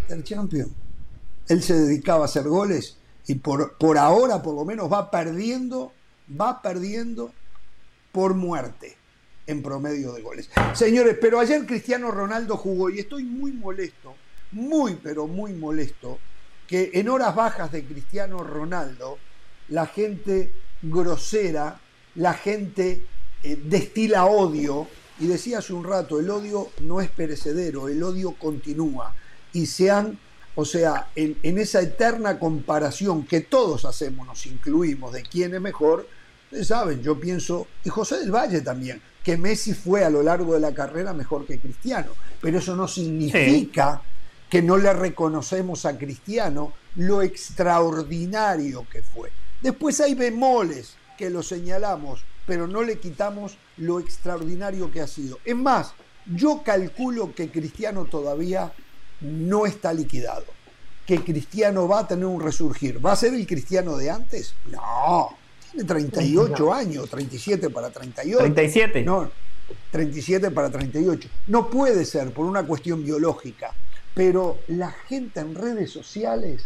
[0.09, 0.23] Mr.
[0.23, 0.80] Champion
[1.51, 2.97] él se dedicaba a hacer goles
[3.27, 5.91] y por, por ahora por lo menos va perdiendo,
[6.39, 7.33] va perdiendo
[8.11, 8.95] por muerte
[9.47, 10.49] en promedio de goles.
[10.73, 14.15] Señores, pero ayer Cristiano Ronaldo jugó y estoy muy molesto,
[14.51, 16.19] muy pero muy molesto,
[16.67, 19.17] que en horas bajas de Cristiano Ronaldo
[19.67, 21.81] la gente grosera,
[22.15, 23.03] la gente
[23.43, 24.87] eh, destila odio,
[25.19, 29.13] y decía hace un rato, el odio no es perecedero, el odio continúa,
[29.53, 30.17] y se han
[30.55, 36.07] o sea, en, esa eterna comparación que todos hacemos, nos incluimos de quién es mejor,
[36.45, 40.53] ustedes saben, yo pienso, y José del Valle también, que Messi fue a lo largo
[40.53, 44.01] de la carrera mejor que Cristiano, pero eso no significa
[44.49, 49.31] que no le reconocemos a Cristiano lo extraordinario que fue.
[49.61, 55.37] Después hay bemoles que lo señalamos, pero no le quitamos lo extraordinario que ha sido.
[55.45, 55.93] Es más,
[56.25, 58.73] yo calculo que Cristiano todavía
[59.21, 60.45] no está liquidado.
[61.05, 63.03] Que Cristiano va a tener un resurgir.
[63.03, 64.53] ¿Va a ser el Cristiano de antes?
[64.69, 65.29] No.
[65.71, 68.37] Tiene 38 años, 37 para 38.
[68.39, 69.03] 37.
[69.03, 69.31] No,
[69.91, 71.29] 37 para 38.
[71.47, 73.73] No puede ser por una cuestión biológica.
[74.13, 76.65] Pero la gente en redes sociales,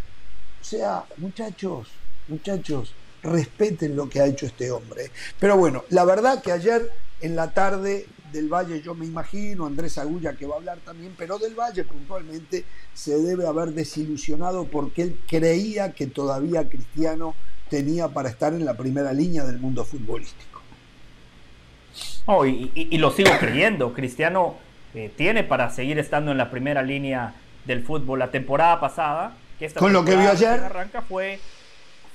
[0.61, 1.90] o sea, muchachos,
[2.27, 5.11] muchachos, respeten lo que ha hecho este hombre.
[5.40, 9.97] Pero bueno, la verdad que ayer en la tarde del Valle yo me imagino, Andrés
[9.97, 15.03] Agulla que va a hablar también, pero del Valle puntualmente se debe haber desilusionado porque
[15.03, 17.35] él creía que todavía Cristiano
[17.69, 20.61] tenía para estar en la primera línea del mundo futbolístico.
[22.25, 24.55] Oh, y, lo sigo creyendo, Cristiano
[24.93, 28.19] eh, tiene para seguir estando en la primera línea del fútbol.
[28.19, 31.39] La temporada pasada, que con lo que vio ayer, arranca fue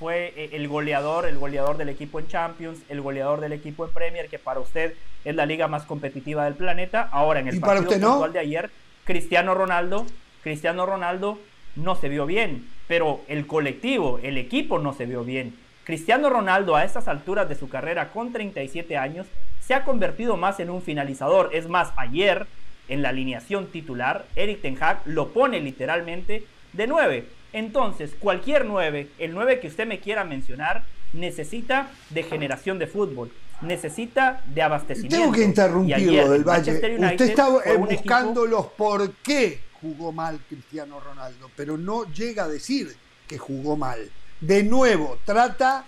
[0.01, 3.93] fue eh, el goleador, el goleador del equipo en Champions, el goleador del equipo en
[3.93, 4.95] Premier, que para usted
[5.27, 7.07] es la liga más competitiva del planeta.
[7.13, 8.71] Ahora en el partido de ayer,
[9.05, 10.07] Cristiano Ronaldo,
[10.43, 11.39] Cristiano Ronaldo
[11.77, 15.55] no se vio bien, pero el colectivo, el equipo no se vio bien.
[15.85, 19.27] Cristiano Ronaldo a estas alturas de su carrera con 37 años
[19.61, 21.51] se ha convertido más en un finalizador.
[21.53, 22.47] Es más, ayer
[22.89, 29.11] en la alineación titular, Eric Ten Hag lo pone literalmente de 9 entonces, cualquier 9,
[29.19, 35.17] el 9 que usted me quiera mencionar, necesita de generación de fútbol, necesita de abastecimiento.
[35.17, 36.73] Tengo que interrumpirlo del Valle.
[36.73, 42.49] usted está eh, buscando los por qué jugó mal Cristiano Ronaldo, pero no llega a
[42.49, 42.95] decir
[43.27, 44.11] que jugó mal.
[44.41, 45.85] De nuevo, trata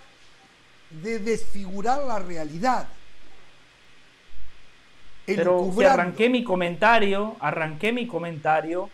[0.89, 2.87] de desfigurar la realidad.
[5.25, 8.89] Pero si arranqué mi comentario, arranqué mi comentario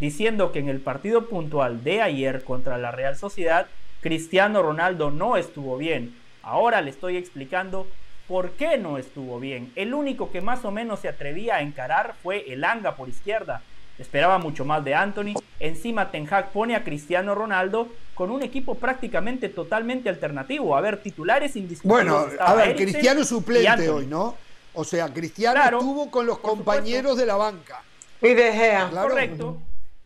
[0.00, 3.66] diciendo que en el partido puntual de ayer contra la Real Sociedad,
[4.00, 6.16] Cristiano Ronaldo no estuvo bien.
[6.42, 7.86] Ahora le estoy explicando
[8.28, 9.72] por qué no estuvo bien.
[9.74, 13.62] El único que más o menos se atrevía a encarar fue el Anga por izquierda.
[13.98, 15.34] Esperaba mucho más de Anthony.
[15.58, 20.76] Encima Ten Hag pone a Cristiano Ronaldo con un equipo prácticamente totalmente alternativo.
[20.76, 22.06] A ver, titulares indiscutibles.
[22.06, 24.36] Bueno, a ver, Cristiano suplente hoy, ¿no?
[24.74, 27.82] O sea, Cristiano estuvo con los compañeros de la banca.
[28.22, 28.90] Y De Gea.
[28.90, 29.58] Correcto.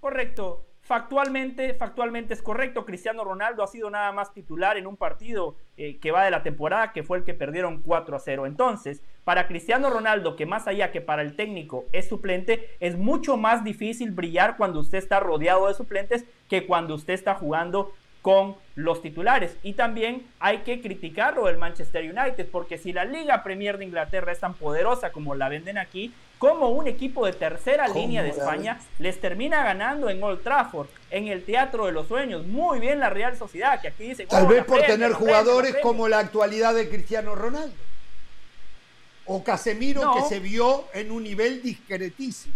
[0.02, 0.66] Correcto.
[0.80, 2.84] Factualmente, factualmente es correcto.
[2.84, 6.42] Cristiano Ronaldo ha sido nada más titular en un partido eh, que va de la
[6.42, 8.46] temporada, que fue el que perdieron 4 a 0.
[8.46, 13.36] Entonces, para Cristiano Ronaldo, que más allá que para el técnico es suplente, es mucho
[13.36, 18.56] más difícil brillar cuando usted está rodeado de suplentes que cuando usted está jugando con
[18.76, 19.56] los titulares.
[19.62, 24.32] Y también hay que criticarlo del Manchester United, porque si la Liga Premier de Inglaterra
[24.32, 28.80] es tan poderosa como la venden aquí, como un equipo de tercera línea de España
[28.98, 32.46] les termina ganando en Old Trafford, en el Teatro de los Sueños.
[32.46, 34.26] Muy bien la Real Sociedad, que aquí dice...
[34.26, 37.76] Tal vez por tener jugadores como la actualidad de Cristiano Ronaldo.
[39.26, 42.54] O Casemiro, que se vio en un nivel discretísimo.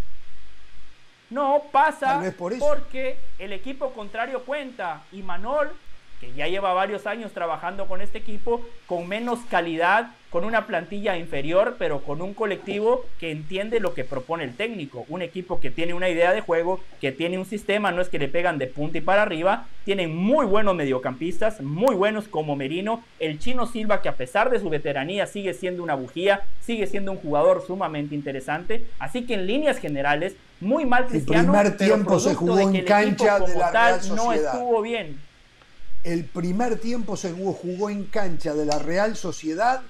[1.30, 2.22] No, pasa
[2.58, 5.72] porque el equipo contrario cuenta y Manol
[6.20, 11.16] que ya lleva varios años trabajando con este equipo, con menos calidad, con una plantilla
[11.16, 15.06] inferior, pero con un colectivo que entiende lo que propone el técnico.
[15.08, 18.18] Un equipo que tiene una idea de juego, que tiene un sistema, no es que
[18.18, 19.66] le pegan de punta y para arriba.
[19.84, 23.02] Tienen muy buenos mediocampistas, muy buenos como Merino.
[23.18, 27.12] El chino Silva, que a pesar de su veteranía sigue siendo una bujía, sigue siendo
[27.12, 28.84] un jugador sumamente interesante.
[28.98, 31.54] Así que en líneas generales, muy mal Cristiano.
[31.54, 34.16] El primer tiempo se jugó en cancha de la Real Sociedad.
[34.16, 35.25] no estuvo bien.
[36.06, 39.82] El primer tiempo se jugó en cancha de la Real Sociedad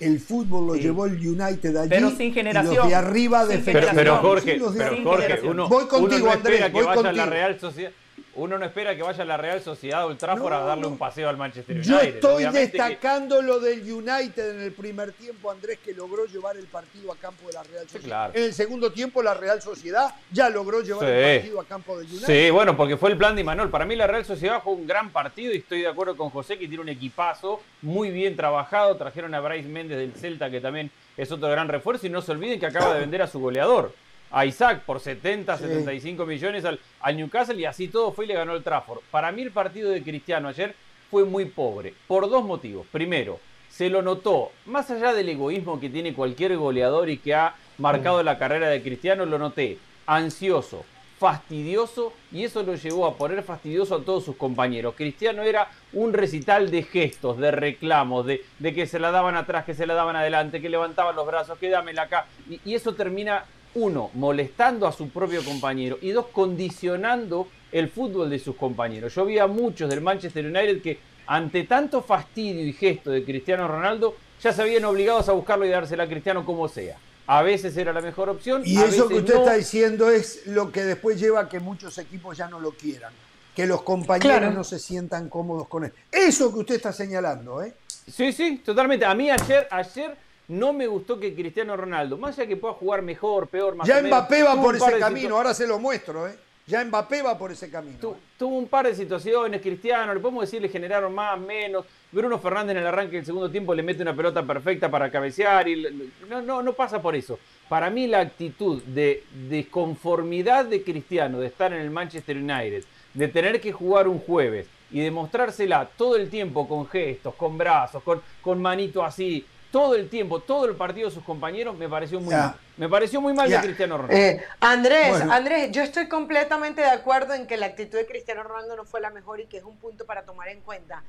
[0.00, 1.88] el fútbol lo llevó el United allí.
[1.88, 2.76] Pero sin generación.
[2.76, 6.68] los de arriba de pero, pero, Jorge, pero Jorge uno, voy contigo, uno Andrés, que
[6.70, 7.22] voy vaya contigo.
[7.22, 7.90] a la Real Sociedad
[8.38, 10.96] uno no espera que vaya a la Real Sociedad o el Trafford a darle un
[10.96, 11.90] paseo al Manchester United.
[11.90, 16.66] Yo estoy destacando lo del United en el primer tiempo, Andrés, que logró llevar el
[16.66, 18.30] partido a campo de la Real Sociedad.
[18.36, 22.06] En el segundo tiempo, la Real Sociedad ya logró llevar el partido a campo del
[22.06, 22.26] United.
[22.26, 23.70] Sí, bueno, porque fue el plan de Manuel.
[23.70, 26.58] Para mí, la Real Sociedad fue un gran partido y estoy de acuerdo con José
[26.58, 28.96] que tiene un equipazo muy bien trabajado.
[28.96, 32.06] Trajeron a Bryce Méndez del Celta, que también es otro gran refuerzo.
[32.06, 33.92] Y no se olviden que acaba de vender a su goleador
[34.30, 38.34] a Isaac por 70, 75 millones al, al, Newcastle y así todo fue y le
[38.34, 39.00] ganó el Trafford.
[39.10, 40.74] Para mí el partido de Cristiano ayer
[41.10, 42.86] fue muy pobre, por dos motivos.
[42.90, 47.54] Primero, se lo notó, más allá del egoísmo que tiene cualquier goleador y que ha
[47.78, 50.84] marcado la carrera de Cristiano, lo noté ansioso,
[51.18, 54.94] fastidioso y eso lo llevó a poner fastidioso a todos sus compañeros.
[54.96, 59.64] Cristiano era un recital de gestos, de reclamos, de, de que se la daban atrás,
[59.64, 62.26] que se la daban adelante, que levantaban los brazos, que dámela acá.
[62.48, 63.44] Y, y eso termina
[63.74, 69.14] uno, molestando a su propio compañero y dos, condicionando el fútbol de sus compañeros.
[69.14, 73.68] Yo vi a muchos del Manchester United que ante tanto fastidio y gesto de Cristiano
[73.68, 76.96] Ronaldo ya se habían obligados a buscarlo y dársela a Cristiano como sea.
[77.26, 78.62] A veces era la mejor opción.
[78.64, 82.38] Y eso que usted está diciendo es lo que después lleva a que muchos equipos
[82.38, 83.12] ya no lo quieran.
[83.54, 85.92] Que los compañeros no se sientan cómodos con él.
[86.10, 87.74] Eso que usted está señalando, ¿eh?
[88.10, 89.04] Sí, sí, totalmente.
[89.04, 90.16] A mí ayer, ayer
[90.48, 94.02] no me gustó que Cristiano Ronaldo, más allá que pueda jugar mejor, peor, más Ya
[94.02, 96.36] Mbappé va por ese camino, ahora se lo muestro, ¿eh?
[96.66, 97.96] Ya Mbappé va por ese camino.
[97.96, 98.14] ¿eh?
[98.38, 101.86] tuvo un par de situaciones, Cristiano, le podemos decir, le generaron más, menos.
[102.12, 105.66] Bruno Fernández en el arranque del segundo tiempo le mete una pelota perfecta para cabecear
[105.66, 107.38] y no, no, no pasa por eso.
[107.70, 113.28] Para mí la actitud de desconformidad de Cristiano de estar en el Manchester United, de
[113.28, 118.22] tener que jugar un jueves y demostrársela todo el tiempo con gestos, con brazos, con,
[118.42, 122.34] con manito así, todo el tiempo, todo el partido de sus compañeros, me pareció muy
[122.34, 122.54] mal.
[122.76, 124.16] Me pareció muy mal de Cristiano Ronaldo.
[124.16, 128.76] Eh, Andrés, Andrés, yo estoy completamente de acuerdo en que la actitud de Cristiano Ronaldo
[128.76, 131.02] no fue la mejor y que es un punto para tomar en cuenta.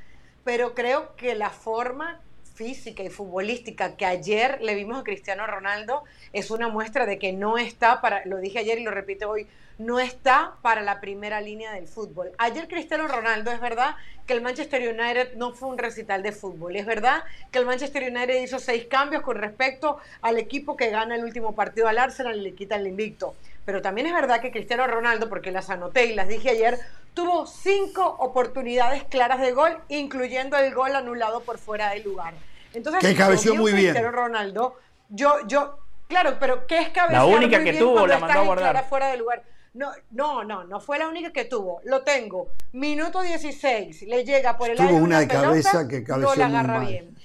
[0.44, 2.22] Pero creo que la forma
[2.60, 7.32] física y futbolística que ayer le vimos a Cristiano Ronaldo es una muestra de que
[7.32, 9.48] no está para, lo dije ayer y lo repito hoy,
[9.78, 12.34] no está para la primera línea del fútbol.
[12.38, 13.96] Ayer Cristiano Ronaldo, es verdad
[14.28, 18.04] que el Manchester United no fue un recital de fútbol, es verdad que el Manchester
[18.12, 22.38] United hizo seis cambios con respecto al equipo que gana el último partido al Arsenal
[22.38, 23.36] y le quita el invicto.
[23.64, 26.78] Pero también es verdad que Cristiano Ronaldo, porque las anoté y las dije ayer,
[27.14, 32.34] tuvo cinco oportunidades claras de gol, incluyendo el gol anulado por fuera del lugar.
[32.74, 33.96] Entonces, que cabeció muy bien.
[34.12, 34.76] Ronaldo,
[35.10, 38.86] yo, yo, claro, pero ¿qué es cabecear La única que tuvo la mandó a guardar.
[38.88, 39.44] fuera del lugar.
[39.74, 41.80] No, no, no, no fue la única que tuvo.
[41.86, 42.50] Lo tengo.
[42.74, 44.04] Minuto 16.
[44.04, 44.94] Le llega por el aire.
[44.94, 47.16] Tuvo una de cabeza que no la agarra bien.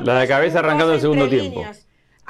[0.00, 1.64] la de cabeza arrancando el segundo tiempo.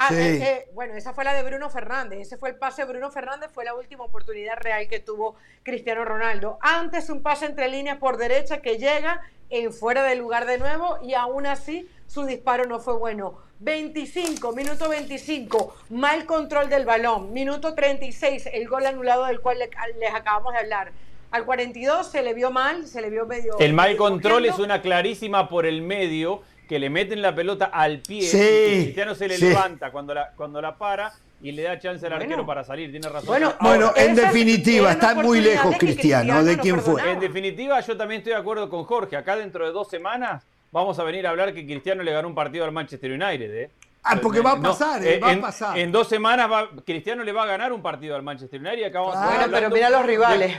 [0.03, 2.21] Ah, eh, eh, bueno, esa fue la de Bruno Fernández.
[2.21, 3.51] Ese fue el pase de Bruno Fernández.
[3.53, 6.57] Fue la última oportunidad real que tuvo Cristiano Ronaldo.
[6.59, 9.21] Antes un pase entre líneas por derecha que llega
[9.51, 13.37] en fuera de lugar de nuevo y aún así su disparo no fue bueno.
[13.59, 17.31] 25, minuto 25, mal control del balón.
[17.31, 20.91] Minuto 36, el gol anulado del cual les acabamos de hablar.
[21.29, 23.57] Al 42 se le vio mal, se le vio medio...
[23.59, 27.99] El mal control es una clarísima por el medio, que le meten la pelota al
[27.99, 28.21] pie.
[28.21, 32.13] Sí, Cristiano se le levanta cuando la, cuando la para y le da chance al
[32.13, 33.27] arquero para salir, tiene razón.
[33.27, 37.11] Bueno, bueno en definitiva, está muy lejos Cristiano, de quién fue.
[37.11, 39.17] En definitiva, yo también estoy de acuerdo con Jorge.
[39.17, 42.35] Acá dentro de dos semanas vamos a venir a hablar que Cristiano le ganó un
[42.35, 43.69] partido al Manchester United, ¿eh?
[44.03, 45.77] Ah, porque va a pasar, eh, va en, a pasar.
[45.77, 48.83] En dos semanas va, Cristiano le va a ganar un partido al Manchester United y
[48.85, 49.17] acá bueno,
[49.51, 50.55] pero mira los rivales.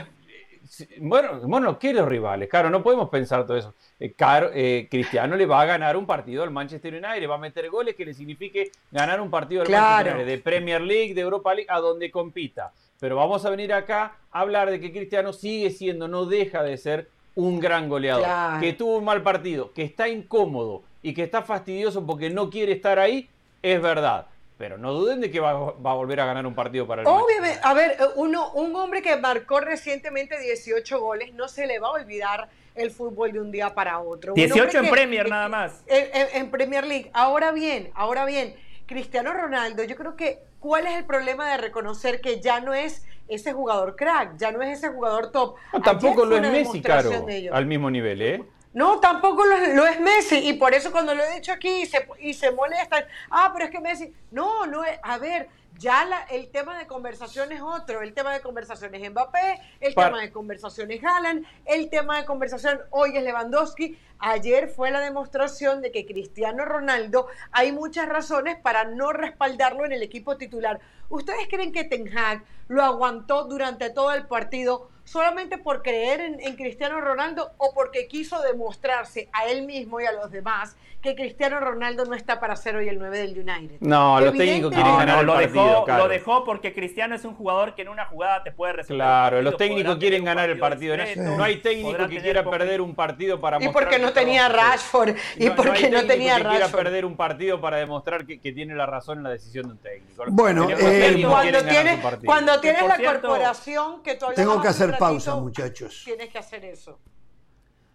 [0.99, 2.49] Bueno, bueno, ¿qué los rivales?
[2.49, 3.73] Claro, no podemos pensar todo eso.
[3.99, 7.69] Eh, eh, Cristiano le va a ganar un partido al Manchester United, va a meter
[7.69, 11.53] goles que le signifique ganar un partido al Manchester United, de Premier League, de Europa
[11.53, 12.71] League, a donde compita.
[12.99, 16.77] Pero vamos a venir acá a hablar de que Cristiano sigue siendo, no deja de
[16.77, 21.41] ser un gran goleador, que tuvo un mal partido, que está incómodo y que está
[21.41, 23.29] fastidioso porque no quiere estar ahí,
[23.61, 24.27] es verdad.
[24.63, 27.59] Pero no duden de que va, a volver a ganar un partido para el Obviamente,
[27.61, 31.91] a ver, uno, un hombre que marcó recientemente 18 goles, no se le va a
[31.91, 34.33] olvidar el fútbol de un día para otro.
[34.33, 35.83] 18 en Premier nada más.
[35.85, 37.11] En, Premier League.
[37.11, 42.21] Ahora bien, ahora bien, Cristiano Ronaldo, yo creo que ¿cuál es el problema de reconocer
[42.21, 45.57] que ya no es ese jugador crack, ya no es ese jugador top?
[45.83, 47.11] tampoco lo es Messi, Caro,
[47.51, 48.43] al mismo nivel, ¿eh?
[48.73, 50.49] No, tampoco lo, es Messi.
[50.49, 53.65] Y por eso cuando lo he dicho aquí y se, y se molestan, ah, pero
[53.65, 54.13] es que Messi.
[54.31, 54.99] No, no es.
[55.03, 58.01] A ver, ya la, el tema de conversación es otro.
[58.01, 62.25] El tema de conversación es Mbappé, el tema de conversación es Haaland, el tema de
[62.25, 63.97] conversación hoy es Lewandowski.
[64.19, 69.91] Ayer fue la demostración de que Cristiano Ronaldo hay muchas razones para no respaldarlo en
[69.91, 70.79] el equipo titular.
[71.09, 74.89] ¿Ustedes creen que Ten Hag lo aguantó durante todo el partido?
[75.03, 80.11] Solamente por creer en, Cristiano Ronaldo o porque quiso demostrarse a él mismo y a
[80.11, 83.75] los demás que Cristiano Ronaldo no está para ser hoy el 9 del United.
[83.81, 85.85] No, los técnicos quieren ganar el lo partido.
[85.85, 88.99] Dejó, Lo dejó porque Cristiano es un jugador que en una jugada te puede resolver.
[88.99, 90.95] Claro, los técnicos quieren ganar el partido.
[91.17, 95.15] no hay técnico que quiera perder un partido para Y porque no tenía Rashford.
[95.35, 99.17] Y porque no, tenía que quiera perder un partido para demostrar que, tiene la razón
[99.17, 100.23] en la decisión de un técnico.
[100.27, 106.01] Bueno, eh, cuando, tienes, cuando tienes la corporación que tú Tengo que hacer pausa, muchachos.
[106.05, 106.99] Tienes que hacer eso.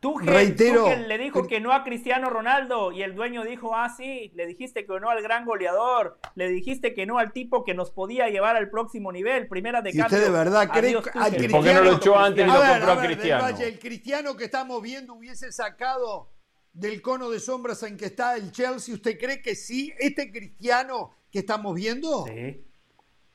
[0.01, 4.31] Tú, Reitero, le dijo que no a Cristiano Ronaldo y el dueño dijo, ah, sí,
[4.36, 7.91] le dijiste que no al gran goleador, le dijiste que no al tipo que nos
[7.91, 10.05] podía llevar al próximo nivel, primera de cambio.
[10.05, 11.51] usted de verdad cree que Cristiano...
[11.51, 13.49] ¿Por qué no lo echó antes y lo compró a, Cristiano?
[13.49, 16.31] el Cristiano que estamos viendo hubiese sacado
[16.73, 21.10] del cono de sombras en que está el Chelsea, ¿usted cree que sí, este Cristiano
[21.33, 22.25] que estamos viendo?
[22.27, 22.67] Sí.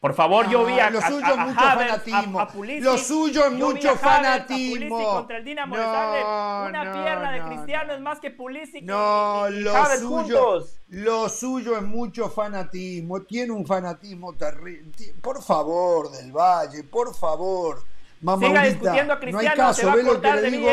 [0.03, 2.47] Por favor, yo vi a, lo suyo es mucho fanatismo.
[2.81, 5.13] lo suyo es mucho fanatismo.
[5.13, 10.67] contra el Dinamo no, Una pierna de Cristiano es más que Pulisic no, lo suyo,
[10.89, 13.21] Lo suyo es mucho fanatismo.
[13.21, 14.91] Tiene un fanatismo terrible.
[15.21, 17.81] Por favor, del Valle, por favor.
[18.19, 20.69] Siga discutiendo a Cristiano, no hay caso, ve lo que le digo.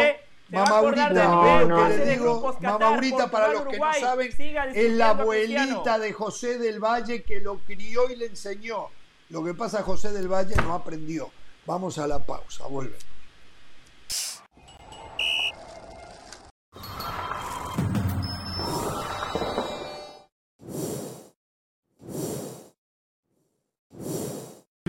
[0.48, 4.32] Mamaurita, no, no, le digo, Mamaurita, para los que no saben,
[4.74, 8.88] es la abuelita de José del Valle que lo crió y le enseñó.
[9.30, 11.30] Lo que pasa, José del Valle no aprendió.
[11.64, 12.96] Vamos a la pausa, vuelve.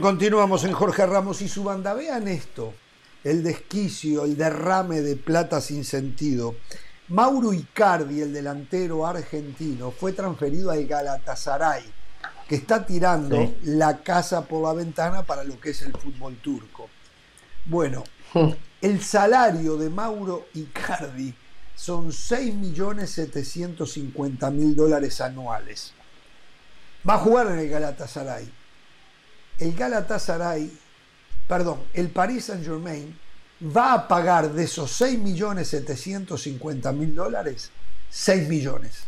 [0.01, 1.93] Continuamos en Jorge Ramos y su banda.
[1.93, 2.73] Vean esto,
[3.23, 6.55] el desquicio, el derrame de plata sin sentido.
[7.09, 12.00] Mauro Icardi, el delantero argentino, fue transferido al Galatasaray
[12.51, 16.89] que está tirando la casa por la ventana para lo que es el fútbol turco.
[17.63, 18.03] Bueno,
[18.81, 21.33] el salario de Mauro Icardi
[21.73, 25.93] son 6.750.000 dólares anuales.
[27.09, 28.51] Va a jugar en el Galatasaray.
[29.57, 30.77] El Galatasaray,
[31.47, 33.17] perdón, el Paris Saint Germain
[33.63, 37.71] va a pagar de esos 6.750.000 dólares
[38.09, 39.03] 6 millones.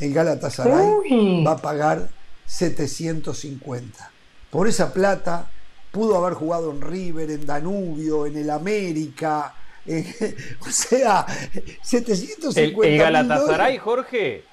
[0.00, 2.18] El Galatasaray va a pagar
[2.50, 4.10] 750.
[4.50, 5.48] Por esa plata
[5.92, 9.54] pudo haber jugado en River, en Danubio, en el América.
[10.60, 11.24] o sea,
[11.82, 12.60] 750.
[12.60, 14.44] El, el Galatasaray, Jorge,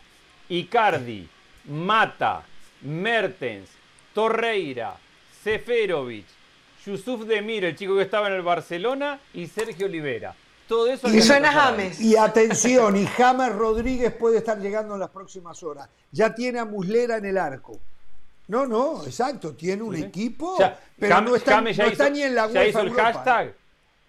[0.48, 1.28] Icardi,
[1.66, 2.44] Mata,
[2.82, 3.70] Mertens,
[4.14, 4.96] Torreira,
[5.44, 6.26] Seferovic,
[6.86, 10.36] Yusuf Demir, el chico que estaba en el Barcelona, y Sergio Olivera.
[10.68, 12.00] Todo eso y suena James.
[12.02, 15.88] Y atención, y James Rodríguez puede estar llegando en las próximas horas.
[16.12, 17.80] Ya tiene a Muslera en el arco.
[18.48, 20.58] No, no, exacto, tiene un equipo,
[20.98, 23.54] pero no está, ni en la Ya hizo el hashtag,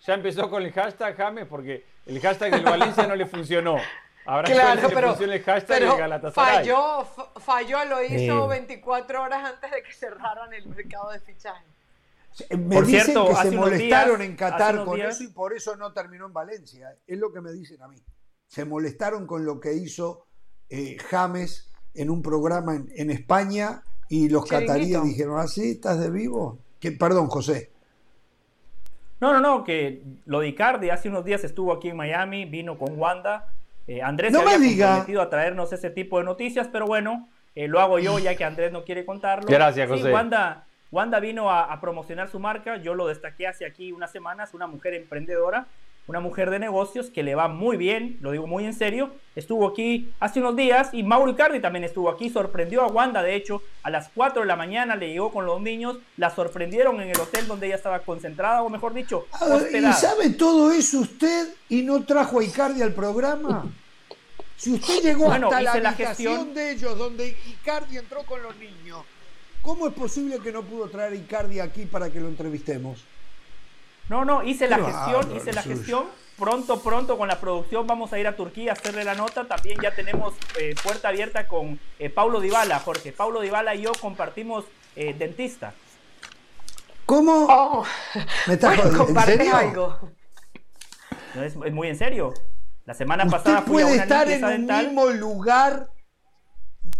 [0.06, 3.78] ya empezó con el hashtag James porque el hashtag del Valencia no le funcionó.
[4.24, 6.56] Ahora claro, pero, el hashtag pero Galatasaray.
[6.56, 7.04] Falló,
[7.40, 11.64] falló, lo hizo 24 horas antes de que cerraran el mercado de fichaje.
[12.50, 15.92] Me por dicen cierto, que se molestaron en Qatar con eso y por eso no
[15.92, 16.96] terminó en Valencia.
[17.06, 17.96] Es lo que me dicen a mí.
[18.46, 20.26] Se molestaron con lo que hizo
[20.68, 25.72] eh, James en un programa en, España y los cataríes dijeron, ¿ah, sí?
[25.72, 26.58] ¿Estás de vivo?
[26.78, 27.72] Que, perdón, José.
[29.20, 32.78] No, no, no, que lo de Icardi hace unos días estuvo aquí en Miami, vino
[32.78, 33.52] con Wanda.
[33.88, 37.66] Eh, Andrés no se había comprometido a traernos ese tipo de noticias, pero bueno, eh,
[37.66, 39.48] lo hago yo ya que Andrés no quiere contarlo.
[39.48, 40.12] Gracias, José.
[40.12, 44.66] Wanda, Wanda vino a, promocionar su marca, yo lo destaqué hace aquí unas semanas, una
[44.66, 45.66] mujer emprendedora,
[46.06, 49.68] una mujer de negocios que le va muy bien, lo digo muy en serio, estuvo
[49.68, 53.62] aquí hace unos días y Mauro Icardi también estuvo aquí, sorprendió a Wanda, de hecho,
[53.82, 57.20] a las 4 de la mañana le llegó con los niños, la sorprendieron en el
[57.20, 59.26] hotel donde ella estaba concentrada, o mejor dicho,
[59.70, 63.66] ¿Y sabe todo eso usted y no trajo a Icardi al programa?
[64.56, 69.04] Si usted llegó hasta la, habitación de ellos donde Icardi entró con los niños
[69.68, 73.04] ¿Cómo es posible que no pudo traer Icardi aquí para que lo entrevistemos?
[74.08, 76.06] No, no, hice la gestión, hice la gestión.
[76.38, 79.46] Pronto, pronto con la producción vamos a ir a Turquía a hacerle la nota.
[79.46, 83.12] También ya tenemos eh, puerta abierta con eh, Paulo Dybala, Jorge.
[83.12, 84.64] Paulo Dybala y yo compartimos
[84.96, 85.74] eh, dentista.
[87.04, 87.46] ¿Cómo?
[87.50, 87.84] Oh.
[88.46, 88.78] ¿Me estás
[89.28, 89.98] ¿En algo?
[91.44, 92.32] es, muy en serio.
[92.86, 95.90] La semana ¿Usted pasada fui puede a una estar en el mismo lugar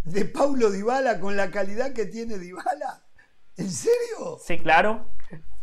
[0.05, 3.03] de Paulo Dybala con la calidad que tiene Dybala?
[3.57, 4.39] ¿En serio?
[4.45, 5.07] Sí, claro.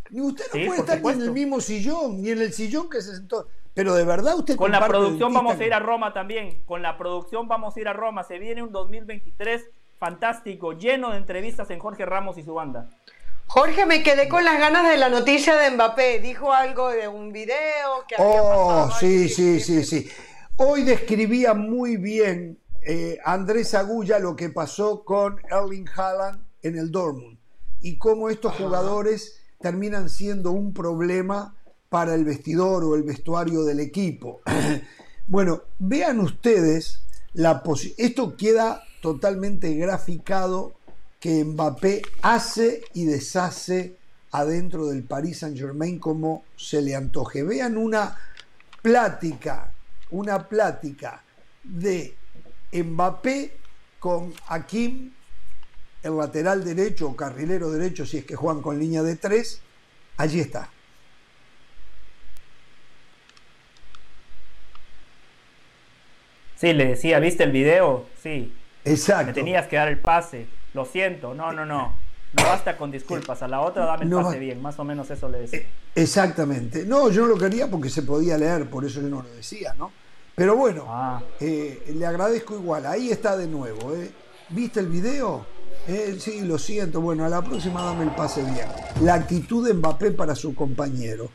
[0.09, 3.01] Ni usted no puede estar ni en el mismo sillón, ni en el sillón que
[3.01, 3.47] se sentó.
[3.73, 4.55] Pero de verdad usted...
[4.55, 6.63] Con la producción vamos a ir a Roma también.
[6.65, 8.23] Con la producción vamos a ir a Roma.
[8.23, 9.63] Se viene un 2023
[9.97, 12.89] fantástico, lleno de entrevistas en Jorge Ramos y su banda.
[13.47, 16.19] Jorge, me quedé con las ganas de la noticia de Mbappé.
[16.19, 20.09] Dijo algo de un video que había Oh, sí, sí, sí, sí.
[20.57, 26.91] Hoy describía muy bien eh, Andrés Agulla lo que pasó con Erling Haaland en el
[26.91, 27.37] Dortmund
[27.81, 31.55] y cómo estos jugadores terminan siendo un problema
[31.89, 34.41] para el vestidor o el vestuario del equipo.
[35.27, 37.01] bueno, vean ustedes,
[37.33, 37.63] la
[37.97, 40.75] esto queda totalmente graficado
[41.19, 43.97] que Mbappé hace y deshace
[44.31, 47.41] adentro del Paris Saint Germain como se le antoje.
[47.41, 48.15] Vean una
[48.81, 49.71] plática,
[50.11, 51.23] una plática
[51.63, 52.15] de
[52.71, 53.57] Mbappé
[53.99, 55.11] con Hakim,
[56.03, 59.61] el lateral derecho o carrilero derecho, si es que juegan con línea de tres,
[60.17, 60.69] allí está.
[66.55, 68.05] Sí, le decía, ¿viste el video?
[68.21, 68.53] Sí.
[68.85, 69.27] Exacto.
[69.27, 70.47] Me tenías que dar el pase.
[70.73, 71.97] Lo siento, no, no, no.
[72.33, 73.41] No basta con disculpas.
[73.41, 74.61] A la otra dame el pase bien.
[74.61, 75.65] Más o menos eso le decía.
[75.95, 76.85] Exactamente.
[76.85, 79.73] No, yo no lo quería porque se podía leer, por eso yo no lo decía,
[79.77, 79.91] ¿no?
[80.35, 81.23] Pero bueno, ah.
[81.39, 82.85] eh, le agradezco igual.
[82.85, 83.95] Ahí está de nuevo.
[83.95, 84.11] ¿eh?
[84.49, 85.45] ¿Viste el video?
[85.87, 86.99] Eh, sí, lo siento.
[86.99, 88.67] Bueno, a la próxima dame el pase bien.
[89.01, 91.29] La actitud de Mbappé para su compañero.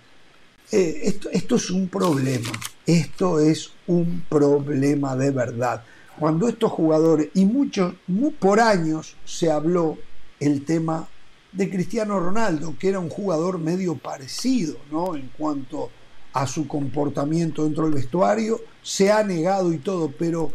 [0.71, 2.51] esto, esto es un problema.
[2.85, 5.83] Esto es un problema de verdad.
[6.19, 7.95] Cuando estos jugadores, y muchos,
[8.39, 9.97] por años se habló
[10.39, 11.09] el tema
[11.53, 15.17] de Cristiano Ronaldo, que era un jugador medio parecido, ¿no?
[15.17, 15.91] En cuanto
[16.33, 20.53] a su comportamiento dentro del vestuario, se ha negado y todo, pero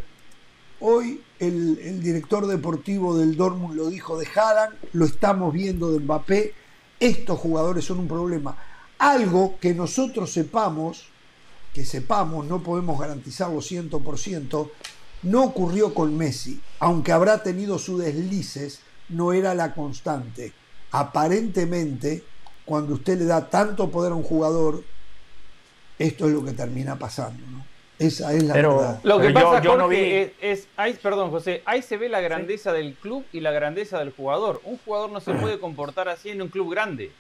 [0.80, 6.54] hoy el, director deportivo del Dortmund lo dijo de Haaland, lo estamos viendo de Mbappé,
[7.00, 8.58] estos jugadores son un problema.
[8.98, 11.08] Algo que nosotros sepamos,
[11.74, 14.70] que sepamos, no podemos garantizarlo 100%,
[15.24, 18.80] no ocurrió con Messi, aunque habrá tenido sus deslices,
[19.10, 20.54] no era la constante.
[20.92, 22.24] Aparentemente,
[22.64, 24.84] cuando usted le da tanto poder a un jugador,
[25.98, 27.66] esto es lo que termina pasando, ¿no?
[27.98, 29.00] Esa es la verdad.
[29.04, 30.30] Lo que pasa, yo, no vi...
[30.42, 34.12] es, ahí, perdón, José, ahí se ve la grandeza del club y la grandeza del
[34.12, 34.60] jugador.
[34.66, 37.12] Un jugador no se puede comportar así en un club grande.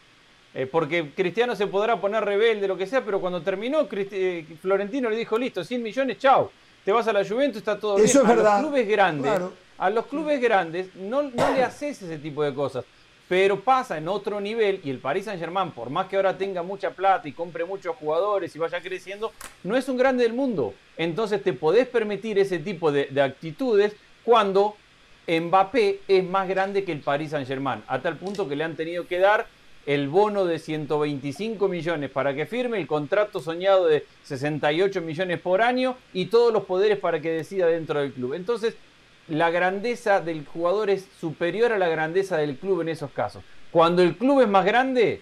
[0.54, 5.10] Eh, porque Cristiano se podrá poner rebelde, lo que sea, pero cuando terminó, eh, Florentino
[5.10, 6.52] le dijo, listo, 100 millones, chao.
[6.84, 8.32] Te vas a la Juventus, está todo Eso bien.
[8.32, 8.58] Es verdad.
[8.58, 9.42] A los clubes grandes,
[9.78, 12.86] a los clubes grandes no, no le haces ese tipo de cosas
[13.28, 16.62] pero pasa en otro nivel y el Paris Saint Germain, por más que ahora tenga
[16.62, 19.32] mucha plata y compre muchos jugadores y vaya creciendo,
[19.64, 20.74] no es un grande del mundo.
[20.98, 24.76] Entonces te podés permitir ese tipo de, actitudes cuando
[25.28, 28.76] Mbappé es más grande que el Paris Saint Germain, a tal punto que le han
[28.76, 29.48] tenido que dar
[29.88, 35.62] el bono de 125 millones para que firme, el contrato soñado de 68 millones por
[35.62, 38.34] año y todos los poderes para que decida dentro del club.
[38.34, 38.76] Entonces,
[39.28, 43.44] la grandeza del jugador es superior a la grandeza del club en esos casos.
[43.72, 45.22] Cuando el club es más grande,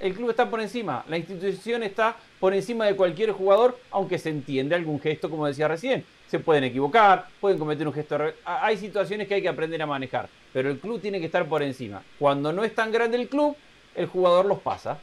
[0.00, 4.30] el club está por encima, la institución está por encima de cualquier jugador, aunque se
[4.30, 6.04] entiende algún gesto, como decía recién.
[6.28, 8.18] Se pueden equivocar, pueden cometer un gesto.
[8.44, 11.62] Hay situaciones que hay que aprender a manejar, pero el club tiene que estar por
[11.62, 12.02] encima.
[12.18, 13.54] Cuando no es tan grande el club,
[13.94, 14.98] el jugador los pasa.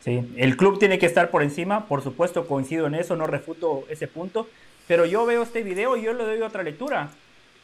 [0.00, 3.84] Sí, el club tiene que estar por encima, por supuesto coincido en eso, no refuto
[3.88, 4.48] ese punto,
[4.88, 7.10] pero yo veo este video y yo le doy otra lectura.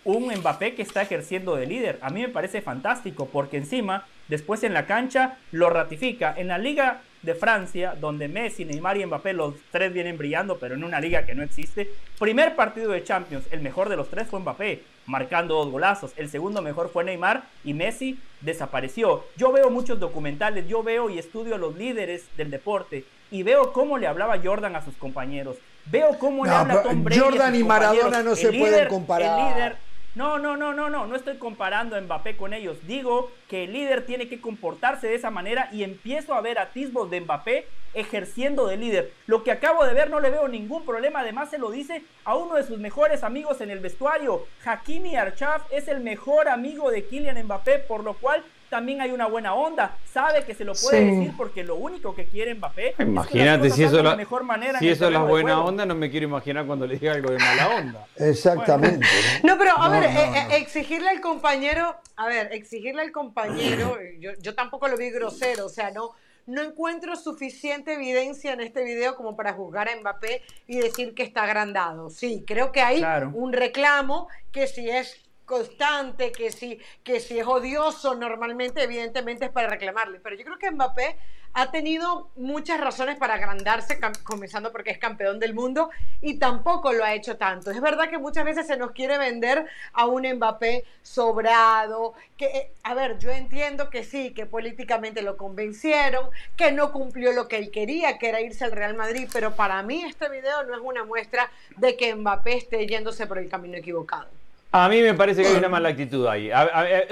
[0.05, 1.99] Un Mbappé que está ejerciendo de líder.
[2.03, 6.35] A mí me parece fantástico porque encima, después en la cancha, lo ratifica.
[6.37, 10.75] En la Liga de Francia, donde Messi, Neymar y Mbappé, los tres vienen brillando, pero
[10.75, 11.91] en una liga que no existe.
[12.19, 16.13] Primer partido de Champions, el mejor de los tres fue Mbappé, marcando dos golazos.
[16.19, 19.25] El segundo mejor fue Neymar y Messi desapareció.
[19.39, 23.73] Yo veo muchos documentales, yo veo y estudio a los líderes del deporte y veo
[23.73, 25.57] cómo le hablaba Jordan a sus compañeros.
[25.87, 27.21] Veo cómo le habla Tom Brady.
[27.21, 29.39] Jordan y Maradona no se pueden comparar.
[29.39, 29.77] El líder,
[30.15, 32.79] No, no, no, no, no, no estoy comparando a Mbappé con ellos.
[32.87, 37.11] Digo que el líder tiene que comportarse de esa manera y empiezo a ver atisbos
[37.11, 39.13] de Mbappé ejerciendo de líder.
[39.27, 41.21] Lo que acabo de ver no le veo ningún problema.
[41.21, 44.47] Además se lo dice a uno de sus mejores amigos en el vestuario.
[44.65, 48.43] Hakimi Archaf es el mejor amigo de Kylian Mbappé, por lo cual
[48.75, 49.97] también hay una buena onda.
[50.13, 54.03] Sabe que se lo puede decir porque lo único que quiere Mbappé Imagínate si eso,
[54.03, 56.99] la, mejor manera si eso es la buena onda, no me quiero imaginar cuando le
[56.99, 58.07] diga algo de mala onda.
[58.17, 59.07] Exactamente.
[59.45, 59.57] ¿no?
[59.57, 64.57] pero a ver, eh, eh, exigirle al compañero, a ver, exigirle al compañero, yo, yo
[64.57, 66.11] tampoco lo vi grosero, o sea, no
[66.47, 71.23] no encuentro suficiente evidencia en este video como para juzgar a Mbappé y decir que
[71.23, 72.11] está agrandado.
[72.11, 77.47] Sí, creo que hay un reclamo que si es constante, que si, que si es
[77.47, 80.21] odioso normalmente, evidentemente es para reclamarle.
[80.21, 81.19] Pero yo creo que Mbappé
[81.57, 85.89] ha tenido muchas razones para agrandarse, comenzando porque es campeón del mundo
[86.21, 87.71] y tampoco lo ha hecho tanto.
[87.71, 92.73] Es verdad que muchas veces se nos quiere vender a un Mbappé sobrado, que, eh,
[92.83, 97.59] a ver, yo entiendo que sí, que políticamente lo convencieron, que no cumplió lo que
[97.59, 100.81] él quería, que era irse al Real Madrid, pero para mí este video no es
[100.83, 104.44] una muestra de que Mbappé esté yéndose por el camino equivocado.
[104.77, 106.51] A mí me parece que hay una mala actitud ahí.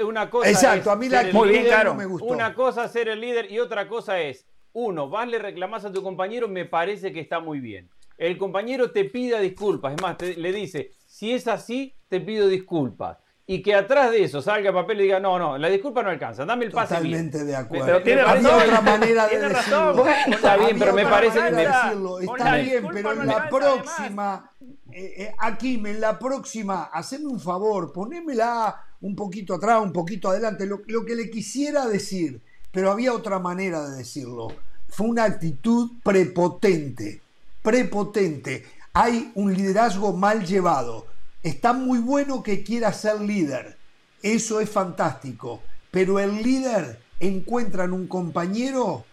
[0.05, 1.47] una cosa Exacto, a mí la actitud
[1.85, 2.25] no me gustó.
[2.25, 5.93] Una cosa es ser el líder y otra cosa es, uno, vas le reclamas a
[5.93, 7.89] tu compañero, me parece que está muy bien.
[8.17, 13.22] El compañero te pida disculpas, es más, le dice, si es así, te pido disculpas.
[13.45, 16.09] Y que atrás de eso salga el papel y diga, no, no, la disculpa no
[16.09, 17.85] alcanza, dame el pase Totalmente de acuerdo.
[17.85, 18.45] Pero tiene razón.
[18.45, 20.05] otra manera de decirlo.
[20.27, 21.51] está bien, pero me parece que...
[21.51, 22.19] Decirlo.
[22.19, 24.49] Está bien, pero en la próxima
[24.95, 30.29] eh, eh, aquí, en la próxima, haceme un favor, ponémela un poquito atrás, un poquito
[30.29, 32.41] adelante, lo, que le quisiera decir,
[32.71, 34.49] pero había otra manera de decirlo.
[34.87, 37.21] Fue una actitud prepotente,
[37.63, 38.65] prepotente.
[38.93, 41.07] Hay un liderazgo mal llevado.
[41.43, 43.77] Está muy bueno que quiera ser líder,
[44.21, 49.05] eso es fantástico, pero el líder encuentra en un compañero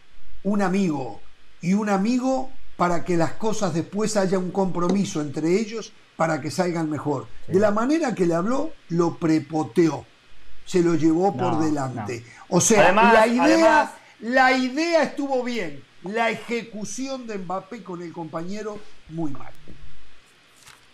[0.44, 1.20] un amigo
[1.60, 6.50] y un amigo para que las cosas después haya un compromiso entre ellos para que
[6.50, 7.26] salgan mejor.
[7.48, 10.06] De la manera que le habló, lo prepoteó,
[10.64, 12.24] se lo llevó por delante.
[12.48, 18.78] O sea, la, idea, la idea estuvo bien, la ejecución de Mbappé con el compañero
[19.08, 19.52] muy mal.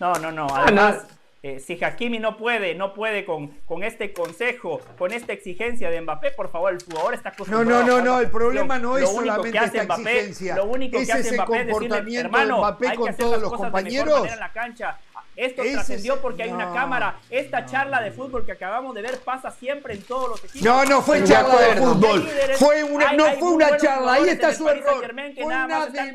[0.00, 0.46] No, no, no.
[0.54, 1.04] Además,
[1.42, 6.00] eh, si Hakimi no puede, no puede con, con este consejo, con esta exigencia de
[6.00, 7.64] Mbappé, por favor, el jugador está acostumbrado.
[7.64, 10.56] No, no, no, no, el problema no es solamente esta exigencia.
[10.56, 13.50] Lo único que hace Mbappé es decirle, hermano, Mbappé hay con que hacer todos las
[13.50, 14.28] los compañeros.
[14.28, 14.98] En la cancha.
[15.36, 17.20] Esto trascendió porque hay una cámara.
[17.28, 20.62] Esta charla de fútbol que acabamos de ver pasa siempre en todos los equipos.
[20.62, 22.28] No, no fue charla de fútbol.
[22.58, 24.14] Fue una, no fue una charla.
[24.14, 25.04] Ahí está su error.
[25.34, 26.10] Fue una demanda.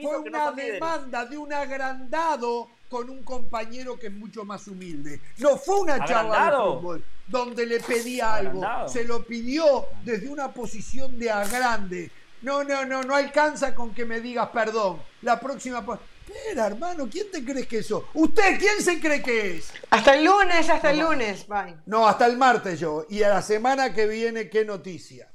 [0.00, 5.20] Fue una demanda de un agrandado con un compañero que es mucho más humilde.
[5.38, 8.62] No fue una charla de fútbol donde le pedía algo.
[8.88, 12.10] Se lo pidió desde una posición de agrande.
[12.42, 15.00] No, no, no, no alcanza con que me digas perdón.
[15.22, 15.84] La próxima.
[16.28, 18.08] Espera, hermano, ¿quién te crees que eso?
[18.12, 19.72] ¿Usted quién se cree que es?
[19.88, 21.46] Hasta el lunes, hasta el lunes.
[21.48, 21.76] Bye.
[21.86, 23.06] No, hasta el martes yo.
[23.08, 25.30] Y a la semana que viene, ¿qué noticia?